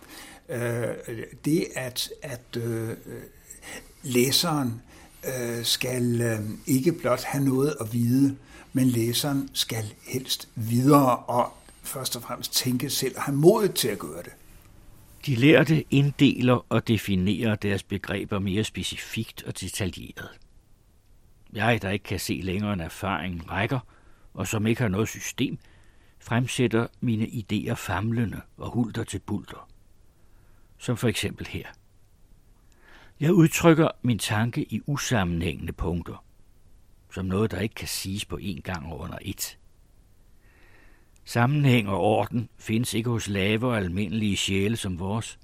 [1.45, 2.59] Det at, at
[4.03, 4.83] læseren
[5.25, 8.37] øh, skal øh, ikke blot have noget at vide,
[8.73, 11.53] men læseren skal helst videre og
[11.83, 14.33] først og fremmest tænke selv og have modet til at gøre det.
[15.27, 20.29] De lærte inddeler og definerer deres begreber mere specifikt og detaljeret.
[21.53, 23.79] Jeg, der ikke kan se længere end erfaring rækker,
[24.35, 25.59] og som ikke har noget system,
[26.21, 29.69] fremsætter mine idéer famlende og hulter til bulter.
[30.79, 31.67] Som for eksempel her.
[33.21, 36.25] Jeg udtrykker min tanke i usammenhængende punkter,
[37.15, 39.59] som noget, der ikke kan siges på én gang og under et.
[41.25, 45.39] Sammenhæng og orden findes ikke hos lave og almindelige sjæle som vores.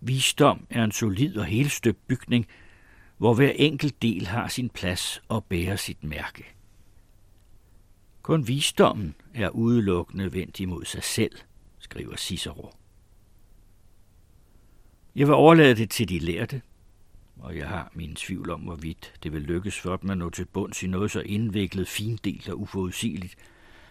[0.00, 2.46] Visdom er en solid og helstøbt bygning,
[3.16, 6.44] hvor hver enkelt del har sin plads og bærer sit mærke.
[8.22, 11.38] Kun visdommen er udelukkende vendt imod sig selv,
[11.78, 12.70] skriver Cicero.
[15.16, 16.62] Jeg vil overlade det til de lærte,
[17.40, 20.44] og jeg har min tvivl om, hvorvidt det vil lykkes for dem at nå til
[20.44, 23.34] bunds i noget så indviklet, findelt og uforudsigeligt,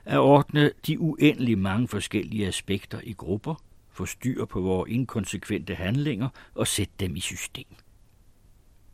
[0.06, 3.56] at ordne de uendelig mange forskellige aspekter i grupper,
[3.92, 7.76] få styr på vores inkonsekvente handlinger og sætte dem i system.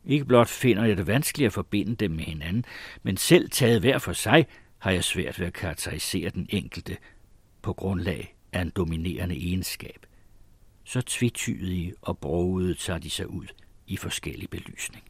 [0.04, 2.64] Ikke blot finder jeg det vanskeligt at forbinde dem med hinanden,
[3.02, 4.46] men selv taget hver for sig
[4.78, 6.96] har jeg svært ved at karakterisere den enkelte
[7.62, 10.06] på grundlag af en dominerende egenskab.
[10.84, 13.46] Så tvetydige og brogede tager de sig ud
[13.92, 15.04] i forskellig belysning.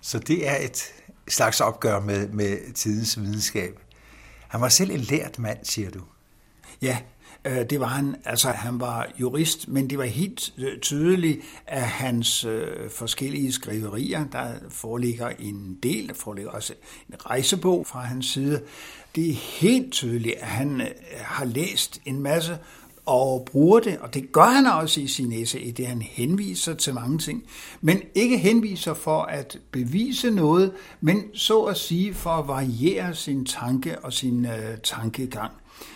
[0.00, 0.82] Så det er et
[1.28, 3.78] slags opgør med, med tidens videnskab.
[4.48, 6.00] Han var selv en lært mand, siger du.
[6.82, 6.98] Ja,
[7.44, 8.16] øh, det var han.
[8.24, 14.24] Altså, han var jurist, men det var helt øh, tydeligt, at hans øh, forskellige skriverier,
[14.32, 16.74] der foreligger en del, der foreligger også
[17.08, 18.62] en rejsebog fra hans side,
[19.14, 22.58] det er helt tydeligt, at han har læst en masse
[23.06, 26.74] og bruger det, og det gør han også i sin essay, i det han henviser
[26.74, 27.42] til mange ting,
[27.80, 33.44] men ikke henviser for at bevise noget, men så at sige for at variere sin
[33.44, 35.52] tanke og sin øh, tankegang.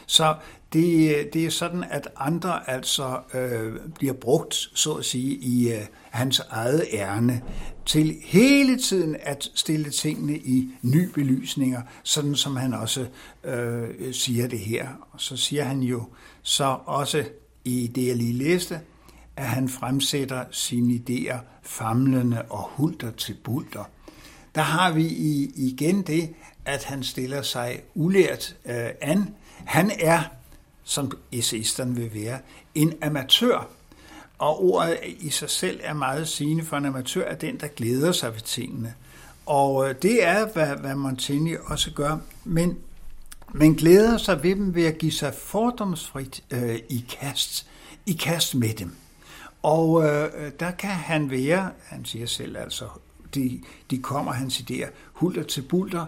[0.06, 0.34] Så
[0.72, 5.80] det, det er sådan, at andre altså øh, bliver brugt, så at sige, i øh,
[6.10, 7.42] hans eget ærne
[7.86, 13.06] til hele tiden at stille tingene i ny belysninger, sådan som han også
[13.44, 14.88] øh, siger det her.
[15.12, 16.04] Og så siger han jo
[16.48, 17.24] så også
[17.64, 18.80] i det, jeg lige læste,
[19.36, 23.84] at han fremsætter sine idéer famlende og hulter til bulter.
[24.54, 25.06] Der har vi
[25.56, 29.34] igen det, at han stiller sig ulært øh, an.
[29.64, 30.20] Han er,
[30.84, 32.38] som essayisterne vil være,
[32.74, 33.68] en amatør.
[34.38, 38.12] Og ordet i sig selv er meget sigende for en amatør, er den, der glæder
[38.12, 38.94] sig ved tingene.
[39.46, 42.18] Og øh, det er, hvad, hvad Montaigne også gør.
[42.44, 42.78] Men
[43.54, 47.66] men glæder sig ved dem ved at give sig fordomsfrit øh, i kast,
[48.06, 48.92] i kast med dem.
[49.62, 52.84] Og øh, øh der kan han være, han siger selv altså,
[53.34, 53.60] de,
[53.90, 56.06] de kommer hans idéer hulter til bulter,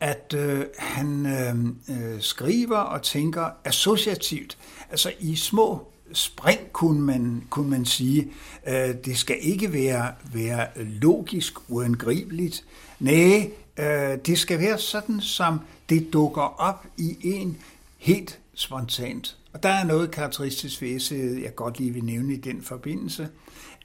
[0.00, 4.58] at øh, han øh, øh, skriver og tænker associativt,
[4.90, 8.32] altså i små spring, kunne man, kunne man sige.
[8.68, 12.64] Øh, det skal ikke være, være logisk uangribeligt.
[13.00, 17.58] Nej, øh, det skal være sådan, som det dukker op i en
[17.98, 19.36] helt spontant.
[19.52, 23.28] Og der er noget karakteristisk ved essayet, jeg godt lige vil nævne i den forbindelse,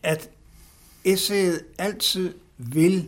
[0.04, 0.30] at
[1.06, 3.08] essayet altid vil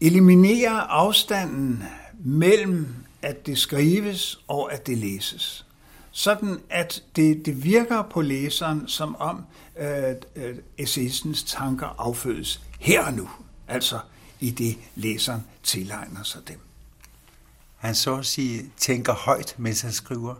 [0.00, 1.84] eliminere afstanden
[2.24, 5.66] mellem, at det skrives og at det læses.
[6.10, 9.44] Sådan at det, det virker på læseren, som om
[9.80, 13.28] øh, øh, essayistens tanker affødes her og nu,
[13.68, 13.98] altså
[14.40, 16.58] i det læseren tilegner sig dem
[17.78, 20.34] han så at sige tænker højt, mens han skriver?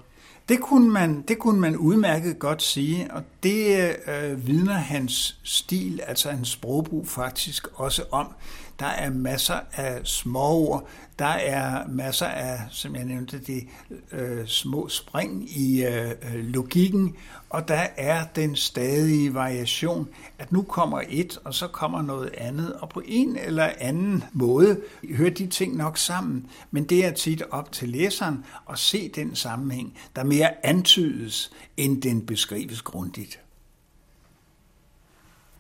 [0.49, 6.01] Det kunne man, det kunne man udmærket godt sige, og det øh, vidner hans stil,
[6.07, 8.35] altså hans sprogbrug faktisk også om.
[8.79, 13.67] Der er masser af småord, der er masser af, som jeg nævnte, de
[14.13, 17.17] øh, små spring i øh, øh, logikken,
[17.51, 20.09] og der er den stadige variation,
[20.39, 24.81] at nu kommer et, og så kommer noget andet, og på en eller anden måde
[25.11, 29.35] hører de ting nok sammen, men det er tit op til læseren at se den
[29.35, 33.41] sammenhæng, der mere antydes, end den beskrives grundigt.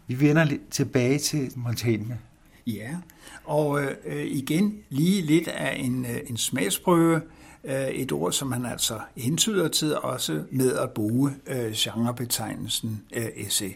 [0.06, 2.18] Vi vender lidt tilbage til Montaigne.
[2.74, 2.97] Ja,
[3.44, 7.22] og øh, igen lige lidt af en, øh, en smagsprøve.
[7.64, 13.26] Øh, et ord, som han altså hentyder til også med at bruge øh, genrebetegnelsen øh,
[13.36, 13.70] essay.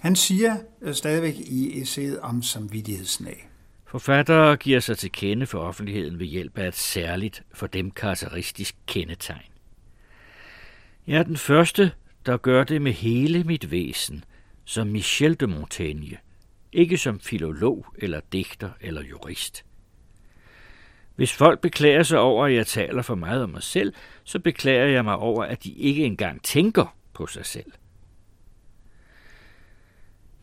[0.00, 3.48] Han siger øh, stadigvæk i essayet om samvittighedsnag.
[3.86, 8.76] Forfattere giver sig til kende for offentligheden ved hjælp af et særligt for dem karakteristisk
[8.86, 9.50] kendetegn.
[11.06, 11.92] Jeg er den første,
[12.26, 14.24] der gør det med hele mit væsen,
[14.64, 16.16] som Michel de Montaigne–
[16.72, 19.64] ikke som filolog eller digter eller jurist.
[21.16, 23.94] Hvis folk beklager sig over, at jeg taler for meget om mig selv,
[24.24, 27.72] så beklager jeg mig over, at de ikke engang tænker på sig selv.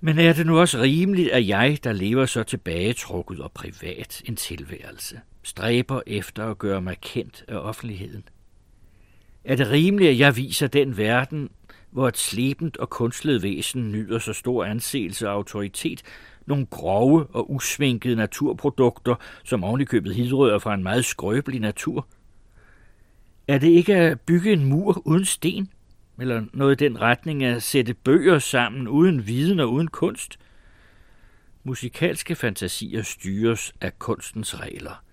[0.01, 4.35] Men er det nu også rimeligt, at jeg, der lever så tilbagetrukket og privat en
[4.35, 8.24] tilværelse, stræber efter at gøre mig kendt af offentligheden?
[9.43, 11.49] Er det rimeligt, at jeg viser den verden,
[11.92, 16.01] hvor et slebent og kunstlet væsen nyder så stor anseelse og autoritet,
[16.45, 22.08] nogle grove og usvinkede naturprodukter, som ovenikøbet hidrører fra en meget skrøbelig natur?
[23.48, 25.69] Er det ikke at bygge en mur uden sten?
[26.19, 30.40] Eller noget i den retning at sætte bøger sammen uden viden og uden kunst?
[31.64, 35.03] Musikalske fantasier styres af kunstens regler.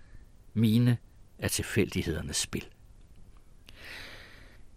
[0.55, 0.97] Mine
[1.39, 2.65] er tilfældighedernes spil.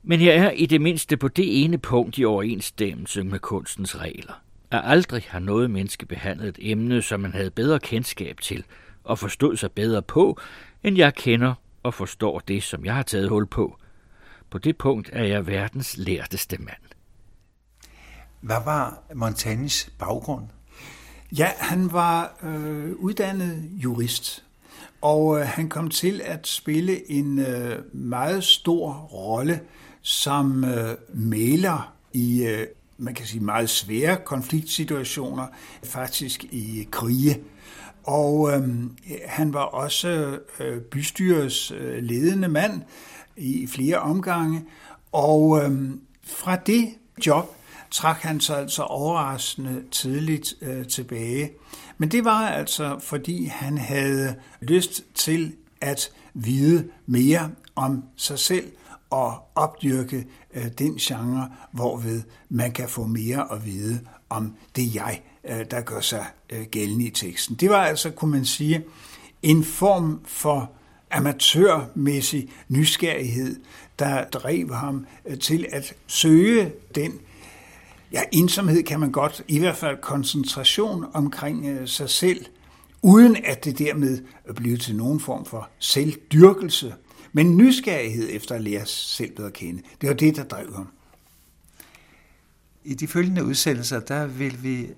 [0.10, 4.34] Men jeg er i det mindste på det ene punkt i overensstemmelse med kunstens regler.
[4.72, 8.64] at aldrig har noget menneske behandlet et emne, som man havde bedre kendskab til
[9.04, 10.40] og forstod sig bedre på,
[10.84, 13.78] end jeg kender og forstår det, som jeg har taget hul på.
[14.50, 16.84] På det punkt er jeg verdens lærteste mand.
[18.42, 20.46] Hvad var Montaignes baggrund?
[21.38, 24.44] Ja, han var øh, uddannet jurist,
[25.02, 29.60] og øh, han kom til at spille en øh, meget stor rolle
[30.02, 35.48] som øh, maler i, øh, man kan sige, meget svære konfliktsituationer,
[35.84, 37.40] faktisk i krige.
[38.04, 38.70] Og øh,
[39.26, 42.82] han var også øh, bystyrets øh, ledende mand
[43.38, 44.66] i flere omgange,
[45.12, 45.90] og øh,
[46.24, 46.90] fra det
[47.26, 47.56] job
[47.92, 51.52] trak han sig altså overraskende tidligt øh, tilbage.
[51.98, 58.72] Men det var altså, fordi han havde lyst til at vide mere om sig selv
[59.10, 65.22] og opdyrke øh, den genre, hvorved man kan få mere at vide om det jeg,
[65.50, 67.56] øh, der gør sig øh, gældende i teksten.
[67.56, 68.84] Det var altså, kunne man sige,
[69.42, 70.72] en form for
[71.12, 73.60] amatørmæssig nysgerrighed,
[74.00, 77.20] der drev ham øh, til at søge den
[78.12, 82.46] ja, ensomhed kan man godt, i hvert fald koncentration omkring øh, sig selv,
[83.02, 84.22] uden at det dermed
[84.56, 86.94] blev til nogen form for selvdyrkelse,
[87.40, 89.82] men nysgerrighed efter at lære selv bedre at kende.
[90.02, 90.88] Det var det, der drev ham.
[92.84, 94.90] I de følgende udsendelser, der vil vi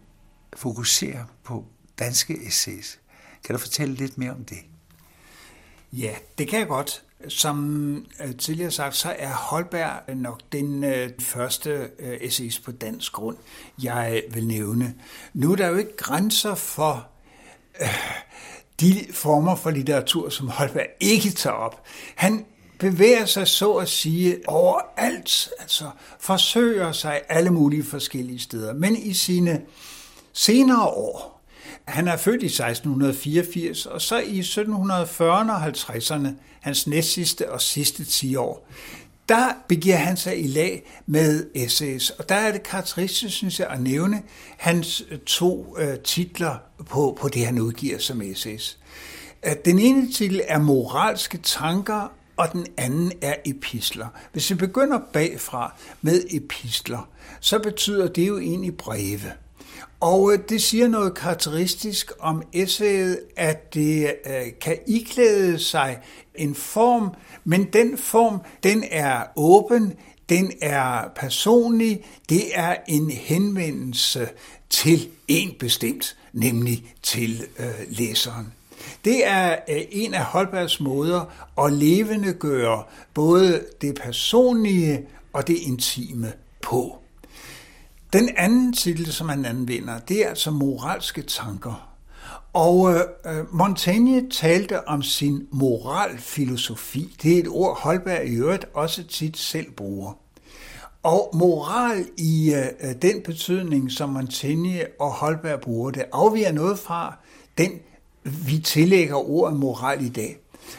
[0.56, 1.66] fokusere på
[2.00, 3.00] danske essays.
[3.44, 4.58] Kan du fortælle lidt mere om det?
[5.94, 7.04] Ja, det kan jeg godt.
[7.28, 13.12] Som øh, tidligere sagt, så er Holberg nok den øh, første øh, essays på dansk
[13.12, 13.38] grund,
[13.84, 14.96] jeg vil nævne.
[15.34, 17.08] Nu er der jo ikke grænser for
[17.82, 17.88] øh,
[18.82, 21.84] de former for litteratur, som Holberg ikke tager op.
[22.16, 22.46] Han
[22.80, 25.86] bevæger sig så at sige overalt, altså
[26.20, 28.74] forsøger sig alle mulige forskellige steder.
[28.74, 29.62] Men i sine
[30.34, 31.42] senere år,
[31.86, 36.28] han er født i 1684, og så i 1740'erne og 50'erne,
[36.62, 38.68] hans næstsidste og sidste 10 år,
[39.32, 42.10] der begiver han sig i lag med essays.
[42.10, 44.22] Og der er det karakteristisk, synes jeg, at nævne
[44.58, 46.56] hans øh, to øh, titler
[46.90, 48.78] på, på det, han udgiver som essays.
[49.66, 54.08] Den ene titel er Moralske tanker, og den anden er epistler.
[54.32, 59.32] Hvis vi begynder bagfra med epistler, så betyder det jo egentlig breve.
[60.02, 66.00] Og øh, det siger noget karakteristisk om essayet, at det øh, kan iklæde sig
[66.36, 67.10] en form,
[67.44, 69.94] men den form, den er åben,
[70.30, 74.30] den er personlig, det er en henvendelse
[74.70, 78.54] til en bestemt, nemlig til øh, læseren.
[79.06, 81.26] Det er øh, en af Holbergs måder
[81.66, 87.01] at levende gøre både det personlige og det intime på.
[88.14, 91.88] Den anden titel, som han anvender, det er altså moralske tanker.
[92.54, 97.16] Og øh, øh, Montaigne talte om sin moralfilosofi.
[97.24, 100.14] Det er et ord, Holberg i øvrigt også tit selv bruger.
[101.04, 106.80] Og moral i øh, øh, den betydning, som Montaigne og Holberg bruger det, afviger noget
[106.80, 107.16] fra
[107.58, 107.72] den,
[108.24, 110.38] vi tillægger ordet moral i dag.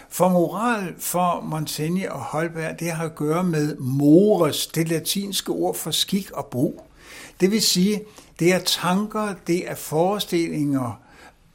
[0.08, 5.74] For moral for Montaigne og Holberg, det har at gøre med mores, det latinske ord
[5.74, 6.82] for skik og brug.
[7.42, 8.02] Det vil sige,
[8.38, 11.00] det er tanker, det er forestillinger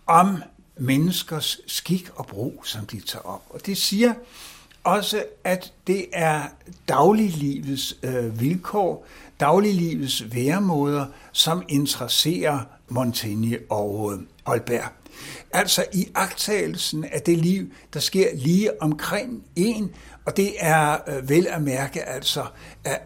[0.07, 0.43] om
[0.77, 3.43] menneskers skik og brug, som de tager op.
[3.49, 4.13] Og det siger
[4.83, 6.41] også, at det er
[6.87, 9.07] dagliglivets øh, vilkår,
[9.39, 12.59] dagliglivets væremåder, som interesserer
[12.89, 14.91] Montaigne og øh, Holberg.
[15.57, 19.91] Altså i agtagelsen af det liv, der sker lige omkring en,
[20.25, 22.45] og det er øh, vel at mærke altså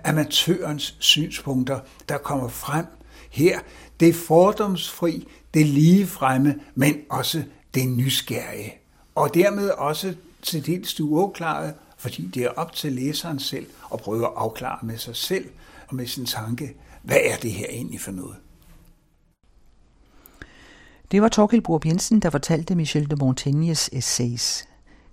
[0.04, 2.86] amatørens synspunkter, der kommer frem
[3.30, 3.60] her.
[4.00, 8.74] Det er fordomsfri, det er lige fremme, men også det nysgerrige.
[9.16, 14.26] Og dermed også til dels uafklaret, fordi det er op til læseren selv at prøve
[14.26, 15.50] at afklare med sig selv
[15.88, 18.36] og med sin tanke, hvad er det her egentlig for noget?
[21.12, 24.68] Det var Torkild Borup Jensen, der fortalte Michel de Montaignes essays.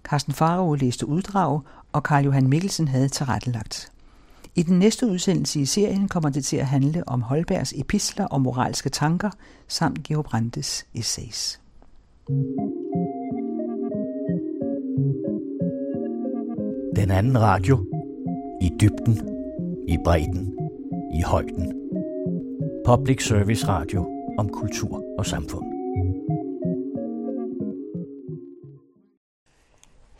[0.04, 1.60] Carsten Faro læste uddrag,
[1.92, 3.92] og Karl Johan Mikkelsen havde tilrettelagt.
[4.54, 8.40] I den næste udsendelse i serien kommer det til at handle om Holbergs epistler og
[8.40, 9.30] moralske tanker,
[9.68, 11.60] samt Georg Brandes essays.
[16.96, 17.84] Den anden radio.
[18.62, 19.28] I dybden.
[19.88, 20.58] I bredden.
[21.14, 21.72] I højden.
[22.86, 24.06] Public Service Radio
[24.38, 25.77] om kultur og samfund.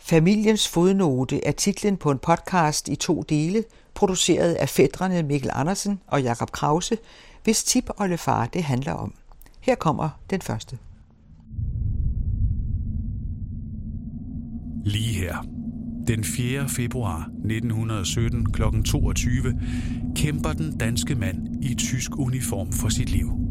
[0.09, 3.65] Familiens fodnote er titlen på en podcast i to dele,
[3.95, 6.99] produceret af fædrene Mikkel Andersen og Jakob Krause,
[7.45, 9.15] hvis tip og far det handler om.
[9.61, 10.79] Her kommer den første.
[14.85, 15.47] Lige her,
[16.07, 16.69] den 4.
[16.69, 18.63] februar 1917 kl.
[18.85, 19.61] 22,
[20.17, 23.48] kæmper den danske mand i tysk uniform for sit liv.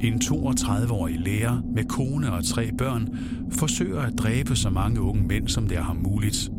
[0.00, 3.08] En 32-årig lærer med kone og tre børn
[3.52, 6.50] forsøger at dræbe så mange unge mænd, som det er ham muligt.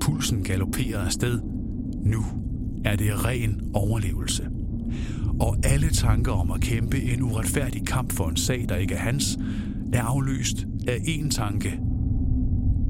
[0.00, 1.40] Pulsen galopperer afsted.
[2.04, 2.24] Nu
[2.84, 4.48] er det ren overlevelse.
[5.40, 8.98] Og alle tanker om at kæmpe en uretfærdig kamp for en sag, der ikke er
[8.98, 9.38] hans,
[9.92, 10.56] er afløst
[10.88, 11.80] af én tanke.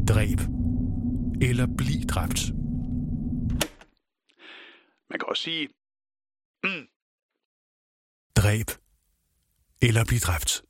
[0.08, 0.40] Dræb.
[1.40, 2.52] Eller bliv dræbt.
[5.10, 5.68] Man kan også sige,
[6.64, 6.86] mm.
[8.36, 8.81] dræb
[9.82, 10.52] eller blive dræbt.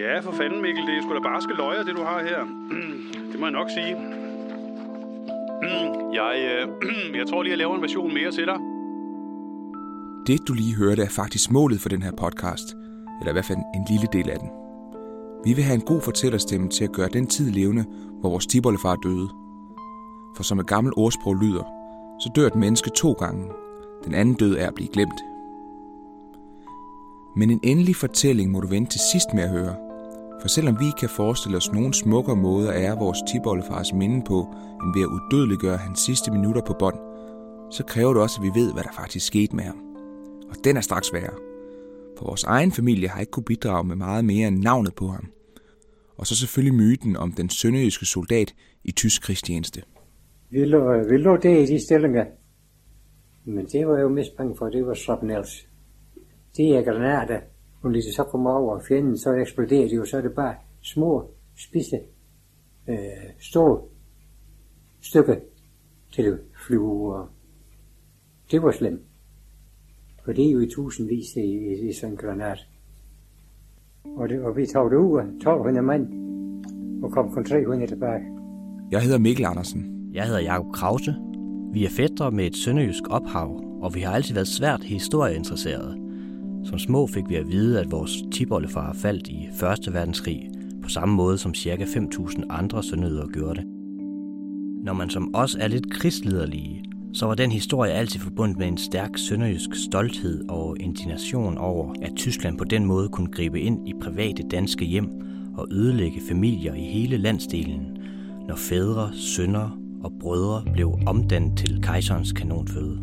[0.00, 2.40] Ja, for fanden Mikkel, det er sgu da barske løjer, det du har her.
[3.30, 3.96] Det må jeg nok sige.
[6.20, 6.68] Jeg, øh,
[7.18, 8.58] jeg tror lige, jeg laver en version mere til dig.
[10.26, 12.68] Det, du lige hørte, er faktisk målet for den her podcast,
[13.20, 14.50] eller i hvert fald en lille del af den.
[15.44, 17.84] Vi vil have en god fortællerstemme til at gøre den tid levende,
[18.20, 19.28] hvor vores tibollefar døde.
[20.36, 21.64] For som et gammelt ordsprog lyder,
[22.20, 23.63] så dør et menneske to gange.
[24.04, 25.20] Den anden død er at blive glemt.
[27.36, 29.76] Men en endelig fortælling må du vente til sidst med at høre.
[30.40, 34.54] For selvom vi kan forestille os nogle smukkere måder at ære vores tiboldefars minde på,
[34.82, 36.98] end ved at udødeliggøre hans sidste minutter på bånd,
[37.70, 39.78] så kræver det også, at vi ved, hvad der faktisk skete med ham.
[40.50, 41.34] Og den er straks værre.
[42.18, 45.26] For vores egen familie har ikke kunne bidrage med meget mere end navnet på ham.
[46.16, 49.82] Og så selvfølgelig myten om den sønderjyske soldat i tysk krigstjeneste.
[50.50, 52.24] Vil du, øh, vil du det i de stillinger.
[53.44, 55.68] Men det var jo mest bange for, det var shrapnels.
[56.56, 57.40] Det er granater.
[57.82, 61.30] Og lige så kommer over fjenden, så eksploderer de jo, så er det bare små,
[61.56, 62.00] spidse,
[62.88, 62.96] øh,
[63.40, 63.80] store
[65.02, 65.36] stykker
[66.14, 67.16] til at flyve.
[67.16, 67.28] Og
[68.50, 69.00] det var slemt.
[70.24, 72.58] For det er jo i tusindvis i, i, i sådan en granat.
[74.04, 76.04] Og, det, og vi tog det ud af 1200 mand,
[77.04, 78.22] og kom kun 300 tilbage.
[78.90, 80.10] Jeg hedder Mikkel Andersen.
[80.14, 81.14] Jeg hedder Jakob Krause.
[81.74, 85.96] Vi er fædre med et sønderjysk ophav, og vi har altid været svært historieinteresserede.
[86.64, 89.48] Som små fik vi at vide, at vores tibollefar faldt i
[89.86, 89.94] 1.
[89.94, 90.48] verdenskrig,
[90.82, 91.84] på samme måde som ca.
[91.84, 93.64] 5.000 andre sønderjyder gjorde det.
[94.84, 98.78] Når man som os er lidt krigsliderlige, så var den historie altid forbundet med en
[98.78, 103.92] stærk sønderjysk stolthed og indignation over, at Tyskland på den måde kunne gribe ind i
[104.02, 105.08] private danske hjem
[105.56, 107.96] og ødelægge familier i hele landsdelen,
[108.48, 112.98] når fædre, sønner og brødre blev omdannet til kejserens kanonføde.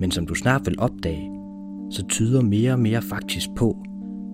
[0.00, 1.30] Men som du snart vil opdage,
[1.90, 3.76] så tyder mere og mere faktisk på,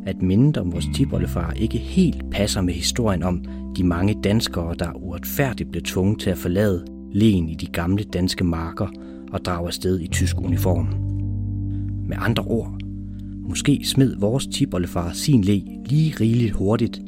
[0.07, 3.45] at mindet om vores tibollefar ikke helt passer med historien om
[3.77, 8.45] de mange danskere, der uretfærdigt blev tvunget til at forlade len i de gamle danske
[8.45, 8.87] marker
[9.33, 10.87] og drage afsted i tysk uniform.
[12.09, 12.79] Med andre ord,
[13.49, 17.03] måske smed vores tibollefar sin le lige rigeligt hurtigt,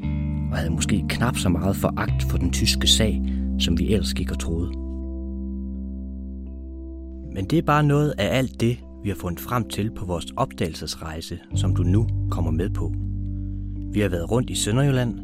[0.50, 3.22] og havde måske knap så meget foragt for den tyske sag,
[3.59, 4.68] som vi ellers gik og troede.
[7.35, 10.26] Men det er bare noget af alt det, vi har fundet frem til på vores
[10.36, 12.93] opdagelsesrejse, som du nu kommer med på.
[13.93, 15.18] Vi har været rundt i Sønderjylland.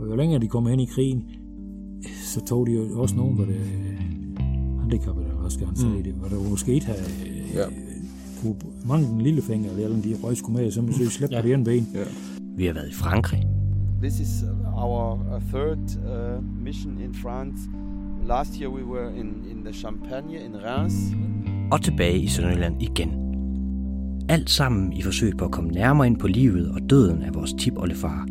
[0.00, 1.24] Og jo længere de kommer ind i krigen,
[2.24, 3.56] så tog de jo også nogen, hvor det
[4.80, 6.02] handicappede, eller hvad skal han sige, mm.
[6.02, 7.02] det, hvor der måske ikke havde
[7.54, 7.64] ja.
[8.42, 8.54] kunne
[8.86, 11.40] mange den lille finger, eller de røg skulle med, så man slæbte ja.
[11.40, 11.88] på det ene ben.
[11.94, 12.04] Ja.
[12.56, 13.46] Vi har været i Frankrig.
[14.02, 14.44] This is
[14.80, 17.68] our uh, third uh, mission in France.
[18.24, 20.94] Last year we were in, in the Champagne in Reims.
[21.72, 23.12] Og tilbage i Sønderjylland igen.
[24.28, 27.52] Alt sammen i forsøg på at komme nærmere ind på livet og døden af vores
[27.52, 28.26] tipoldefar,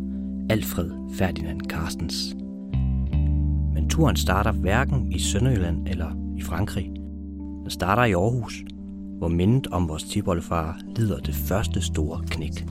[0.50, 2.36] Alfred Ferdinand Carstens.
[3.74, 6.90] Men turen starter hverken i Sønderjylland eller i Frankrig.
[7.62, 8.64] Den starter i Aarhus,
[9.18, 12.66] hvor mindet om vores tipoldefar lider det første store knæk.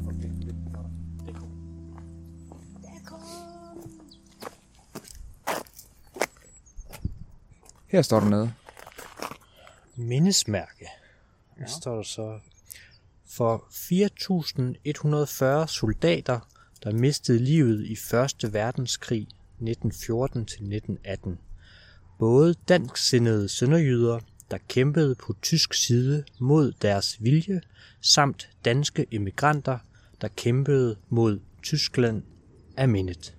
[7.92, 8.54] Her står der noget.
[9.96, 10.88] Mindesmærke.
[11.58, 12.40] Her står der så
[13.28, 13.58] for
[15.64, 16.40] 4.140 soldater,
[16.84, 17.92] der mistede livet i
[18.44, 18.54] 1.
[18.54, 19.28] verdenskrig
[19.62, 21.30] 1914-1918.
[22.20, 24.20] Både dansksindede sønderjyder,
[24.52, 27.62] der kæmpede på tysk side mod deres vilje,
[28.02, 29.78] samt danske emigranter,
[30.22, 32.24] der kæmpede mod Tyskland
[32.78, 33.39] af mindet.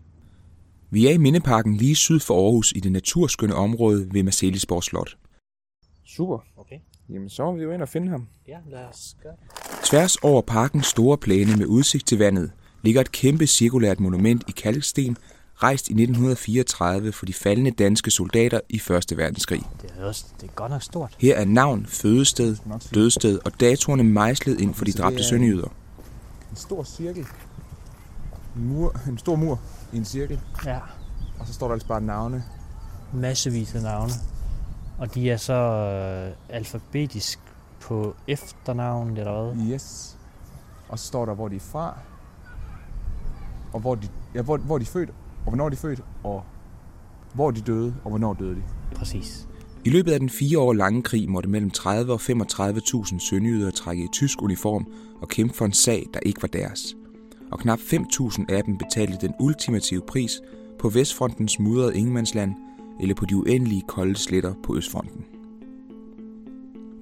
[0.90, 5.16] Vi er i Mindeparken lige syd for Aarhus i det naturskønne område ved Marcelisborg Slot.
[6.06, 6.38] Super.
[6.56, 6.76] Okay.
[7.08, 8.26] Jamen, så må vi jo ind og finde ham.
[8.48, 9.32] Ja, lad os gøre
[9.84, 12.50] Tværs over parkens store plæne med udsigt til vandet
[12.82, 15.16] ligger et kæmpe cirkulært monument i kalksten,
[15.56, 19.16] rejst i 1934 for de faldende danske soldater i 1.
[19.18, 19.62] verdenskrig.
[19.82, 21.16] Det er, også, det er godt nok stort.
[21.18, 22.56] Her er navn, fødested,
[22.94, 25.68] dødsted og datorerne mejslet ind for de dræbte er- sønderjyder.
[26.50, 27.26] En stor cirkel.
[28.56, 29.60] En, mur, en stor mur
[29.92, 30.40] i en cirkel.
[30.64, 30.78] Ja.
[31.38, 32.44] Og så står der altså bare navne.
[33.14, 34.12] Massevis af navne.
[34.98, 37.38] Og de er så øh, alfabetisk
[37.80, 39.66] på efternavnet, eller hvad?
[39.66, 40.18] Yes.
[40.88, 41.98] Og så står der, hvor de er fra.
[43.72, 46.42] Og hvor de, ja, hvor, hvor de er født, og hvornår de er født, og
[47.34, 48.62] hvor de døde, og hvornår døde de.
[48.94, 49.48] Præcis.
[49.84, 54.04] I løbet af den fire år lange krig måtte mellem 30 og 35.000 sønderjyder trække
[54.04, 54.86] i tysk uniform
[55.22, 56.94] og kæmpe for en sag, der ikke var deres.
[57.50, 60.40] Og knap 5.000 af dem betalte den ultimative pris
[60.78, 62.54] på Vestfrontens mudrede ingemandsland
[63.00, 65.24] eller på de uendelige kolde sletter på Østfronten.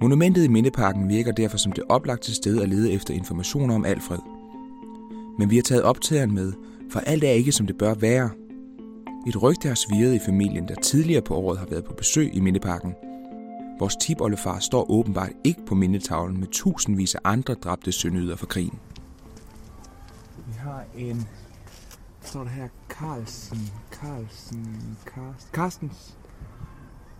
[0.01, 4.18] Monumentet i Mindeparken virker derfor som det oplagte sted at lede efter informationer om Alfred.
[5.39, 6.52] Men vi har taget optageren med,
[6.91, 8.31] for alt er ikke som det bør være.
[9.28, 12.41] Et rygte har svirret i familien, der tidligere på året har været på besøg i
[12.41, 12.94] Mindeparken.
[13.78, 18.78] Vores tipoldefar står åbenbart ikke på mindetavlen med tusindvis af andre dræbte sønnyder for krigen.
[20.49, 21.28] Vi har en...
[22.20, 23.59] Står der her Carlsen,
[23.93, 26.18] Carlsen, Carsten, Carstens.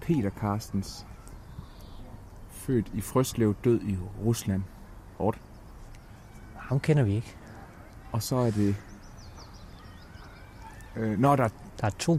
[0.01, 1.07] Peter Carstens.
[2.51, 4.63] Født i Frøslev, død i Rusland.
[5.19, 5.41] Hårdt.
[6.57, 7.37] Ham kender vi ikke.
[8.13, 8.77] Og så er det...
[10.97, 11.49] Øh, nå, der,
[11.81, 12.19] Der er to.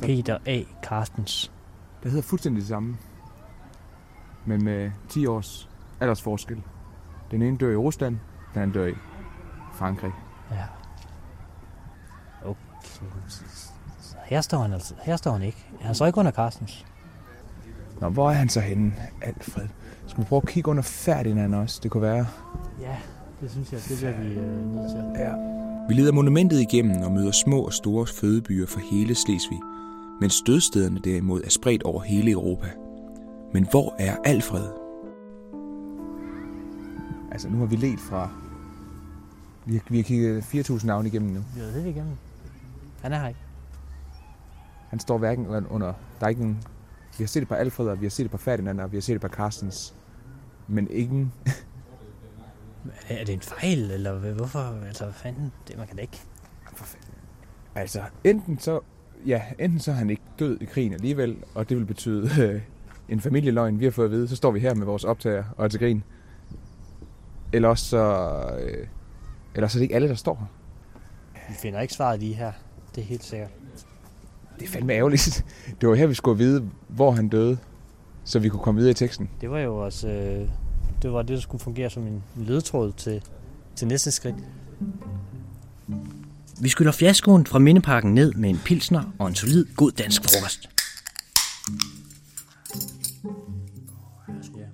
[0.00, 0.62] Peter A.
[0.82, 1.52] Carstens.
[2.02, 2.96] der hedder fuldstændig det samme.
[4.46, 5.68] Men med 10 års
[6.00, 6.62] aldersforskel.
[7.30, 8.18] Den ene dør i Rusland,
[8.54, 8.94] den anden dør i
[9.78, 10.12] Frankrig.
[10.50, 10.64] Ja.
[12.44, 12.60] Okay.
[14.00, 14.94] Så her står han altså.
[15.02, 15.66] Her står han ikke.
[15.80, 16.86] Han står ikke under Carstens.
[18.00, 18.92] Nå, hvor er han så henne,
[19.22, 19.68] Alfred?
[20.06, 21.80] Skal vi prøve at kigge under Ferdinand også?
[21.82, 22.26] Det kunne være...
[22.80, 22.96] Ja,
[23.40, 25.22] det synes jeg, det bliver vi øh, nødt til.
[25.22, 25.32] Ja.
[25.88, 29.60] Vi leder monumentet igennem og møder små og store fødebyer for hele Slesvig,
[30.20, 32.66] mens dødstederne derimod er spredt over hele Europa.
[33.52, 34.68] Men hvor er Alfred?
[37.32, 38.30] Altså, nu har vi let fra...
[39.68, 41.44] Vi har, vi har kigget 4.000 navne igennem nu.
[41.54, 42.16] Vi er lidt igennem.
[43.02, 43.40] Han er her ikke.
[44.88, 45.92] Han står hverken under...
[46.20, 46.62] Der er ikke en...
[47.18, 48.96] Vi har set det på Alfred, og vi har set det på Ferdinand, og vi
[48.96, 49.94] har set det på Carstens.
[50.68, 51.32] Men ingen...
[53.08, 54.84] Er det en fejl, eller hvorfor?
[54.86, 55.52] Altså, hvad fanden?
[55.68, 56.20] Det, man kan da ikke.
[57.74, 58.80] Altså, enten så...
[59.26, 62.62] Ja, enten så er han ikke død i krigen alligevel, og det vil betyde øh,
[63.08, 64.28] en familieløgn, vi har fået at vide.
[64.28, 66.04] Så står vi her med vores optager og er til grin.
[67.52, 68.42] Eller også så...
[68.60, 68.86] Øh,
[69.58, 70.46] eller så er det ikke alle, der står her.
[71.48, 72.52] Vi finder ikke svaret lige her.
[72.94, 73.50] Det er helt sikkert.
[74.58, 75.44] Det er fandme ærgerligt.
[75.80, 77.58] Det var her, vi skulle vide, hvor han døde,
[78.24, 79.30] så vi kunne komme videre i teksten.
[79.40, 80.08] Det var jo også...
[80.08, 80.48] Øh,
[81.02, 83.22] det var det, der skulle fungere som en ledtråd til,
[83.76, 84.36] til næste skridt.
[86.60, 90.68] Vi skylder fiaskoen fra Mindeparken ned med en pilsner og en solid god dansk frokost.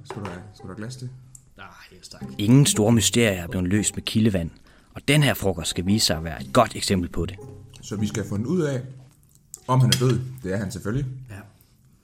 [0.04, 1.08] Skal du have, skal du have glas til?
[1.56, 2.22] Nej, helt tak.
[2.38, 4.50] Ingen store mysterier er blevet løst med kildevand,
[4.94, 7.36] og den her frokost skal vise sig at være et godt eksempel på det.
[7.82, 8.82] Så vi skal have fundet ud af,
[9.66, 10.20] om han er død.
[10.42, 11.06] Det er han selvfølgelig.
[11.30, 11.40] Ja.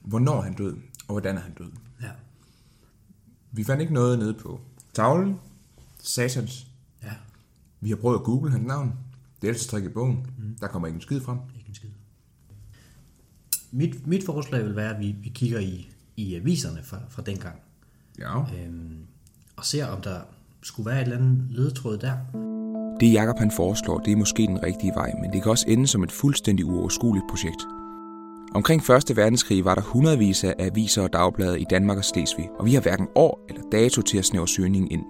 [0.00, 0.76] Hvornår han død,
[1.08, 1.70] og hvordan er han død.
[2.02, 2.10] Ja.
[3.52, 4.60] Vi fandt ikke noget nede på
[4.94, 5.40] tavlen.
[6.02, 6.66] Satans.
[7.02, 7.12] Ja.
[7.80, 8.94] Vi har prøvet at google hans navn.
[9.40, 10.26] Det er altid strik i bogen.
[10.38, 10.56] Mm.
[10.60, 11.38] Der kommer ikke en skid frem.
[11.56, 11.88] Ikke en skid.
[13.70, 17.60] Mit, mit forslag vil være, at vi, vi kigger i, i aviserne fra, fra dengang.
[18.18, 18.38] Ja.
[18.38, 19.06] Øhm,
[19.56, 20.20] og ser, om der
[20.62, 22.16] skulle være et eller andet ledetråd der.
[23.00, 25.86] Det Jakob han foreslår, det er måske den rigtige vej, men det kan også ende
[25.86, 27.66] som et fuldstændig uoverskueligt projekt.
[28.54, 29.16] Omkring 1.
[29.16, 32.80] verdenskrig var der hundredvis af aviser og dagblade i Danmark og Slesvig, og vi har
[32.80, 35.04] hverken år eller dato til at snævre søgningen ind.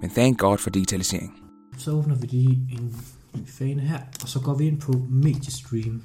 [0.00, 1.32] Men thank God for digitalisering.
[1.78, 2.96] Så åbner vi lige en
[3.34, 6.02] ny fane her, og så går vi ind på Mediestream.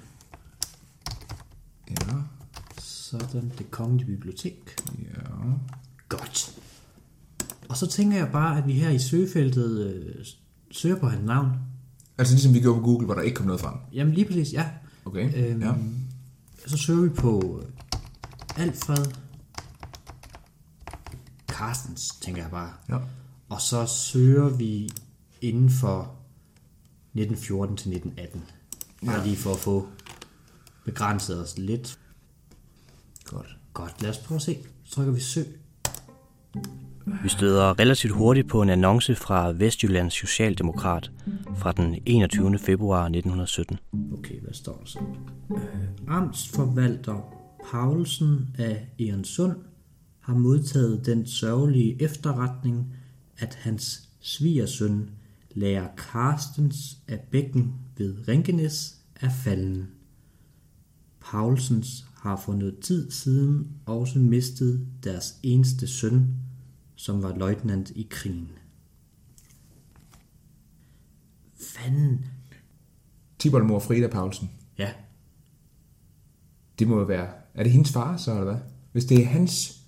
[1.89, 2.13] Ja.
[2.79, 4.75] Sådan, det kongelige bibliotek.
[4.99, 5.21] Ja.
[6.09, 6.59] Godt.
[7.69, 10.25] Og så tænker jeg bare, at vi her i søgefeltet øh,
[10.74, 11.50] søger på hans navn.
[12.18, 13.74] Altså ligesom vi gjorde på Google, hvor der ikke kom noget frem.
[13.93, 14.69] Jamen lige præcis, ja.
[15.06, 15.74] Okay, Øhm, ja.
[16.68, 19.06] Så søger vi på øh, Alfred
[21.48, 22.74] Carstens, tænker jeg bare.
[22.90, 22.98] Ja.
[23.50, 24.90] Og så søger vi
[25.42, 26.16] inden for
[27.14, 28.43] 1914 til 1918.
[29.06, 29.24] Bare Ja.
[29.26, 29.88] lige for at få
[30.85, 32.00] begrænset os lidt.
[33.26, 33.58] Godt.
[33.74, 34.58] Godt, lad os prøve at se.
[34.84, 35.60] Så trykker vi søg.
[37.23, 41.11] Vi støder relativt hurtigt på en annonce fra Vestjyllands Socialdemokrat
[41.57, 42.59] fra den 21.
[42.59, 43.77] februar 1917.
[44.14, 44.99] Okay, hvad står der så?
[45.51, 45.57] Øh,
[46.07, 49.56] Amtsforvalter Paulsen af Egernsund
[50.19, 52.93] har modtaget den sørgelige efterretning,
[53.38, 55.09] at hans svigersøn,
[55.56, 59.88] lærer Carstens af Bækken ved Rinkenes, er falden.
[61.22, 66.35] Paulsens har for noget tid siden også mistet deres eneste søn,
[67.03, 68.51] som var løjtnant i krigen.
[71.75, 72.25] Fanden.
[73.40, 74.49] Tiboldmor Frida Paulsen.
[74.77, 74.91] Ja.
[76.80, 77.27] Det må jo være...
[77.53, 78.57] Er det hendes far så, eller hvad?
[78.91, 79.82] Hvis det er hans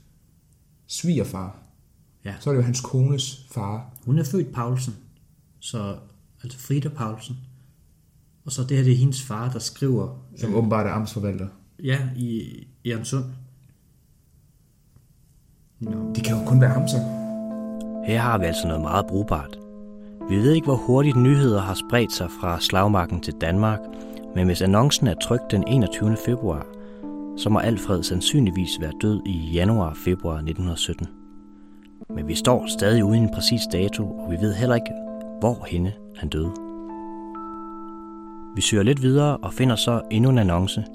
[0.88, 1.58] svigerfar,
[2.26, 2.36] Ja.
[2.40, 3.94] så er det jo hans kones far.
[4.06, 4.94] Hun er født Paulsen,
[5.60, 5.98] så
[6.44, 7.36] altså Frida Paulsen.
[8.46, 10.26] Og så det her, det er hendes far, der skriver...
[10.38, 11.48] Som åbenbart er amtsforvalter.
[11.84, 12.54] Ja, i
[12.86, 13.26] Jørgensund.
[15.80, 16.14] No.
[16.16, 16.98] De kan jo kun være ham så.
[18.06, 19.60] Her har vi altså noget meget brugbart.
[20.30, 23.80] Vi ved ikke, hvor hurtigt nyheder har spredt sig fra slagmarken til Danmark,
[24.36, 26.18] men hvis annoncen er trykt den 21.
[26.26, 26.66] februar,
[27.38, 31.08] så må Alfred sandsynligvis være død i januar-februar 1917.
[32.16, 34.92] Men vi står stadig uden en præcis dato, og vi ved heller ikke,
[35.40, 36.52] hvor henne han døde.
[38.56, 40.86] Vi søger lidt videre og finder så endnu en annonce,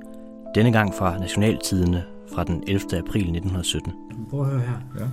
[0.55, 2.99] denne gang fra Nationaltidene fra den 11.
[2.99, 3.93] april 1917.
[4.31, 4.81] Prøv at høre her.
[4.99, 5.09] Ja.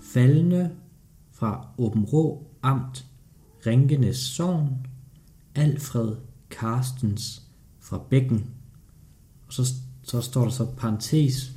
[0.00, 0.70] Faldende
[1.32, 3.06] fra Åben Rå Amt,
[3.66, 4.86] Ringenes Sogn,
[5.54, 6.16] Alfred
[6.50, 7.42] Carstens
[7.80, 8.50] fra Bækken.
[9.46, 11.52] Og så, så står der så parentes,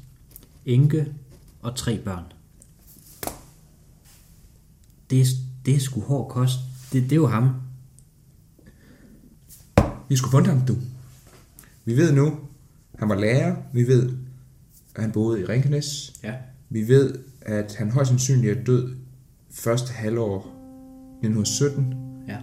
[0.66, 1.14] enke
[1.62, 2.24] og tre børn.
[5.10, 5.26] Det er,
[5.66, 6.60] det er sgu hård kost.
[6.94, 7.50] Det, det er jo ham.
[10.10, 10.76] Vi skulle fundet ham, du.
[11.86, 12.40] Vi ved nu,
[13.00, 13.56] han var lærer.
[13.74, 14.18] Vi ved,
[14.98, 16.14] at han boede i Rinkenes.
[16.24, 16.34] Ja.
[16.70, 18.96] Vi ved, at han højst sandsynligt er død
[19.52, 21.96] første halvår 1917.
[22.28, 22.38] Ja.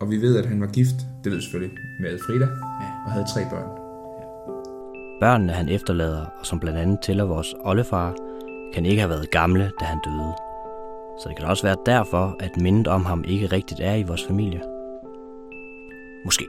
[0.00, 2.44] Og vi ved, at han var gift, det ved vi selvfølgelig, med Frida.
[2.44, 3.04] Ja.
[3.06, 3.78] Og havde tre børn.
[5.20, 8.16] Børnene, han efterlader, og som blandt andet tæller vores oldefar,
[8.74, 10.32] kan ikke have været gamle, da han døde.
[11.20, 14.24] Så det kan også være derfor, at mindet om ham ikke rigtigt er i vores
[14.28, 14.62] familie.
[16.24, 16.46] Måske.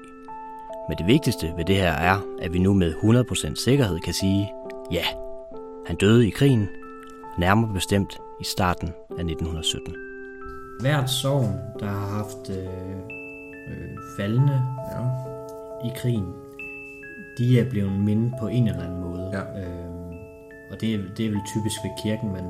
[0.90, 4.50] Men det vigtigste ved det her er, at vi nu med 100% sikkerhed kan sige,
[4.92, 5.03] ja,
[5.88, 6.68] han døde i krigen,
[7.38, 9.94] nærmere bestemt i starten af 1917.
[10.82, 12.66] Hvert sovn, der har haft øh,
[13.70, 15.02] øh, faldende ja.
[15.88, 16.26] i krigen,
[17.38, 19.30] de er blevet mindet på en eller anden måde.
[19.34, 19.62] Ja.
[19.62, 19.86] Øh,
[20.72, 22.45] og det, er- det er vel typisk ved kirken, men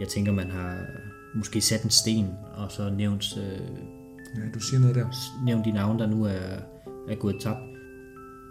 [0.00, 0.76] jeg tænker, man har
[1.34, 3.60] måske sat en sten, og så nævnt, øh,
[4.36, 5.06] Ja, du siger noget der.
[5.44, 6.30] nævnt de navne, der nu er,
[7.08, 7.58] er gået tabt.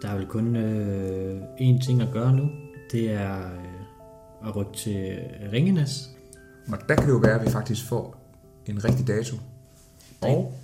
[0.02, 2.50] Der er vel kun øh, én ting at gøre nu.
[2.92, 5.18] Det er øh, at rykke til
[5.52, 6.10] Ringenes.
[6.72, 8.34] Og der kan det jo være, at vi faktisk får
[8.66, 9.36] en rigtig dato.
[10.20, 10.58] Og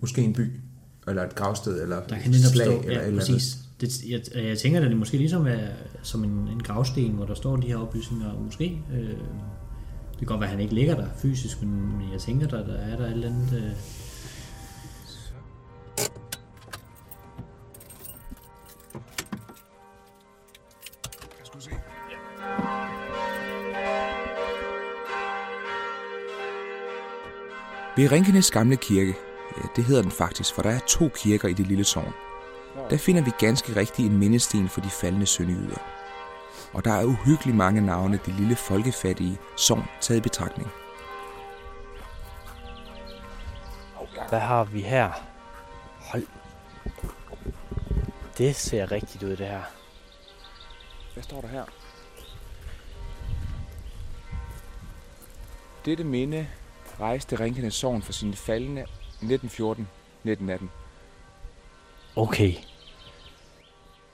[0.00, 0.60] måske en by,
[1.08, 3.58] eller et gravsted, eller Der kan et slag, eller ja, eller præcis.
[3.80, 5.66] Det, jeg, jeg tænker, at det måske ligesom er
[6.02, 10.26] som en, en gravsten, hvor der står de her oplysninger, og måske, øh, det kan
[10.26, 13.06] godt være, at han ikke ligger der fysisk, men, jeg tænker, der, der er der
[13.06, 13.52] et eller andet...
[13.56, 13.70] Øh,
[27.96, 29.14] Ved Rinkenes gamle kirke,
[29.56, 32.12] ja, det hedder den faktisk, for der er to kirker i det lille sogn.
[32.90, 35.78] Der finder vi ganske rigtigt en mindesten for de faldende sønderjyder.
[36.72, 40.70] Og der er uhyggeligt mange navne det lille folkefattige sogn taget i betragtning.
[44.28, 45.10] Hvad har vi her?
[46.00, 46.26] Hold.
[48.38, 49.62] Det ser rigtigt ud, det her.
[51.14, 51.64] Hvad står der her?
[55.84, 56.48] Dette minde
[57.00, 58.86] rejste Rinkenes sogn for sine faldende
[59.22, 60.64] 1914-1918.
[62.16, 62.54] Okay.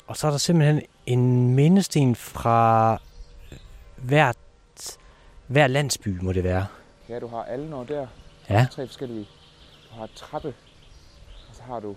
[0.07, 2.99] Og så er der simpelthen en mindesten fra
[3.97, 4.37] hvert,
[5.47, 6.67] hver landsby, må det være.
[7.09, 8.07] Ja, du har alle når der.
[8.51, 8.67] Ja.
[8.71, 9.29] Tre forskellige.
[9.91, 10.55] Du har trappe,
[11.49, 11.97] og så har du,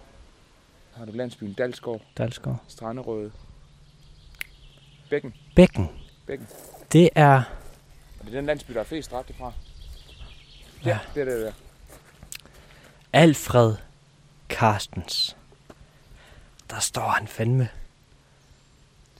[0.95, 2.61] har du landsbyen Dalsgård, Dalsgård.
[2.67, 3.31] Stranderøde,
[5.09, 5.33] Bækken.
[5.55, 5.89] Bækken.
[6.27, 6.47] Bækken.
[6.91, 7.41] Det er...
[8.19, 9.53] Og det er den landsby, der er flest dræbte fra.
[10.85, 11.51] Ja, det er det der.
[13.13, 13.75] Alfred
[14.49, 15.35] Carstens.
[16.69, 17.69] Der står han fandme.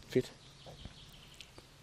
[0.09, 0.32] Fedt.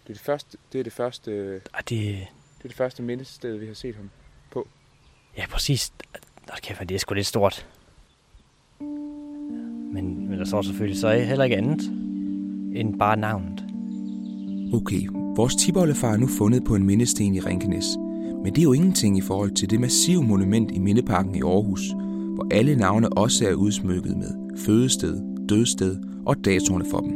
[0.03, 2.25] Det er det første, det er det første, det Og det, er
[2.63, 4.09] det første mindested, vi har set ham
[4.51, 4.67] på.
[5.37, 5.93] ja, præcis.
[6.47, 7.67] Nå, kæft, det er sgu lidt stort.
[8.79, 11.81] Men, men der står selvfølgelig så heller ikke andet
[12.75, 13.63] end bare navnet.
[14.73, 17.85] Okay, vores tiboldefar er nu fundet på en mindesten i Rinkenes.
[18.43, 21.81] Men det er jo ingenting i forhold til det massive monument i Mindeparken i Aarhus,
[22.35, 27.11] hvor alle navne også er udsmykket med fødested, dødsted og datoerne for dem.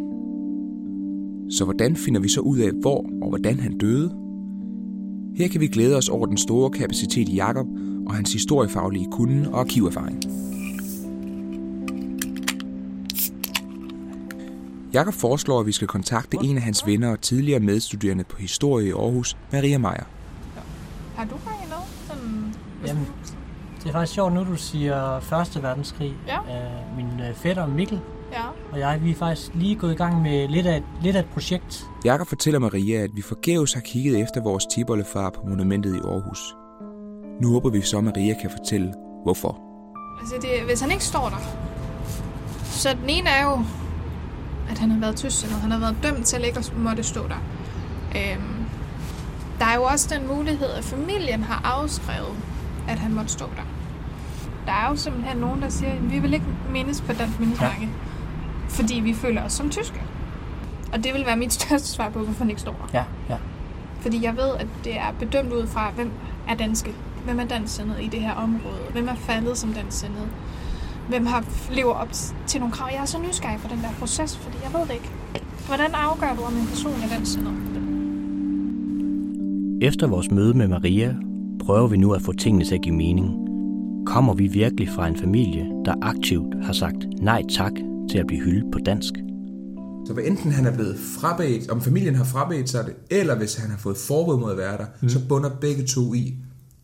[1.52, 4.12] Så hvordan finder vi så ud af, hvor og hvordan han døde?
[5.36, 7.68] Her kan vi glæde os over den store kapacitet i Jakob
[8.08, 10.20] og hans historiefaglige kunde og arkiverfaring.
[14.94, 18.88] Jakob foreslår, at vi skal kontakte en af hans venner og tidligere medstuderende på historie
[18.88, 20.06] i Aarhus, Maria Meier.
[21.18, 21.86] Har du faktisk noget?
[22.08, 22.56] Sådan,
[22.88, 23.08] Jamen,
[23.84, 26.14] det er faktisk sjovt nu, du siger Første Verdenskrig.
[26.28, 26.38] Ja.
[26.38, 28.00] Øh, min øh, fætter Mikkel
[28.32, 28.42] Ja.
[28.72, 31.20] og jeg, vi er faktisk lige gået i gang med lidt af, et- lidt af
[31.20, 31.86] et projekt.
[32.06, 36.40] Jakob fortæller Maria, at vi forgæves har kigget efter vores tibollefar på monumentet i Aarhus.
[37.42, 39.60] Nu håber vi så, at Maria kan fortælle, hvorfor.
[40.20, 41.38] Altså, det, hvis han ikke står der,
[42.64, 43.64] så den ene er jo,
[44.70, 45.58] at han har været tysksindet.
[45.58, 47.42] Han har været dømt til ikke at måtte stå der.
[48.16, 48.55] Øhm,
[49.60, 52.36] der er jo også den mulighed, at familien har afskrevet,
[52.88, 53.64] at han måtte stå der.
[54.66, 57.82] Der er jo simpelthen nogen, der siger, at vi vil ikke mindes på dansk mindestanke,
[57.82, 57.88] ja.
[58.68, 60.02] fordi vi føler os som tyske.
[60.94, 63.00] Og det vil være mit største svar på, hvorfor han ikke står der.
[63.00, 63.38] Ja, ja.
[64.00, 66.12] Fordi jeg ved, at det er bedømt ud fra, hvem
[66.50, 66.94] er danske.
[67.24, 68.78] Hvem er dansksindet i det her område?
[68.92, 70.28] Hvem er faldet som dansksindet?
[71.10, 72.10] Hvem har lever op
[72.48, 72.90] til nogle krav?
[72.92, 75.12] Jeg er så nysgerrig på den der proces, fordi jeg ved det ikke.
[75.68, 77.75] Hvordan afgør du, om en person er dansksindet?
[79.82, 81.16] Efter vores møde med Maria,
[81.60, 83.28] prøver vi nu at få tingene til at give mening.
[84.06, 87.72] Kommer vi virkelig fra en familie, der aktivt har sagt nej tak
[88.12, 89.14] til at blive hyldet på dansk?
[90.06, 93.56] Så hvad enten han er blevet frabedt, om familien har frabedt sig det, eller hvis
[93.56, 95.10] han har fået forbud mod at være der, mm.
[95.10, 96.36] så bunder begge to i,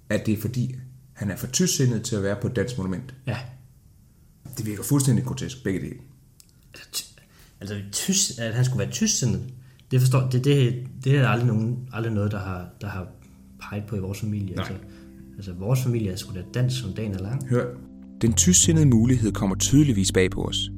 [0.09, 0.75] at det er fordi,
[1.13, 3.13] han er for tysksindet til at være på et dansk monument.
[3.27, 3.37] Ja.
[4.57, 5.99] Det virker fuldstændig grotesk, begge dele.
[7.61, 9.43] Altså, tys, at han skulle være tysksindet,
[9.91, 13.07] det forstår, det, det, det er aldrig, nogen, aldrig noget, der har, der har
[13.59, 14.55] peget på i vores familie.
[14.55, 14.65] Nej.
[14.67, 14.73] Altså,
[15.35, 17.47] altså, vores familie er sgu da dansk som dagen er lang.
[17.49, 17.65] Hør,
[18.21, 20.71] den tysksindede mulighed kommer tydeligvis bag på os.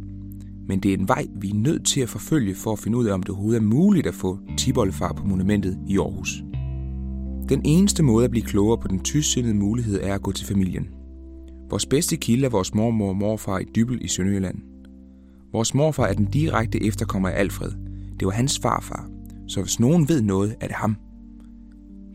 [0.67, 3.05] Men det er en vej, vi er nødt til at forfølge for at finde ud
[3.05, 6.43] af, om det overhovedet er muligt at få tibollefar på monumentet i Aarhus.
[7.49, 10.87] Den eneste måde at blive klogere på den tysksindede mulighed er at gå til familien.
[11.69, 14.57] Vores bedste kilde er vores mormor og morfar i Dybel i Sønderjylland.
[15.51, 17.71] Vores morfar er den direkte efterkommer af Alfred.
[18.19, 19.09] Det var hans farfar,
[19.47, 20.95] så hvis nogen ved noget, er det ham.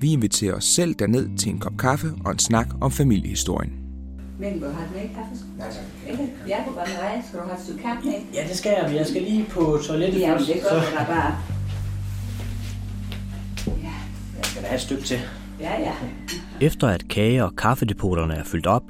[0.01, 3.73] Vi inviterer os selv derned til en kop kaffe og en snak om familiehistorien.
[4.39, 5.45] Men vil du have med kaffe?
[5.59, 5.85] Nej, tak.
[6.49, 8.15] Jeg kunne godt have Skal du have et stykke kaffe med?
[8.35, 10.49] Ja, det skal jeg, men jeg skal lige på toilettet Jamen, først.
[10.53, 11.35] det gør du da bare.
[14.37, 15.19] Jeg skal da have et stykke til.
[15.61, 15.93] Ja, ja.
[16.61, 18.83] Efter at kage- og kaffedepoterne er fyldt op,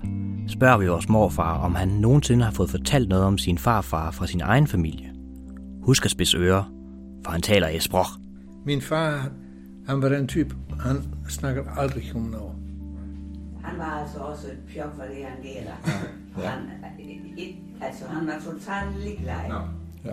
[0.49, 4.27] spørger vi vores morfar, om han nogensinde har fået fortalt noget om sin farfar fra
[4.27, 5.11] sin egen familie.
[5.83, 6.73] Husk at spidse ører,
[7.24, 8.06] for han taler i sprog.
[8.64, 9.30] Min far,
[9.86, 12.52] han var den type, han snakker aldrig om noget.
[13.64, 15.78] Han var altså også et pjok, hvad det angår.
[16.42, 16.48] Ja.
[16.48, 16.70] Han,
[17.38, 19.34] et, altså, han var totalt ligeglad.
[20.05, 20.12] Ja.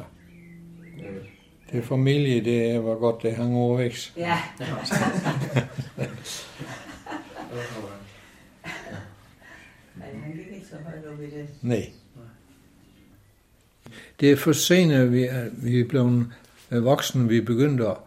[1.71, 4.13] Det familie, det var godt, det hang overvækst.
[4.17, 4.37] Ja.
[9.95, 11.47] Men han gik ikke så højt op i det.
[11.61, 11.91] Nej.
[14.19, 16.27] Det er for sent, vi er, vi er blevet
[16.71, 17.97] Øh, voksne, vi begyndte at,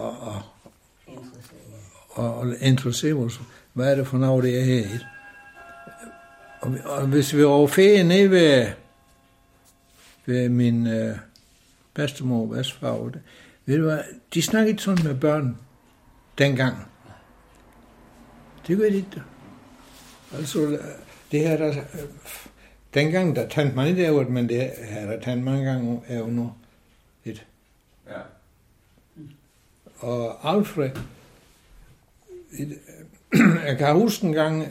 [0.00, 0.06] at,
[2.18, 3.40] at, at, interessere os.
[3.72, 4.88] Hvad er det for noget, det er her?
[6.60, 8.66] Og, og hvis vi var ferie nede ved,
[10.26, 11.16] ved min øh,
[11.94, 13.10] bedstemor og bedstefar,
[13.66, 13.98] ved du hvad,
[14.34, 15.56] de snakkede ikke sådan med børn
[16.38, 16.76] dengang.
[18.66, 19.22] Det gør de ikke.
[20.34, 20.78] Altså,
[21.32, 22.00] det her, der, øh,
[22.94, 26.26] dengang der tændte man ikke af, men det her, der tændt mange gange, er jo
[26.26, 26.52] nu
[27.24, 27.46] et.
[28.06, 28.20] Ja.
[29.98, 30.90] Og Alfred,
[32.52, 32.78] et,
[33.66, 34.68] jeg kan huske en gang,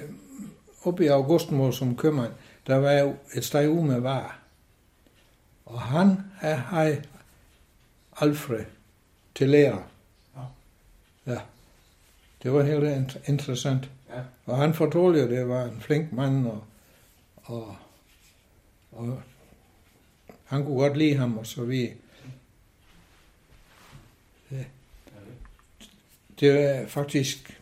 [0.83, 2.31] oppe i Augustmor som købmand,
[2.67, 4.39] der var jo et sted ude med varer.
[5.65, 7.03] Og han havde
[8.21, 8.65] Alfred
[9.35, 9.83] til lærer.
[11.25, 11.37] Ja.
[12.43, 13.89] Det var helt int- interessant.
[14.09, 14.21] Ja.
[14.45, 16.63] Og han fortalte jo, det var en flink mand, og,
[17.43, 17.75] og,
[18.91, 19.21] og
[20.45, 21.93] han kunne godt lide ham, og så vi.
[24.49, 24.65] Det,
[26.39, 27.61] det er faktisk,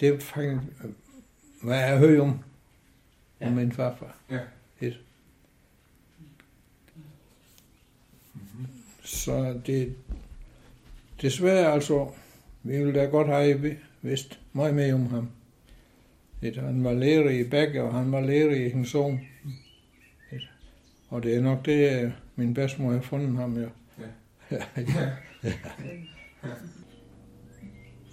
[0.00, 0.60] det er faktisk,
[1.62, 2.38] hvad jeg hører om,
[3.40, 3.46] ja.
[3.46, 4.16] om min farfar.
[4.30, 4.40] Ja.
[4.80, 5.00] Et.
[9.04, 9.94] Så det,
[11.22, 12.10] desværre altså,
[12.62, 15.30] vi ville da godt have vidst meget mere om ham.
[16.42, 19.20] Et, han var lærer i Begge, og han var lærer i Hensson.
[20.32, 20.48] Et,
[21.08, 23.68] og det er nok det, min bedstemor har fundet ham jo.
[24.50, 24.56] Ja.
[24.76, 25.10] ja.
[25.42, 25.52] ja.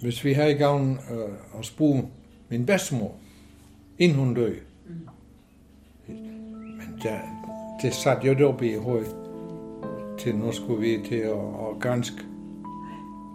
[0.02, 2.08] Hvis vi har i gavn øh, at bruge
[2.48, 3.12] min bedstemor,
[3.98, 4.56] inden hun døde.
[6.06, 7.18] Men der,
[7.82, 9.16] det satte jo op i hovedet,
[10.18, 12.16] til nu skulle vi til at, at ganske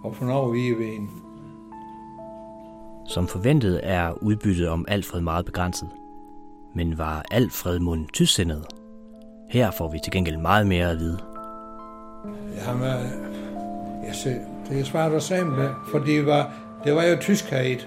[0.04, 1.08] og få noget vide ved hende.
[3.08, 5.90] Som forventet er udbyttet om Alfred meget begrænset.
[6.76, 8.66] Men var Alfred mund tysksindet?
[9.50, 11.20] Her får vi til gengæld meget mere at vide.
[12.66, 12.84] Jamen,
[14.06, 17.18] jeg ser, det er svært at sige med det, for det var, det var jo
[17.22, 17.80] tyskhed.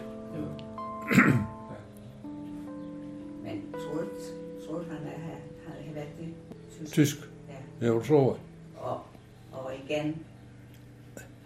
[3.44, 4.09] Men tror du,
[4.67, 6.28] tror du han havde, været det?
[6.81, 6.92] Tysk.
[6.92, 7.17] Tysk.
[7.81, 7.86] Ja.
[7.92, 8.39] Jeg tror.
[8.76, 9.00] Og,
[9.52, 10.17] og igen,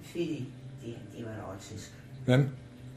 [0.02, 0.48] Fidi,
[0.84, 1.92] de, de var også tysk.
[2.24, 2.48] Hvem?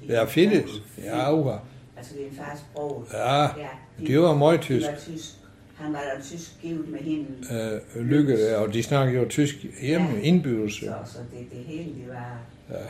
[0.07, 0.69] Ja, Fides.
[1.03, 1.57] Ja, uha.
[1.97, 3.05] Altså din fars bror.
[3.13, 3.47] Ja,
[4.07, 4.87] de var meget De tysk.
[4.87, 5.36] var tysk.
[5.77, 7.25] Han var da tysk givet med hende.
[7.95, 10.19] Øh, lykke, og de snakker jo tysk hjemme, Ja.
[10.21, 10.85] indbydelse.
[10.85, 12.39] Så, så det, det hele, det var...
[12.69, 12.83] Ja.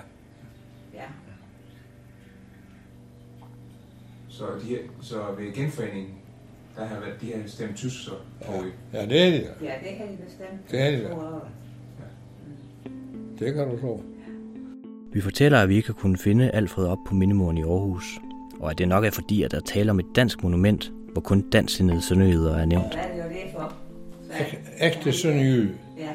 [0.94, 1.04] Ja.
[4.30, 6.14] Så, de, så ved genforeningen,
[6.78, 8.70] der har været, de har stemt tysk, så vi.
[8.94, 9.44] Ja, det er det.
[9.62, 10.72] Ja, det havde de bestemt.
[10.72, 11.14] Det er de da.
[11.14, 11.50] År.
[13.40, 14.04] Det kan du tro.
[15.14, 18.20] Vi fortæller, at vi ikke har kunnet finde Alfred op på mindemuren i Aarhus,
[18.60, 21.50] og at det nok er fordi, at der taler om et dansk monument, hvor kun
[21.50, 22.94] dansksindede sønderjyder er nævnt.
[22.94, 23.74] Hvad er det for?
[24.80, 25.78] Ægte sønderjyde.
[25.98, 26.12] ja.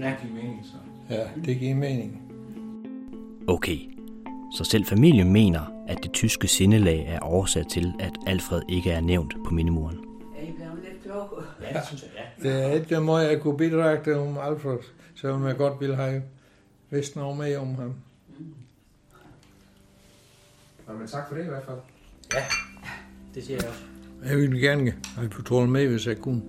[0.00, 0.74] Ja, det giver mening, så.
[1.14, 2.22] Ja, det giver mening.
[3.46, 3.78] Okay,
[4.56, 9.00] så selv familien mener, at det tyske sindelag er oversat til, at Alfred ikke er
[9.00, 9.96] nævnt på mindemuren.
[10.38, 11.26] Er I blevet lidt kloge?
[11.60, 12.10] Ja, det synes jeg,
[12.42, 14.78] Det er ikke meget, jeg kunne bidrage til om Alfred,
[15.14, 16.22] selvom jeg godt ville have
[16.90, 17.94] vidst noget mere om ham.
[20.88, 21.78] Nå, men tak for det i hvert fald.
[22.34, 22.44] Ja,
[23.34, 23.95] det siger jeg også.
[24.24, 26.42] Jeg ville gerne have fortalt med, hvis jeg kunne.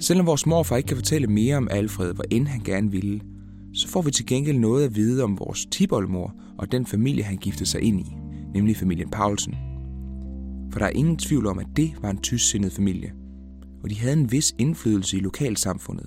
[0.00, 3.20] Selvom vores morfar ikke kan fortælle mere om Alfred, hvor end han gerne ville,
[3.74, 7.36] så får vi til gengæld noget at vide om vores tiboldmor og den familie, han
[7.36, 8.16] giftede sig ind i,
[8.54, 9.54] nemlig familien Paulsen.
[10.72, 13.12] For der er ingen tvivl om, at det var en tysksindet familie,
[13.82, 16.06] og de havde en vis indflydelse i lokalsamfundet.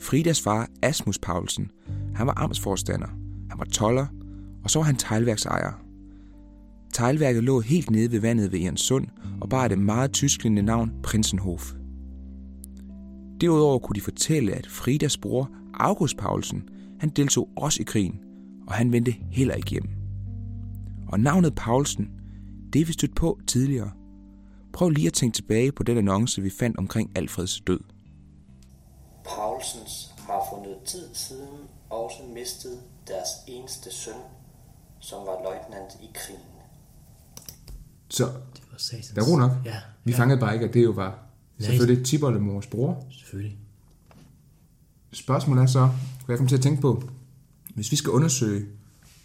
[0.00, 1.70] Fridas far, Asmus Paulsen,
[2.14, 3.08] han var amtsforstander,
[3.50, 4.06] han var toller,
[4.64, 5.87] og så var han teglværksejer.
[6.92, 9.06] Teglværket lå helt nede ved vandet ved Sund
[9.40, 11.72] og bar det meget tysklende navn Prinsenhof.
[13.40, 16.68] Derudover kunne de fortælle, at Fridas bror, August Paulsen,
[17.00, 18.20] han deltog også i krigen,
[18.66, 19.88] og han vendte heller ikke hjem.
[21.08, 22.10] Og navnet Paulsen,
[22.72, 23.90] det er vi stødt på tidligere.
[24.72, 27.80] Prøv lige at tænke tilbage på den annonce, vi fandt omkring Alfreds død.
[29.24, 31.58] Paulsens har for noget tid siden
[31.90, 34.20] også mistet deres eneste søn,
[35.00, 36.57] som var løjtnant i krigen.
[38.08, 39.08] Så, Det var satans.
[39.08, 39.50] der er ro nok.
[39.64, 39.74] Ja.
[40.04, 40.18] Vi ja.
[40.18, 41.08] fangede bare ikke, at det jo var
[41.58, 41.68] Nej.
[41.68, 43.06] selvfølgelig Tiboldemors bror.
[43.10, 43.58] Selvfølgelig.
[45.12, 45.92] Spørgsmålet er så, hvad
[46.28, 47.02] jeg kommer til at tænke på,
[47.74, 48.66] hvis vi skal undersøge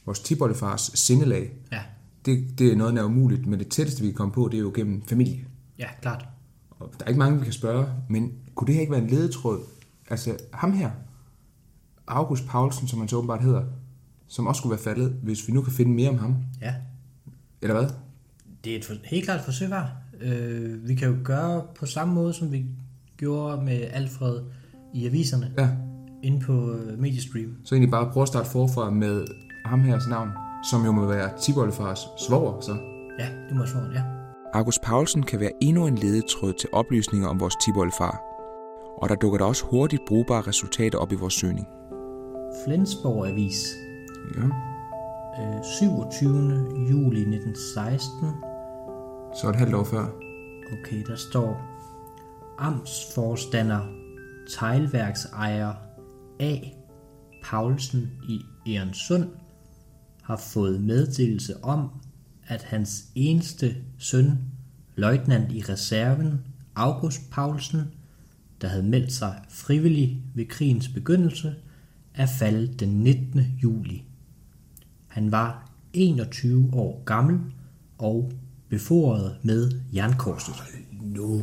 [0.06, 1.82] vores tiboldefars sindelag, Ja.
[2.26, 4.58] det, det er noget, der er umuligt, men det tætteste, vi kan komme på, det
[4.58, 5.46] er jo gennem familie.
[5.80, 6.26] Ja, klart.
[6.70, 9.10] Og der er ikke mange, vi kan spørge, men kunne det her ikke være en
[9.10, 9.60] ledetråd?
[10.10, 10.92] Altså ham her,
[12.08, 13.64] August Paulsen, som han så åbenbart hedder,
[14.28, 16.36] som også skulle være faldet, hvis vi nu kan finde mere om ham.
[16.62, 16.76] Ja.
[17.62, 17.90] Eller hvad?
[18.64, 19.92] Det er et for, helt klart et forsøg var.
[20.22, 22.66] Øh, vi kan jo gøre på samme måde, som vi
[23.18, 24.42] gjorde med Alfred
[24.94, 25.54] i aviserne.
[25.58, 25.70] Ja.
[26.24, 27.56] Inde på øh, Mediestream.
[27.64, 29.26] Så egentlig bare prøve at starte forfra med
[29.66, 30.30] ham hers navn,
[30.72, 32.78] som jo må være Tiboldefars svoger, så.
[33.20, 34.04] Ja, det må svare, ja.
[34.54, 38.22] August Paulsen kan være endnu en ledetråd til oplysninger om vores tiboldefar,
[39.02, 41.68] og der dukker der også hurtigt brugbare resultater op i vores søgning.
[42.66, 43.76] Flensborg Avis.
[44.38, 44.44] Ja.
[45.40, 46.30] Øh, 27.
[46.90, 48.53] juli 1916.
[49.36, 50.06] Så et halvt år før.
[50.74, 51.62] Okay, der står
[52.58, 53.82] Amtsforstander,
[54.50, 55.74] teglværksejer
[56.40, 56.58] A.
[57.44, 59.30] Paulsen i Ørensund
[60.24, 61.90] har fået meddelelse om,
[62.48, 64.32] at hans eneste søn,
[64.96, 66.42] løjtnant i reserven,
[66.76, 67.82] August Paulsen,
[68.62, 71.56] der havde meldt sig frivillig ved krigens begyndelse,
[72.14, 73.42] er faldet den 19.
[73.64, 74.04] juli.
[75.08, 77.40] Han var 21 år gammel
[77.98, 78.32] og
[78.74, 80.56] befordret med jernkorset.
[81.02, 81.42] Nu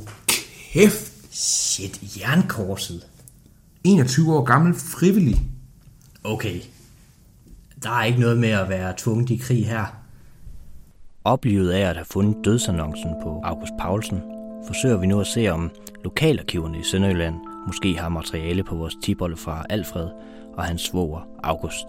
[0.72, 1.12] kæft!
[1.30, 3.06] Shit, jernkorset.
[3.84, 5.40] 21 år gammel, frivillig.
[6.24, 6.60] Okay.
[7.82, 9.84] Der er ikke noget med at være tvunget i krig her.
[11.24, 14.20] Oplivet af at have fundet dødsannoncen på August Paulsen,
[14.66, 15.70] forsøger vi nu at se, om
[16.04, 17.34] lokalarkiverne i Sønderjylland
[17.66, 20.08] måske har materiale på vores tiboldefar Alfred
[20.56, 21.86] og hans svoger August.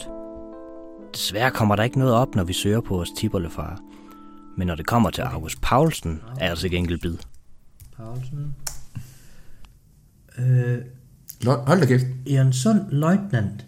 [1.14, 3.80] Desværre kommer der ikke noget op, når vi søger på vores tiboldefar.
[4.58, 7.18] Men når det kommer til August Paulsen, er der til gengæld bid.
[7.98, 8.56] Paulsen.
[10.38, 10.82] Øh,
[11.46, 12.06] Hold da kæft.
[12.28, 13.66] Egernsund Løjtnant.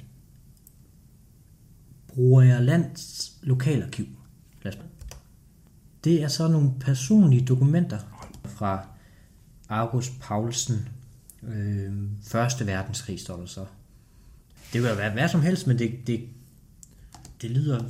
[2.07, 4.05] Bruger jeg lands lokalarkiv.
[4.63, 4.79] Lad os-
[6.03, 7.99] Det er så nogle personlige dokumenter
[8.45, 8.85] fra
[9.69, 10.87] August Paulsen.
[11.43, 13.65] Øh, Første verdenskrig står der så.
[14.73, 16.23] Det kan jo være hvad som helst, men det, det,
[17.41, 17.83] det lyder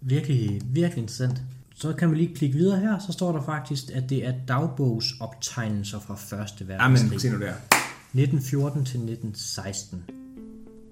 [0.00, 1.42] virkelig, virkelig interessant.
[1.80, 6.00] Så kan vi lige klikke videre her, så står der faktisk, at det er dagbogsoptegnelser
[6.00, 7.06] fra Første verdenskrig.
[7.06, 7.52] Jamen, se nu der.
[7.52, 10.04] 1914 til 1916.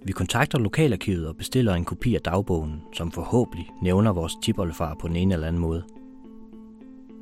[0.04, 5.08] Vi kontakter lokalarkivet og bestiller en kopi af dagbogen, som forhåbentlig nævner vores tipoldefar på
[5.08, 5.82] den ene eller anden måde.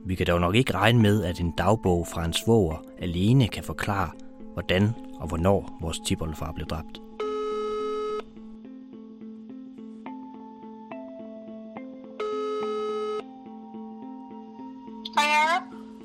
[0.06, 3.64] Vi kan dog nok ikke regne med, at en dagbog fra en svoger alene kan
[3.64, 4.10] forklare,
[4.52, 7.05] hvordan og hvornår vores tipoldefar blev dræbt.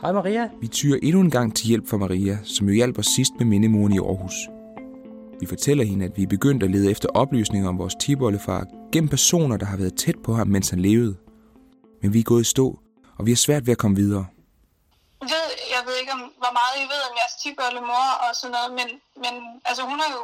[0.01, 0.49] Hej Maria.
[0.61, 3.45] Vi tyrer endnu en gang til hjælp for Maria, som jo hjalp os sidst med
[3.45, 4.37] mindemuren i Aarhus.
[5.41, 8.61] Vi fortæller hende, at vi er begyndt at lede efter oplysninger om vores tibollefar
[8.93, 11.13] gennem personer, der har været tæt på ham, mens han levede.
[12.01, 12.67] Men vi er gået i stå,
[13.17, 14.25] og vi har svært ved at komme videre.
[15.33, 18.53] ved, jeg ved ikke, om, hvor meget I ved om jeres tibølle mor og sådan
[18.57, 18.87] noget, men,
[19.23, 19.33] men
[19.69, 20.23] altså hun har jo...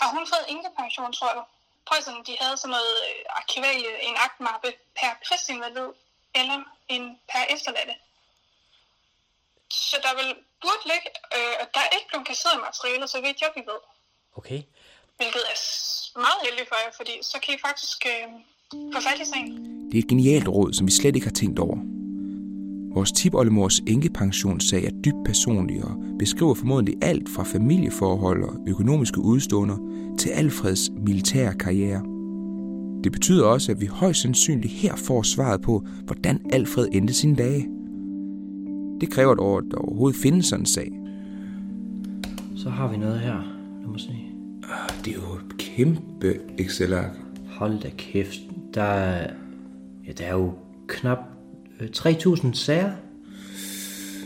[0.00, 0.46] Har hun fået
[0.80, 1.42] pension, tror du?
[1.88, 5.90] Prøv sådan, de havde sådan noget øh, arkivalie, en aktmappe per krigsinvalid,
[6.38, 6.56] eller
[6.94, 7.94] en per efterladte.
[9.70, 10.28] Så der vil
[10.62, 13.80] burde ligge, øh, at der er ikke blevet kasseret materiale, så vidt jeg vi ved.
[14.38, 14.60] Okay.
[15.18, 15.56] Hvilket er
[16.26, 18.26] meget heldigt for jer, fordi så kan I faktisk øh,
[18.94, 19.50] få fat i sagen.
[19.90, 21.78] Det er et genialt råd, som vi slet ikke har tænkt over.
[22.94, 29.78] Vores tipoldemors enkepensionssag er dybt personlig og beskriver formodentlig alt fra familieforhold og økonomiske udståender
[30.18, 32.02] til Alfreds militære karriere.
[33.04, 37.36] Det betyder også, at vi højst sandsynligt her får svaret på, hvordan Alfred endte sine
[37.36, 37.79] dage.
[39.00, 40.92] Det kræver et år, at der overhovedet findes sådan en sag.
[42.56, 43.34] Så har vi noget her.
[43.80, 44.16] Lad mig se.
[45.04, 47.16] Det er jo et kæmpe Excel-ark.
[47.48, 48.40] Hold da kæft.
[48.74, 49.30] Der er,
[50.06, 50.52] ja, der er jo
[50.88, 51.18] knap
[51.80, 52.92] øh, 3.000 sager.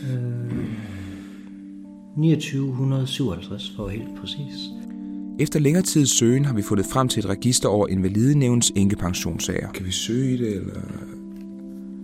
[0.03, 0.65] Øh,
[2.15, 4.69] 2957 for helt præcis.
[5.39, 9.71] Efter længere tids søgen har vi fundet frem til et register over invalidenævns enkepensionssager.
[9.71, 10.81] Kan vi søge i det, eller?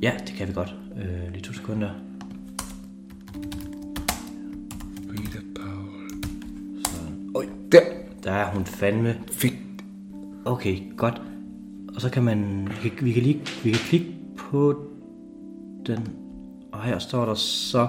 [0.01, 0.75] Ja, det kan vi godt.
[0.97, 1.89] Øh, lige to sekunder.
[8.23, 8.31] Der.
[8.31, 9.19] Er hun fandme.
[9.31, 9.53] Fedt.
[10.45, 11.21] Okay, godt.
[11.95, 12.67] Og så kan man...
[12.83, 14.87] Vi kan, vi kan lige vi kan klikke på
[15.85, 16.07] den.
[16.71, 17.87] Og her står der så...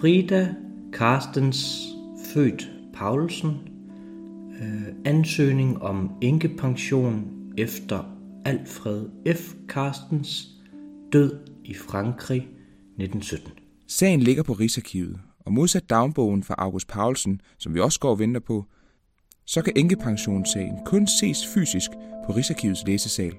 [0.00, 0.54] Frida
[0.92, 1.86] Carstens,
[2.34, 3.58] født Paulsen.
[4.60, 7.24] Øh, ansøgning om enkepension
[7.56, 8.04] efter
[8.44, 9.54] Alfred F.
[9.68, 10.48] Carstens
[11.12, 13.52] død i Frankrig 1917.
[13.86, 18.18] Sagen ligger på Rigsarkivet, og modsat dagbogen fra August Paulsen, som vi også går og
[18.18, 18.66] venter på,
[19.46, 21.90] så kan enkepensionssagen kun ses fysisk
[22.26, 23.32] på Rigsarkivets læsesal.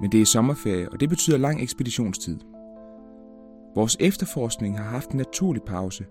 [0.00, 2.38] Men det er sommerferie, og det betyder lang ekspeditionstid.
[3.74, 6.06] Vores efterforskning har haft en naturlig pause,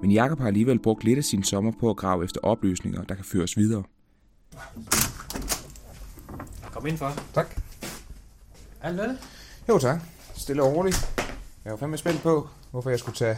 [0.00, 3.14] men Jakob har alligevel brugt lidt af sin sommer på at grave efter oplysninger, der
[3.14, 3.82] kan føres videre.
[6.62, 7.10] Kom ind for.
[7.34, 7.60] Tak.
[8.82, 9.18] Alt vel?
[9.68, 10.00] Jo tak.
[10.34, 11.22] Stille og roligt.
[11.64, 13.36] Jeg var fandme spændt på, hvorfor jeg skulle tage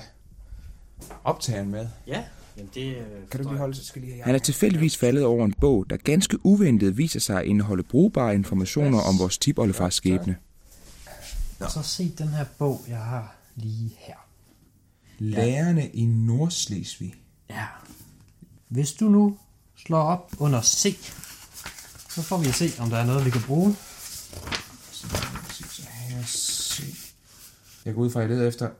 [1.24, 1.88] optageren med.
[2.06, 2.24] Ja,
[2.56, 2.96] jamen det...
[2.96, 5.54] Øh, Kan du lige holde, så skal lige have Han er tilfældigvis faldet over en
[5.60, 10.36] bog, der ganske uventet viser sig at indeholde brugbare informationer om vores tipoldefars skæbne.
[11.60, 14.14] Og så se den her bog, jeg har lige her.
[15.18, 17.14] Lærerne i Nordslesvig.
[17.50, 17.66] Ja.
[18.68, 19.38] Hvis du nu
[19.76, 20.96] slår op under C,
[22.08, 23.76] så får vi at se, om der er noget, vi kan bruge.
[24.92, 25.06] Så
[25.88, 26.82] her, se.
[27.84, 28.70] Jeg går ud fra, at jeg leder efter...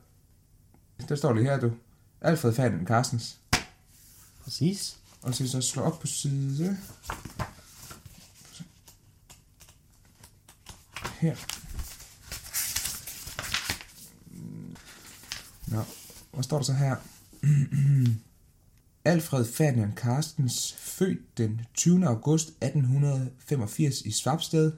[1.08, 1.72] Der står det her, du.
[2.20, 3.38] Alfred Fanden Carstens.
[4.44, 4.98] Præcis.
[5.22, 6.78] Og så så slå op på side...
[11.20, 11.36] Her.
[15.66, 15.82] Nå,
[16.32, 16.96] hvad står der så her?
[19.04, 22.06] Alfred Ferdinand Carstens, født den 20.
[22.06, 24.72] august 1885 i Svabsted.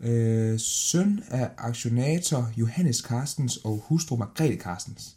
[0.00, 5.16] Øh, søn af aktionator Johannes Carstens og hustru Margrethe Carstens.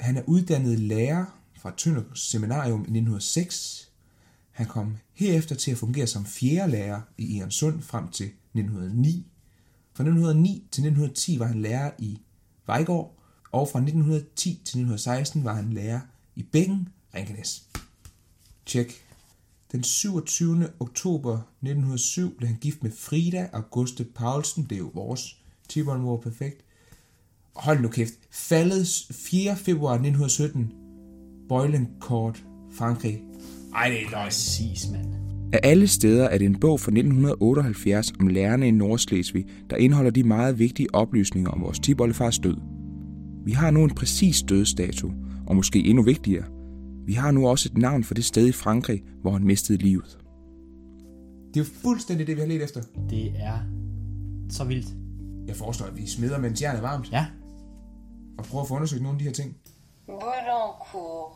[0.00, 3.90] Han er uddannet lærer fra Tønder Seminarium i 1906.
[4.50, 9.26] Han kom herefter til at fungere som fjerde lærer i Egernsund frem til 1909.
[9.94, 12.20] Fra 1909 til 1910 var han lærer i
[12.66, 13.18] Vejgaard,
[13.52, 16.00] og fra 1910 til 1916 var han lærer
[16.36, 17.68] i Bækken, Rinkenes.
[18.66, 18.92] Tjek.
[19.72, 20.68] Den 27.
[20.80, 24.64] oktober 1907 blev han gift med Frida Auguste Paulsen.
[24.64, 26.64] Det er jo vores tiboldmor perfekt.
[27.56, 28.14] Hold nu kæft.
[28.30, 29.56] Faldet 4.
[29.56, 30.83] februar 1917.
[31.48, 33.22] Bøjlencourt, Frankrig.
[33.74, 34.24] Ej, det er løgn.
[34.24, 35.06] Præcis, mand.
[35.52, 40.10] Af alle steder er det en bog fra 1978 om lærerne i Nordslesvig, der indeholder
[40.10, 42.56] de meget vigtige oplysninger om vores tiboldefars død.
[43.44, 45.12] Vi har nu en præcis dødsdato,
[45.46, 46.44] og måske endnu vigtigere,
[47.06, 50.18] vi har nu også et navn for det sted i Frankrig, hvor han mistede livet.
[51.54, 52.80] Det er jo fuldstændig det, vi har let efter.
[53.10, 53.58] Det er
[54.50, 54.86] så vildt.
[55.46, 57.12] Jeg foreslår, at vi smider, mens jernet er varmt.
[57.12, 57.26] Ja.
[58.38, 59.56] Og prøver at få undersøgt nogle af de her ting.
[60.06, 61.34] Boulogne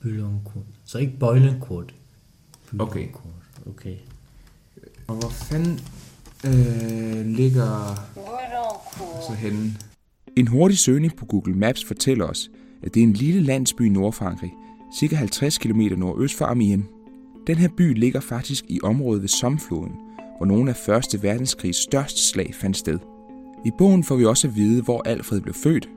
[0.00, 0.64] Bylundkort.
[0.84, 1.94] Så ikke Bøjlenkort.
[2.78, 3.08] Okay.
[3.66, 3.96] Okay.
[5.08, 5.80] Og hvor fanden
[6.46, 7.94] øh, ligger
[9.28, 9.74] så henne?
[10.36, 12.50] En hurtig søgning på Google Maps fortæller os,
[12.82, 14.52] at det er en lille landsby i Nordfrankrig,
[14.98, 16.86] cirka 50 km nordøst for Amiens.
[17.46, 19.92] Den her by ligger faktisk i området ved Somfloden,
[20.36, 21.22] hvor nogle af 1.
[21.22, 22.98] verdenskrigs største slag fandt sted.
[23.64, 25.88] I bogen får vi også at vide, hvor Alfred blev født.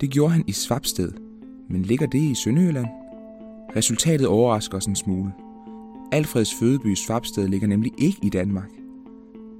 [0.00, 1.25] Det gjorde han i Svabsted.
[1.68, 2.86] Men ligger det i Sønderjylland?
[3.76, 5.32] Resultatet overrasker os en smule.
[6.12, 8.68] Alfreds fødeby Svabsted ligger nemlig ikke i Danmark.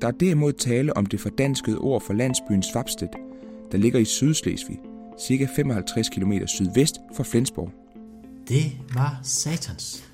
[0.00, 3.08] Der er derimod tale om det fordanskede ord for landsbyen Svabsted,
[3.72, 4.78] der ligger i Sydslesvig,
[5.26, 7.70] cirka 55 km sydvest for Flensborg.
[8.48, 8.62] Det
[8.94, 10.04] var satans.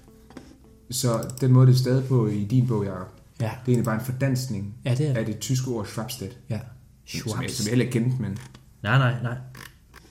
[0.91, 3.09] Så den måde, det er stadig på i din bog, Jacob,
[3.41, 3.45] Ja.
[3.45, 5.21] det er egentlig bare en fordansning Ja, det er det.
[5.21, 6.29] af det tyske ord Schwabsted.
[6.51, 6.59] Ja.
[7.07, 8.39] Som, som, jeg, som jeg heller ikke kendte, men...
[8.83, 9.37] Nej, nej, nej.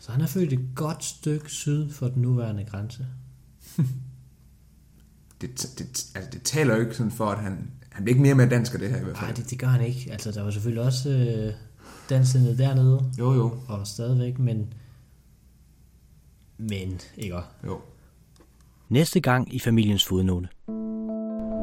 [0.01, 3.05] Så han er født et godt stykke syd for den nuværende grænse.
[5.41, 7.71] Det, det, altså, det taler jo ikke sådan for, at han...
[7.89, 9.27] Han bliver ikke mere med dansk af det her i hvert fald.
[9.29, 10.11] Nej, det, det gør han ikke.
[10.11, 11.53] Altså, der var selvfølgelig også øh,
[12.09, 13.11] dansende dernede.
[13.19, 13.59] Jo, jo.
[13.67, 14.73] Og stadigvæk, men...
[16.57, 17.37] Men, ikke?
[17.65, 17.81] Jo.
[18.89, 20.47] Næste gang i familiens fodnote.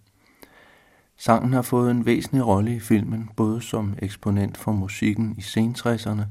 [1.17, 6.27] Sangen har fået en væsentlig rolle i filmen, både som eksponent for musikken i sentræsserne,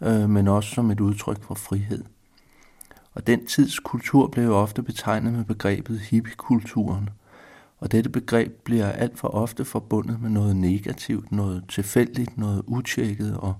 [0.00, 2.04] øh, men også som et udtryk for frihed.
[3.14, 7.10] Og den tids kultur blev ofte betegnet med begrebet hippiekulturen,
[7.78, 13.36] og dette begreb bliver alt for ofte forbundet med noget negativt, noget tilfældigt, noget utjekket
[13.36, 13.54] og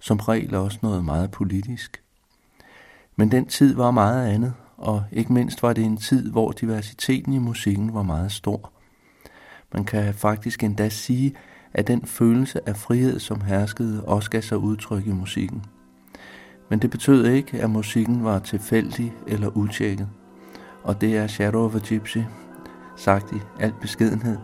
[0.00, 2.02] som regel også noget meget politisk.
[3.16, 7.32] Men den tid var meget andet, og ikke mindst var det en tid, hvor diversiteten
[7.32, 8.72] i musikken var meget stor.
[9.74, 11.34] Man kan faktisk endda sige,
[11.72, 15.64] at den følelse af frihed, som herskede, også gav sig udtryk i musikken.
[16.68, 20.08] Men det betød ikke, at musikken var tilfældig eller utjekket.
[20.82, 22.18] Og det er Shadow of a Gypsy,
[22.96, 24.38] sagt i al beskedenhed,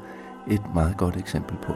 [0.51, 1.73] et meget godt eksempel på.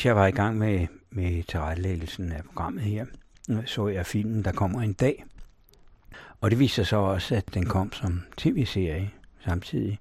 [0.00, 3.06] Mens jeg var i gang med, med tilrettelæggelsen af programmet her,
[3.66, 5.24] så jeg filmen Der kommer en dag.
[6.40, 9.10] Og det viser sig så også, at den kom som tv-serie
[9.44, 9.98] samtidig.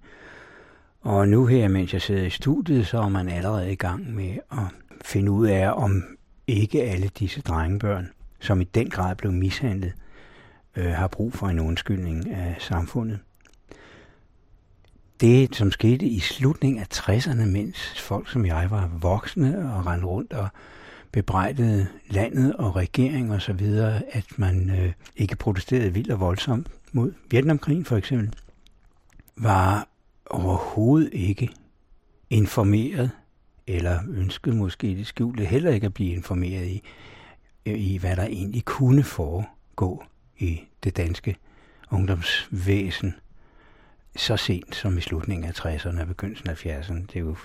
[1.01, 4.37] Og nu her, mens jeg sidder i studiet, så er man allerede i gang med
[4.51, 4.67] at
[5.05, 6.03] finde ud af, om
[6.47, 9.93] ikke alle disse drengebørn, som i den grad blev mishandlet,
[10.75, 13.19] øh, har brug for en undskyldning af samfundet.
[15.21, 20.07] Det, som skete i slutningen af 60'erne, mens folk som jeg var voksne og rendte
[20.07, 20.47] rundt og
[21.11, 26.67] bebrejdede landet og regeringen og så videre, at man øh, ikke protesterede vildt og voldsomt
[26.91, 28.33] mod Vietnamkrigen for eksempel,
[29.35, 29.87] var
[30.25, 31.49] overhovedet ikke
[32.29, 33.11] informeret,
[33.67, 36.81] eller ønskede måske det skjulte heller ikke at blive informeret i,
[37.65, 40.03] i hvad der egentlig kunne foregå
[40.37, 41.35] i det danske
[41.91, 43.13] ungdomsvæsen
[44.15, 47.01] så sent som i slutningen af 60'erne og begyndelsen af 70'erne.
[47.01, 47.35] Det er jo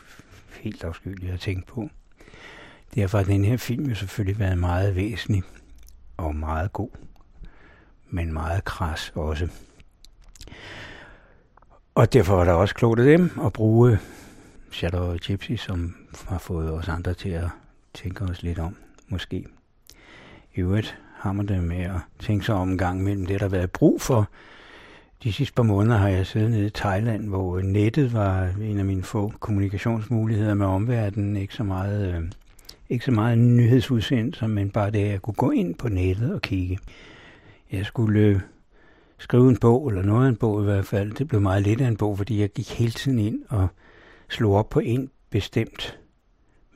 [0.60, 1.88] helt afskyeligt at tænke på.
[2.94, 5.42] Derfor har den her film jo selvfølgelig været meget væsentlig
[6.16, 6.90] og meget god,
[8.10, 9.48] men meget kras også.
[11.94, 13.98] Og derfor var det også klogt af dem at bruge
[14.70, 15.96] Shadow Gypsy, som
[16.28, 17.48] har fået os andre til at
[17.94, 18.76] tænke os lidt om,
[19.08, 19.46] måske.
[20.54, 23.46] I øvrigt har man det med at tænke sig om en gang mellem det, der
[23.46, 24.28] har været brug for.
[25.24, 28.84] De sidste par måneder har jeg siddet nede i Thailand, hvor nettet var en af
[28.84, 31.36] mine få kommunikationsmuligheder med omverdenen.
[31.36, 32.22] Ikke så meget, øh,
[32.88, 36.42] ikke så meget nyhedsudsendelser, men bare det, at jeg kunne gå ind på nettet og
[36.42, 36.78] kigge.
[37.72, 38.40] Jeg skulle øh,
[39.18, 41.12] skrive en bog, eller noget af en bog i hvert fald.
[41.12, 43.68] Det blev meget lidt af en bog, fordi jeg gik hele tiden ind og
[44.28, 45.98] slog op på en bestemt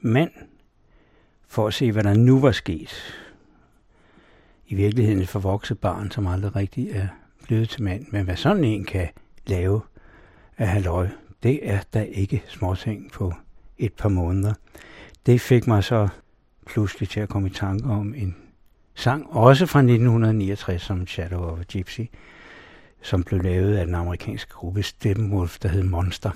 [0.01, 0.31] mand,
[1.49, 3.15] for at se, hvad der nu var sket.
[4.67, 7.09] I virkeligheden et forvokset barn, som aldrig rigtig er
[7.49, 8.07] blevet til mand.
[8.11, 9.09] Men hvad sådan en kan
[9.47, 9.81] lave
[10.59, 11.09] af halvøj,
[11.43, 13.35] det er da ikke småting på
[13.79, 14.55] et par måneder.
[15.27, 16.09] Det fik mig så
[16.67, 18.37] pludselig til at komme i tanke om en
[18.95, 22.01] sang, også fra 1969, som Shadow of a Gypsy,
[23.03, 26.31] som blev lavet af den amerikanske gruppe Steppenwolf, der hed Monster.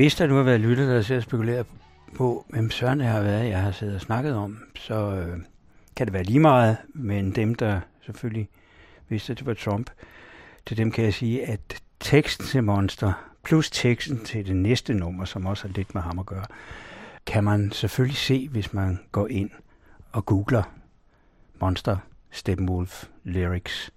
[0.00, 1.64] Hvis der nu har været lytter, der sidder og spekulerer
[2.16, 5.38] på, hvem søren har været, jeg har siddet og snakket om, så øh,
[5.96, 8.48] kan det være lige meget, men dem, der selvfølgelig
[9.08, 9.90] vidste, at det var Trump,
[10.66, 15.24] til dem kan jeg sige, at teksten til Monster, plus teksten til det næste nummer,
[15.24, 16.46] som også har lidt med ham at gøre,
[17.26, 19.50] kan man selvfølgelig se, hvis man går ind
[20.12, 20.62] og googler
[21.60, 21.96] Monster
[22.30, 23.90] Steppenwolf Lyrics.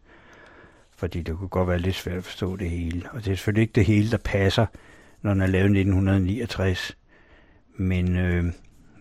[0.96, 3.10] Fordi det kunne godt være lidt svært at forstå det hele.
[3.12, 4.66] Og det er selvfølgelig ikke det hele, der passer,
[5.24, 6.98] når den er lavet i 1969.
[7.78, 8.44] Men øh,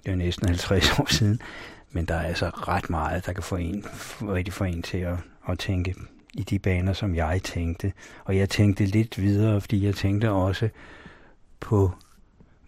[0.04, 1.40] det er næsten 50 år siden.
[1.90, 3.84] Men der er altså ret meget, der kan få en,
[4.22, 5.16] rigtig få en til at,
[5.48, 5.94] at tænke
[6.34, 7.92] i de baner, som jeg tænkte.
[8.24, 10.68] Og jeg tænkte lidt videre, fordi jeg tænkte også
[11.60, 11.90] på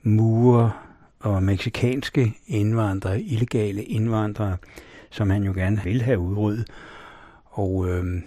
[0.03, 0.73] mure
[1.21, 4.57] og meksikanske indvandrere, illegale indvandrere,
[5.11, 6.71] som han jo gerne ville have udryddet.
[7.45, 8.23] Og øh,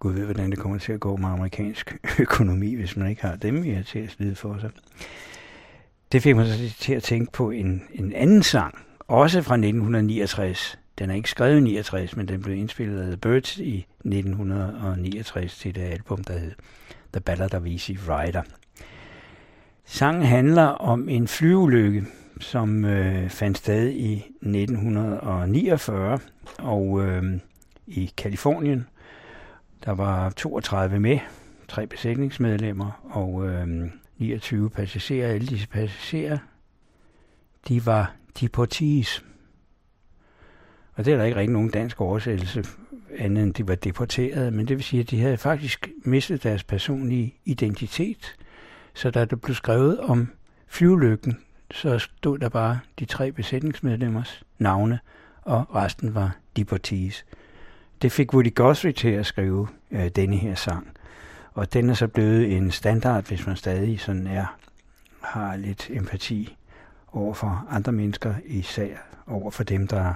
[0.00, 3.36] Gud ved, hvordan det kommer til at gå med amerikansk økonomi, hvis man ikke har
[3.36, 4.70] dem i til at slide for sig.
[6.12, 10.78] Det fik mig så til at tænke på en, en anden sang, også fra 1969.
[10.98, 15.58] Den er ikke skrevet i 69, men den blev indspillet af The Birds i 1969
[15.58, 16.52] til det album, der hed
[17.12, 18.42] The Ballad of Easy Rider.
[19.84, 22.04] Sangen handler om en flyulykke,
[22.40, 26.18] som øh, fandt sted i 1949
[26.58, 27.24] og øh,
[27.86, 28.86] i Kalifornien.
[29.84, 31.18] Der var 32 med,
[31.68, 35.28] tre besætningsmedlemmer og øh, 29 passagerer.
[35.28, 36.38] Alle disse passagerer,
[37.68, 39.24] de var deportees.
[40.94, 42.64] Og det er der ikke rigtig nogen dansk oversættelse,
[43.18, 46.64] andet end de var deporteret, men det vil sige, at de havde faktisk mistet deres
[46.64, 48.36] personlige identitet.
[48.94, 50.28] Så da det blev skrevet om
[50.66, 51.38] flyvelykken,
[51.70, 54.98] så stod der bare de tre besætningsmedlemmers navne,
[55.42, 57.24] og resten var deportees.
[58.02, 60.88] Det fik Woody Guthrie til at skrive øh, denne her sang.
[61.52, 64.56] Og den er så blevet en standard, hvis man stadig sådan er,
[65.20, 66.56] har lidt empati
[67.12, 68.96] over for andre mennesker, især
[69.26, 70.14] over for dem, der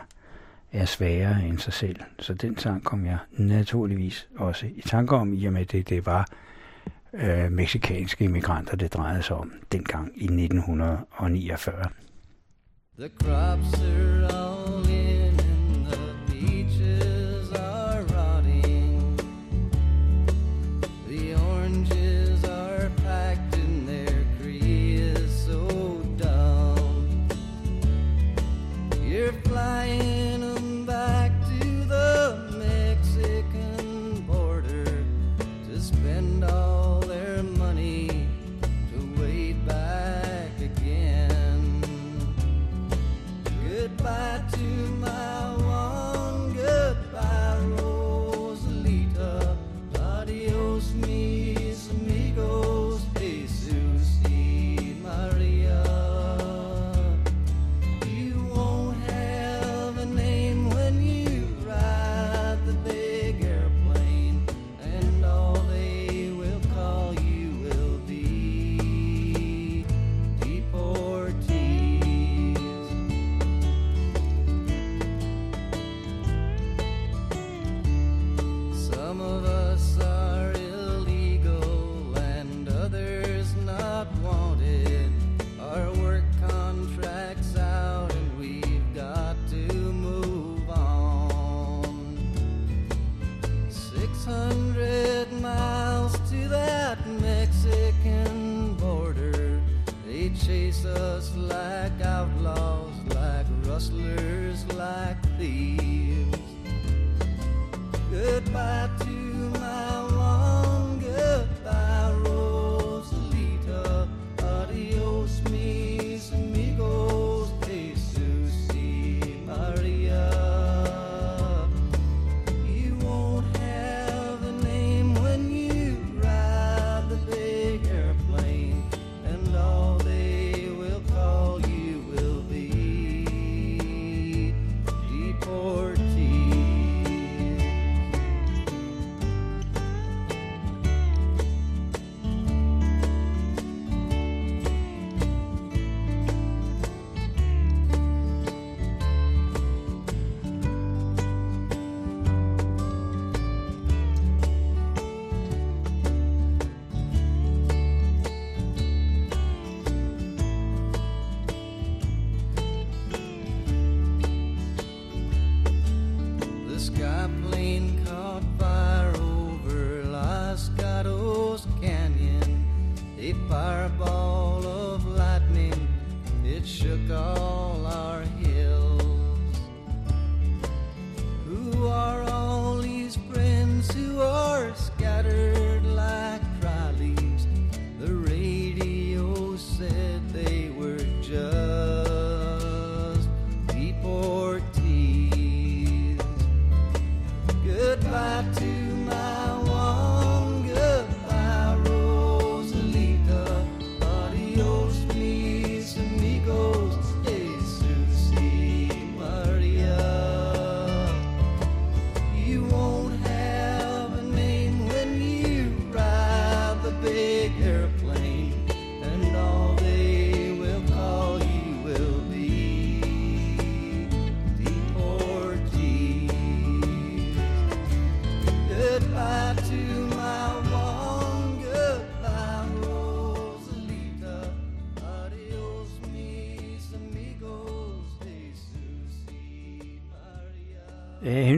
[0.73, 1.97] er sværere end sig selv.
[2.19, 6.07] Så den sang kom jeg naturligvis også i tanke om, i og med det, det
[6.07, 6.29] var
[7.13, 11.89] øh, meksikanske immigranter, det drejede sig om dengang i 1949.
[12.99, 14.64] The crops are all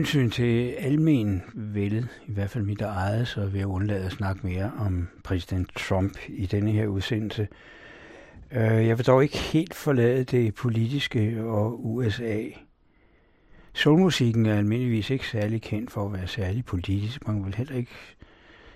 [0.07, 4.47] hensyn til almen vel, i hvert fald mit eget, så vil jeg undlade at snakke
[4.47, 7.47] mere om præsident Trump i denne her udsendelse.
[8.51, 12.43] Øh, Jeg vil dog ikke helt forlade det politiske og USA.
[13.73, 17.27] Soulmusikken er almindeligvis ikke særlig kendt for at være særlig politisk.
[17.27, 17.91] Man vil heller ikke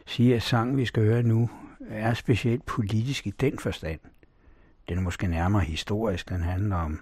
[0.06, 1.50] sige, at sangen, vi skal høre nu,
[1.90, 4.00] er specielt politisk i den forstand.
[4.90, 6.30] Den er måske nærmere historisk.
[6.30, 7.00] Den handler om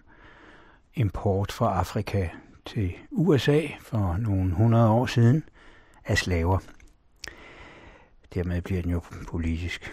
[0.96, 2.30] import fra Afrika
[2.66, 5.44] til USA for nogle hundrede år siden
[6.06, 6.60] af slaver.
[8.34, 9.92] Dermed bliver den jo politisk.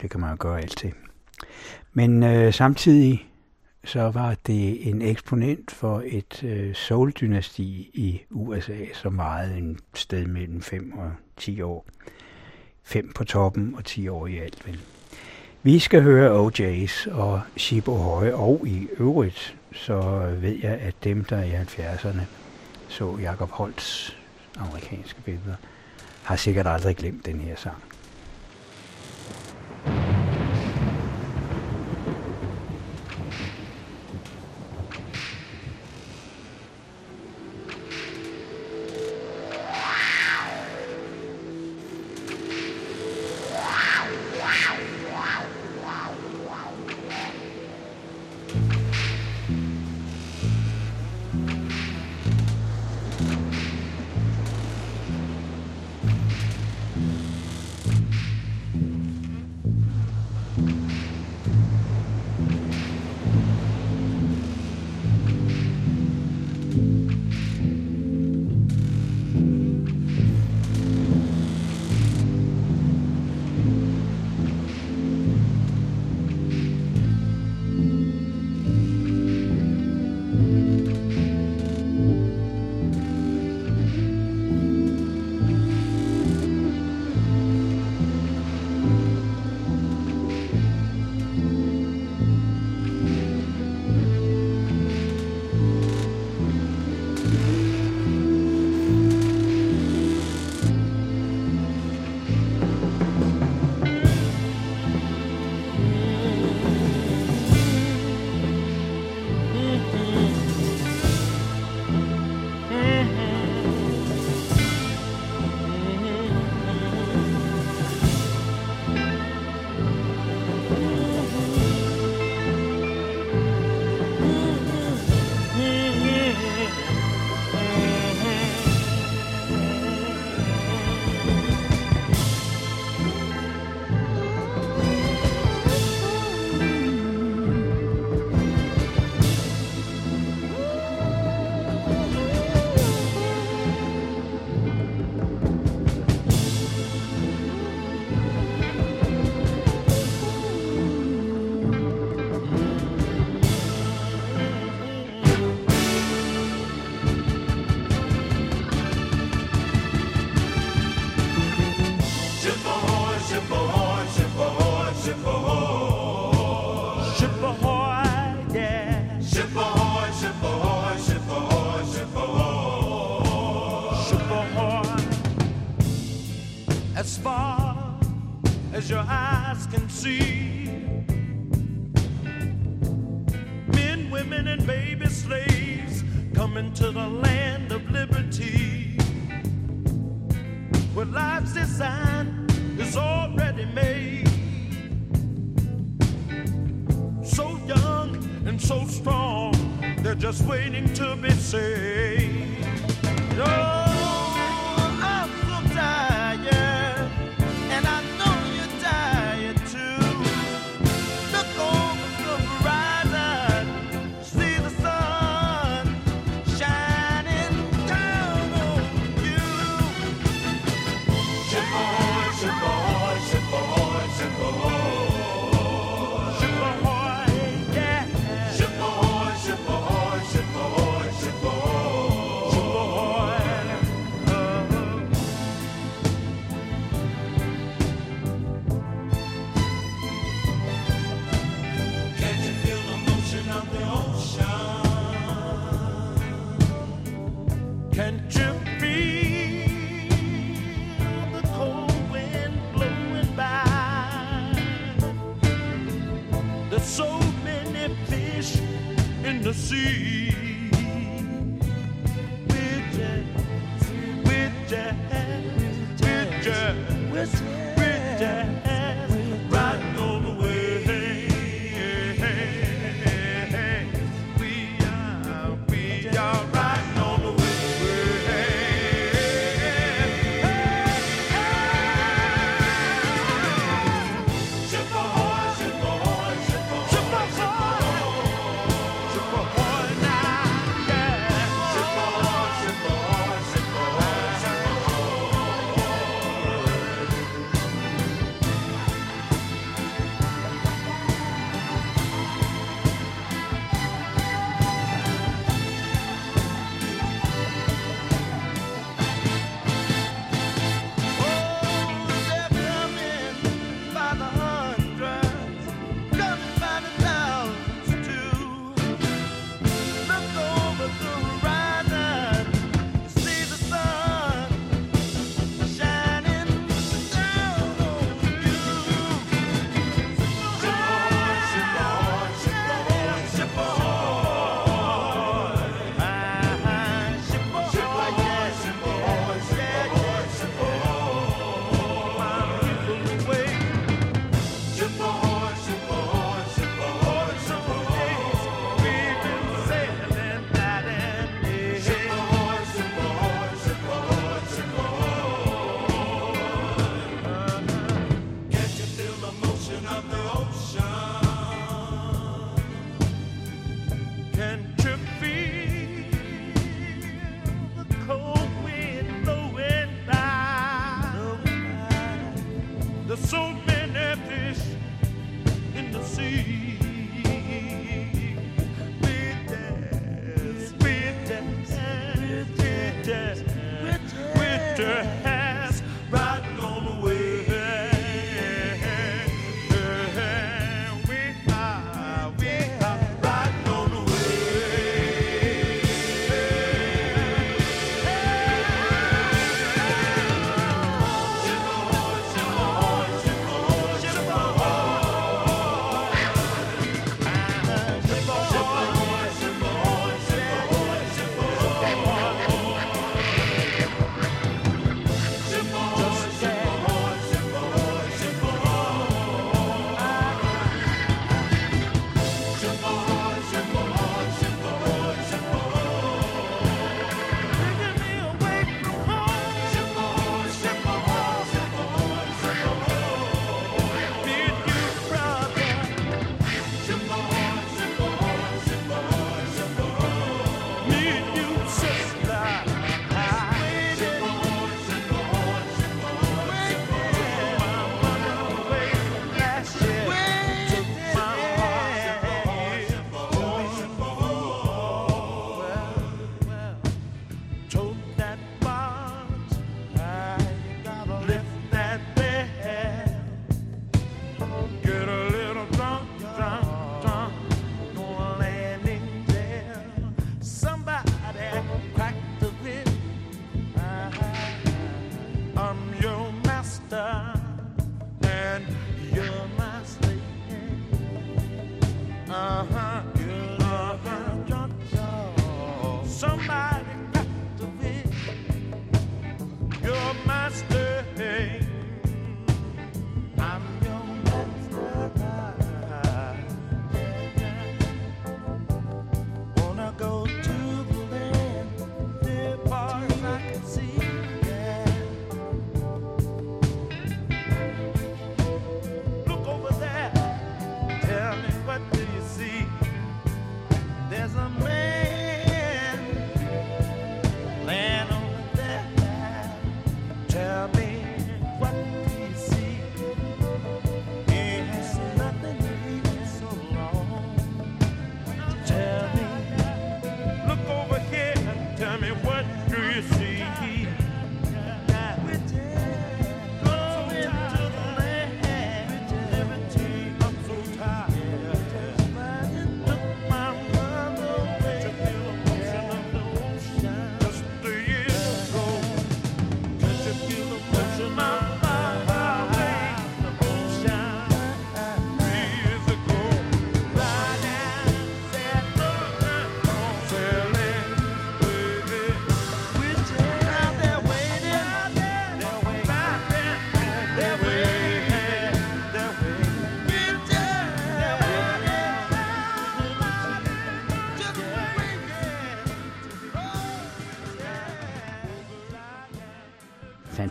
[0.00, 0.92] Det kan man jo gøre alt til.
[1.92, 3.30] Men øh, samtidig
[3.84, 10.26] så var det en eksponent for et øh, soul-dynasti i USA, som varede en sted
[10.26, 11.86] mellem 5 og 10 år.
[12.82, 14.80] 5 på toppen og 10 år i alt, vel.
[15.62, 20.00] Vi skal høre OJ's og Shibo Høje, og i øvrigt så
[20.40, 22.20] ved jeg, at dem, der i 70'erne
[22.88, 24.16] så Jacob Holts
[24.58, 25.56] amerikanske billeder,
[26.22, 27.82] har sikkert aldrig glemt den her sang.
[29.86, 30.19] Ship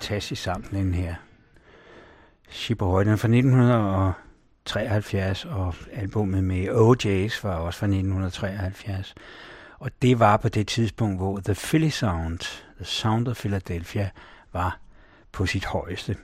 [0.09, 1.15] fantastisk samling her.
[2.49, 9.15] Shibahoi, den er fra 1973, og albumet med OJ's var også fra 1973.
[9.79, 12.39] Og det var på det tidspunkt, hvor The Philly Sound,
[12.75, 14.09] The Sound of Philadelphia,
[14.53, 14.79] var
[15.31, 16.15] på sit højeste.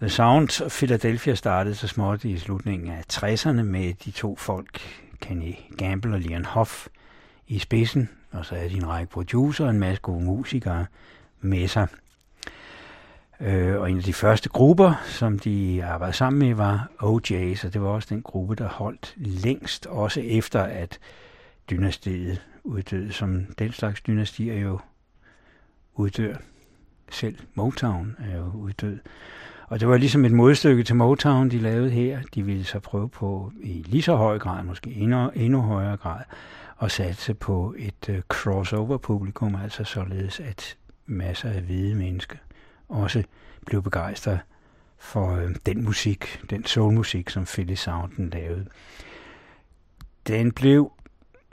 [0.00, 4.80] The Sound of Philadelphia startede så småt i slutningen af 60'erne med de to folk,
[5.20, 6.86] Kenny Gamble og Leon Hoff,
[7.46, 10.86] i spidsen, og så havde de en række producer og en masse gode musikere
[11.40, 11.88] med sig.
[13.44, 17.72] Øh, og en af de første grupper, som de arbejdede sammen med, var OJ's, og
[17.72, 20.98] det var også den gruppe, der holdt længst, også efter at
[21.70, 24.78] dynastiet uddøde, som den slags dynastier jo
[25.94, 26.36] uddør.
[27.10, 28.98] Selv Motown er jo uddød.
[29.66, 32.20] Og det var ligesom et modstykke til Motown, de lavede her.
[32.34, 36.20] De ville så prøve på i lige så høj grad, måske endnu, endnu højere grad,
[36.82, 42.38] at satse på et øh, crossover-publikum, altså således at masser af hvide mennesker
[42.92, 43.22] også
[43.66, 44.40] blev begejstret
[44.98, 48.66] for øh, den musik, den soulmusik, som Philly Sounden lavede.
[50.26, 50.92] Den blev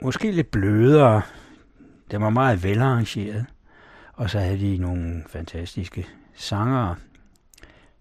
[0.02, 1.22] måske lidt blødere.
[2.10, 3.46] Den var meget velarrangeret.
[4.12, 6.96] Og så havde de nogle fantastiske sangere,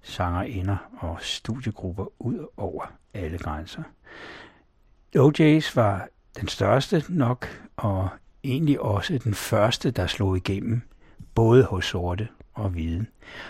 [0.02, 3.84] sangerinder og studiegrupper ud over alle grænser.
[5.18, 6.08] OJ's var
[6.40, 8.10] den største nok, og
[8.44, 10.82] egentlig også den første, der slog igennem,
[11.36, 12.28] både hos sorte
[12.60, 13.08] og viden.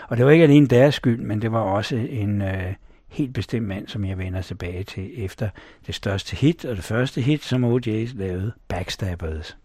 [0.08, 2.74] Og det var ikke alene deres skyld, men det var også en øh,
[3.08, 5.48] helt bestemt mand, som jeg vender tilbage til efter
[5.86, 9.56] det største hit, og det første hit, som OJ's lavede, Backstabbers.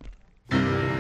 [0.52, 0.95] What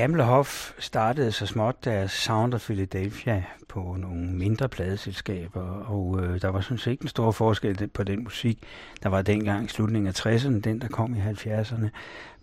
[0.00, 6.42] Gamle Hof startede så småt deres Sound of Philadelphia på nogle mindre pladeselskaber, og øh,
[6.42, 8.58] der var sådan set ikke en stor forskel på den musik,
[9.02, 11.88] der var dengang i slutningen af 60'erne, den der kom i 70'erne,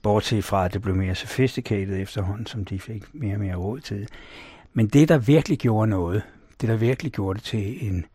[0.01, 3.79] bortset fra, at det blev mere sophisticated efterhånden, som de fik mere og mere råd
[3.79, 4.07] til.
[4.73, 6.21] Men det, der virkelig gjorde noget,
[6.61, 8.05] det der virkelig gjorde det til en,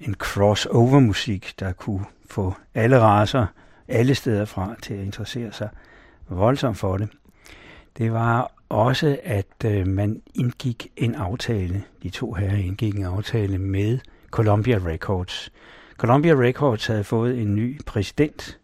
[0.00, 3.46] en crossover-musik, der kunne få alle raser,
[3.88, 5.68] alle steder fra til at interessere sig
[6.28, 7.08] voldsomt for det,
[7.98, 13.58] det var også, at øh, man indgik en aftale, de to herrer indgik en aftale
[13.58, 13.98] med
[14.30, 15.52] Columbia Records.
[15.96, 18.58] Columbia Records havde fået en ny præsident,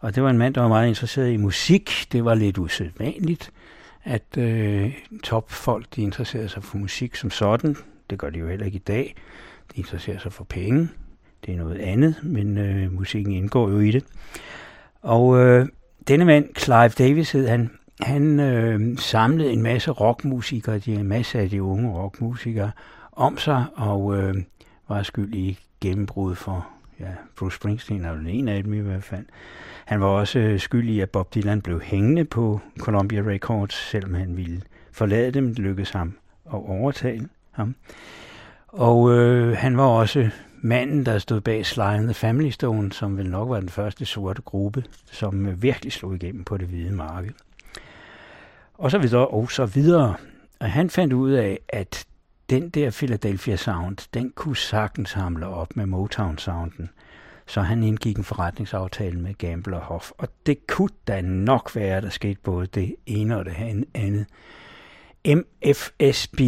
[0.00, 1.90] og det var en mand, der var meget interesseret i musik.
[2.12, 3.52] Det var lidt usædvanligt,
[4.04, 7.76] at øh, topfolk de interesserede sig for musik som sådan.
[8.10, 9.14] Det gør de jo heller ikke i dag.
[9.74, 10.88] De interesserer sig for penge.
[11.46, 14.04] Det er noget andet, men øh, musikken indgår jo i det.
[15.02, 15.68] Og øh,
[16.08, 17.70] denne mand, Clive Davis hed han,
[18.02, 22.70] han øh, samlede en masse rockmusikere, de en masse af de unge rockmusikere,
[23.12, 24.34] om sig, og øh,
[24.88, 26.68] var skyld i gennembrud for
[27.00, 29.24] ja, Bruce Springsteen, er en af dem i hvert fald.
[29.84, 34.14] Han var også øh, skyld i, at Bob Dylan blev hængende på Columbia Records, selvom
[34.14, 34.62] han ville
[34.92, 35.48] forlade dem.
[35.48, 36.12] Det lykkedes ham
[36.46, 37.74] at overtale ham.
[38.68, 40.30] Og øh, han var også
[40.62, 44.04] manden, der stod bag Sly and the Family Stone, som vel nok var den første
[44.04, 47.32] sorte gruppe, som øh, virkelig slog igennem på det hvide marked.
[48.80, 50.16] Og så videre, og så videre.
[50.60, 52.06] Og han fandt ud af, at
[52.50, 56.90] den der Philadelphia Sound, den kunne sagtens hamle op med Motown-sounden.
[57.46, 60.10] Så han indgik en forretningsaftale med Gamble Hoff.
[60.18, 64.26] Og det kunne da nok være, der skete både det ene og det andet.
[65.26, 66.40] MFSB,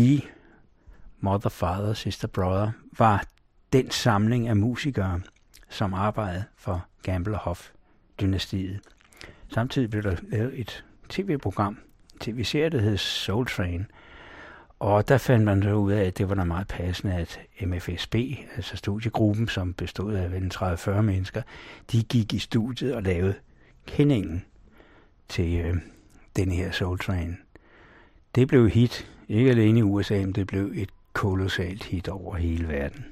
[1.21, 3.25] Mother, Father, Sister, Brother, var
[3.73, 5.21] den samling af musikere,
[5.69, 8.81] som arbejdede for Gamble Hoff-dynastiet.
[9.49, 11.79] Samtidig blev der lavet et tv-program,
[12.23, 13.87] tv-serie, der hed Soul Train.
[14.79, 18.15] Og der fandt man så ud af, at det var da meget passende, at MFSB,
[18.57, 21.43] altså studiegruppen, som bestod af 30-40 mennesker,
[21.93, 23.35] de gik i studiet og lavede
[23.87, 24.45] kendingen
[25.29, 25.75] til øh,
[26.37, 27.39] den her Soul Train.
[28.35, 32.69] Det blev hit, ikke alene i USA, men det blev et kolossalt hit over hele
[32.69, 33.05] verden.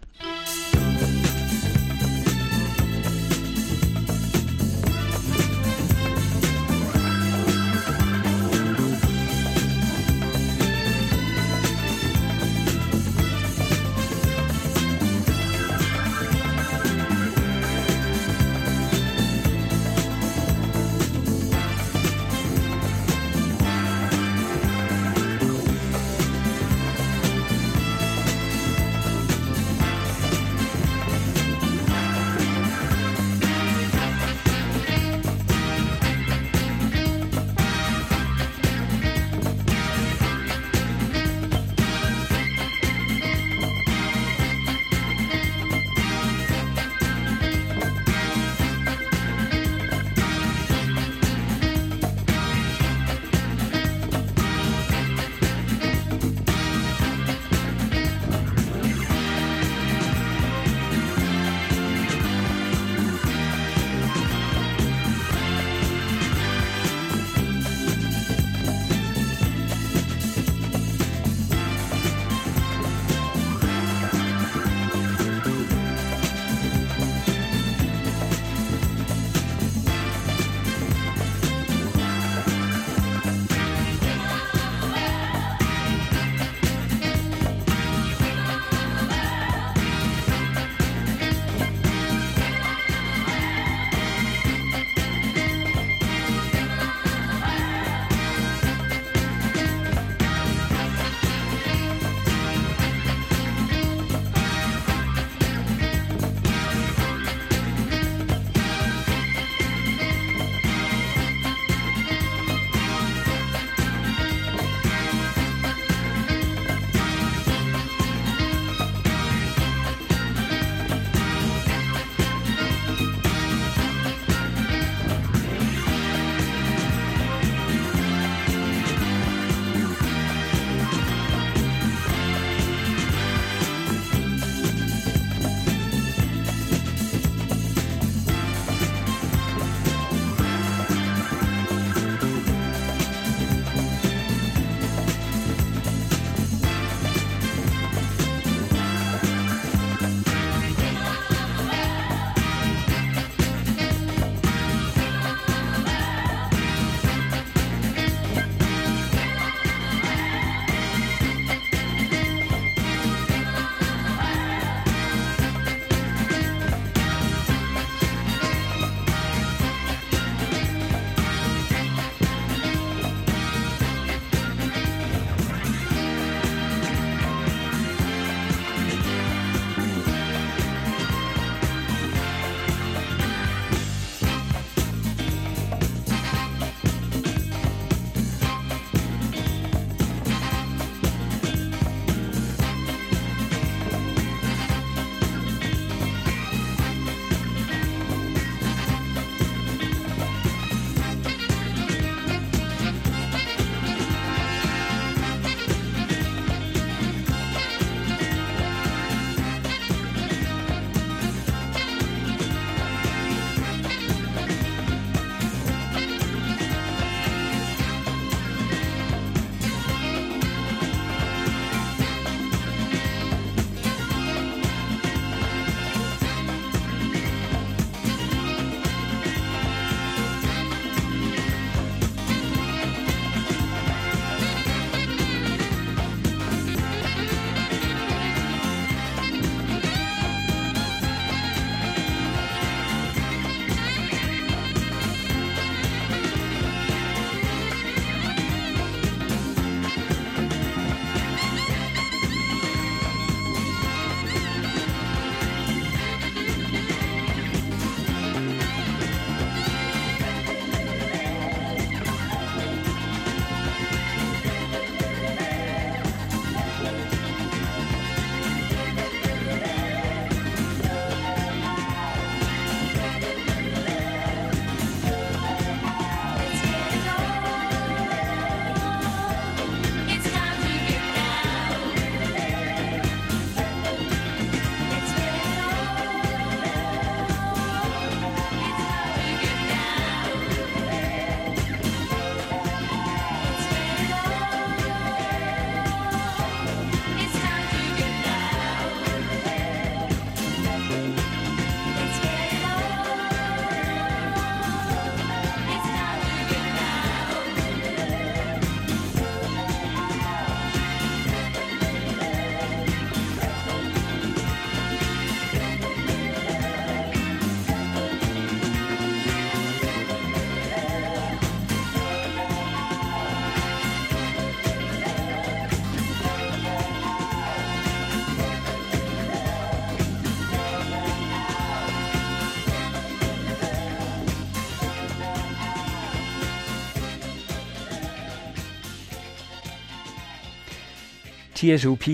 [341.60, 342.05] TSUP,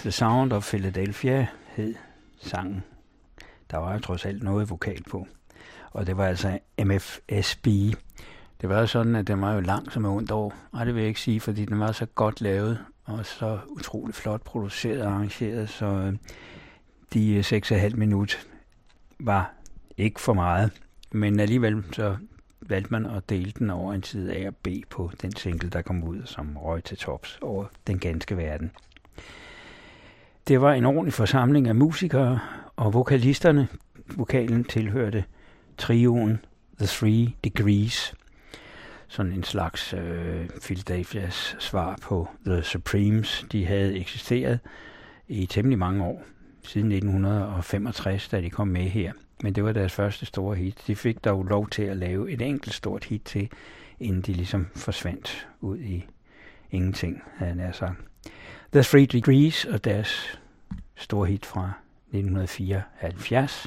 [0.00, 1.94] The Sound of Philadelphia, hed
[2.38, 2.84] sangen.
[3.70, 5.26] Der var jo trods alt noget vokal på.
[5.90, 7.66] Og det var altså MFSB.
[8.60, 10.54] Det var jo sådan, at den var jo lang som ondt år.
[10.72, 14.14] Nej, det vil jeg ikke sige, fordi den var så godt lavet og så utrolig
[14.14, 16.14] flot produceret og arrangeret, så øh,
[17.14, 18.46] de øh, 6,5 minut
[19.18, 19.54] var
[19.96, 20.70] ikke for meget.
[21.12, 22.16] Men alligevel så
[22.60, 25.82] valgte man at dele den over en tid A og B på den single, der
[25.82, 28.70] kom ud, som røg til tops over den ganske verden.
[30.48, 32.40] Det var en ordentlig forsamling af musikere,
[32.76, 33.68] og vokalisterne,
[34.16, 35.24] vokalen tilhørte
[35.78, 36.44] trioen
[36.78, 38.14] The Three Degrees,
[39.08, 43.46] sådan en slags øh, Philadelphias svar på The Supremes.
[43.52, 44.58] De havde eksisteret
[45.28, 46.22] i temmelig mange år,
[46.62, 49.12] siden 1965, da de kom med her.
[49.42, 50.82] Men det var deres første store hit.
[50.86, 53.50] De fik dog lov til at lave et enkelt stort hit til,
[54.00, 56.06] inden de ligesom forsvandt ud i
[56.70, 57.98] ingenting, havde jeg sagt.
[58.74, 60.38] The Three Degrees og deres
[60.96, 61.72] store hit fra
[62.12, 63.66] 1974,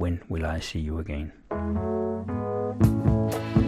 [0.00, 1.32] When Will I See You Again?
[1.50, 3.59] When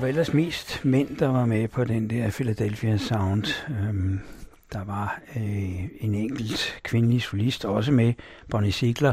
[0.00, 3.44] Det var ellers mest mænd, der var med på den der Philadelphia Sound.
[3.70, 4.20] Øhm,
[4.72, 8.12] der var øh, en enkelt kvindelig solist også med,
[8.50, 9.12] Bonnie Sigler.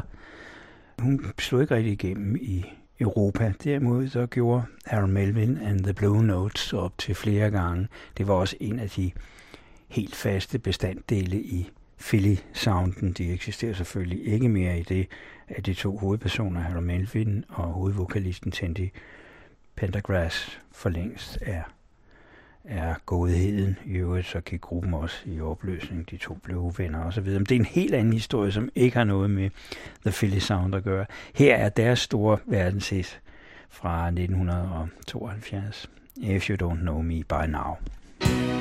[1.00, 2.66] Hun slog ikke rigtig igennem i
[3.00, 3.54] Europa.
[3.64, 7.88] Derimod så gjorde Harold Melvin and the Blue Notes op til flere gange.
[8.18, 9.12] Det var også en af de
[9.88, 13.12] helt faste bestanddele i Philly-sounden.
[13.12, 15.08] De eksisterer selvfølgelig ikke mere i det,
[15.48, 18.90] at de to hovedpersoner, Harold Melvin og hovedvokalisten Tandy
[19.78, 21.64] Pendergrass, for længst er,
[22.64, 23.78] er godheden.
[23.86, 26.10] I øvrigt så gik gruppen også i opløsning.
[26.10, 27.40] De to blev uvenner og så videre.
[27.40, 29.50] Men det er en helt anden historie, som ikke har noget med
[30.06, 31.06] The Philly Sound at gøre.
[31.36, 33.22] Her er deres store verdenshit
[33.70, 35.90] fra 1972.
[36.18, 37.78] If You Don't Know Me By Now.
[38.22, 38.57] all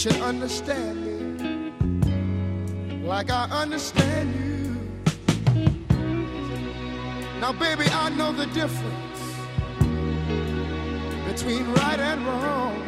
[0.00, 1.72] should understand me
[3.06, 4.74] like I understand you.
[7.38, 9.20] Now, baby, I know the difference
[11.26, 12.80] between right and wrong.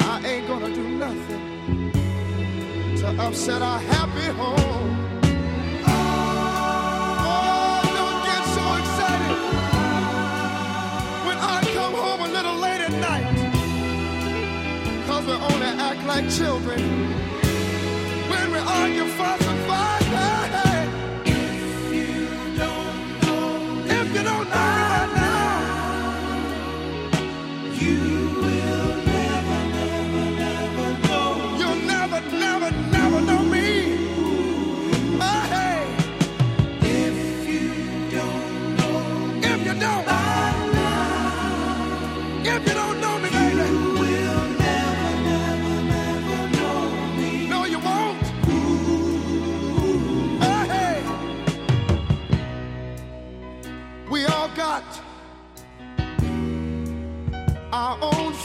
[0.00, 1.92] I ain't gonna do nothing
[2.96, 5.05] to upset our happy home.
[15.16, 16.78] Cause we only act like children.
[18.28, 19.65] When we argue, fuss, and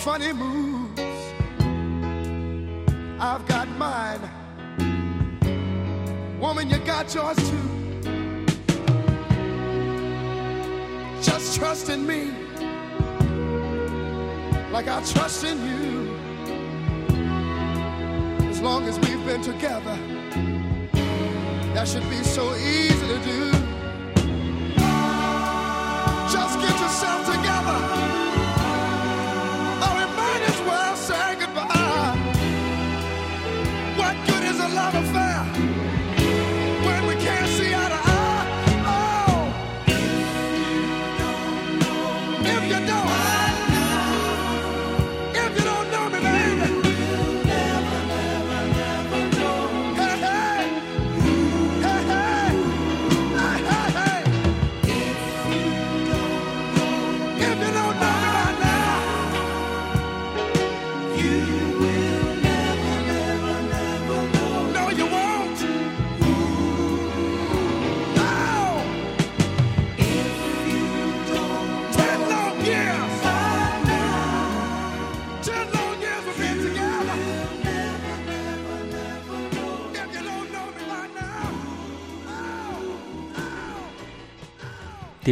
[0.01, 0.99] funny moves.
[3.19, 4.19] I've got mine.
[6.39, 7.67] Woman, you got yours too.
[11.21, 12.31] Just trust in me
[14.71, 16.15] like I trust in you.
[18.49, 19.95] As long as we've been together,
[21.75, 23.51] that should be so easy to do.
[26.33, 28.00] Just get yourself together.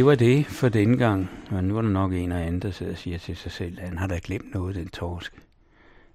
[0.00, 2.70] Det var det for denne gang, og nu er der nok en og anden, der
[2.70, 5.32] sidder og siger til sig selv, at han har da glemt noget, den torsk.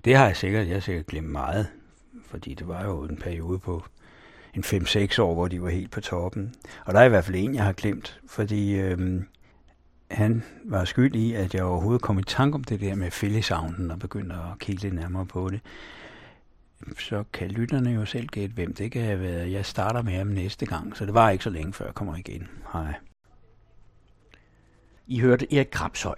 [0.05, 1.67] Det har jeg sikkert, jeg har sikkert glemt meget,
[2.27, 3.85] fordi det var jo en periode på
[4.53, 6.53] en 5-6 år, hvor de var helt på toppen.
[6.85, 9.25] Og der er i hvert fald en, jeg har glemt, fordi øhm,
[10.11, 13.91] han var skyld i, at jeg overhovedet kom i tanke om det der med fællesavnen
[13.91, 15.59] og begyndte at kigge lidt nærmere på det.
[16.99, 19.51] Så kan lytterne jo selv gætte, hvem det kan have været.
[19.51, 22.15] Jeg starter med ham næste gang, så det var ikke så længe, før jeg kommer
[22.15, 22.47] igen.
[22.73, 22.93] Hej.
[25.08, 26.16] I hørte Erik Kramshøj.